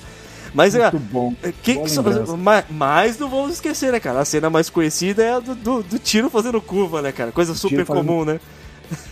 Mas 0.54 0.76
é. 0.76 0.84
Muito 0.92 1.00
bom. 1.12 1.34
Que, 1.62 1.76
que 1.76 2.00
mas, 2.38 2.66
mas 2.70 3.20
não 3.20 3.30
vamos 3.30 3.54
esquecer, 3.54 3.92
né, 3.92 4.00
cara? 4.00 4.20
A 4.20 4.26
cena 4.26 4.50
mais 4.50 4.70
conhecida 4.70 5.24
é 5.24 5.34
a 5.34 5.40
do, 5.40 5.54
do, 5.56 5.84
do 5.84 6.00
tiro 6.00 6.30
fazendo 6.30 6.62
curva, 6.62 7.02
né, 7.02 7.12
cara? 7.12 7.32
Coisa 7.32 7.54
super 7.54 7.86
fazendo- 7.86 8.06
comum, 8.06 8.24
né? 8.26 8.40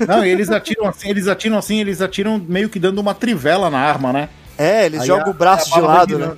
Não, 0.07 0.25
e 0.25 0.29
eles 0.29 0.49
atiram 0.49 0.87
assim, 0.87 1.09
eles 1.09 1.27
atiram 1.27 1.57
assim, 1.57 1.79
eles 1.79 2.01
atiram 2.01 2.37
meio 2.47 2.69
que 2.69 2.79
dando 2.79 2.99
uma 2.99 3.13
trivela 3.13 3.69
na 3.69 3.79
arma, 3.79 4.11
né? 4.13 4.29
É, 4.57 4.85
eles 4.85 5.01
Aí 5.01 5.07
jogam 5.07 5.27
a- 5.27 5.29
o 5.31 5.33
braço 5.33 5.73
de 5.73 5.79
lado, 5.81 6.17
né? 6.19 6.33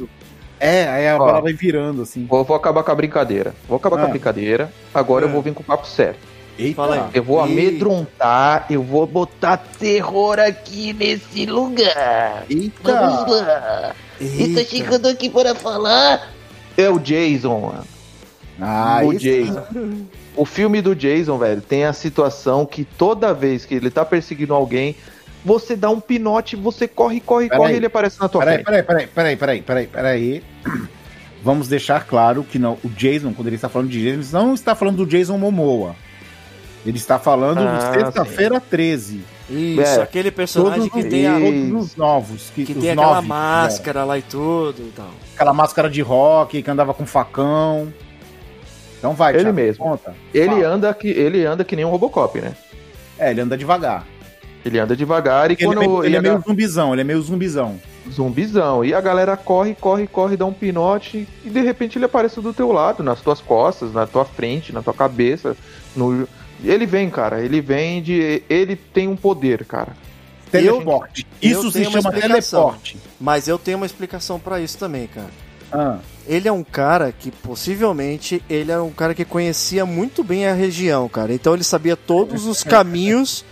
É, 0.60 0.88
aí 0.90 1.08
a 1.08 1.16
Ó. 1.16 1.20
bola 1.20 1.42
vai 1.42 1.54
virando, 1.54 2.02
assim. 2.02 2.26
Vou, 2.26 2.44
vou 2.44 2.56
acabar 2.58 2.82
com 2.84 2.92
a 2.92 2.96
brincadeira. 2.96 3.54
Vou 3.68 3.78
acabar 3.78 3.98
com 3.98 4.04
Ah. 4.04 4.08
a 4.08 4.10
brincadeira. 4.10 4.72
Agora 4.94 5.26
Ah. 5.26 5.28
eu 5.28 5.32
vou 5.32 5.42
vir 5.42 5.54
com 5.54 5.62
o 5.62 5.66
papo 5.66 5.86
sério. 5.88 6.16
Eita. 6.58 6.76
Fala 6.76 6.96
aí. 6.96 7.02
Eu 7.14 7.24
vou 7.24 7.40
amedrontar, 7.40 8.66
eu 8.70 8.82
vou 8.82 9.06
botar 9.06 9.58
terror 9.58 10.40
aqui 10.40 10.94
nesse 10.94 11.46
lugar. 11.46 12.44
Eita. 12.50 12.92
lá. 12.92 13.94
Eita. 14.20 14.64
chegando 14.66 15.08
aqui 15.08 15.30
para 15.30 15.54
falar. 15.54 16.30
É 16.76 16.90
o 16.90 16.98
Jason, 16.98 17.60
mano. 17.60 17.84
Ah, 18.60 19.02
o 19.04 19.14
isso- 19.14 19.20
Jason. 19.22 19.64
O 20.38 20.46
filme 20.46 20.82
do 20.82 20.96
Jason, 20.96 21.38
velho, 21.38 21.62
tem 21.62 21.84
a 21.86 21.92
situação 21.94 22.66
que 22.66 22.86
toda 22.86 23.34
vez 23.34 23.66
que 23.66 23.74
ele 23.74 23.90
tá 23.90 24.06
perseguindo 24.06 24.54
alguém, 24.54 24.96
você 25.44 25.76
dá 25.76 25.90
um 25.90 26.00
pinote, 26.00 26.56
você 26.56 26.88
corre, 26.88 27.20
corre, 27.20 27.48
Peraí. 27.50 27.60
corre 27.60 27.74
e 27.74 27.76
ele 27.78 27.86
aparece 27.88 28.20
na 28.20 28.30
tua 28.30 28.42
Peraí, 28.46 28.64
frente. 28.64 28.66
peraí, 28.66 28.84
peraí, 28.84 29.08
peraí, 29.08 29.36
peraí, 29.38 29.62
peraí, 29.62 29.88
peraí. 29.88 30.44
Vamos 31.44 31.68
deixar 31.68 32.06
claro 32.06 32.44
que 32.44 32.60
não, 32.60 32.78
o 32.84 32.90
Jason, 32.90 33.34
quando 33.34 33.48
ele 33.48 33.56
está 33.56 33.70
falando 33.70 33.90
de 33.90 34.02
Jason, 34.04 34.38
não 34.38 34.54
está 34.54 34.76
falando 34.76 34.98
do 34.98 35.06
Jason 35.06 35.38
Momoa. 35.38 35.96
Ele 36.86 36.98
está 36.98 37.18
falando 37.20 37.60
Ah, 37.60 37.78
do 37.92 37.94
Sexta-feira 38.00 38.60
13. 38.60 39.22
Isso, 39.50 39.82
É. 39.82 40.02
aquele 40.02 40.30
personagem 40.32 40.88
Todos, 40.90 41.04
que 41.04 41.10
tem, 41.10 41.26
a, 41.28 41.40
todos 41.40 41.86
os 41.86 41.96
novos. 41.96 42.52
Que, 42.54 42.66
que 42.66 42.74
os 42.74 42.80
tem 42.80 42.92
aquela 42.92 43.16
nove, 43.16 43.28
máscara 43.28 44.04
lá 44.04 44.18
e 44.18 44.22
tudo 44.22 44.76
e 44.80 44.92
tal. 44.96 45.06
é. 45.08 45.34
Aquela 45.36 45.54
máscara 45.54 45.90
de 45.90 46.02
rock 46.02 46.62
que 46.62 46.70
andava 46.72 46.94
com 46.94 47.06
facão. 47.06 47.92
Então 48.98 49.14
vai, 49.14 49.34
Ele 49.34 49.44
Thiago, 49.44 49.56
mesmo. 49.56 49.84
Conta. 49.84 50.14
Ele 50.34 50.48
Fala. 50.48 50.68
anda 50.68 50.94
que 50.94 51.08
ele 51.08 51.46
anda 51.46 51.64
que 51.64 51.76
nem 51.76 51.86
um 51.86 51.90
Robocop, 51.90 52.40
né? 52.40 52.54
É, 53.18 53.32
ele 53.32 53.42
anda 53.42 53.58
devagar. 53.58 54.06
Ele 54.66 54.80
anda 54.80 54.96
devagar 54.96 55.50
e 55.50 55.54
Ele, 55.54 55.64
é 55.64 55.66
quando 55.66 55.80
meio, 55.80 56.04
ele 56.04 56.16
é 56.16 56.20
ele 56.20 56.30
meio 56.30 56.44
zumbizão, 56.46 56.94
ele 56.94 57.02
é 57.02 57.04
meio 57.04 57.22
zumbizão. 57.22 57.80
zumbizão. 58.12 58.84
E 58.84 58.94
a 58.94 59.00
galera 59.00 59.38
corre, 59.38 59.76
corre, 59.76 60.08
corre, 60.08 60.36
dá 60.36 60.46
um 60.46 60.54
pinote 60.54 61.28
e 61.46 61.50
de 61.50 61.62
repente 61.62 61.98
ele 61.98 62.06
aparece 62.06 62.42
do 62.42 62.54
teu 62.54 62.72
lado, 62.72 63.04
nas 63.04 63.22
tuas 63.22 63.40
costas, 63.40 63.94
na 63.94 64.06
tua 64.06 64.26
frente, 64.26 64.74
na 64.74 64.82
tua 64.82 64.94
cabeça. 64.94 65.56
No... 65.96 66.28
Ele 66.64 66.86
vem, 66.86 67.10
cara. 67.10 67.42
Ele 67.42 67.62
vem 67.62 68.02
de. 68.02 68.44
Ele 68.50 68.76
tem 68.76 69.08
um 69.08 69.16
poder, 69.16 69.64
cara. 69.64 69.94
Teleporte. 70.52 71.28
eu 71.42 71.52
Isso 71.52 71.72
se 71.72 71.86
chama 71.86 72.12
teleporte. 72.12 72.98
Mas 73.20 73.48
eu 73.48 73.60
tenho 73.60 73.78
uma 73.78 73.86
explicação 73.86 74.40
pra 74.40 74.60
isso 74.60 74.78
também, 74.78 75.08
cara. 75.08 75.30
Ah, 75.72 76.00
Ele 76.28 76.48
é 76.48 76.52
um 76.52 76.64
cara 76.64 77.12
que 77.12 77.32
possivelmente 77.32 78.44
ele 78.50 78.72
era 78.72 78.84
um 78.84 78.92
cara 78.92 79.16
que 79.16 79.24
conhecia 79.24 79.86
muito 79.86 80.24
bem 80.24 80.46
a 80.46 80.54
região, 80.54 81.08
cara. 81.08 81.34
Então 81.34 81.54
ele 81.54 81.64
sabia 81.64 81.96
todos 81.96 82.46
os 82.46 82.62
caminhos 82.64 83.46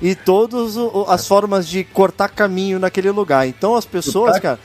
e 0.00 0.14
todas 0.14 0.74
as 1.08 1.26
formas 1.26 1.66
de 1.66 1.82
cortar 1.84 2.28
caminho 2.28 2.78
naquele 2.78 3.10
lugar. 3.10 3.48
Então 3.48 3.74
as 3.74 3.84
pessoas, 3.84 4.38
cara, 4.38 4.58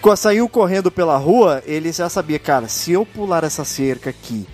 quando 0.00 0.16
saíam 0.16 0.48
correndo 0.48 0.90
pela 0.90 1.16
rua, 1.16 1.62
ele 1.66 1.92
já 1.92 2.08
sabia, 2.08 2.38
cara, 2.38 2.68
se 2.68 2.92
eu 2.92 3.06
pular 3.06 3.44
essa 3.44 3.64
cerca 3.64 4.10
aqui 4.10 4.46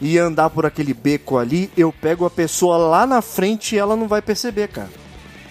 e 0.00 0.18
andar 0.18 0.50
por 0.50 0.66
aquele 0.66 0.92
beco 0.92 1.38
ali, 1.38 1.70
eu 1.76 1.92
pego 1.92 2.24
a 2.24 2.30
pessoa 2.30 2.76
lá 2.76 3.06
na 3.06 3.22
frente 3.22 3.74
e 3.74 3.78
ela 3.78 3.96
não 3.96 4.08
vai 4.08 4.20
perceber, 4.20 4.68
cara. 4.68 4.90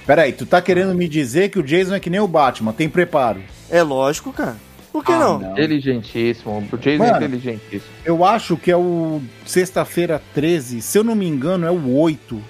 peraí, 0.06 0.34
tu 0.34 0.46
tá 0.46 0.62
querendo 0.62 0.94
me 0.94 1.08
dizer 1.08 1.50
que 1.50 1.60
o 1.60 1.64
Jason 1.64 1.96
é 1.96 2.00
que 2.00 2.10
nem 2.10 2.20
o 2.20 2.28
Batman, 2.28 2.74
tem 2.74 2.90
preparo. 2.90 3.42
É 3.70 3.82
lógico, 3.82 4.34
cara. 4.34 4.58
Por 4.92 5.06
que 5.06 5.12
Ah, 5.12 5.20
não? 5.20 5.40
não. 5.40 5.52
Inteligentíssimo. 5.54 6.68
O 6.72 6.78
Jason 6.78 7.04
Mano. 7.04 7.14
é 7.14 7.18
inteligentíssimo. 7.28 7.92
Eu 8.04 8.26
acho 8.26 8.58
que 8.58 8.70
é 8.70 8.76
o 8.78 9.22
Sexta-feira 9.46 10.22
13, 10.34 10.82
se 10.82 10.98
eu 10.98 11.04
não 11.04 11.16
me 11.16 11.26
engano, 11.28 11.66
é 11.66 11.72
o 11.72 11.96
8, 11.98 12.42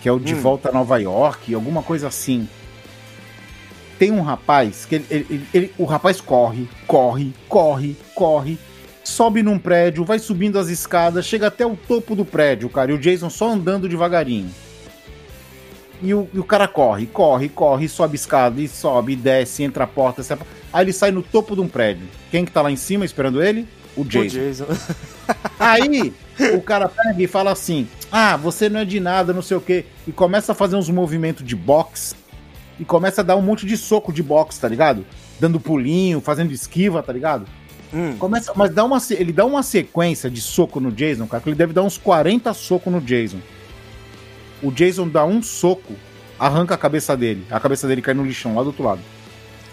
que 0.00 0.08
é 0.08 0.12
o 0.12 0.18
De 0.20 0.34
Hum. 0.34 0.40
Volta 0.40 0.68
a 0.68 0.72
Nova 0.72 0.98
York, 1.00 1.52
alguma 1.54 1.82
coisa 1.82 2.06
assim. 2.08 2.48
Tem 3.98 4.10
um 4.10 4.22
rapaz 4.22 4.84
que 4.84 4.96
ele, 4.96 5.06
ele- 5.10 5.26
ele- 5.30 5.46
ele- 5.54 5.72
o 5.78 5.84
rapaz 5.84 6.20
corre, 6.20 6.68
corre, 6.86 7.32
corre, 7.48 7.96
corre, 8.14 8.58
sobe 9.04 9.42
num 9.42 9.58
prédio, 9.58 10.04
vai 10.04 10.18
subindo 10.18 10.58
as 10.58 10.68
escadas, 10.68 11.24
chega 11.26 11.46
até 11.48 11.64
o 11.66 11.76
topo 11.76 12.14
do 12.16 12.24
prédio, 12.24 12.68
cara, 12.68 12.90
e 12.90 12.94
o 12.94 12.98
Jason 12.98 13.30
só 13.30 13.50
andando 13.50 13.88
devagarinho. 13.88 14.50
E 16.02 16.12
o, 16.12 16.28
e 16.34 16.38
o 16.38 16.44
cara 16.44 16.66
corre, 16.66 17.06
corre, 17.06 17.48
corre, 17.48 17.88
sobe 17.88 18.16
escada, 18.16 18.60
e 18.60 18.66
sobe, 18.66 19.12
e 19.12 19.16
desce, 19.16 19.62
entra 19.62 19.84
a 19.84 19.86
porta, 19.86 20.22
sai 20.22 20.36
aí 20.72 20.84
ele 20.84 20.92
sai 20.92 21.12
no 21.12 21.22
topo 21.22 21.54
de 21.54 21.60
um 21.60 21.68
prédio. 21.68 22.08
Quem 22.30 22.44
que 22.44 22.50
tá 22.50 22.60
lá 22.60 22.70
em 22.70 22.76
cima 22.76 23.04
esperando 23.04 23.42
ele? 23.42 23.68
O 23.96 24.00
O 24.00 24.04
Jason. 24.04 24.38
Jason. 24.38 24.66
Aí 25.60 26.12
o 26.56 26.62
cara 26.62 26.88
pega 26.88 27.22
e 27.22 27.26
fala 27.26 27.52
assim: 27.52 27.86
Ah, 28.10 28.36
você 28.36 28.68
não 28.68 28.80
é 28.80 28.84
de 28.84 28.98
nada, 28.98 29.32
não 29.32 29.42
sei 29.42 29.56
o 29.56 29.60
quê. 29.60 29.84
E 30.06 30.12
começa 30.12 30.52
a 30.52 30.54
fazer 30.54 30.76
uns 30.76 30.88
movimentos 30.88 31.46
de 31.46 31.54
boxe. 31.54 32.14
E 32.80 32.84
começa 32.84 33.20
a 33.20 33.24
dar 33.24 33.36
um 33.36 33.42
monte 33.42 33.66
de 33.66 33.76
soco 33.76 34.12
de 34.12 34.22
boxe, 34.22 34.58
tá 34.58 34.66
ligado? 34.66 35.04
Dando 35.38 35.60
pulinho, 35.60 36.20
fazendo 36.20 36.52
esquiva, 36.52 37.02
tá 37.02 37.12
ligado? 37.12 37.46
Hum. 37.92 38.16
Começa, 38.16 38.52
mas 38.56 38.72
dá 38.72 38.82
uma, 38.84 38.98
ele 39.10 39.32
dá 39.32 39.44
uma 39.44 39.62
sequência 39.62 40.30
de 40.30 40.40
soco 40.40 40.80
no 40.80 40.90
Jason, 40.90 41.26
cara, 41.26 41.42
que 41.42 41.50
ele 41.50 41.56
deve 41.56 41.74
dar 41.74 41.82
uns 41.82 41.98
40 41.98 42.52
socos 42.54 42.90
no 42.90 43.00
Jason. 43.00 43.38
O 44.62 44.70
Jason 44.70 45.08
dá 45.08 45.24
um 45.24 45.42
soco, 45.42 45.94
arranca 46.38 46.74
a 46.74 46.78
cabeça 46.78 47.16
dele. 47.16 47.44
A 47.50 47.58
cabeça 47.58 47.86
dele 47.88 48.00
cai 48.02 48.14
no 48.14 48.24
lixão 48.24 48.54
lá 48.54 48.62
do 48.62 48.68
outro 48.68 48.84
lado. 48.84 49.00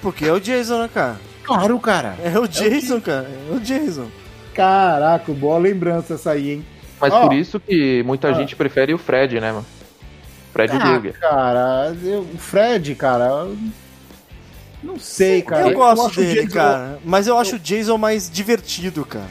Porque 0.02 0.26
é 0.26 0.32
o 0.34 0.40
Jason, 0.40 0.80
né, 0.82 0.90
cara? 0.94 1.20
Claro, 1.44 1.80
cara. 1.80 2.16
É 2.24 2.38
o 2.40 2.48
Jason, 2.48 3.00
cara. 3.02 3.30
É 3.52 3.54
o 3.56 3.60
Jason. 3.60 4.08
Caraca, 4.54 5.32
boa 5.34 5.58
lembrança 5.58 6.16
essa 6.16 6.32
aí, 6.32 6.52
hein? 6.52 6.66
Mas 7.00 7.14
Ó. 7.14 7.22
por 7.28 7.34
isso 7.34 7.60
que 7.60 8.04
muita 8.04 8.30
Ah. 8.30 8.34
gente 8.34 8.56
prefere 8.56 8.94
o 8.94 8.98
Fred, 8.98 9.40
né, 9.40 9.52
mano? 9.52 9.66
Fred 10.52 10.74
Ah, 10.76 10.80
Krueger. 10.80 11.20
cara, 11.20 11.96
eu- 12.04 12.22
o 12.34 12.38
Fred, 12.38 12.96
cara, 12.96 13.26
eu 13.26 13.58
não 14.84 14.98
sei, 15.00 15.42
cara. 15.42 15.68
eu 15.70 15.74
gosto 15.74 16.20
o 16.20 16.24
dele, 16.24 16.42
Jason- 16.42 16.54
cara. 16.56 17.00
Mas 17.06 17.28
eu 17.28 17.38
acho 17.38 17.56
o 17.56 17.60
Jason 17.60 17.98
mais 17.98 18.30
divertido, 18.30 19.06
cara. 19.06 19.30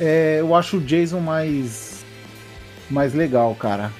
é, 0.00 0.36
eu 0.40 0.54
acho 0.54 0.76
o 0.76 0.80
Jason 0.80 1.20
mais 1.20 2.04
mais 2.90 3.12
legal, 3.14 3.54
cara. 3.54 3.92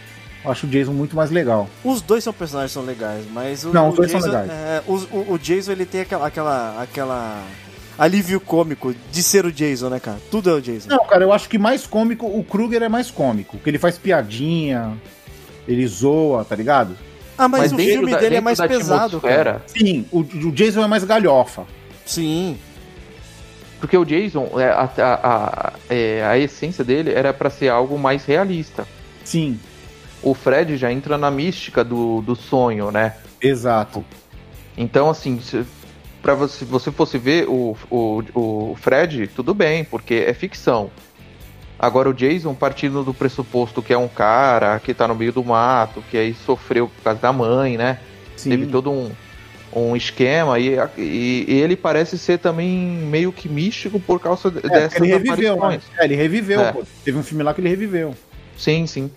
Eu 0.49 0.53
acho 0.53 0.66
o 0.66 0.70
Jason 0.70 0.92
muito 0.92 1.14
mais 1.14 1.30
legal. 1.30 1.68
Os 1.84 2.01
dois 2.01 2.24
são 2.24 2.32
personagens 2.32 2.70
que 2.70 2.74
são 2.74 2.82
legais, 2.82 3.22
mas 3.30 3.66
o, 3.66 3.68
Não, 3.72 3.88
o 3.88 3.90
os 3.90 3.96
dois 3.96 4.11
são 4.11 4.18
Jason, 4.18 4.32
legais. 4.32 4.51
é, 4.51 4.82
o, 4.86 5.34
o 5.34 5.38
Jason 5.38 5.72
ele 5.72 5.84
tem 5.84 6.01
aquela, 6.01 6.26
aquela, 6.26 6.82
aquela 6.82 7.42
alívio 7.99 8.40
cômico 8.40 8.94
de 9.12 9.22
ser 9.22 9.44
o 9.44 9.53
Jason, 9.53 9.90
né, 9.90 10.01
cara? 10.01 10.16
Tudo 10.30 10.49
é 10.49 10.55
o 10.55 10.61
Jason. 10.62 10.88
Não, 10.88 11.05
cara, 11.05 11.22
eu 11.22 11.34
acho 11.34 11.51
que 11.51 11.59
mais 11.59 11.86
cômico, 11.86 12.24
o 12.26 12.42
Kruger 12.42 12.82
é 12.82 12.88
mais 12.88 13.11
cômico, 13.11 13.59
porque 13.59 13.68
ele 13.68 13.78
faz 13.78 13.99
piadinha, 13.99 14.96
ele 15.66 15.86
zoa, 15.86 16.46
tá 16.46 16.57
ligado? 16.57 16.96
Ah, 17.36 17.46
mas, 17.46 17.70
o 17.70 17.76
dentro 17.76 17.92
filme 17.92 18.12
da- 18.12 18.18
dele 18.18 18.36
é 18.36 18.40
mais 18.40 18.59
pesado, 18.59 19.20
cara. 19.20 19.62
Sim, 19.66 20.07
o, 20.11 20.20
o 20.20 20.51
Jason 20.53 20.82
é 20.82 20.86
mais 20.86 21.05
galhofa. 21.05 21.64
Sim. 22.07 22.57
Porque 23.78 23.99
o 23.99 24.05
Jason, 24.07 24.49
é, 24.59 24.70
a, 24.70 24.88
a, 24.96 25.14
a, 25.68 25.72
é, 25.90 26.24
a 26.24 26.38
essência 26.38 26.82
dele 26.82 27.12
era 27.12 27.34
pra 27.34 27.51
ser 27.51 27.68
algo 27.68 27.99
mais 27.99 28.24
realista. 28.24 28.88
Sim, 29.22 29.61
O 30.23 30.35
Fred 30.35 30.77
já 30.77 30.93
entra 30.93 31.16
na 31.16 31.31
mística 31.31 31.85
do, 31.85 32.21
do 32.23 32.35
sonho, 32.35 32.91
né? 32.91 33.14
exato. 33.41 34.05
Então, 34.77 35.09
assim, 35.11 35.41
se, 35.41 35.64
pra 36.23 36.35
você, 36.35 36.59
se 36.59 36.64
você 36.64 36.91
fosse 36.91 37.19
ver 37.19 37.49
o, 37.49 37.77
o, 37.91 38.23
o 38.35 38.77
Fred, 38.81 39.29
tudo 39.29 39.55
bem, 39.55 39.85
porque 39.85 40.25
é 40.27 40.33
ficção. 40.35 40.91
Agora, 41.79 42.09
o 42.09 42.14
Jason, 42.14 42.55
partindo 42.55 43.05
do 43.05 43.14
pressuposto 43.14 43.81
que 43.83 43.93
é 43.93 43.99
um 43.99 44.09
cara 44.09 44.79
que 44.81 44.93
tá 44.93 45.07
no 45.07 45.14
meio 45.14 45.33
do 45.33 45.45
mato, 45.45 46.03
que 46.11 46.16
aí 46.16 46.35
sofreu 46.35 46.89
por 46.89 47.03
causa 47.05 47.21
da 47.21 47.33
mãe, 47.33 47.77
né? 47.77 47.99
Sim. 48.37 48.51
Teve 48.51 48.66
todo 48.66 48.91
um, 48.91 49.11
um 49.73 49.97
esquema 49.97 50.59
e, 50.59 50.77
e- 50.97 51.45
e 51.49 51.55
ele 51.61 51.77
parece 51.77 52.19
ser 52.19 52.39
também 52.39 52.69
meio 52.77 53.31
que 53.33 53.49
místico 53.49 54.01
por 54.01 54.19
causa 54.21 54.49
É, 54.49 54.69
dessas 54.69 55.01
ele 55.01 55.07
reviveu, 55.12 55.57
né? 55.69 55.81
É, 55.99 56.05
ele 56.05 56.16
reviveu, 56.16 56.61
É. 56.61 56.73
pô. 56.73 56.83
Teve 57.05 57.19
um 57.19 57.23
filme 57.23 57.45
lá 57.45 57.55
que 57.55 57.61
ele 57.61 57.69
reviveu. 57.69 58.14
Sim, 58.57 58.87
sim. 58.87 59.09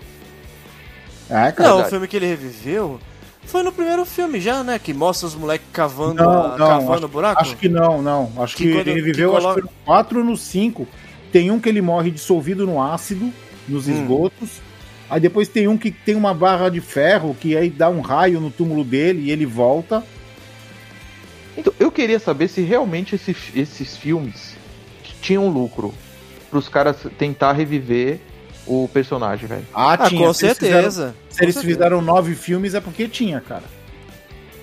É, 1.31 1.51
cara. 1.51 1.69
Não, 1.69 1.69
o 1.69 1.75
Verdade. 1.77 1.89
filme 1.89 2.07
que 2.07 2.15
ele 2.17 2.25
reviveu 2.27 2.99
foi 3.45 3.63
no 3.63 3.71
primeiro 3.71 4.05
filme 4.05 4.39
já, 4.41 4.63
né? 4.63 4.77
Que 4.77 4.93
mostra 4.93 5.27
os 5.27 5.33
moleques 5.35 5.67
cavando, 5.71 6.21
Não, 6.23 6.57
não, 6.57 6.57
cavando 6.57 7.05
o 7.05 7.09
buraco. 7.09 7.41
Acho 7.41 7.55
que 7.55 7.69
não, 7.69 8.01
não. 8.01 8.31
Acho 8.37 8.55
Que 8.57 8.65
que, 8.65 8.71
quando- 8.73 8.87
ele 8.89 8.99
reviveu, 9.01 9.31
que 9.31 9.37
acho 9.37 9.45
colo- 9.45 9.55
que 9.55 9.61
foi 9.61 9.69
no 9.69 9.85
4 9.85 10.19
ou 10.19 10.25
no 10.25 10.37
5. 10.37 10.87
Tem 11.31 11.49
um 11.49 11.59
que 11.59 11.69
ele 11.69 11.81
morre 11.81 12.11
dissolvido 12.11 12.67
no 12.67 12.81
ácido, 12.81 13.31
nos 13.67 13.87
Hum. 13.87 13.93
esgotos. 13.93 14.49
Aí 15.09 15.19
depois 15.19 15.47
tem 15.47 15.67
um 15.67 15.77
que 15.77 15.89
tem 15.91 16.15
uma 16.15 16.33
barra 16.33 16.69
de 16.69 16.79
ferro 16.81 17.35
que 17.39 17.55
aí 17.57 17.69
dá 17.69 17.89
um 17.89 18.01
raio 18.01 18.39
no 18.39 18.51
túmulo 18.51 18.83
dele 18.83 19.23
e 19.23 19.31
ele 19.31 19.45
volta. 19.45 20.03
Então, 21.57 21.73
eu 21.79 21.91
queria 21.91 22.19
saber 22.19 22.47
se 22.47 22.61
realmente 22.61 23.15
esse- 23.15 23.35
esses 23.55 23.97
filmes 23.97 24.55
tinham 25.21 25.49
lucro 25.49 25.93
pros 26.49 26.67
caras 26.69 26.97
tentar 27.17 27.53
reviver 27.53 28.19
o 28.67 28.87
personagem, 28.93 29.47
velho. 29.47 29.65
Ah, 29.73 29.93
Ah, 29.93 29.97
tinha. 30.09 30.25
com 30.27 30.33
Se 30.33 30.45
eles 30.45 30.57
fizeram- 30.57 30.81
certeza. 30.81 31.15
Se 31.29 31.43
eles 31.43 31.55
certeza. 31.55 31.73
fizeram 31.75 32.01
nove 32.01 32.35
filmes 32.35 32.73
é 32.73 32.79
porque 32.81 33.07
tinha, 33.07 33.41
cara. 33.41 33.63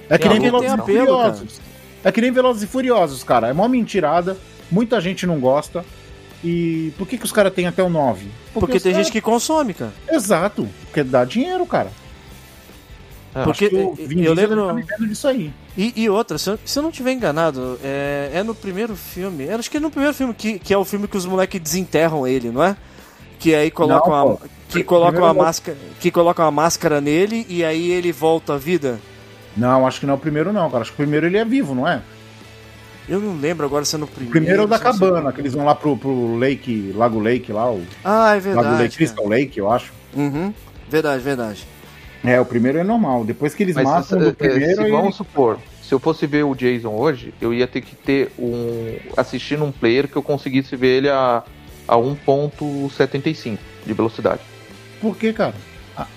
É 0.08 0.16
que 0.16 0.28
Tem 0.28 0.38
nem 0.38 0.48
algum- 0.48 0.60
Velozes 0.60 0.78
e 0.78 0.80
apelo, 0.80 1.06
Furiosos. 1.06 1.60
É 2.04 2.12
que 2.12 2.20
nem 2.20 2.30
Velozes 2.30 2.62
e 2.62 2.66
Furiosos, 2.66 3.22
cara. 3.24 3.48
É 3.48 3.52
mó 3.52 3.68
mentirada. 3.68 4.36
Muita 4.70 5.00
gente 5.00 5.26
não 5.26 5.38
gosta. 5.40 5.84
E 6.42 6.92
por 6.96 7.06
que, 7.08 7.18
que 7.18 7.24
os 7.24 7.32
caras 7.32 7.52
têm 7.52 7.66
até 7.66 7.82
o 7.82 7.88
9? 7.90 8.28
Porque 8.54 8.76
os 8.76 8.82
tem 8.82 8.94
gente 8.94 9.10
que 9.10 9.20
consome, 9.20 9.74
cara. 9.74 9.92
Exato. 10.08 10.68
Porque 10.86 11.02
dá 11.02 11.24
dinheiro, 11.24 11.66
cara. 11.66 11.90
É, 13.34 13.42
Porque 13.44 13.66
Acho 13.66 13.74
que 13.74 13.80
o 13.82 13.94
eu- 13.98 14.06
Vin 14.08 14.22
eu 14.22 14.32
lembro- 14.32 14.66
tá 14.86 14.96
disso 15.04 15.28
aí. 15.28 15.52
E, 15.76 15.92
e 15.96 16.08
outra, 16.08 16.38
se 16.38 16.48
eu, 16.50 16.58
se 16.64 16.78
eu 16.78 16.82
não 16.82 16.90
tiver 16.90 17.12
enganado, 17.12 17.78
é, 17.84 18.30
é 18.34 18.42
no 18.42 18.54
primeiro 18.54 18.96
filme. 18.96 19.48
acho 19.50 19.70
que 19.70 19.76
é 19.76 19.80
no 19.80 19.90
primeiro 19.90 20.14
filme, 20.14 20.32
que, 20.32 20.58
que 20.58 20.72
é 20.72 20.78
o 20.78 20.84
filme 20.84 21.06
que 21.06 21.16
os 21.16 21.26
moleques 21.26 21.60
desenterram 21.60 22.26
ele, 22.26 22.50
não 22.50 22.64
é? 22.64 22.76
Que 23.38 23.54
aí 23.54 23.70
colocam 23.70 24.10
Não, 24.12 24.32
a. 24.32 24.36
pô. 24.36 24.40
Que 24.68 24.84
Primeiro 24.84 25.18
uma 25.24 25.32
máscara. 25.34 25.78
Que 26.00 26.10
colocam 26.10 26.44
uma 26.44 26.50
máscara 26.50 27.00
nele 27.00 27.46
e 27.48 27.64
aí 27.64 27.90
ele 27.90 28.12
volta 28.12 28.54
à 28.54 28.58
vida. 28.58 28.98
Não, 29.56 29.86
acho 29.86 30.00
que 30.00 30.06
não 30.06 30.12
é 30.14 30.16
o 30.16 30.20
primeiro, 30.20 30.52
não, 30.52 30.68
cara. 30.70 30.82
Acho 30.82 30.90
que 30.90 30.96
o 30.96 31.04
primeiro 31.04 31.26
ele 31.26 31.38
é 31.38 31.44
vivo, 31.44 31.74
não 31.74 31.88
é? 31.88 32.02
Eu 33.08 33.18
não 33.20 33.34
lembro 33.40 33.64
agora 33.64 33.84
se 33.86 33.94
é 33.94 33.98
no 33.98 34.04
O 34.04 34.08
primeiro. 34.08 34.30
primeiro 34.32 34.62
é 34.62 34.64
o 34.64 34.68
da 34.68 34.76
é 34.76 34.78
no 34.78 34.84
cabana, 34.84 35.32
que 35.32 35.40
eles 35.40 35.54
vão 35.54 35.64
lá 35.64 35.74
pro, 35.74 35.96
pro 35.96 36.36
Lake, 36.36 36.92
Lago 36.94 37.18
Lake 37.18 37.50
lá, 37.50 37.70
o 37.72 37.82
Ah, 38.04 38.32
é 38.32 38.34
Lago 38.34 38.40
verdade. 38.42 38.68
Lake, 38.68 38.76
cara. 38.78 38.90
Crystal 38.90 39.26
Lake, 39.28 39.58
eu 39.58 39.72
acho. 39.72 39.92
Uhum. 40.14 40.52
Verdade, 40.90 41.22
verdade. 41.22 41.66
É, 42.22 42.38
o 42.38 42.44
primeiro 42.44 42.76
é 42.78 42.84
normal. 42.84 43.24
Depois 43.24 43.54
que 43.54 43.62
eles 43.62 43.74
Mas 43.74 43.84
matam 43.84 44.18
do 44.18 44.28
eh, 44.28 44.32
primeiro, 44.32 44.74
se 44.74 44.80
ele- 44.82 44.90
vamos 44.90 45.16
supor, 45.16 45.58
se 45.82 45.94
eu 45.94 45.98
fosse 45.98 46.26
ver 46.26 46.44
o 46.44 46.54
Jason 46.54 46.90
hoje, 46.90 47.32
eu 47.40 47.54
ia 47.54 47.66
ter 47.66 47.80
que 47.80 47.96
ter 47.96 48.30
um. 48.38 48.96
assistir 49.16 49.56
num 49.58 49.72
player 49.72 50.06
que 50.06 50.16
eu 50.16 50.22
conseguisse 50.22 50.76
ver 50.76 50.98
ele 50.98 51.08
a, 51.08 51.42
a 51.88 51.96
1.75 51.96 53.58
de 53.86 53.92
velocidade. 53.94 54.40
Por 55.00 55.16
que, 55.16 55.32
cara? 55.32 55.54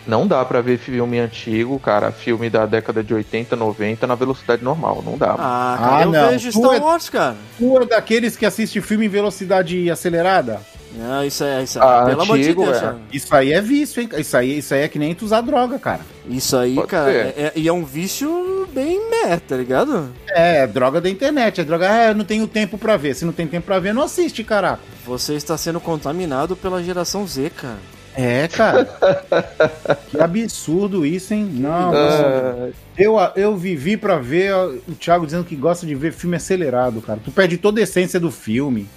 Não 0.05 0.27
dá 0.27 0.45
pra 0.45 0.61
ver 0.61 0.77
filme 0.77 1.17
antigo, 1.19 1.79
cara, 1.79 2.11
filme 2.11 2.51
da 2.51 2.67
década 2.67 3.03
de 3.03 3.15
80, 3.15 3.55
90 3.55 4.05
na 4.05 4.13
velocidade 4.13 4.63
normal, 4.63 5.01
não 5.03 5.17
dá. 5.17 5.31
Ah, 5.39 5.75
cara, 5.79 5.95
Ah, 5.97 6.01
eu 6.03 6.11
não. 6.11 6.29
vejo 6.29 6.51
Star 6.51 6.73
é- 6.75 6.79
Wars, 6.79 7.09
cara. 7.09 7.35
Tu 7.57 7.77
é 7.81 7.85
daqueles 7.85 8.35
que 8.35 8.45
assiste 8.45 8.79
filme 8.79 9.07
em 9.07 9.09
velocidade 9.09 9.89
acelerada? 9.89 10.61
Não, 10.95 11.23
isso 11.25 11.43
é. 11.43 11.63
Isso 11.63 11.79
é 11.79 11.81
Ah, 11.81 12.03
pelo 12.05 12.21
amor 12.21 12.37
de 12.37 12.53
Deus, 12.53 12.77
é. 12.77 12.79
cara. 12.79 12.97
Isso 13.13 13.35
aí 13.35 13.53
é 13.53 13.61
vício, 13.61 14.01
hein? 14.01 14.09
Isso 14.17 14.35
aí, 14.37 14.57
isso 14.57 14.73
aí 14.73 14.81
é 14.81 14.87
que 14.87 14.99
nem 14.99 15.15
tu 15.15 15.25
usar 15.25 15.41
droga, 15.41 15.79
cara. 15.79 16.01
Isso 16.27 16.55
aí, 16.57 16.75
Pode 16.75 16.87
cara, 16.87 17.11
é, 17.11 17.33
é- 17.37 17.51
e 17.55 17.67
é 17.67 17.73
um 17.73 17.85
vício 17.85 18.67
bem 18.73 19.09
merda, 19.09 19.41
tá 19.47 19.55
ligado? 19.57 20.09
É, 20.29 20.59
é 20.63 20.67
droga 20.67 20.99
da 21.01 21.09
internet. 21.09 21.61
É 21.61 21.63
droga, 21.63 21.89
ah, 21.89 22.07
eu 22.09 22.15
não 22.15 22.25
tenho 22.25 22.45
tempo 22.47 22.77
pra 22.77 22.97
ver. 22.97 23.15
Se 23.15 23.23
não 23.25 23.33
tem 23.33 23.47
tempo 23.47 23.65
pra 23.65 23.79
ver, 23.79 23.93
não 23.93 24.03
assiste, 24.03 24.43
caraca. 24.43 24.81
Você 25.05 25.33
está 25.35 25.57
sendo 25.57 25.79
contaminado 25.79 26.55
pela 26.55 26.83
geração 26.83 27.25
Z, 27.25 27.49
cara. 27.51 27.77
É, 28.13 28.47
cara. 28.49 28.85
que 30.11 30.19
absurdo 30.19 31.05
isso, 31.05 31.33
hein? 31.33 31.49
Não, 31.53 31.91
Ah, 31.93 32.69
eu, 32.97 33.15
eu 33.37 33.55
vivi 33.55 33.95
pra 33.95 34.17
ver 34.17 34.53
o 34.53 34.93
Thiago 34.99 35.25
dizendo 35.25 35.45
que 35.45 35.55
gosta 35.55 35.85
de 35.85 35.95
ver 35.95 36.11
filme 36.11 36.35
acelerado, 36.35 37.01
cara. 37.01 37.19
Tu 37.23 37.31
perde 37.31 37.57
toda 37.57 37.79
a 37.79 37.83
essência 37.83 38.19
do 38.19 38.29
filme. 38.29 38.87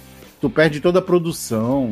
Tu 0.45 0.49
perde 0.51 0.79
toda 0.79 0.99
a 0.99 1.01
produção. 1.01 1.91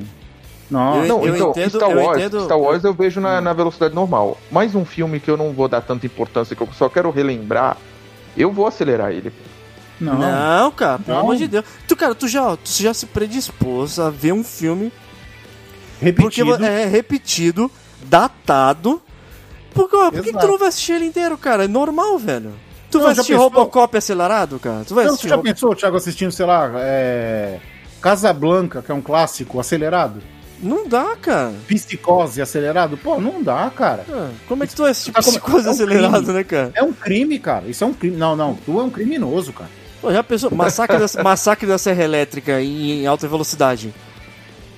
Não, 0.69 1.01
Eu- 1.01 1.07
não, 1.07 1.27
então, 1.27 1.49
entendo- 1.49 1.69
Star, 1.71 1.89
eu 1.89 1.97
Wars, 2.03 2.17
entendo- 2.19 2.43
Star 2.45 2.59
Wars 2.59 2.83
eu 2.83 2.93
vejo 2.93 3.19
na, 3.19 3.41
na 3.41 3.51
velocidade 3.51 3.95
normal. 3.95 4.37
Mais 4.51 4.75
um 4.75 4.85
filme 4.85 5.19
que 5.19 5.31
eu 5.31 5.35
não 5.35 5.51
vou 5.53 5.67
dar 5.67 5.81
tanta 5.81 6.05
importância, 6.05 6.55
que 6.55 6.61
eu 6.61 6.69
só 6.73 6.87
quero 6.87 7.09
relembrar, 7.09 7.77
eu 8.37 8.51
vou 8.51 8.67
acelerar 8.67 9.11
ele. 9.11 9.33
não. 9.99 10.19
Não, 10.19 10.71
cara, 10.71 10.99
pelo 10.99 11.17
amor 11.17 11.35
de 11.35 11.47
Deus. 11.47 11.65
Tu, 11.87 11.95
cara, 11.95 12.13
tu 12.13 12.27
já, 12.27 12.55
tu 12.55 12.69
já 12.71 12.93
se 12.93 13.07
predispôs 13.07 13.97
a 13.97 14.11
ver 14.11 14.33
um 14.33 14.43
filme 14.43 14.91
porque 16.15 16.43
Repetido. 16.43 16.63
é 16.65 16.85
repetido, 16.85 17.71
datado. 18.03 19.01
Por, 19.73 19.89
que- 19.89 19.97
por 19.97 20.11
que, 20.11 20.31
que 20.31 20.37
tu 20.39 20.47
não 20.47 20.59
vai 20.59 20.67
assistir 20.67 20.91
ele 20.93 21.05
inteiro, 21.05 21.35
cara? 21.39 21.65
É 21.65 21.67
normal, 21.67 22.19
velho. 22.19 22.53
Tu 22.91 22.99
Não, 22.99 23.05
vai 23.05 23.15
já 23.15 23.21
assistir 23.21 23.33
pensou? 23.33 23.49
Robocop 23.49 23.97
acelerado, 23.97 24.59
cara? 24.59 24.83
Tu 24.85 24.93
vai 24.93 25.05
Não, 25.05 25.11
tu 25.11 25.13
assistir 25.13 25.29
já 25.29 25.35
Robo- 25.37 25.47
pensou, 25.49 25.75
Thiago, 25.75 25.97
assistindo, 25.97 26.31
sei 26.31 26.45
lá, 26.45 26.71
é... 26.75 27.59
Casablanca, 28.03 28.81
que 28.81 28.91
é 28.91 28.93
um 28.93 29.01
clássico, 29.01 29.59
acelerado? 29.61 30.21
Não 30.61 30.85
dá, 30.87 31.15
cara. 31.15 31.53
Psicose 31.67 32.41
acelerado? 32.41 32.97
Pô, 32.97 33.19
não 33.19 33.41
dá, 33.41 33.69
cara. 33.73 34.05
Ah, 34.11 34.29
Como 34.47 34.61
é 34.63 34.67
que 34.67 34.75
tu 34.75 34.81
vai 34.81 34.91
assistir 34.91 35.13
Tá 35.13 35.21
como- 35.23 35.39
psicose 35.39 35.65
é 35.65 35.69
um 35.69 35.71
acelerado, 35.73 36.17
crime. 36.23 36.33
né, 36.33 36.43
cara? 36.43 36.71
É 36.75 36.83
um 36.83 36.91
crime, 36.93 37.39
cara. 37.39 37.65
Isso 37.67 37.81
é 37.83 37.87
um 37.87 37.93
crime. 37.93 38.17
Não, 38.17 38.35
não. 38.35 38.55
Tu 38.55 38.77
é 38.79 38.83
um 38.83 38.89
criminoso, 38.89 39.53
cara. 39.53 39.69
Pô, 40.01 40.11
já 40.11 40.21
pensou? 40.21 40.51
Massacre 40.53 40.97
da, 40.99 41.23
massacre 41.23 41.65
da 41.65 41.77
Serra 41.77 42.03
Elétrica 42.03 42.61
em, 42.61 43.03
em 43.03 43.07
alta 43.07 43.25
velocidade. 43.25 43.93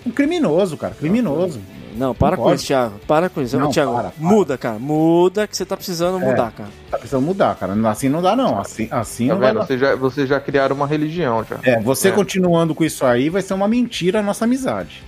Um 0.05 0.11
criminoso, 0.11 0.77
cara. 0.77 0.93
Criminoso. 0.93 1.59
Não, 1.95 2.13
para 2.13 2.35
Não 2.35 2.43
com 2.43 2.49
pode. 2.49 2.57
isso, 2.57 2.67
Thiago. 2.67 2.99
Para 3.07 3.29
com 3.29 3.41
isso. 3.41 3.57
Não, 3.57 3.69
Thiago, 3.71 3.93
para, 3.93 4.09
para. 4.09 4.13
muda, 4.23 4.57
cara. 4.57 4.77
Muda 4.79 5.47
que 5.47 5.55
você 5.55 5.65
tá 5.65 5.77
precisando 5.77 6.21
É. 6.21 6.25
mudar, 6.27 6.51
cara. 6.51 6.69
Tá 6.91 6.97
precisando 6.97 7.23
mudar, 7.23 7.55
cara. 7.55 7.73
Assim 7.89 8.09
não 8.09 8.21
dá, 8.21 8.35
não. 8.35 8.59
Assim, 8.59 8.87
assim 8.91 9.27
Tá 9.29 9.33
não 9.35 9.41
dar. 9.41 9.53
Vocês 9.65 9.79
já, 9.79 9.95
vocês 9.95 10.29
já 10.29 10.39
criaram 10.39 10.75
uma 10.75 10.85
religião 10.87 11.43
já. 11.43 11.57
É, 11.63 11.79
você 11.79 12.09
É. 12.09 12.11
continuando 12.11 12.75
com 12.75 12.83
isso 12.83 13.05
aí 13.05 13.29
vai 13.29 13.41
ser 13.41 13.53
uma 13.53 13.67
mentira 13.67 14.19
a 14.19 14.23
nossa 14.23 14.45
amizade. 14.45 15.01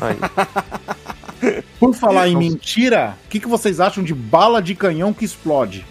Aí. 0.00 0.16
Por 1.78 1.92
falar 1.94 2.28
em 2.28 2.36
mentira, 2.36 3.16
o 3.26 3.28
que, 3.28 3.40
que 3.40 3.48
vocês 3.48 3.80
acham 3.80 4.02
de 4.04 4.14
bala 4.14 4.62
de 4.62 4.74
canhão 4.74 5.12
que 5.12 5.24
explode? 5.24 5.84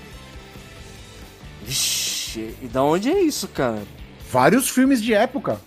Vixe, 1.64 2.56
e 2.62 2.68
da 2.68 2.82
onde 2.84 3.10
é 3.12 3.22
isso, 3.22 3.48
cara? 3.50 3.82
Vários 4.32 4.70
filmes 4.70 5.02
de 5.02 5.14
época. 5.14 5.60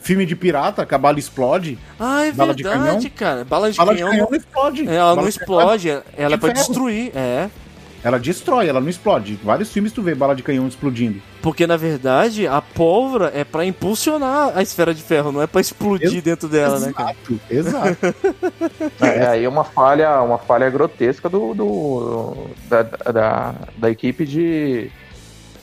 Filme 0.00 0.24
de 0.24 0.34
pirata, 0.34 0.86
que 0.86 0.94
a 0.94 0.98
bala 0.98 1.18
explode. 1.18 1.78
Ah, 1.98 2.24
é 2.24 2.32
Bala 2.32 2.54
de 2.54 2.62
verdade, 2.62 2.84
canhão? 2.88 3.10
cara. 3.14 3.44
Bala 3.44 3.70
de 3.70 3.76
bala 3.76 3.92
canhão. 3.94 4.08
de 4.08 4.14
canhão 4.16 4.30
não 4.30 4.36
explode. 4.38 4.88
É, 4.88 4.94
ela 4.94 5.04
Bala 5.10 5.16
não 5.16 5.22
de 5.24 5.28
explode, 5.28 5.88
ela 5.90 6.04
é 6.16 6.28
de 6.28 6.36
pra 6.38 6.48
ferro. 6.50 6.52
destruir, 6.54 7.12
é. 7.14 7.50
Ela 8.02 8.18
destrói, 8.18 8.66
ela 8.66 8.80
não 8.80 8.88
explode. 8.88 9.38
Vários 9.44 9.70
filmes 9.70 9.92
tu 9.92 10.00
vê 10.02 10.14
bala 10.14 10.34
de 10.34 10.42
canhão 10.42 10.66
explodindo. 10.66 11.20
Porque 11.42 11.66
na 11.66 11.76
verdade 11.76 12.46
a 12.46 12.62
pólvora 12.62 13.30
é 13.34 13.44
pra 13.44 13.62
impulsionar 13.66 14.52
a 14.56 14.62
esfera 14.62 14.94
de 14.94 15.02
ferro, 15.02 15.30
não 15.30 15.42
é 15.42 15.46
pra 15.46 15.60
explodir 15.60 16.10
Ex- 16.14 16.22
dentro 16.22 16.48
dela, 16.48 16.78
né, 16.80 16.94
cara? 16.94 17.14
Exato, 17.50 17.98
exato. 18.00 18.14
É 19.04 19.26
aí 19.26 19.46
uma 19.46 19.64
falha, 19.64 20.18
uma 20.22 20.38
falha 20.38 20.70
grotesca 20.70 21.28
do, 21.28 21.52
do- 21.52 22.46
da, 22.70 22.82
da, 22.84 23.54
da 23.76 23.90
equipe 23.90 24.24
de 24.24 24.90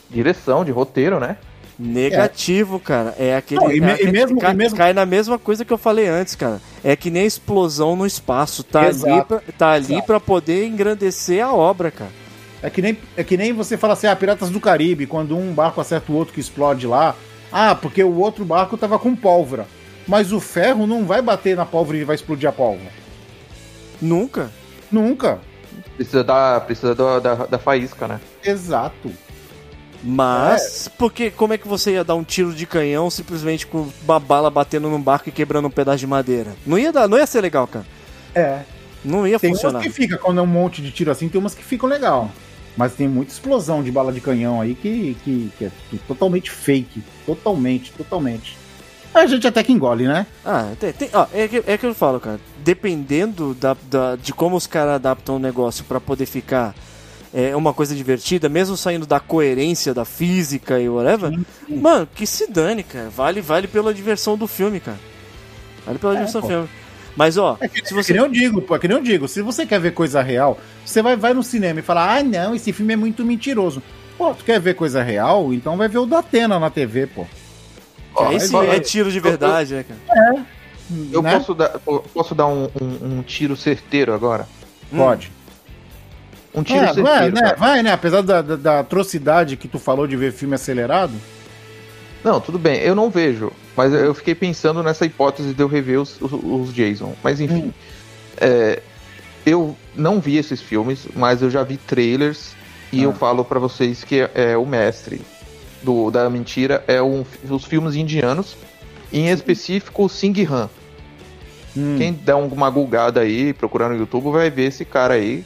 direção, 0.08 0.64
de 0.64 0.72
roteiro, 0.72 1.20
né? 1.20 1.38
Negativo, 1.80 2.80
cara. 2.80 3.14
É 3.20 3.36
aquele. 3.36 3.62
Não, 3.62 3.72
e 3.72 3.80
me- 3.80 3.88
é 3.88 3.94
aquele- 3.94 4.10
e 4.10 4.12
mesmo- 4.12 4.40
cai, 4.40 4.52
e 4.54 4.56
mesmo- 4.56 4.78
cai 4.78 4.94
na 4.94 5.06
mesma 5.06 5.38
coisa 5.38 5.64
que 5.64 5.72
eu 5.72 5.78
falei 5.78 6.08
antes, 6.08 6.36
cara. 6.36 6.60
É 6.84 6.96
que 6.96 7.10
nem 7.12 7.24
a 7.24 7.26
explosão 7.26 7.96
no 7.96 8.06
espaço. 8.06 8.64
Tá 8.64 8.80
ali, 8.82 8.90
Exato. 8.90 9.26
pra, 9.28 9.42
tá 9.58 9.72
ali 9.72 9.94
Exato. 9.94 10.08
pra 10.08 10.20
poder 10.20 10.66
engrandecer 10.66 11.44
a 11.46 11.54
obra, 11.54 11.92
cara. 11.92 12.12
É 12.64 12.70
que, 12.70 12.82
nem, 12.82 12.98
é 13.16 13.24
que 13.24 13.38
nem 13.38 13.54
você 13.54 13.78
fala 13.78 13.94
assim, 13.94 14.08
ah, 14.08 14.16
Piratas 14.16 14.50
do 14.50 14.60
Caribe, 14.60 15.06
quando 15.06 15.38
um 15.38 15.54
barco 15.54 15.80
acerta 15.80 16.12
o 16.12 16.16
outro 16.16 16.34
que 16.34 16.40
explode 16.40 16.88
lá. 16.88 17.16
Ah, 17.52 17.76
porque 17.76 18.04
o 18.04 18.18
outro 18.18 18.44
barco 18.44 18.76
tava 18.78 18.98
com 18.98 19.16
pólvora. 19.16 19.68
Mas 20.08 20.32
o 20.34 20.40
ferro 20.40 20.88
não 20.88 21.06
vai 21.06 21.22
bater 21.22 21.56
na 21.56 21.66
pólvora 21.66 21.98
e 21.98 22.04
vai 22.04 22.16
explodir 22.16 22.50
a 22.50 22.52
pólvora. 22.52 22.90
Nunca. 24.02 24.50
Nunca. 24.92 25.40
Precisa 25.96 26.24
da, 26.24 26.60
precisa 26.62 26.96
da, 26.96 27.20
da, 27.20 27.36
da 27.46 27.58
faísca, 27.60 28.08
né? 28.08 28.20
Exato. 28.44 29.12
Mas, 30.04 30.90
porque 30.98 31.30
como 31.32 31.54
é 31.54 31.58
que 31.58 31.68
você 31.68 31.92
ia 31.94 32.04
dar 32.04 32.16
um 32.16 32.24
tiro 32.24 32.54
de 32.54 32.66
canhão 32.66 33.10
simplesmente 33.10 33.66
com 33.68 33.88
uma 34.04 34.20
bala 34.20 34.50
batendo 34.50 34.90
num 34.90 35.02
barco 35.02 35.30
e 35.30 35.32
quebrando 35.32 35.68
um 35.68 35.72
pedaço 35.72 36.00
de 36.00 36.08
madeira? 36.08 36.56
Não 36.66 36.78
ia 36.78 36.92
dar, 36.92 37.08
não 37.08 37.18
ia 37.18 37.26
ser 37.28 37.42
legal, 37.42 37.68
cara. 37.68 37.86
É. 38.36 38.60
Não 39.04 39.28
ia 39.28 39.40
Tem 39.40 39.52
funcionar. 39.52 39.80
umas 39.80 39.84
que 39.88 39.92
fica, 39.94 40.18
quando 40.18 40.40
é 40.40 40.44
um 40.44 40.48
monte 40.48 40.82
de 40.82 40.92
tiro 40.92 41.12
assim, 41.12 41.30
tem 41.30 41.40
umas 41.40 41.54
que 41.56 41.64
ficam 41.64 41.88
legal. 41.88 42.32
Mas 42.76 42.94
tem 42.94 43.08
muita 43.08 43.32
explosão 43.32 43.82
de 43.82 43.92
bala 43.92 44.12
de 44.12 44.22
canhão 44.22 44.62
aí 44.62 44.76
que, 44.76 45.18
que, 45.24 45.52
que 45.58 45.66
é 45.66 45.72
totalmente 46.08 46.52
fake. 46.52 47.02
Totalmente, 47.26 47.92
totalmente. 47.94 48.56
A 49.14 49.26
gente 49.26 49.48
até 49.48 49.64
que 49.64 49.72
engole, 49.74 50.06
né? 50.08 50.28
Ah, 50.46 50.72
tem, 50.80 50.94
tem- 50.94 51.10
ó, 51.12 51.26
é, 51.34 51.48
que, 51.48 51.64
é 51.66 51.76
que 51.78 51.86
eu 51.88 51.96
falo, 51.96 52.20
cara. 52.20 52.40
Dependendo 52.64 53.56
da, 53.56 53.76
da- 53.90 54.16
de 54.16 54.32
como 54.32 54.56
os 54.56 54.68
caras 54.68 54.96
adaptam 54.96 55.38
o 55.38 55.40
negócio 55.40 55.84
pra 55.86 56.00
poder 56.00 56.28
ficar 56.28 56.76
é, 57.40 57.56
uma 57.56 57.72
coisa 57.72 57.94
divertida, 57.96 58.50
mesmo 58.50 58.76
saindo 58.76 59.06
da 59.06 59.20
coerência 59.20 59.94
da 59.94 60.04
física 60.04 60.80
e 60.80 60.90
whatever, 60.90 61.32
mano, 61.70 62.08
que 62.16 62.26
se 62.26 62.50
dane, 62.52 62.82
cara. 62.82 63.10
Vale, 63.10 63.42
vale 63.42 63.68
pela 63.68 63.94
diversão 63.94 64.36
do 64.36 64.48
filme, 64.48 64.80
cara. 64.80 64.98
Vale 65.86 66.00
pela 66.00 66.14
diversão 66.14 66.42
do 66.42 66.48
pô. 66.48 66.50
filme. 66.54 66.70
Mas, 67.16 67.38
ó, 67.38 67.56
É 67.60 67.68
que, 67.68 67.76
se 67.78 67.86
é 67.86 67.88
que 67.88 67.94
você. 67.94 68.14
nem 68.14 68.22
eu 68.24 68.28
digo, 68.30 68.62
pô, 68.62 68.76
é 68.76 68.80
que 68.80 68.88
nem 68.88 68.98
eu 68.98 69.04
digo, 69.04 69.28
se 69.28 69.42
você 69.44 69.66
quer 69.68 69.80
ver 69.80 69.92
coisa 69.94 70.22
real, 70.22 70.60
você 70.84 71.02
vai, 71.04 71.16
vai 71.16 71.34
no 71.34 71.44
cinema 71.44 71.80
e 71.80 71.84
fala, 71.84 72.18
ah, 72.18 72.24
não, 72.24 72.56
esse 72.56 72.74
filme 72.74 72.94
é 72.94 72.98
muito 72.98 73.24
mentiroso. 73.24 73.84
Pô, 74.18 74.34
tu 74.34 74.44
quer 74.44 74.60
ver 74.60 74.74
coisa 74.74 75.04
real? 75.04 75.54
Então 75.54 75.78
vai 75.78 75.88
ver 75.88 76.00
o 76.00 76.06
da 76.08 76.20
Atena 76.20 76.60
na 76.60 76.72
TV, 76.72 77.06
pô. 77.06 77.24
que 78.18 78.24
aí 78.24 78.40
sim 78.40 78.56
Ó, 78.56 78.64
é 78.64 78.80
tiro 78.80 79.12
de 79.12 79.20
verdade, 79.20 79.76
né, 79.76 79.86
cara? 79.88 80.46
Eu 81.12 81.22
né? 81.22 81.38
posso 81.38 81.54
dar, 81.54 81.80
eu 81.86 82.00
posso 82.14 82.34
dar 82.34 82.48
um, 82.48 82.64
um- 82.82 83.18
um 83.20 83.22
tiro 83.22 83.56
certeiro 83.56 84.12
agora? 84.14 84.48
Pode. 84.96 85.32
Um 86.54 86.64
tiro 86.64 86.80
É, 86.80 86.94
vai, 86.94 87.32
né? 87.32 87.42
cara. 87.42 87.56
Vai, 87.56 87.84
né? 87.84 87.92
Apesar 87.92 88.22
da, 88.22 88.42
da- 88.42 88.56
da 88.56 88.80
atrocidade 88.80 89.56
que 89.58 89.68
tu 89.68 89.78
falou 89.80 90.08
de 90.08 90.16
ver 90.16 90.32
filme 90.32 90.56
acelerado. 90.56 91.14
Não, 92.24 92.40
tudo 92.42 92.58
bem, 92.58 92.80
eu 92.80 92.96
não 92.96 93.10
vejo. 93.10 93.52
Mas 93.76 93.94
eu 93.94 94.14
fiquei 94.14 94.34
pensando 94.34 94.82
nessa 94.82 95.06
hipótese 95.06 95.54
de 95.54 95.62
eu 95.62 95.68
rever 95.68 96.00
os, 96.02 96.20
os, 96.20 96.32
os 96.34 96.74
Jason. 96.74 97.14
Mas 97.24 97.40
enfim. 97.40 97.72
é, 98.38 98.82
eu 99.46 99.76
não 99.96 100.20
vi 100.20 100.38
esses 100.38 100.60
filmes, 100.62 101.08
mas 101.16 101.42
eu 101.42 101.50
já 101.50 101.64
vi 101.64 101.78
trailers. 101.78 102.56
E 102.92 103.02
Ah. 103.02 103.04
eu 103.04 103.14
falo 103.14 103.46
pra 103.46 103.60
vocês 103.60 104.04
que 104.04 104.22
é, 104.22 104.32
é 104.34 104.58
o 104.58 104.66
mestre 104.66 105.22
do, 105.84 106.10
da 106.10 106.30
mentira 106.30 106.84
é 106.88 107.02
um, 107.02 107.24
os 107.50 107.66
filmes 107.66 107.96
indianos. 107.96 108.58
Em 109.14 109.30
específico, 109.30 110.06
o 110.06 110.10
Singh 110.10 110.44
Han. 110.52 110.70
Hum. 111.78 111.96
Quem 111.98 112.12
der 112.14 112.34
uma 112.36 112.70
gulgada 112.70 113.20
aí, 113.22 113.54
procurar 113.54 113.90
no 113.90 113.96
YouTube, 113.98 114.32
vai 114.32 114.50
ver 114.50 114.64
esse 114.70 114.84
cara 114.84 115.14
aí. 115.14 115.46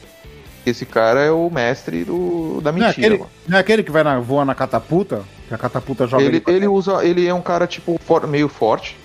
Esse 0.64 0.86
cara 0.86 1.20
é 1.20 1.30
o 1.30 1.50
mestre 1.50 2.04
do, 2.04 2.60
da 2.62 2.70
Não 2.70 2.78
é, 2.78 2.86
mentira. 2.86 3.06
aquele, 3.06 3.18
mano. 3.18 3.30
não 3.48 3.56
é 3.56 3.60
aquele 3.60 3.82
que 3.82 3.90
vai 3.90 4.04
na, 4.04 4.20
voa 4.20 4.44
na 4.44 4.54
catapulta? 4.54 5.22
Que 5.48 5.54
a 5.54 5.58
catapulta 5.58 6.06
joga 6.06 6.22
Ele, 6.22 6.36
ele 6.36 6.42
frente? 6.44 6.66
usa. 6.68 7.04
Ele 7.04 7.26
é 7.26 7.34
um 7.34 7.40
cara, 7.42 7.66
tipo, 7.66 7.98
for- 8.06 8.26
meio 8.28 8.48
forte. 8.48 8.96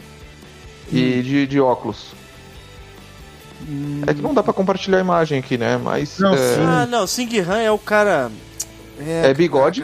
Hum. 0.93 0.97
E 0.97 1.21
de, 1.23 1.47
de 1.47 1.59
óculos. 1.59 2.13
É 4.05 4.13
que 4.13 4.21
não 4.21 4.33
dá 4.33 4.43
pra 4.43 4.53
compartilhar 4.53 4.97
a 4.99 5.01
imagem 5.01 5.39
aqui, 5.39 5.57
né? 5.57 5.77
Mas. 5.77 6.19
Não, 6.19 6.33
é, 6.33 6.37
sim. 6.37 6.61
Ah, 6.61 6.85
não, 6.85 7.07
Sing 7.07 7.27
Han 7.39 7.59
é 7.61 7.71
o 7.71 7.77
cara. 7.79 8.31
É 8.99 9.33
bigode. 9.33 9.83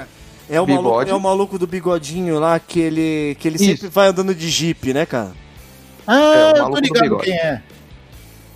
É 0.49 0.61
o, 0.61 0.67
maluco, 0.67 1.01
é 1.09 1.13
o 1.13 1.19
maluco 1.19 1.57
do 1.57 1.65
bigodinho 1.65 2.37
lá 2.39 2.59
que 2.59 2.79
ele, 2.79 3.35
que 3.39 3.47
ele 3.47 3.55
Isso. 3.55 3.65
sempre 3.65 3.87
vai 3.87 4.09
andando 4.09 4.35
de 4.35 4.49
jeep, 4.49 4.93
né, 4.93 5.05
cara? 5.05 5.31
Ah, 6.05 6.53
É, 6.57 6.61
o 6.61 6.65
eu 6.67 6.69
tô 6.69 6.77
ligado 6.79 7.01
bigode. 7.03 7.23
quem 7.23 7.33
é. 7.33 7.61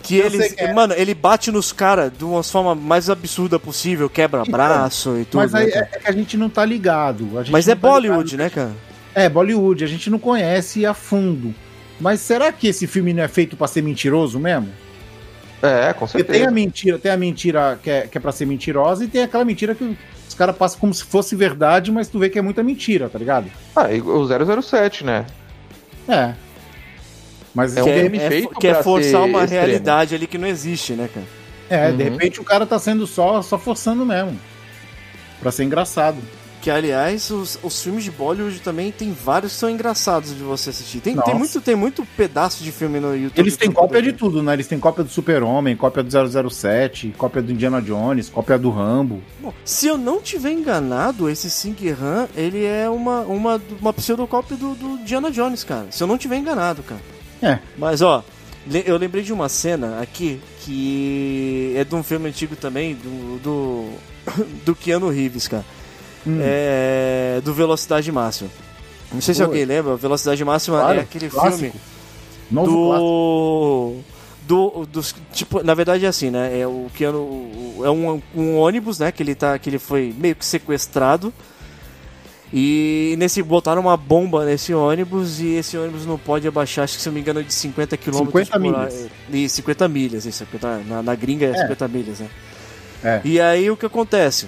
Que 0.08 0.18
Eu 0.18 0.26
ele, 0.28 0.50
quem 0.50 0.68
é. 0.68 0.74
mano, 0.74 0.94
ele 0.96 1.14
bate 1.14 1.52
nos 1.52 1.72
caras 1.72 2.12
de 2.16 2.24
uma 2.24 2.42
forma 2.44 2.74
mais 2.74 3.10
absurda 3.10 3.60
possível, 3.60 4.10
quebra 4.10 4.44
braço 4.46 5.18
e 5.18 5.26
tudo. 5.26 5.42
Mas 5.42 5.54
aí 5.54 5.66
né, 5.68 5.88
é, 5.92 6.00
que 6.00 6.08
a 6.08 6.12
gente 6.12 6.38
não 6.38 6.50
tá 6.50 6.64
ligado. 6.64 7.38
a 7.38 7.44
gente 7.44 7.52
Mas 7.52 7.68
é 7.68 7.76
tá 7.76 7.82
Bollywood, 7.82 8.32
ligado. 8.32 8.38
né, 8.46 8.50
cara? 8.50 8.72
É, 9.14 9.28
Bollywood. 9.30 9.84
A 9.84 9.88
gente 9.88 10.10
não 10.10 10.20
conhece 10.20 10.86
a 10.86 10.94
fundo. 10.94 11.54
Mas 12.00 12.20
será 12.22 12.52
que 12.52 12.68
esse 12.68 12.86
filme 12.88 13.14
não 13.14 13.24
é 13.24 13.28
feito 13.28 13.58
pra 13.58 13.68
ser 13.68 13.82
mentiroso 13.82 14.40
mesmo? 14.40 14.70
É, 15.62 15.92
com 15.94 16.06
Porque 16.06 16.24
tem 16.24 16.36
certeza. 16.36 16.50
a 16.50 16.52
mentira, 16.52 17.00
tem 17.00 17.12
a 17.12 17.18
mentira 17.18 17.80
que 17.82 17.90
é, 17.90 18.02
que 18.08 18.18
é 18.18 18.22
pra 18.22 18.32
ser 18.32 18.46
mentirosa 18.46 19.04
e 19.04 19.08
tem 19.08 19.24
aquela 19.24 19.44
mentira 19.44 19.74
que 19.74 19.98
os 20.28 20.34
caras 20.36 20.56
passam 20.56 20.80
como 20.80 20.94
se 20.94 21.04
fosse 21.04 21.36
verdade, 21.36 21.92
mas 21.92 22.08
tu 22.08 22.20
vê 22.20 22.30
que 22.30 22.38
é 22.38 22.42
muita 22.44 22.62
mentira, 22.62 23.10
tá 23.10 23.18
ligado? 23.18 23.48
Ah, 23.76 23.92
e 23.92 24.00
o 24.00 24.24
007, 24.62 25.04
né? 25.04 25.26
É. 26.08 26.34
Mas 27.54 27.76
É 27.76 27.84
um 27.84 27.88
é, 27.88 28.02
filme 28.02 28.18
é 28.18 28.30
feito 28.30 28.50
que 28.60 28.68
é 28.68 28.82
forçar 28.84 29.24
uma 29.24 29.44
extremo. 29.44 29.66
realidade 29.66 30.14
ali 30.16 30.28
que 30.28 30.38
não 30.38 30.48
existe, 30.48 30.94
né, 30.94 31.10
cara? 31.14 31.26
É, 31.70 31.92
de 31.92 32.04
Uhum. 32.04 32.10
repente 32.12 32.40
o 32.40 32.44
cara 32.44 32.66
tá 32.66 32.80
sendo 32.80 33.06
só, 33.08 33.42
só 33.42 33.58
forçando 33.58 34.06
mesmo. 34.06 34.40
Pra 35.40 35.52
ser 35.52 35.64
engraçado. 35.64 36.18
Que, 36.62 36.72
aliás, 36.72 37.30
os, 37.30 37.58
os 37.62 37.82
filmes 37.84 38.04
de 38.04 38.12
Bollywood 38.12 38.60
também 38.60 38.92
tem 38.92 39.14
vários 39.14 39.54
que 39.54 39.60
são 39.60 39.70
engraçados 39.70 40.36
de 40.36 40.42
você 40.44 40.72
assistir. 40.72 41.00
Tem, 41.00 41.16
tem, 41.16 41.36
muito, 41.36 41.62
tem 41.62 41.76
muito 41.76 42.06
pedaço 42.18 42.64
de 42.64 42.72
filme 42.72 43.00
no 43.00 43.16
YouTube. 43.16 43.40
Eles 43.40 43.56
têm 43.56 43.72
cópia 43.72 44.02
de 44.02 44.12
tudo, 44.12 44.42
né? 44.42 44.54
Eles 44.54 44.68
têm 44.68 44.80
cópia 44.80 45.04
do 45.04 45.10
Super-Homem, 45.10 45.78
cópia 45.78 46.04
do 46.04 46.50
007, 46.50 47.14
cópia 47.18 47.42
do 47.42 47.52
Indiana 47.52 47.82
Jones, 47.82 48.28
cópia 48.30 48.58
do 48.58 48.70
Rambo. 48.72 49.22
Bom, 49.40 49.54
se 49.64 49.88
eu 49.88 49.98
não 49.98 50.20
tiver 50.20 50.52
enganado, 50.52 51.30
esse 51.30 51.50
Sing 51.50 51.76
Han, 52.02 52.28
ele 52.36 52.66
é 52.66 52.90
uma, 52.90 53.22
uma, 53.22 53.62
uma 53.80 53.94
pseudocópia 53.94 54.58
do, 54.58 54.74
do 54.74 54.98
Diana 55.06 55.30
Jones, 55.32 55.64
cara. 55.64 55.88
Se 55.92 56.02
eu 56.04 56.08
não 56.08 56.18
tiver 56.18 56.38
enganado, 56.38 56.82
cara. 56.84 57.02
É. 57.42 57.60
Mas, 57.78 58.02
ó, 58.02 58.24
eu 58.86 58.98
lembrei 58.98 59.24
de 59.24 59.32
uma 59.34 59.48
cena 59.50 60.02
aqui 60.02 60.40
que 60.62 61.74
é 61.78 61.84
de 61.84 61.96
um 61.96 62.04
filme 62.04 62.28
antigo 62.30 62.56
também, 62.56 62.96
do, 62.96 63.40
do, 63.40 63.90
do 64.66 64.76
Keanu 64.76 65.10
Reeves, 65.10 65.48
cara. 65.48 65.66
Hum. 66.26 66.40
É, 66.42 67.40
do 67.44 67.54
Velocidade 67.54 68.12
Máxima. 68.12 68.50
Não 69.14 69.22
sei 69.22 69.34
se 69.34 69.40
Pô. 69.42 69.46
alguém 69.48 69.64
lembra, 69.64 69.96
Velocidade 69.96 70.44
Máxima 70.44 70.80
Claro, 70.80 71.00
é 71.00 71.02
aquele 71.02 71.30
clássico. 71.30 71.58
filme 71.58 71.74
Novo 72.52 72.88
clássico. 72.88 74.04
do 74.48 74.78
do 74.82 74.86
dos 74.86 75.16
tipo 75.34 75.62
na 75.64 75.74
verdade 75.74 76.06
é 76.06 76.08
assim 76.08 76.30
né 76.30 76.58
é 76.60 76.66
o 76.66 76.88
que 76.94 77.04
é 77.04 77.10
um, 77.12 78.22
um 78.34 78.58
ônibus 78.58 79.00
né 79.00 79.12
que 79.12 79.22
ele 79.22 79.36
tá 79.36 79.58
que 79.60 79.70
ele 79.70 79.78
foi 79.80 80.14
meio 80.18 80.34
que 80.36 80.46
sequestrado 80.46 81.34
e 82.54 83.16
nesse 83.18 83.44
botaram 83.44 83.82
uma 83.82 83.98
bomba 83.98 84.46
nesse 84.46 84.74
ônibus 84.74 85.40
e 85.42 85.56
esse 85.56 85.78
ônibus 85.78 86.06
não 86.06 86.18
pode 86.18 86.48
abaixar 86.48 86.84
acho 86.86 86.96
que 86.96 87.02
se 87.02 87.10
eu 87.10 87.12
não 87.12 87.16
me 87.16 87.22
engano 87.22 87.44
de 87.44 87.54
50 87.54 87.98
km 87.98 88.18
50 88.20 88.60
milhas. 88.60 89.08
e 89.32 89.50
50 89.50 89.88
milhas 89.90 90.26
isso 90.26 90.46
50, 90.46 90.84
na, 90.88 91.04
na 91.04 91.16
gringa 91.16 91.46
é, 91.46 91.50
É. 91.50 91.58
50 91.62 91.88
milhas 91.90 92.20
né 92.20 92.30
É. 93.04 93.22
e 93.26 93.40
aí 93.42 93.70
o 93.70 93.76
que 93.76 93.86
acontece 93.86 94.48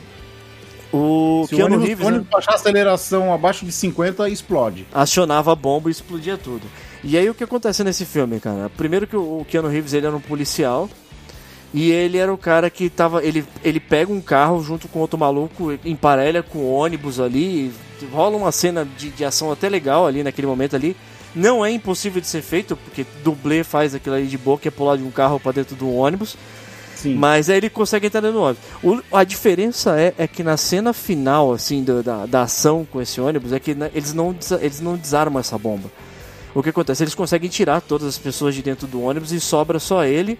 o 0.91 1.45
Se 1.47 1.53
o 1.53 1.57
Keanu 1.57 1.75
ônibus, 1.75 1.87
Reeves 1.87 2.05
o 2.05 2.09
né? 2.09 2.15
ônibus 2.15 2.31
baixar 2.31 2.51
a 2.51 2.55
aceleração 2.55 3.33
abaixo 3.33 3.63
de 3.65 3.71
50, 3.71 4.27
explode. 4.29 4.87
acionava 4.91 5.51
a 5.51 5.55
bomba 5.55 5.89
e 5.89 5.91
explodia 5.91 6.35
tudo. 6.37 6.65
E 7.03 7.15
aí 7.17 7.29
o 7.29 7.35
que 7.35 7.43
acontece 7.43 7.83
nesse 7.83 8.05
filme, 8.05 8.39
cara? 8.39 8.69
Primeiro 8.75 9.05
que 9.05 9.15
o 9.15 9.39
o 9.41 9.45
Keanu 9.45 9.67
Reeves 9.67 9.93
ele 9.93 10.07
era 10.07 10.15
um 10.15 10.19
policial 10.19 10.89
e 11.73 11.91
ele 11.91 12.17
era 12.17 12.33
o 12.33 12.37
cara 12.37 12.69
que 12.71 12.89
tava. 12.89 13.23
Ele, 13.23 13.45
ele 13.63 13.79
pega 13.79 14.11
um 14.11 14.19
carro 14.19 14.63
junto 14.63 14.87
com 14.87 14.97
outro 14.99 15.17
maluco, 15.19 15.77
emparelha 15.85 16.41
com 16.41 16.57
o 16.57 16.73
ônibus 16.73 17.19
ali, 17.19 17.71
rola 18.05 18.37
uma 18.37 18.51
cena 18.51 18.87
de, 18.97 19.09
de 19.09 19.25
ação 19.25 19.51
até 19.51 19.67
legal 19.69 20.05
ali 20.07 20.23
naquele 20.23 20.47
momento 20.47 20.75
ali. 20.75 20.95
Não 21.35 21.63
é 21.63 21.69
impossível 21.71 22.19
de 22.19 22.27
ser 22.27 22.41
feito, 22.41 22.75
porque 22.75 23.05
dublê 23.23 23.63
faz 23.63 23.93
aquilo 23.93 24.15
ali 24.15 24.25
de 24.27 24.37
boa, 24.37 24.57
que 24.57 24.67
é 24.67 24.71
pular 24.71 24.97
de 24.97 25.03
um 25.03 25.11
carro 25.11 25.39
para 25.39 25.51
dentro 25.51 25.75
do 25.75 25.93
ônibus. 25.93 26.35
Sim. 26.95 27.13
Mas 27.15 27.49
aí 27.49 27.57
ele 27.57 27.69
consegue 27.69 28.07
entrar 28.07 28.19
dentro 28.19 28.37
do 28.37 28.43
ônibus. 28.43 28.63
O- 28.83 29.15
a 29.15 29.23
diferença 29.23 29.97
é, 29.99 30.13
é 30.17 30.27
que 30.27 30.43
na 30.43 30.57
cena 30.57 30.91
final, 30.91 31.53
assim, 31.53 31.83
do- 31.83 32.01
da, 32.03 32.25
da 32.25 32.41
ação 32.41 32.85
com 32.91 32.99
esse 33.01 33.21
ônibus, 33.21 33.53
é 33.53 33.59
que 33.59 33.73
né, 33.75 33.89
eles, 33.93 34.11
não, 34.13 34.35
eles 34.59 34.81
não 34.81 34.97
desarmam 34.97 35.39
essa 35.39 35.57
bomba. 35.57 35.89
O 36.53 36.63
que 36.63 36.69
acontece? 36.69 37.03
Eles 37.03 37.15
conseguem 37.15 37.49
tirar 37.49 37.79
todas 37.79 38.07
as 38.07 38.17
pessoas 38.17 38.55
de 38.55 38.61
dentro 38.63 38.87
do 38.87 39.01
ônibus 39.03 39.31
e 39.31 39.39
sobra 39.39 39.77
só 39.79 40.03
ele 40.03 40.37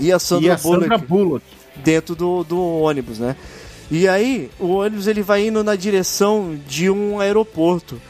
e 0.00 0.12
a 0.12 0.18
Sandra 0.18 0.48
e 0.48 0.50
a 0.50 0.56
Bullock 0.56 0.82
Sandra 0.82 0.98
Bullock. 0.98 1.44
dentro 1.76 2.14
do, 2.16 2.42
do 2.44 2.60
ônibus, 2.60 3.18
né? 3.20 3.36
E 3.90 4.06
aí 4.06 4.50
o 4.58 4.68
ônibus 4.68 5.06
ele 5.06 5.22
vai 5.22 5.46
indo 5.46 5.64
na 5.64 5.74
direção 5.74 6.58
de 6.66 6.90
um 6.90 7.20
aeroporto. 7.20 8.00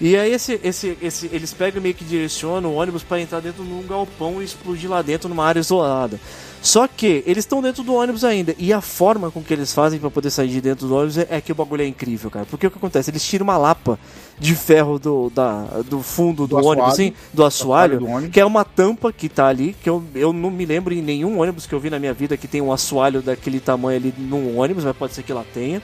E 0.00 0.16
aí 0.16 0.32
esse, 0.32 0.58
esse, 0.64 0.96
esse, 1.02 1.28
eles 1.30 1.52
pegam 1.52 1.78
e 1.78 1.82
meio 1.82 1.94
que 1.94 2.04
direcionam 2.04 2.70
o 2.70 2.76
ônibus 2.76 3.02
para 3.02 3.20
entrar 3.20 3.40
dentro 3.40 3.62
de 3.62 3.70
um 3.70 3.82
galpão 3.86 4.40
e 4.40 4.44
explodir 4.44 4.88
lá 4.88 5.02
dentro 5.02 5.28
numa 5.28 5.44
área 5.44 5.60
isolada. 5.60 6.18
Só 6.62 6.86
que 6.86 7.22
eles 7.26 7.44
estão 7.44 7.60
dentro 7.62 7.82
do 7.82 7.94
ônibus 7.94 8.24
ainda. 8.24 8.54
E 8.58 8.72
a 8.72 8.80
forma 8.80 9.30
com 9.30 9.42
que 9.42 9.52
eles 9.52 9.72
fazem 9.74 9.98
para 9.98 10.10
poder 10.10 10.30
sair 10.30 10.48
de 10.48 10.60
dentro 10.60 10.86
do 10.88 10.94
ônibus 10.94 11.18
é, 11.18 11.26
é 11.30 11.40
que 11.40 11.52
o 11.52 11.54
bagulho 11.54 11.82
é 11.82 11.86
incrível, 11.86 12.30
cara. 12.30 12.46
Porque 12.48 12.66
o 12.66 12.70
que 12.70 12.78
acontece? 12.78 13.10
Eles 13.10 13.24
tiram 13.24 13.44
uma 13.44 13.56
lapa 13.58 13.98
de 14.38 14.54
ferro 14.54 14.98
do, 14.98 15.30
da, 15.30 15.64
do 15.86 16.02
fundo 16.02 16.46
do, 16.46 16.56
Do 16.56 16.66
ônibus, 16.66 16.92
assoalho. 16.92 16.92
assim, 16.92 17.12
do 17.32 17.44
assoalho, 17.44 17.98
do 17.98 18.06
ônibus. 18.06 18.30
que 18.32 18.40
é 18.40 18.44
uma 18.44 18.64
tampa 18.64 19.12
que 19.12 19.28
tá 19.28 19.46
ali, 19.48 19.74
que 19.82 19.88
eu, 19.88 20.02
eu 20.14 20.32
não 20.32 20.50
me 20.50 20.64
lembro 20.64 20.94
em 20.94 21.02
nenhum 21.02 21.40
ônibus 21.40 21.66
que 21.66 21.74
eu 21.74 21.80
vi 21.80 21.90
na 21.90 21.98
minha 21.98 22.12
vida 22.14 22.36
que 22.36 22.48
tem 22.48 22.60
um 22.60 22.72
assoalho 22.72 23.20
daquele 23.22 23.60
tamanho 23.60 23.98
ali 23.98 24.14
num 24.16 24.58
ônibus, 24.58 24.84
mas 24.84 24.96
pode 24.96 25.14
ser 25.14 25.22
que 25.22 25.32
lá 25.32 25.44
tenha. 25.52 25.82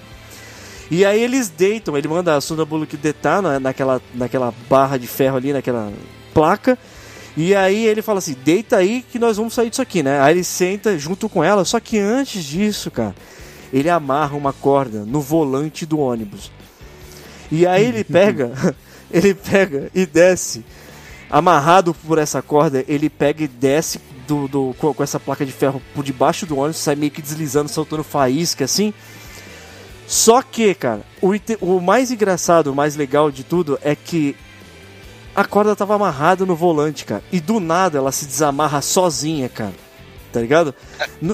E 0.91 1.05
aí 1.05 1.21
eles 1.21 1.49
deitam, 1.49 1.97
ele 1.97 2.07
manda 2.07 2.37
a 2.37 2.41
Sandra 2.41 2.65
Bullock 2.65 2.97
deitar 2.97 3.43
na, 3.43 3.59
naquela, 3.59 4.01
naquela 4.15 4.55
barra 4.69 4.97
de 4.97 5.07
ferro 5.07 5.37
ali, 5.37 5.53
naquela 5.53 5.93
placa. 6.33 6.79
E 7.37 7.55
aí 7.55 7.85
ele 7.87 8.01
fala 8.03 8.19
assim, 8.19 8.37
deita 8.45 8.77
aí 8.77 9.05
que 9.11 9.19
nós 9.19 9.37
vamos 9.37 9.53
sair 9.53 9.69
disso 9.69 9.83
aqui, 9.83 10.03
né? 10.03 10.21
Aí 10.21 10.35
ele 10.35 10.45
senta 10.45 10.99
junto 10.99 11.29
com 11.29 11.45
ela, 11.45 11.65
só 11.65 11.79
que 11.79 11.99
antes 11.99 12.43
disso, 12.43 12.91
cara, 12.91 13.15
ele 13.73 13.91
amarra 13.91 14.37
uma 14.37 14.53
corda 14.53 15.05
no 15.05 15.21
volante 15.21 15.85
do 15.85 15.99
ônibus. 15.99 16.51
E 17.51 17.67
aí 17.67 17.85
ele 17.85 18.05
pega, 18.05 18.53
ele 19.11 19.35
pega 19.35 19.91
e 19.95 20.07
desce, 20.07 20.65
amarrado 21.29 21.93
por 21.93 22.17
essa 22.17 22.41
corda, 22.41 22.85
ele 22.89 23.11
pega 23.11 23.45
e 23.45 23.49
desce 23.49 24.01
do, 24.27 24.49
do, 24.49 24.75
com, 24.79 24.95
com 24.95 25.03
essa 25.03 25.21
placa 25.21 25.45
de 25.45 25.53
ferro 25.53 25.83
por 25.95 26.03
debaixo 26.05 26.47
do 26.47 26.57
ônibus, 26.57 26.79
sai 26.79 26.95
meio 26.95 27.13
que 27.13 27.21
deslizando, 27.21 27.69
soltando 27.69 28.03
faísca 28.03 28.65
assim. 28.65 28.95
Só 30.07 30.41
que, 30.43 30.75
cara, 30.75 31.03
o, 31.21 31.33
o 31.61 31.81
mais 31.81 32.11
engraçado, 32.11 32.69
o 32.69 32.75
mais 32.75 32.95
legal 32.97 33.31
de 33.31 33.43
tudo 33.43 33.79
é 33.83 33.95
que 33.97 34.37
a 35.35 35.45
corda 35.45 35.75
tava 35.75 35.95
amarrada 35.95 36.47
no 36.47 36.55
volante, 36.55 37.05
cara. 37.05 37.23
E 37.33 37.41
do 37.41 37.59
nada 37.61 37.99
ela 37.99 38.13
se 38.13 38.25
desamarra 38.25 38.81
sozinha, 38.81 39.49
cara. 39.49 39.75
Tá 40.33 40.41
ligado? 40.41 40.75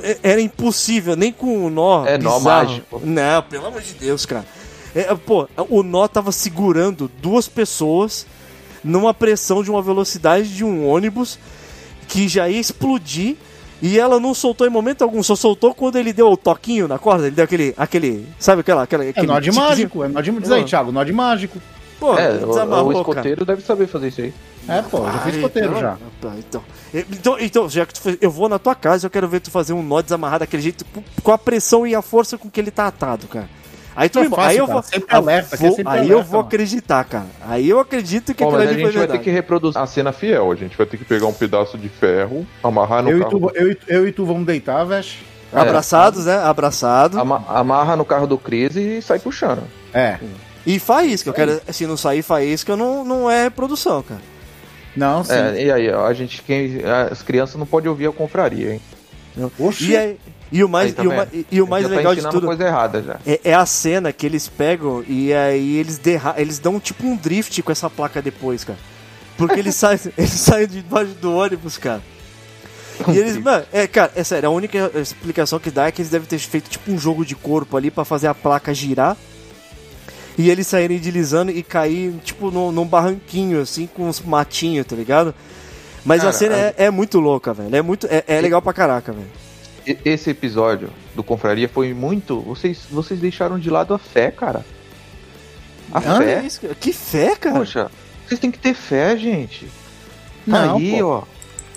É- 0.02 0.18
Era 0.22 0.40
impossível, 0.40 1.14
nem 1.16 1.32
com 1.32 1.66
o 1.66 1.70
nó. 1.70 2.06
É 2.06 2.16
nó 2.18 2.38
bizarro. 2.38 2.68
mágico. 2.68 3.00
Não, 3.04 3.42
pelo 3.42 3.66
amor 3.66 3.80
de 3.82 3.92
Deus, 3.94 4.24
cara. 4.24 4.46
É, 4.94 5.14
pô, 5.14 5.48
o 5.68 5.82
nó 5.82 6.06
tava 6.08 6.32
segurando 6.32 7.10
duas 7.20 7.48
pessoas 7.48 8.26
numa 8.84 9.12
pressão 9.14 9.62
de 9.62 9.70
uma 9.70 9.80
velocidade 9.82 10.54
de 10.54 10.64
um 10.64 10.86
ônibus 10.88 11.38
que 12.08 12.26
já 12.28 12.48
ia 12.48 12.60
explodir. 12.60 13.36
E 13.82 13.98
ela 13.98 14.20
não 14.20 14.32
soltou 14.32 14.64
em 14.66 14.70
momento 14.70 15.02
algum, 15.02 15.22
só 15.24 15.34
soltou 15.34 15.74
quando 15.74 15.96
ele 15.96 16.12
deu 16.12 16.28
o 16.30 16.36
toquinho 16.36 16.86
na 16.86 16.98
corda, 17.00 17.26
ele 17.26 17.34
deu 17.34 17.44
aquele. 17.44 17.74
aquele 17.76 18.28
sabe 18.38 18.60
aquela. 18.60 18.84
aquela 18.84 19.04
É 19.04 19.08
aquele 19.10 19.26
nó 19.26 19.40
de 19.40 19.50
tiquezinho? 19.50 19.68
mágico, 19.68 20.04
é 20.04 20.08
nó 20.08 20.20
de... 20.20 20.30
Diz 20.30 20.50
aí, 20.52 20.62
Ah. 20.62 20.64
Thiago, 20.64 20.92
nó 20.92 21.02
de 21.02 21.12
mágico. 21.12 21.58
Pô, 21.98 22.16
é, 22.18 22.30
o, 22.42 22.46
desamarrou, 22.46 22.88
o 22.88 22.92
escoteiro 22.92 23.44
deve 23.44 23.62
saber 23.62 23.86
fazer 23.88 24.08
isso 24.08 24.20
aí. 24.22 24.32
É, 24.68 24.82
pô, 24.82 24.98
eu 24.98 25.04
já 25.04 25.18
fiz 25.18 25.34
Ai, 25.34 25.40
roteiro 25.42 25.68
então- 25.70 25.80
já. 25.80 25.96
Então, 26.38 26.62
então, 26.92 27.36
então, 27.40 27.68
já 27.68 27.84
que 27.86 27.94
tu 27.94 28.18
eu 28.20 28.30
vou 28.30 28.48
na 28.48 28.58
tua 28.58 28.74
casa, 28.74 29.06
eu 29.06 29.10
quero 29.10 29.28
ver 29.28 29.40
tu 29.40 29.50
fazer 29.50 29.72
um 29.72 29.82
nó 29.82 30.00
desamarrado 30.00 30.40
daquele 30.40 30.62
jeito, 30.62 30.84
com- 30.92 31.02
com 31.22 31.32
a 31.32 31.38
pressão 31.38 31.84
e 31.86 31.94
a 31.94 32.02
força 32.02 32.38
com 32.38 32.48
que 32.50 32.60
ele 32.60 32.70
tá 32.70 32.86
atado, 32.86 33.26
cara. 33.26 33.48
Aí 33.94 34.08
tu 34.08 34.18
É 34.20 34.22
me 34.22 34.28
fácil, 34.30 34.42
aí 34.50 34.56
eu 34.56 34.66
vou, 34.66 34.82
sempre 34.82 35.14
alerta, 35.14 35.54
é 35.54 35.58
vou- 35.58 35.70
sempre 35.76 35.92
aí 35.92 35.98
alerta, 35.98 36.12
eu 36.14 36.22
vou 36.22 36.36
mano. 36.38 36.46
acreditar, 36.48 37.04
cara. 37.04 37.26
Aí 37.46 37.68
eu 37.68 37.78
acredito 37.78 38.34
que 38.34 38.42
Bom, 38.42 38.50
aquilo 38.50 38.58
mas 38.60 38.68
a 38.68 38.72
ali 38.72 38.80
gente 38.80 38.82
foi 38.84 38.92
vai 38.92 38.92
ter 38.92 38.98
verdade. 39.08 39.24
que 39.24 39.30
reproduzir 39.30 39.80
a 39.80 39.86
cena 39.86 40.12
fiel. 40.12 40.50
A 40.50 40.54
gente 40.54 40.76
vai 40.76 40.86
ter 40.86 40.96
que 40.96 41.04
pegar 41.04 41.26
um 41.26 41.32
pedaço 41.34 41.76
de 41.76 41.88
ferro, 41.88 42.46
amarrar 42.62 43.02
no 43.02 43.10
Eu 43.10 43.18
e, 43.18 43.20
carro. 43.22 43.50
eu, 43.54 43.70
e 43.70 43.74
tu- 43.74 43.86
eu 43.88 44.08
e 44.08 44.12
tu 44.12 44.24
vamos 44.24 44.46
deitar, 44.46 44.84
Vesh. 44.84 45.18
Abraçados, 45.52 46.24
né? 46.24 46.36
Abraçado. 46.38 47.18
ama- 47.20 47.44
amarra 47.48 47.94
no 47.94 48.04
carro 48.06 48.26
do 48.26 48.38
Cris 48.38 48.74
e 48.76 49.02
sai 49.02 49.18
puxando. 49.18 49.62
É. 49.92 50.18
E 50.64 50.78
faísca, 50.78 51.28
eu 51.28 51.34
quero. 51.34 51.60
Se 51.70 51.86
não 51.86 51.96
sair 51.96 52.22
faísca, 52.22 52.74
não, 52.74 53.04
não 53.04 53.30
é 53.30 53.42
reprodução, 53.44 54.02
cara. 54.02 54.20
Não, 54.96 55.22
sim. 55.24 55.32
É, 55.34 55.62
e 55.64 55.70
aí, 55.72 55.90
a 55.90 56.12
gente, 56.14 56.40
quem, 56.42 56.80
as 57.10 57.22
crianças 57.22 57.56
não 57.56 57.66
podem 57.66 57.90
ouvir 57.90 58.06
a 58.06 58.12
confraria, 58.12 58.74
hein? 58.74 58.80
Oxi. 59.58 59.90
E, 59.90 59.96
aí- 59.96 60.18
e 60.52 60.62
o 60.62 60.68
mais, 60.68 60.92
tá 60.94 61.02
e 61.02 61.06
o, 61.08 61.16
ma- 61.16 61.26
e- 61.32 61.46
e 61.50 61.62
o 61.62 61.66
mais 61.66 61.82
Já 61.84 61.88
tá 61.90 61.96
legal 61.96 62.14
de 62.14 62.28
tudo 62.28 62.46
coisa 62.46 62.64
errada 62.66 63.02
já. 63.02 63.16
é, 63.26 63.40
é 63.44 63.54
a 63.54 63.64
cena 63.66 64.12
que 64.12 64.26
eles 64.26 64.48
pegam 64.48 65.02
e 65.08 65.32
aí 65.32 65.76
eles, 65.78 65.96
derra 65.98 66.34
eles 66.36 66.58
dão 66.58 66.78
tipo 66.78 67.06
um 67.06 67.16
drift 67.16 67.62
com 67.62 67.72
essa 67.72 67.88
placa 67.88 68.20
depois, 68.22 68.62
cara. 68.64 68.78
Porque 69.36 69.58
eles 69.58 69.74
saem, 69.76 69.98
eles 70.16 70.30
saem 70.30 70.66
de 70.68 70.82
debaixo 70.82 71.12
do 71.12 71.34
ônibus, 71.34 71.78
cara. 71.78 72.02
E 73.08 73.16
eles, 73.18 73.36
mano, 73.38 73.64
é, 73.72 73.86
cara, 73.86 74.12
é 74.14 74.22
sério, 74.22 74.48
a 74.48 74.52
única 74.52 74.90
explicação 74.94 75.58
que 75.58 75.70
dá 75.70 75.86
é 75.86 75.90
que 75.90 76.02
eles 76.02 76.10
devem 76.10 76.28
ter 76.28 76.38
feito 76.38 76.68
tipo 76.68 76.92
um 76.92 76.98
jogo 76.98 77.24
de 77.24 77.34
corpo 77.34 77.76
ali 77.76 77.90
pra 77.90 78.04
fazer 78.04 78.26
a 78.28 78.34
placa 78.34 78.72
girar. 78.74 79.16
E 80.36 80.48
eles 80.50 80.66
saírem 80.66 80.98
deslizando 80.98 81.50
e 81.50 81.62
cair, 81.62 82.12
tipo, 82.24 82.50
num, 82.50 82.72
num 82.72 82.86
barranquinho, 82.86 83.60
assim, 83.60 83.86
com 83.86 84.08
uns 84.08 84.20
matinhos, 84.20 84.86
tá 84.86 84.96
ligado? 84.96 85.34
Mas 86.04 86.20
a 86.20 86.24
Cara, 86.24 86.32
cena 86.32 86.56
é, 86.56 86.74
é 86.78 86.90
muito 86.90 87.20
louca, 87.20 87.52
velho. 87.52 87.74
É, 87.74 87.82
muito, 87.82 88.06
é, 88.06 88.24
é 88.26 88.40
legal 88.40 88.62
pra 88.62 88.72
caraca, 88.72 89.12
velho. 89.12 89.26
Esse 90.04 90.30
episódio 90.30 90.90
do 91.14 91.22
Confraria 91.22 91.68
foi 91.68 91.92
muito. 91.92 92.40
Vocês, 92.40 92.86
vocês 92.90 93.20
deixaram 93.20 93.58
de 93.58 93.68
lado 93.68 93.92
a 93.94 93.98
fé, 93.98 94.30
cara. 94.30 94.64
A? 95.92 96.00
Que 96.00 96.24
fé? 96.24 96.42
isso, 96.44 96.60
cara? 96.60 96.74
Que 96.74 96.92
fé, 96.92 97.36
cara. 97.36 97.58
Poxa, 97.58 97.90
vocês 98.26 98.40
têm 98.40 98.50
que 98.50 98.58
ter 98.58 98.74
fé, 98.74 99.16
gente. 99.16 99.66
Não, 100.46 100.76
Aí, 100.76 100.98
pô. 100.98 101.06
ó. 101.06 101.22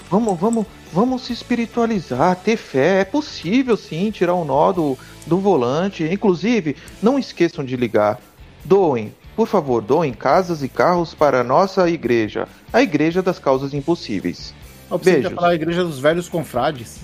Vamos, 0.09 0.39
vamos, 0.39 0.65
vamos 0.93 1.23
se 1.23 1.33
espiritualizar, 1.33 2.35
ter 2.35 2.57
fé. 2.57 3.01
É 3.01 3.05
possível 3.05 3.75
sim 3.75 4.11
tirar 4.11 4.35
o 4.35 4.45
nó 4.45 4.71
do, 4.71 4.97
do 5.25 5.37
volante. 5.39 6.03
Inclusive, 6.03 6.75
não 7.01 7.17
esqueçam 7.17 7.65
de 7.65 7.75
ligar. 7.75 8.19
Doem, 8.63 9.13
por 9.35 9.47
favor, 9.47 9.81
doem 9.81 10.13
casas 10.13 10.63
e 10.63 10.69
carros 10.69 11.13
para 11.13 11.41
a 11.41 11.43
nossa 11.43 11.89
igreja. 11.89 12.47
A 12.71 12.81
igreja 12.81 13.21
das 13.21 13.39
causas 13.39 13.73
impossíveis. 13.73 14.53
Eu 14.89 14.97
beijos. 14.97 15.33
falar 15.33 15.49
a 15.49 15.55
igreja 15.55 15.83
dos 15.83 15.99
velhos 15.99 16.29
confrades. 16.29 16.99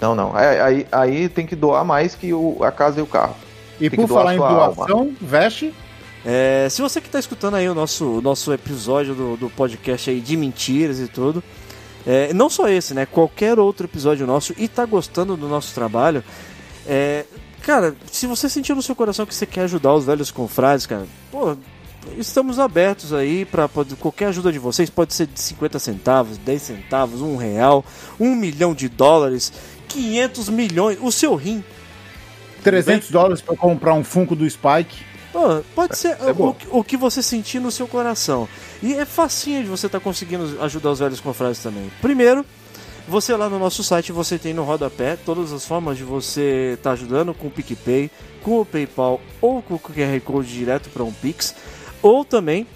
Não, 0.00 0.14
não. 0.14 0.38
é- 0.38 0.60
Aí, 0.60 0.86
aí 0.90 1.28
tem 1.28 1.46
que 1.46 1.56
doar 1.56 1.84
mais 1.84 2.14
que 2.14 2.32
o, 2.32 2.58
a 2.62 2.70
casa 2.72 3.00
e 3.00 3.02
o 3.02 3.06
carro. 3.06 3.34
E 3.80 3.90
Tem 3.90 3.98
por 3.98 4.08
falar 4.08 4.34
em 4.34 4.38
doação, 4.38 5.12
veste. 5.20 5.74
É, 6.24 6.68
se 6.70 6.80
você 6.80 7.00
que 7.00 7.08
tá 7.10 7.18
escutando 7.18 7.54
aí 7.54 7.68
o 7.68 7.74
nosso, 7.74 8.04
o 8.18 8.20
nosso 8.22 8.52
episódio 8.52 9.14
do, 9.14 9.36
do 9.36 9.50
podcast 9.50 10.08
aí 10.08 10.20
de 10.20 10.36
mentiras 10.36 10.98
e 11.00 11.06
tudo, 11.08 11.42
é, 12.06 12.32
não 12.32 12.48
só 12.48 12.68
esse, 12.68 12.94
né? 12.94 13.04
Qualquer 13.04 13.58
outro 13.58 13.86
episódio 13.86 14.26
nosso 14.26 14.54
e 14.56 14.68
tá 14.68 14.84
gostando 14.86 15.36
do 15.36 15.48
nosso 15.48 15.74
trabalho, 15.74 16.22
é, 16.86 17.24
cara, 17.62 17.94
se 18.10 18.26
você 18.26 18.48
sentir 18.48 18.74
no 18.74 18.80
seu 18.82 18.94
coração 18.94 19.26
que 19.26 19.34
você 19.34 19.44
quer 19.44 19.62
ajudar 19.62 19.92
os 19.94 20.04
velhos 20.06 20.30
confrades, 20.30 20.86
cara, 20.86 21.06
pô, 21.30 21.56
estamos 22.16 22.58
abertos 22.58 23.12
aí 23.12 23.44
para 23.44 23.68
qualquer 23.98 24.26
ajuda 24.26 24.52
de 24.52 24.58
vocês, 24.58 24.88
pode 24.88 25.14
ser 25.14 25.26
de 25.26 25.40
50 25.40 25.78
centavos, 25.78 26.38
10 26.38 26.62
centavos, 26.62 27.20
um 27.20 27.36
real, 27.36 27.84
um 28.20 28.34
milhão 28.34 28.74
de 28.74 28.88
dólares, 28.88 29.52
500 29.88 30.48
milhões, 30.48 30.98
o 31.00 31.10
seu 31.12 31.34
rim. 31.34 31.62
300 32.62 33.10
dólares 33.10 33.40
pra 33.40 33.56
comprar 33.56 33.94
um 33.94 34.02
Funko 34.02 34.34
do 34.34 34.48
Spike. 34.48 35.04
Pode 35.74 35.98
ser 35.98 36.16
é 36.20 36.32
o, 36.32 36.56
o 36.70 36.84
que 36.84 36.96
você 36.96 37.22
sentir 37.22 37.58
no 37.58 37.70
seu 37.70 37.88
coração. 37.88 38.48
E 38.82 38.94
é 38.94 39.04
facinho 39.04 39.62
de 39.64 39.68
você 39.68 39.86
estar 39.86 40.00
conseguindo 40.00 40.62
ajudar 40.62 40.92
os 40.92 41.00
velhos 41.00 41.20
confrades 41.20 41.58
também. 41.58 41.90
Primeiro, 42.00 42.46
você 43.06 43.36
lá 43.36 43.50
no 43.50 43.58
nosso 43.58 43.82
site, 43.82 44.12
você 44.12 44.38
tem 44.38 44.54
no 44.54 44.62
rodapé 44.62 45.16
todas 45.16 45.52
as 45.52 45.66
formas 45.66 45.98
de 45.98 46.04
você 46.04 46.74
estar 46.74 46.92
ajudando 46.92 47.34
com 47.34 47.48
o 47.48 47.50
PicPay, 47.50 48.10
com 48.42 48.60
o 48.60 48.64
PayPal 48.64 49.20
ou 49.40 49.60
com 49.60 49.74
o 49.74 49.78
QR 49.78 50.20
Code 50.24 50.48
direto 50.48 50.88
para 50.88 51.02
um 51.02 51.12
Pix. 51.12 51.54
Ou 52.00 52.24
também, 52.24 52.66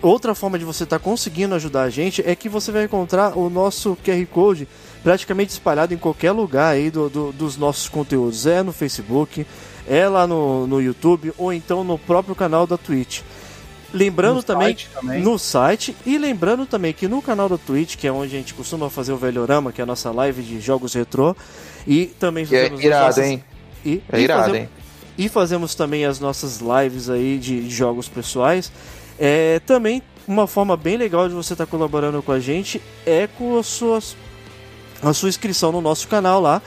outra 0.00 0.34
forma 0.34 0.58
de 0.58 0.64
você 0.64 0.84
estar 0.84 0.98
conseguindo 0.98 1.54
ajudar 1.56 1.82
a 1.82 1.90
gente 1.90 2.22
é 2.24 2.34
que 2.34 2.48
você 2.48 2.72
vai 2.72 2.84
encontrar 2.84 3.36
o 3.36 3.50
nosso 3.50 3.98
QR 4.04 4.24
Code 4.26 4.68
praticamente 5.02 5.52
espalhado 5.52 5.94
em 5.94 5.96
qualquer 5.98 6.32
lugar 6.32 6.74
aí 6.74 6.90
do, 6.90 7.08
do- 7.08 7.32
dos 7.32 7.56
nossos 7.56 7.88
conteúdos. 7.88 8.46
É 8.46 8.62
no 8.62 8.72
Facebook, 8.72 9.46
é 9.88 10.08
lá 10.08 10.26
no, 10.26 10.66
no 10.66 10.80
YouTube 10.80 11.32
ou 11.38 11.52
então 11.52 11.82
no 11.84 11.98
próprio 11.98 12.34
canal 12.34 12.66
da 12.66 12.76
Twitch. 12.76 13.20
Lembrando 13.92 14.36
No 14.36 14.42
também, 14.44 14.68
site 14.68 14.88
também. 14.94 15.20
no 15.20 15.36
site 15.36 15.96
e 16.06 16.16
lembrando 16.16 16.64
também 16.64 16.92
que 16.92 17.08
no 17.08 17.20
canal 17.20 17.48
da 17.48 17.58
Twitch, 17.58 17.96
que 17.96 18.06
é 18.06 18.12
onde 18.12 18.36
a 18.36 18.38
gente 18.38 18.54
costuma 18.54 18.88
fazer 18.88 19.12
o 19.12 19.16
Velhorama, 19.16 19.72
que 19.72 19.80
é 19.80 19.84
a 19.84 19.86
nossa 19.86 20.12
live 20.12 20.42
de 20.42 20.60
jogos 20.60 20.94
retrô, 20.94 21.34
e 21.84 22.06
também 22.06 22.44
é 22.44 22.46
fazemos 22.46 22.78
as 22.78 22.84
irado, 22.84 23.06
nossas- 23.06 23.24
hein? 23.26 23.44
E, 23.84 24.00
É 24.12 24.20
e 24.20 24.22
irado, 24.22 24.40
fazemos- 24.42 24.60
hein? 24.60 24.68
e 25.18 25.28
fazemos 25.28 25.74
também 25.74 26.04
as 26.04 26.20
nossas 26.20 26.60
lives 26.60 27.10
aí 27.10 27.36
de 27.36 27.68
jogos 27.68 28.08
pessoais. 28.08 28.70
É, 29.18 29.60
também 29.66 30.00
uma 30.28 30.46
forma 30.46 30.76
bem 30.76 30.96
legal 30.96 31.28
de 31.28 31.34
você 31.34 31.54
estar 31.54 31.66
colaborando 31.66 32.22
com 32.22 32.30
a 32.30 32.38
gente 32.38 32.80
é 33.04 33.26
com 33.26 33.58
as 33.58 33.66
suas, 33.66 34.16
a 35.02 35.12
sua 35.12 35.28
inscrição 35.28 35.72
no 35.72 35.80
nosso 35.80 36.06
canal 36.08 36.40
lá, 36.40 36.60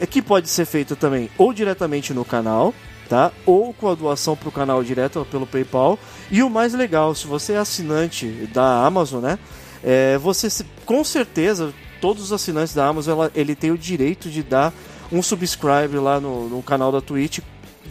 é 0.00 0.06
que 0.06 0.20
pode 0.20 0.48
ser 0.48 0.64
feita 0.64 0.96
também 0.96 1.30
ou 1.38 1.52
diretamente 1.52 2.12
no 2.12 2.24
canal, 2.24 2.74
tá? 3.08 3.30
Ou 3.46 3.72
com 3.72 3.88
a 3.88 3.94
doação 3.94 4.36
para 4.36 4.48
o 4.48 4.52
canal 4.52 4.82
direto 4.82 5.20
ou 5.20 5.24
pelo 5.24 5.46
PayPal. 5.46 5.98
E 6.30 6.42
o 6.42 6.50
mais 6.50 6.74
legal, 6.74 7.14
se 7.14 7.26
você 7.26 7.52
é 7.52 7.58
assinante 7.58 8.26
da 8.52 8.84
Amazon, 8.84 9.22
né? 9.22 9.38
É, 9.84 10.18
você 10.18 10.48
com 10.86 11.04
certeza 11.04 11.72
todos 12.00 12.24
os 12.24 12.32
assinantes 12.32 12.74
da 12.74 12.86
Amazon 12.86 13.12
ela- 13.14 13.30
ele 13.34 13.54
tem 13.54 13.70
o 13.70 13.78
direito 13.78 14.28
de 14.28 14.42
dar 14.42 14.72
um 15.10 15.22
subscribe 15.22 15.96
lá 15.98 16.20
no, 16.20 16.48
no 16.48 16.62
canal 16.62 16.90
da 16.90 17.00
Twitch 17.00 17.40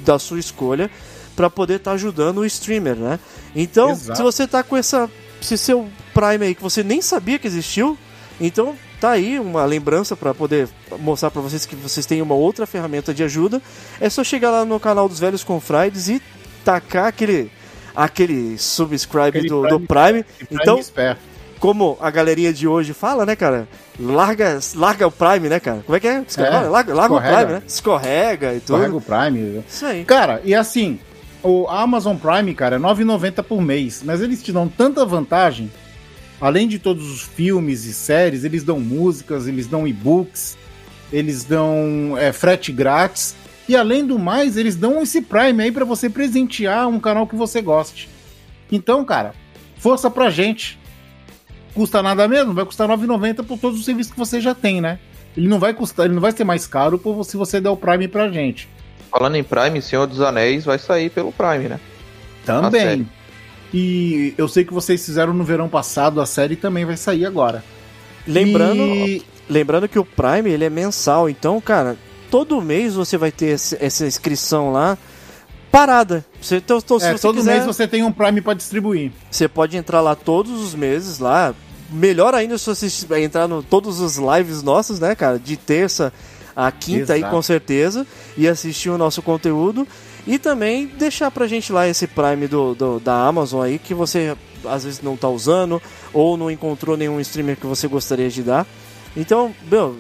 da 0.04 0.18
sua 0.18 0.40
escolha 0.40 0.90
para 1.36 1.50
poder 1.50 1.76
estar 1.76 1.94
ajudando 1.94 2.40
o 2.40 2.46
streamer, 2.46 2.96
né? 2.96 3.20
Então, 3.56 3.92
Exato. 3.92 4.18
se 4.18 4.24
você 4.24 4.48
tá 4.48 4.64
com 4.64 4.76
essa 4.76 5.10
se 5.40 5.58
seu 5.58 5.88
Prime 6.14 6.46
aí 6.46 6.54
que 6.56 6.62
você 6.62 6.84
nem 6.84 7.02
sabia 7.02 7.40
que 7.40 7.48
existiu, 7.48 7.98
então 8.40 8.76
tá 9.02 9.10
aí 9.12 9.40
uma 9.40 9.66
lembrança 9.66 10.16
para 10.16 10.34
poder 10.34 10.70
mostrar 11.00 11.30
para 11.32 11.42
vocês 11.42 11.66
que 11.66 11.76
vocês 11.76 12.06
têm 12.06 12.22
uma 12.22 12.36
outra 12.36 12.66
ferramenta 12.68 13.14
de 13.14 13.24
ajuda. 13.24 13.62
É 14.00 14.10
só 14.10 14.24
chegar 14.24 14.52
lá 14.52 14.64
no 14.64 14.80
canal 14.80 15.10
dos 15.10 15.20
Velhos 15.20 15.44
Confrades 15.44 16.08
e 16.08 16.22
tacar 16.64 17.08
aquele 17.08 17.52
aquele 17.94 18.58
subscribe 18.58 19.28
Aquele 19.30 19.50
do, 19.50 19.62
Prime- 19.62 19.70
do 19.80 19.80
Prime. 19.88 20.26
Então, 20.50 20.78
esperto. 20.80 21.20
como 21.60 21.98
a 22.00 22.10
galerinha 22.10 22.54
de 22.54 22.68
hoje 22.68 22.94
fala, 22.94 23.26
né, 23.26 23.36
cara? 23.36 23.68
Larga, 24.00 24.60
larga 24.76 25.08
o 25.08 25.12
Prime, 25.12 25.50
né, 25.50 25.60
cara? 25.60 25.82
Como 25.86 25.96
é 25.96 26.00
que 26.00 26.08
é? 26.08 26.24
Escorrega, 26.26 26.70
larga, 26.70 26.94
larga 26.94 27.14
o. 27.16 27.20
Prime, 27.22 27.52
né? 27.54 27.64
Escorrega 27.68 28.54
e 28.54 28.60
tudo. 28.62 28.78
Correga 28.78 28.96
o 28.96 29.02
Prime. 29.02 29.64
Isso 29.68 29.86
aí. 29.86 30.06
Cara, 30.06 30.42
e 30.46 30.56
assim, 30.56 31.00
o 31.44 31.68
Amazon 31.68 32.16
Prime, 32.16 32.54
cara, 32.56 32.78
é 32.78 32.80
R$ 32.80 32.86
9,90 32.86 33.44
por 33.44 33.62
mês. 33.62 34.02
Mas 34.06 34.22
eles 34.22 34.42
te 34.42 34.52
dão 34.54 34.68
tanta 34.70 35.06
vantagem. 35.06 35.70
Além 36.42 36.68
de 36.68 36.80
todos 36.80 37.12
os 37.12 37.22
filmes 37.22 37.86
e 37.86 37.94
séries, 37.94 38.44
eles 38.44 38.64
dão 38.64 38.80
músicas, 38.80 39.48
eles 39.48 39.68
dão 39.68 39.88
e-books, 39.88 40.58
eles 41.14 41.44
dão 41.44 42.18
é, 42.18 42.34
frete 42.34 42.72
grátis. 42.72 43.36
E 43.70 43.76
além 43.76 44.06
do 44.06 44.18
mais, 44.18 44.58
eles 44.58 44.76
dão 44.76 45.04
esse 45.04 45.22
Prime 45.22 45.62
aí 45.62 45.72
pra 45.72 45.86
você 45.86 46.10
presentear 46.10 46.88
um 46.88 47.00
canal 47.00 47.28
que 47.28 47.36
você 47.36 47.62
goste. 47.62 48.10
Então, 48.72 49.06
cara, 49.06 49.36
força 49.78 50.10
pra 50.10 50.32
gente. 50.32 50.80
Custa 51.76 52.02
nada 52.02 52.28
mesmo, 52.28 52.54
vai 52.54 52.66
custar 52.66 52.90
R$ 52.90 52.96
9,90 52.98 53.46
por 53.46 53.60
todos 53.60 53.80
os 53.80 53.86
serviços 53.86 54.12
que 54.12 54.20
você 54.20 54.42
já 54.42 54.56
tem, 54.56 54.82
né? 54.82 55.00
Ele 55.38 55.48
não 55.48 55.60
vai 55.60 55.74
custar, 55.74 56.06
ele 56.06 56.16
não 56.16 56.22
vai 56.22 56.32
ser 56.32 56.44
mais 56.44 56.68
caro 56.68 56.98
por, 56.98 57.24
se 57.24 57.38
você 57.38 57.62
der 57.62 57.70
o 57.70 57.78
Prime 57.78 58.08
pra 58.08 58.30
gente. 58.30 58.68
Falando 59.10 59.36
em 59.36 59.44
Prime, 59.44 59.82
Senhor 59.82 60.08
dos 60.08 60.22
Anéis 60.22 60.66
vai 60.66 60.80
sair 60.80 61.10
pelo 61.10 61.32
Prime, 61.32 61.70
né? 61.70 61.80
Também. 62.46 63.08
E 63.74 64.34
eu 64.38 64.48
sei 64.48 64.66
que 64.66 64.74
vocês 64.74 65.06
fizeram 65.06 65.34
no 65.34 65.44
verão 65.44 65.70
passado, 65.70 66.20
a 66.20 66.26
série 66.26 66.56
também 66.56 66.84
vai 66.86 66.98
sair 66.98 67.26
agora. 67.26 67.64
Lembrando, 68.28 68.84
E- 68.84 69.24
lembrando 69.50 69.88
que 69.88 69.98
o 69.98 70.06
Prime 70.06 70.50
ele 70.50 70.66
é 70.66 70.70
mensal, 70.70 71.30
então, 71.30 71.60
cara, 71.62 71.98
todo 72.30 72.62
mês 72.62 72.96
você 72.96 73.18
vai 73.18 73.32
ter 73.32 73.52
essa 73.80 74.06
inscrição 74.06 74.72
lá 74.72 74.98
parada. 75.72 76.26
Você, 76.42 76.58
então, 76.58 76.78
então, 76.78 77.00
se 77.00 77.06
é, 77.06 77.12
você 77.14 77.22
todo 77.22 77.38
quiser, 77.38 77.54
mês 77.54 77.66
você 77.66 77.88
tem 77.88 78.04
um 78.04 78.12
Prime 78.12 78.42
pra 78.42 78.54
distribuir. 78.54 79.12
você 79.30 79.48
pode 79.48 79.78
entrar 79.78 80.02
lá 80.02 80.16
todos 80.16 80.52
os 80.62 80.76
meses 80.76 81.20
lá. 81.20 81.56
Melhor 81.90 82.34
ainda 82.34 82.58
se 82.58 82.66
você 82.66 82.88
entrar 83.22 83.48
no 83.48 83.62
todos 83.62 84.00
os 84.00 84.18
lives 84.18 84.62
nossos, 84.64 85.00
né, 85.00 85.14
cara? 85.16 85.38
De 85.40 85.58
terça 85.58 86.12
a 86.56 86.72
quinta 86.72 87.14
aí 87.14 87.20
Exato. 87.20 87.36
com 87.36 87.42
certeza 87.42 88.06
e 88.38 88.48
assistir 88.48 88.90
o 88.90 88.98
nosso 88.98 89.22
conteúdo. 89.22 89.88
E 90.28 90.38
também 90.38 90.86
deixar 90.88 91.32
pra 91.32 91.48
gente 91.48 91.74
lá 91.74 91.88
esse 91.88 92.06
Prime 92.08 92.48
do, 92.48 92.76
do- 92.76 93.00
da 93.00 93.14
Amazon 93.28 93.62
aí, 93.64 93.80
que 93.80 93.94
você 93.94 94.36
às 94.66 94.84
vezes 94.84 95.02
não 95.02 95.18
tá 95.18 95.28
usando, 95.28 95.82
ou 96.14 96.38
não 96.38 96.52
encontrou 96.52 96.96
nenhum 96.96 97.20
streamer 97.20 97.58
que 97.58 97.66
você 97.66 97.88
gostaria 97.88 98.30
de 98.30 98.44
dar. 98.44 98.68
Então, 99.18 99.54
meu, 99.70 99.98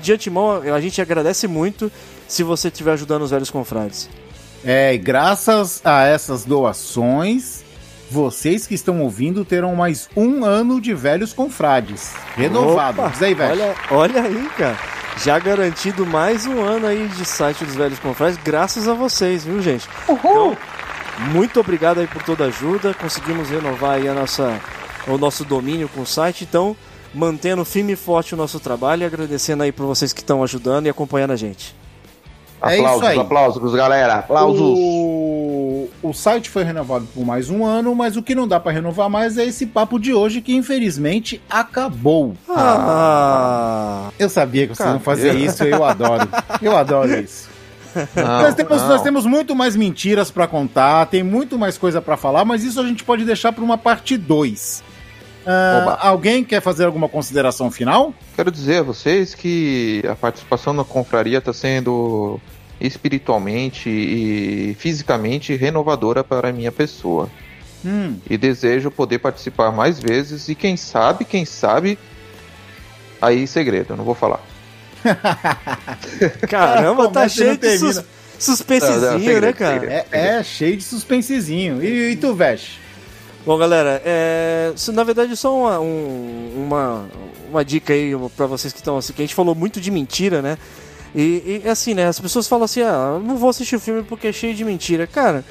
de 0.00 0.12
antemão, 0.12 0.62
a 0.62 0.80
gente 0.80 1.00
agradece 1.02 1.46
muito 1.46 1.92
se 2.26 2.42
você 2.42 2.68
estiver 2.68 2.92
ajudando 2.92 3.22
os 3.22 3.30
velhos 3.30 3.50
confrades. 3.50 4.08
É, 4.64 4.96
graças 4.96 5.80
a 5.84 6.04
essas 6.04 6.44
doações, 6.44 7.62
vocês 8.10 8.66
que 8.66 8.74
estão 8.74 9.02
ouvindo 9.02 9.44
terão 9.44 9.74
mais 9.74 10.08
um 10.16 10.44
ano 10.44 10.80
de 10.80 10.94
velhos 10.94 11.32
confrades. 11.32 12.14
Renovado. 12.36 13.00
Opa, 13.00 13.10
Diz 13.10 13.22
aí, 13.22 13.34
velho. 13.34 13.52
Olha, 13.52 13.74
olha 13.90 14.22
aí, 14.22 14.48
cara. 14.56 14.78
Já 15.22 15.38
garantido 15.38 16.06
mais 16.06 16.46
um 16.46 16.62
ano 16.62 16.86
aí 16.86 17.08
de 17.08 17.24
site 17.24 17.64
dos 17.64 17.74
velhos 17.74 17.98
confrades, 17.98 18.38
graças 18.42 18.86
a 18.86 18.94
vocês, 18.94 19.44
viu, 19.44 19.60
gente? 19.60 19.88
Então, 20.08 20.56
muito 21.32 21.58
obrigado 21.58 21.98
aí 21.98 22.06
por 22.06 22.22
toda 22.22 22.44
a 22.44 22.46
ajuda. 22.46 22.94
Conseguimos 22.94 23.50
renovar 23.50 23.96
aí 23.96 24.08
a 24.08 24.14
nossa, 24.14 24.60
o 25.08 25.18
nosso 25.18 25.44
domínio 25.44 25.88
com 25.88 26.02
o 26.02 26.06
site. 26.06 26.44
Então, 26.44 26.76
mantendo 27.12 27.64
firme 27.64 27.94
e 27.94 27.96
forte 27.96 28.34
o 28.34 28.36
nosso 28.36 28.60
trabalho 28.60 29.02
e 29.02 29.06
agradecendo 29.06 29.64
aí 29.64 29.72
por 29.72 29.86
vocês 29.86 30.12
que 30.12 30.20
estão 30.20 30.42
ajudando 30.42 30.86
e 30.86 30.88
acompanhando 30.88 31.32
a 31.32 31.36
gente. 31.36 31.74
É 32.62 32.74
isso 32.74 32.84
Aplausos, 32.84 33.08
aí. 33.08 33.18
aplausos, 33.18 33.74
galera. 33.74 34.14
Aplausos. 34.16 34.60
O... 34.60 35.17
o 36.02 36.12
site 36.12 36.48
foi 36.50 36.62
renovado 36.64 37.06
por 37.14 37.24
mais 37.24 37.50
um 37.50 37.64
ano, 37.66 37.94
mas 37.94 38.16
o 38.16 38.22
que 38.22 38.34
não 38.34 38.46
dá 38.46 38.58
pra 38.60 38.70
renovar 38.72 39.08
mais 39.10 39.36
é 39.38 39.44
esse 39.44 39.66
papo 39.66 39.98
de 39.98 40.12
hoje 40.14 40.40
que 40.40 40.54
infelizmente 40.54 41.40
acabou. 41.50 42.34
Ah, 42.48 44.10
Eu 44.18 44.28
sabia 44.28 44.62
que 44.66 44.74
vocês 44.74 44.78
Cara, 44.78 44.92
iam 44.92 45.00
fazer 45.00 45.30
eu- 45.34 45.38
isso, 45.38 45.64
eu 45.64 45.84
adoro. 45.84 46.28
Eu 46.62 46.76
adoro 46.76 47.18
isso. 47.20 47.48
Não, 48.14 48.42
nós, 48.42 48.54
temos, 48.54 48.80
não. 48.82 48.88
nós 48.88 49.02
temos 49.02 49.26
muito 49.26 49.56
mais 49.56 49.74
mentiras 49.74 50.30
pra 50.30 50.46
contar, 50.46 51.06
tem 51.06 51.22
muito 51.22 51.58
mais 51.58 51.76
coisa 51.78 52.00
pra 52.00 52.16
falar, 52.16 52.44
mas 52.44 52.62
isso 52.62 52.78
a 52.80 52.86
gente 52.86 53.02
pode 53.02 53.24
deixar 53.24 53.50
pra 53.50 53.64
uma 53.64 53.78
parte 53.78 54.16
2. 54.16 54.84
Oba. 55.44 55.94
alguém 56.02 56.44
quer 56.44 56.60
fazer 56.60 56.84
alguma 56.84 57.08
consideração 57.08 57.70
final? 57.70 58.12
Quero 58.36 58.50
dizer 58.50 58.80
a 58.80 58.82
vocês 58.82 59.34
que 59.34 60.04
a 60.08 60.14
participação 60.14 60.74
na 60.74 60.84
confraria 60.84 61.38
está 61.38 61.52
sendo 61.54 62.38
espiritualmente 62.80 63.88
e 63.88 64.76
fisicamente 64.78 65.54
renovadora 65.56 66.22
para 66.22 66.48
a 66.48 66.52
minha 66.52 66.70
pessoa. 66.72 67.28
Hum, 67.84 68.16
E 68.28 68.36
desejo 68.36 68.90
poder 68.90 69.18
participar 69.20 69.70
mais 69.70 69.98
vezes 70.00 70.48
e 70.48 70.54
quem 70.54 70.76
sabe, 70.76 71.24
quem 71.24 71.44
sabe. 71.44 71.98
Aí, 73.20 73.46
segredo, 73.46 73.92
eu 73.92 73.96
não 73.96 74.04
vou 74.04 74.14
falar. 74.14 74.40
caramba, 76.48 77.08
tá 77.10 77.28
cheio 77.28 77.56
de 77.56 77.78
sus 77.78 78.02
suspensezinho, 78.38 79.00
Não, 79.00 79.12
não, 79.12 79.18
segredo, 79.18 79.46
né, 79.46 79.52
cara? 79.52 79.80
segredo. 79.80 79.92
é, 80.12 80.36
é 80.38 80.42
cheio 80.44 80.76
de 80.76 80.84
suspensezinho. 80.84 81.82
E, 81.82 82.12
e 82.12 82.16
tu, 82.16 82.34
Vesh? 82.34 82.78
Bom, 83.44 83.58
galera, 83.58 84.00
é, 84.04 84.72
na 84.92 85.02
verdade 85.04 85.36
só 85.36 85.56
uma, 85.56 85.80
um- 85.80 86.52
uma, 86.66 87.08
uma 87.50 87.64
dica 87.64 87.92
aí 87.92 88.12
pra 88.36 88.46
vocês 88.46 88.72
que 88.72 88.78
estão 88.78 88.96
assim, 88.98 89.12
que 89.12 89.22
a 89.22 89.24
gente 89.24 89.34
falou 89.34 89.54
muito 89.54 89.80
de 89.80 89.90
mentira, 89.90 90.40
né? 90.42 90.56
E, 91.14 91.62
e, 91.64 91.68
assim, 91.68 91.94
né, 91.94 92.06
as 92.06 92.20
pessoas 92.20 92.46
falam 92.46 92.64
assim, 92.64 92.82
ah, 92.82 93.20
não 93.22 93.36
vou 93.36 93.50
assistir 93.50 93.76
o 93.76 93.80
filme 93.80 94.02
porque 94.02 94.28
é 94.28 94.32
cheio 94.32 94.54
de 94.54 94.64
mentira. 94.64 95.06
Cara, 95.06 95.44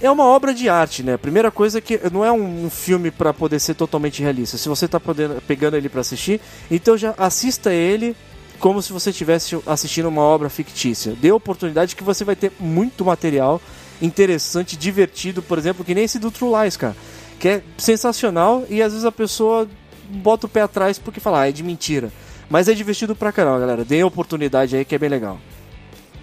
é 0.00 0.10
uma 0.10 0.24
obra 0.24 0.52
de 0.52 0.68
arte, 0.68 1.02
né? 1.02 1.16
Primeira 1.16 1.50
coisa 1.50 1.78
é 1.78 1.80
que 1.80 2.00
não 2.12 2.24
é 2.24 2.32
um, 2.32 2.68
filme 2.68 3.10
pra 3.10 3.32
poder 3.32 3.60
ser 3.60 3.74
totalmente 3.74 4.20
realista. 4.20 4.58
Se 4.58 4.68
você 4.68 4.88
tá 4.88 4.98
podendo, 4.98 5.40
pegando 5.42 5.76
ele 5.76 5.88
pra 5.88 6.00
assistir, 6.00 6.40
então 6.70 6.96
já 6.96 7.14
assista 7.16 7.72
ele 7.72 8.16
como 8.58 8.82
se 8.82 8.92
você 8.92 9.10
estivesse 9.10 9.58
assistindo 9.66 10.08
uma 10.08 10.22
obra 10.22 10.48
fictícia. 10.48 11.14
Dê 11.20 11.30
oportunidade 11.30 11.94
que 11.96 12.02
você 12.02 12.24
vai 12.24 12.34
ter 12.34 12.52
muito 12.58 13.04
material 13.04 13.60
interessante, 14.00 14.76
divertido, 14.76 15.40
por 15.42 15.58
exemplo, 15.58 15.84
que 15.84 15.94
nem 15.94 16.04
esse 16.04 16.18
do 16.18 16.30
True 16.30 16.62
Lies, 16.62 16.76
cara. 16.76 16.96
Que 17.38 17.48
é 17.48 17.62
sensacional 17.78 18.64
e 18.68 18.82
às 18.82 18.92
vezes 18.92 19.04
a 19.04 19.12
pessoa 19.12 19.68
bota 20.08 20.46
o 20.46 20.48
pé 20.48 20.62
atrás 20.62 20.98
porque 20.98 21.20
fala, 21.20 21.42
ah, 21.42 21.48
é 21.48 21.52
de 21.52 21.62
mentira. 21.62 22.12
Mas 22.52 22.68
é 22.68 22.74
divertido 22.74 23.16
pra 23.16 23.32
caramba, 23.32 23.60
galera. 23.60 23.82
Dê 23.82 24.02
a 24.02 24.06
oportunidade 24.06 24.76
aí 24.76 24.84
que 24.84 24.94
é 24.94 24.98
bem 24.98 25.08
legal. 25.08 25.38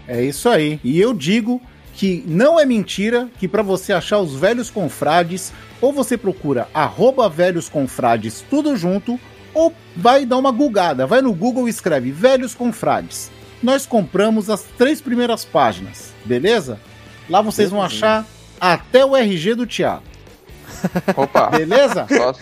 É 0.07 0.21
isso 0.21 0.47
aí. 0.47 0.79
E 0.83 1.01
eu 1.01 1.11
digo 1.11 1.59
que 1.95 2.23
não 2.27 2.59
é 2.59 2.67
mentira 2.67 3.27
que 3.39 3.47
pra 3.47 3.63
você 3.63 3.91
achar 3.91 4.19
os 4.19 4.35
velhos 4.35 4.69
confrades, 4.69 5.51
ou 5.81 5.91
você 5.91 6.15
procura 6.15 6.67
arroba 6.71 7.27
velhos 7.27 7.67
confrades 7.67 8.45
tudo 8.47 8.77
junto, 8.77 9.19
ou 9.55 9.73
vai 9.95 10.23
dar 10.23 10.37
uma 10.37 10.51
gugada, 10.51 11.07
vai 11.07 11.19
no 11.19 11.33
Google 11.33 11.65
e 11.65 11.71
escreve 11.71 12.11
velhos 12.11 12.53
confrades. 12.53 13.31
Nós 13.63 13.87
compramos 13.87 14.51
as 14.51 14.61
três 14.77 15.01
primeiras 15.01 15.43
páginas, 15.43 16.13
beleza? 16.23 16.79
Lá 17.27 17.41
vocês 17.41 17.71
vão 17.71 17.81
achar 17.81 18.23
até 18.61 19.03
o 19.03 19.17
RG 19.17 19.55
do 19.55 19.65
Thiago, 19.65 20.03
Opa, 21.17 21.47
beleza? 21.49 22.05
só, 22.07 22.33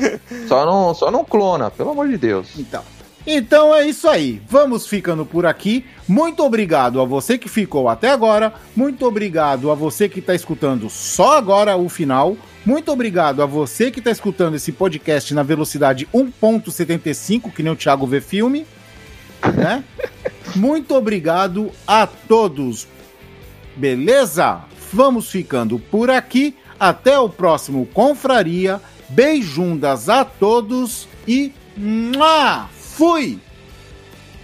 só 0.45 0.65
não, 0.65 0.93
só 0.93 1.09
não 1.09 1.23
clona, 1.23 1.71
pelo 1.71 1.91
amor 1.91 2.09
de 2.09 2.17
Deus. 2.17 2.49
Então. 2.57 2.83
Então 3.29 3.75
é 3.75 3.85
isso 3.85 4.07
aí. 4.07 4.41
Vamos 4.47 4.87
ficando 4.87 5.25
por 5.25 5.45
aqui. 5.45 5.83
Muito 6.07 6.41
obrigado 6.41 7.01
a 7.01 7.03
você 7.03 7.37
que 7.37 7.49
ficou 7.49 7.89
até 7.89 8.09
agora. 8.09 8.53
Muito 8.73 9.05
obrigado 9.05 9.69
a 9.69 9.75
você 9.75 10.07
que 10.07 10.19
está 10.19 10.33
escutando 10.33 10.89
só 10.89 11.37
agora 11.37 11.75
o 11.75 11.89
final. 11.89 12.37
Muito 12.65 12.89
obrigado 12.89 13.43
a 13.43 13.45
você 13.45 13.91
que 13.91 13.99
está 13.99 14.11
escutando 14.11 14.55
esse 14.55 14.71
podcast 14.71 15.33
na 15.33 15.43
velocidade 15.43 16.07
1.75, 16.13 17.51
que 17.51 17.61
nem 17.61 17.73
o 17.73 17.75
Thiago 17.75 18.07
vê 18.07 18.21
filme. 18.21 18.65
Né? 19.53 19.83
Muito 20.55 20.95
obrigado 20.95 21.69
a 21.85 22.07
todos. 22.07 22.87
Beleza? 23.75 24.61
Vamos 24.93 25.29
ficando 25.29 25.77
por 25.77 26.09
aqui. 26.09 26.55
Até 26.79 27.19
o 27.19 27.27
próximo 27.27 27.85
Confraria. 27.87 28.79
Beijundas 29.09 30.07
a 30.07 30.23
todos 30.23 31.09
e. 31.27 31.51
Mua! 31.75 32.76
Fui! 32.97 33.39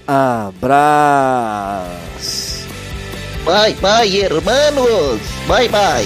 Abraço. 0.05 1.87
Bye, 3.43 3.73
bye, 3.81 4.21
hermanos. 4.21 5.21
Bye, 5.47 5.69
bye. 5.69 6.05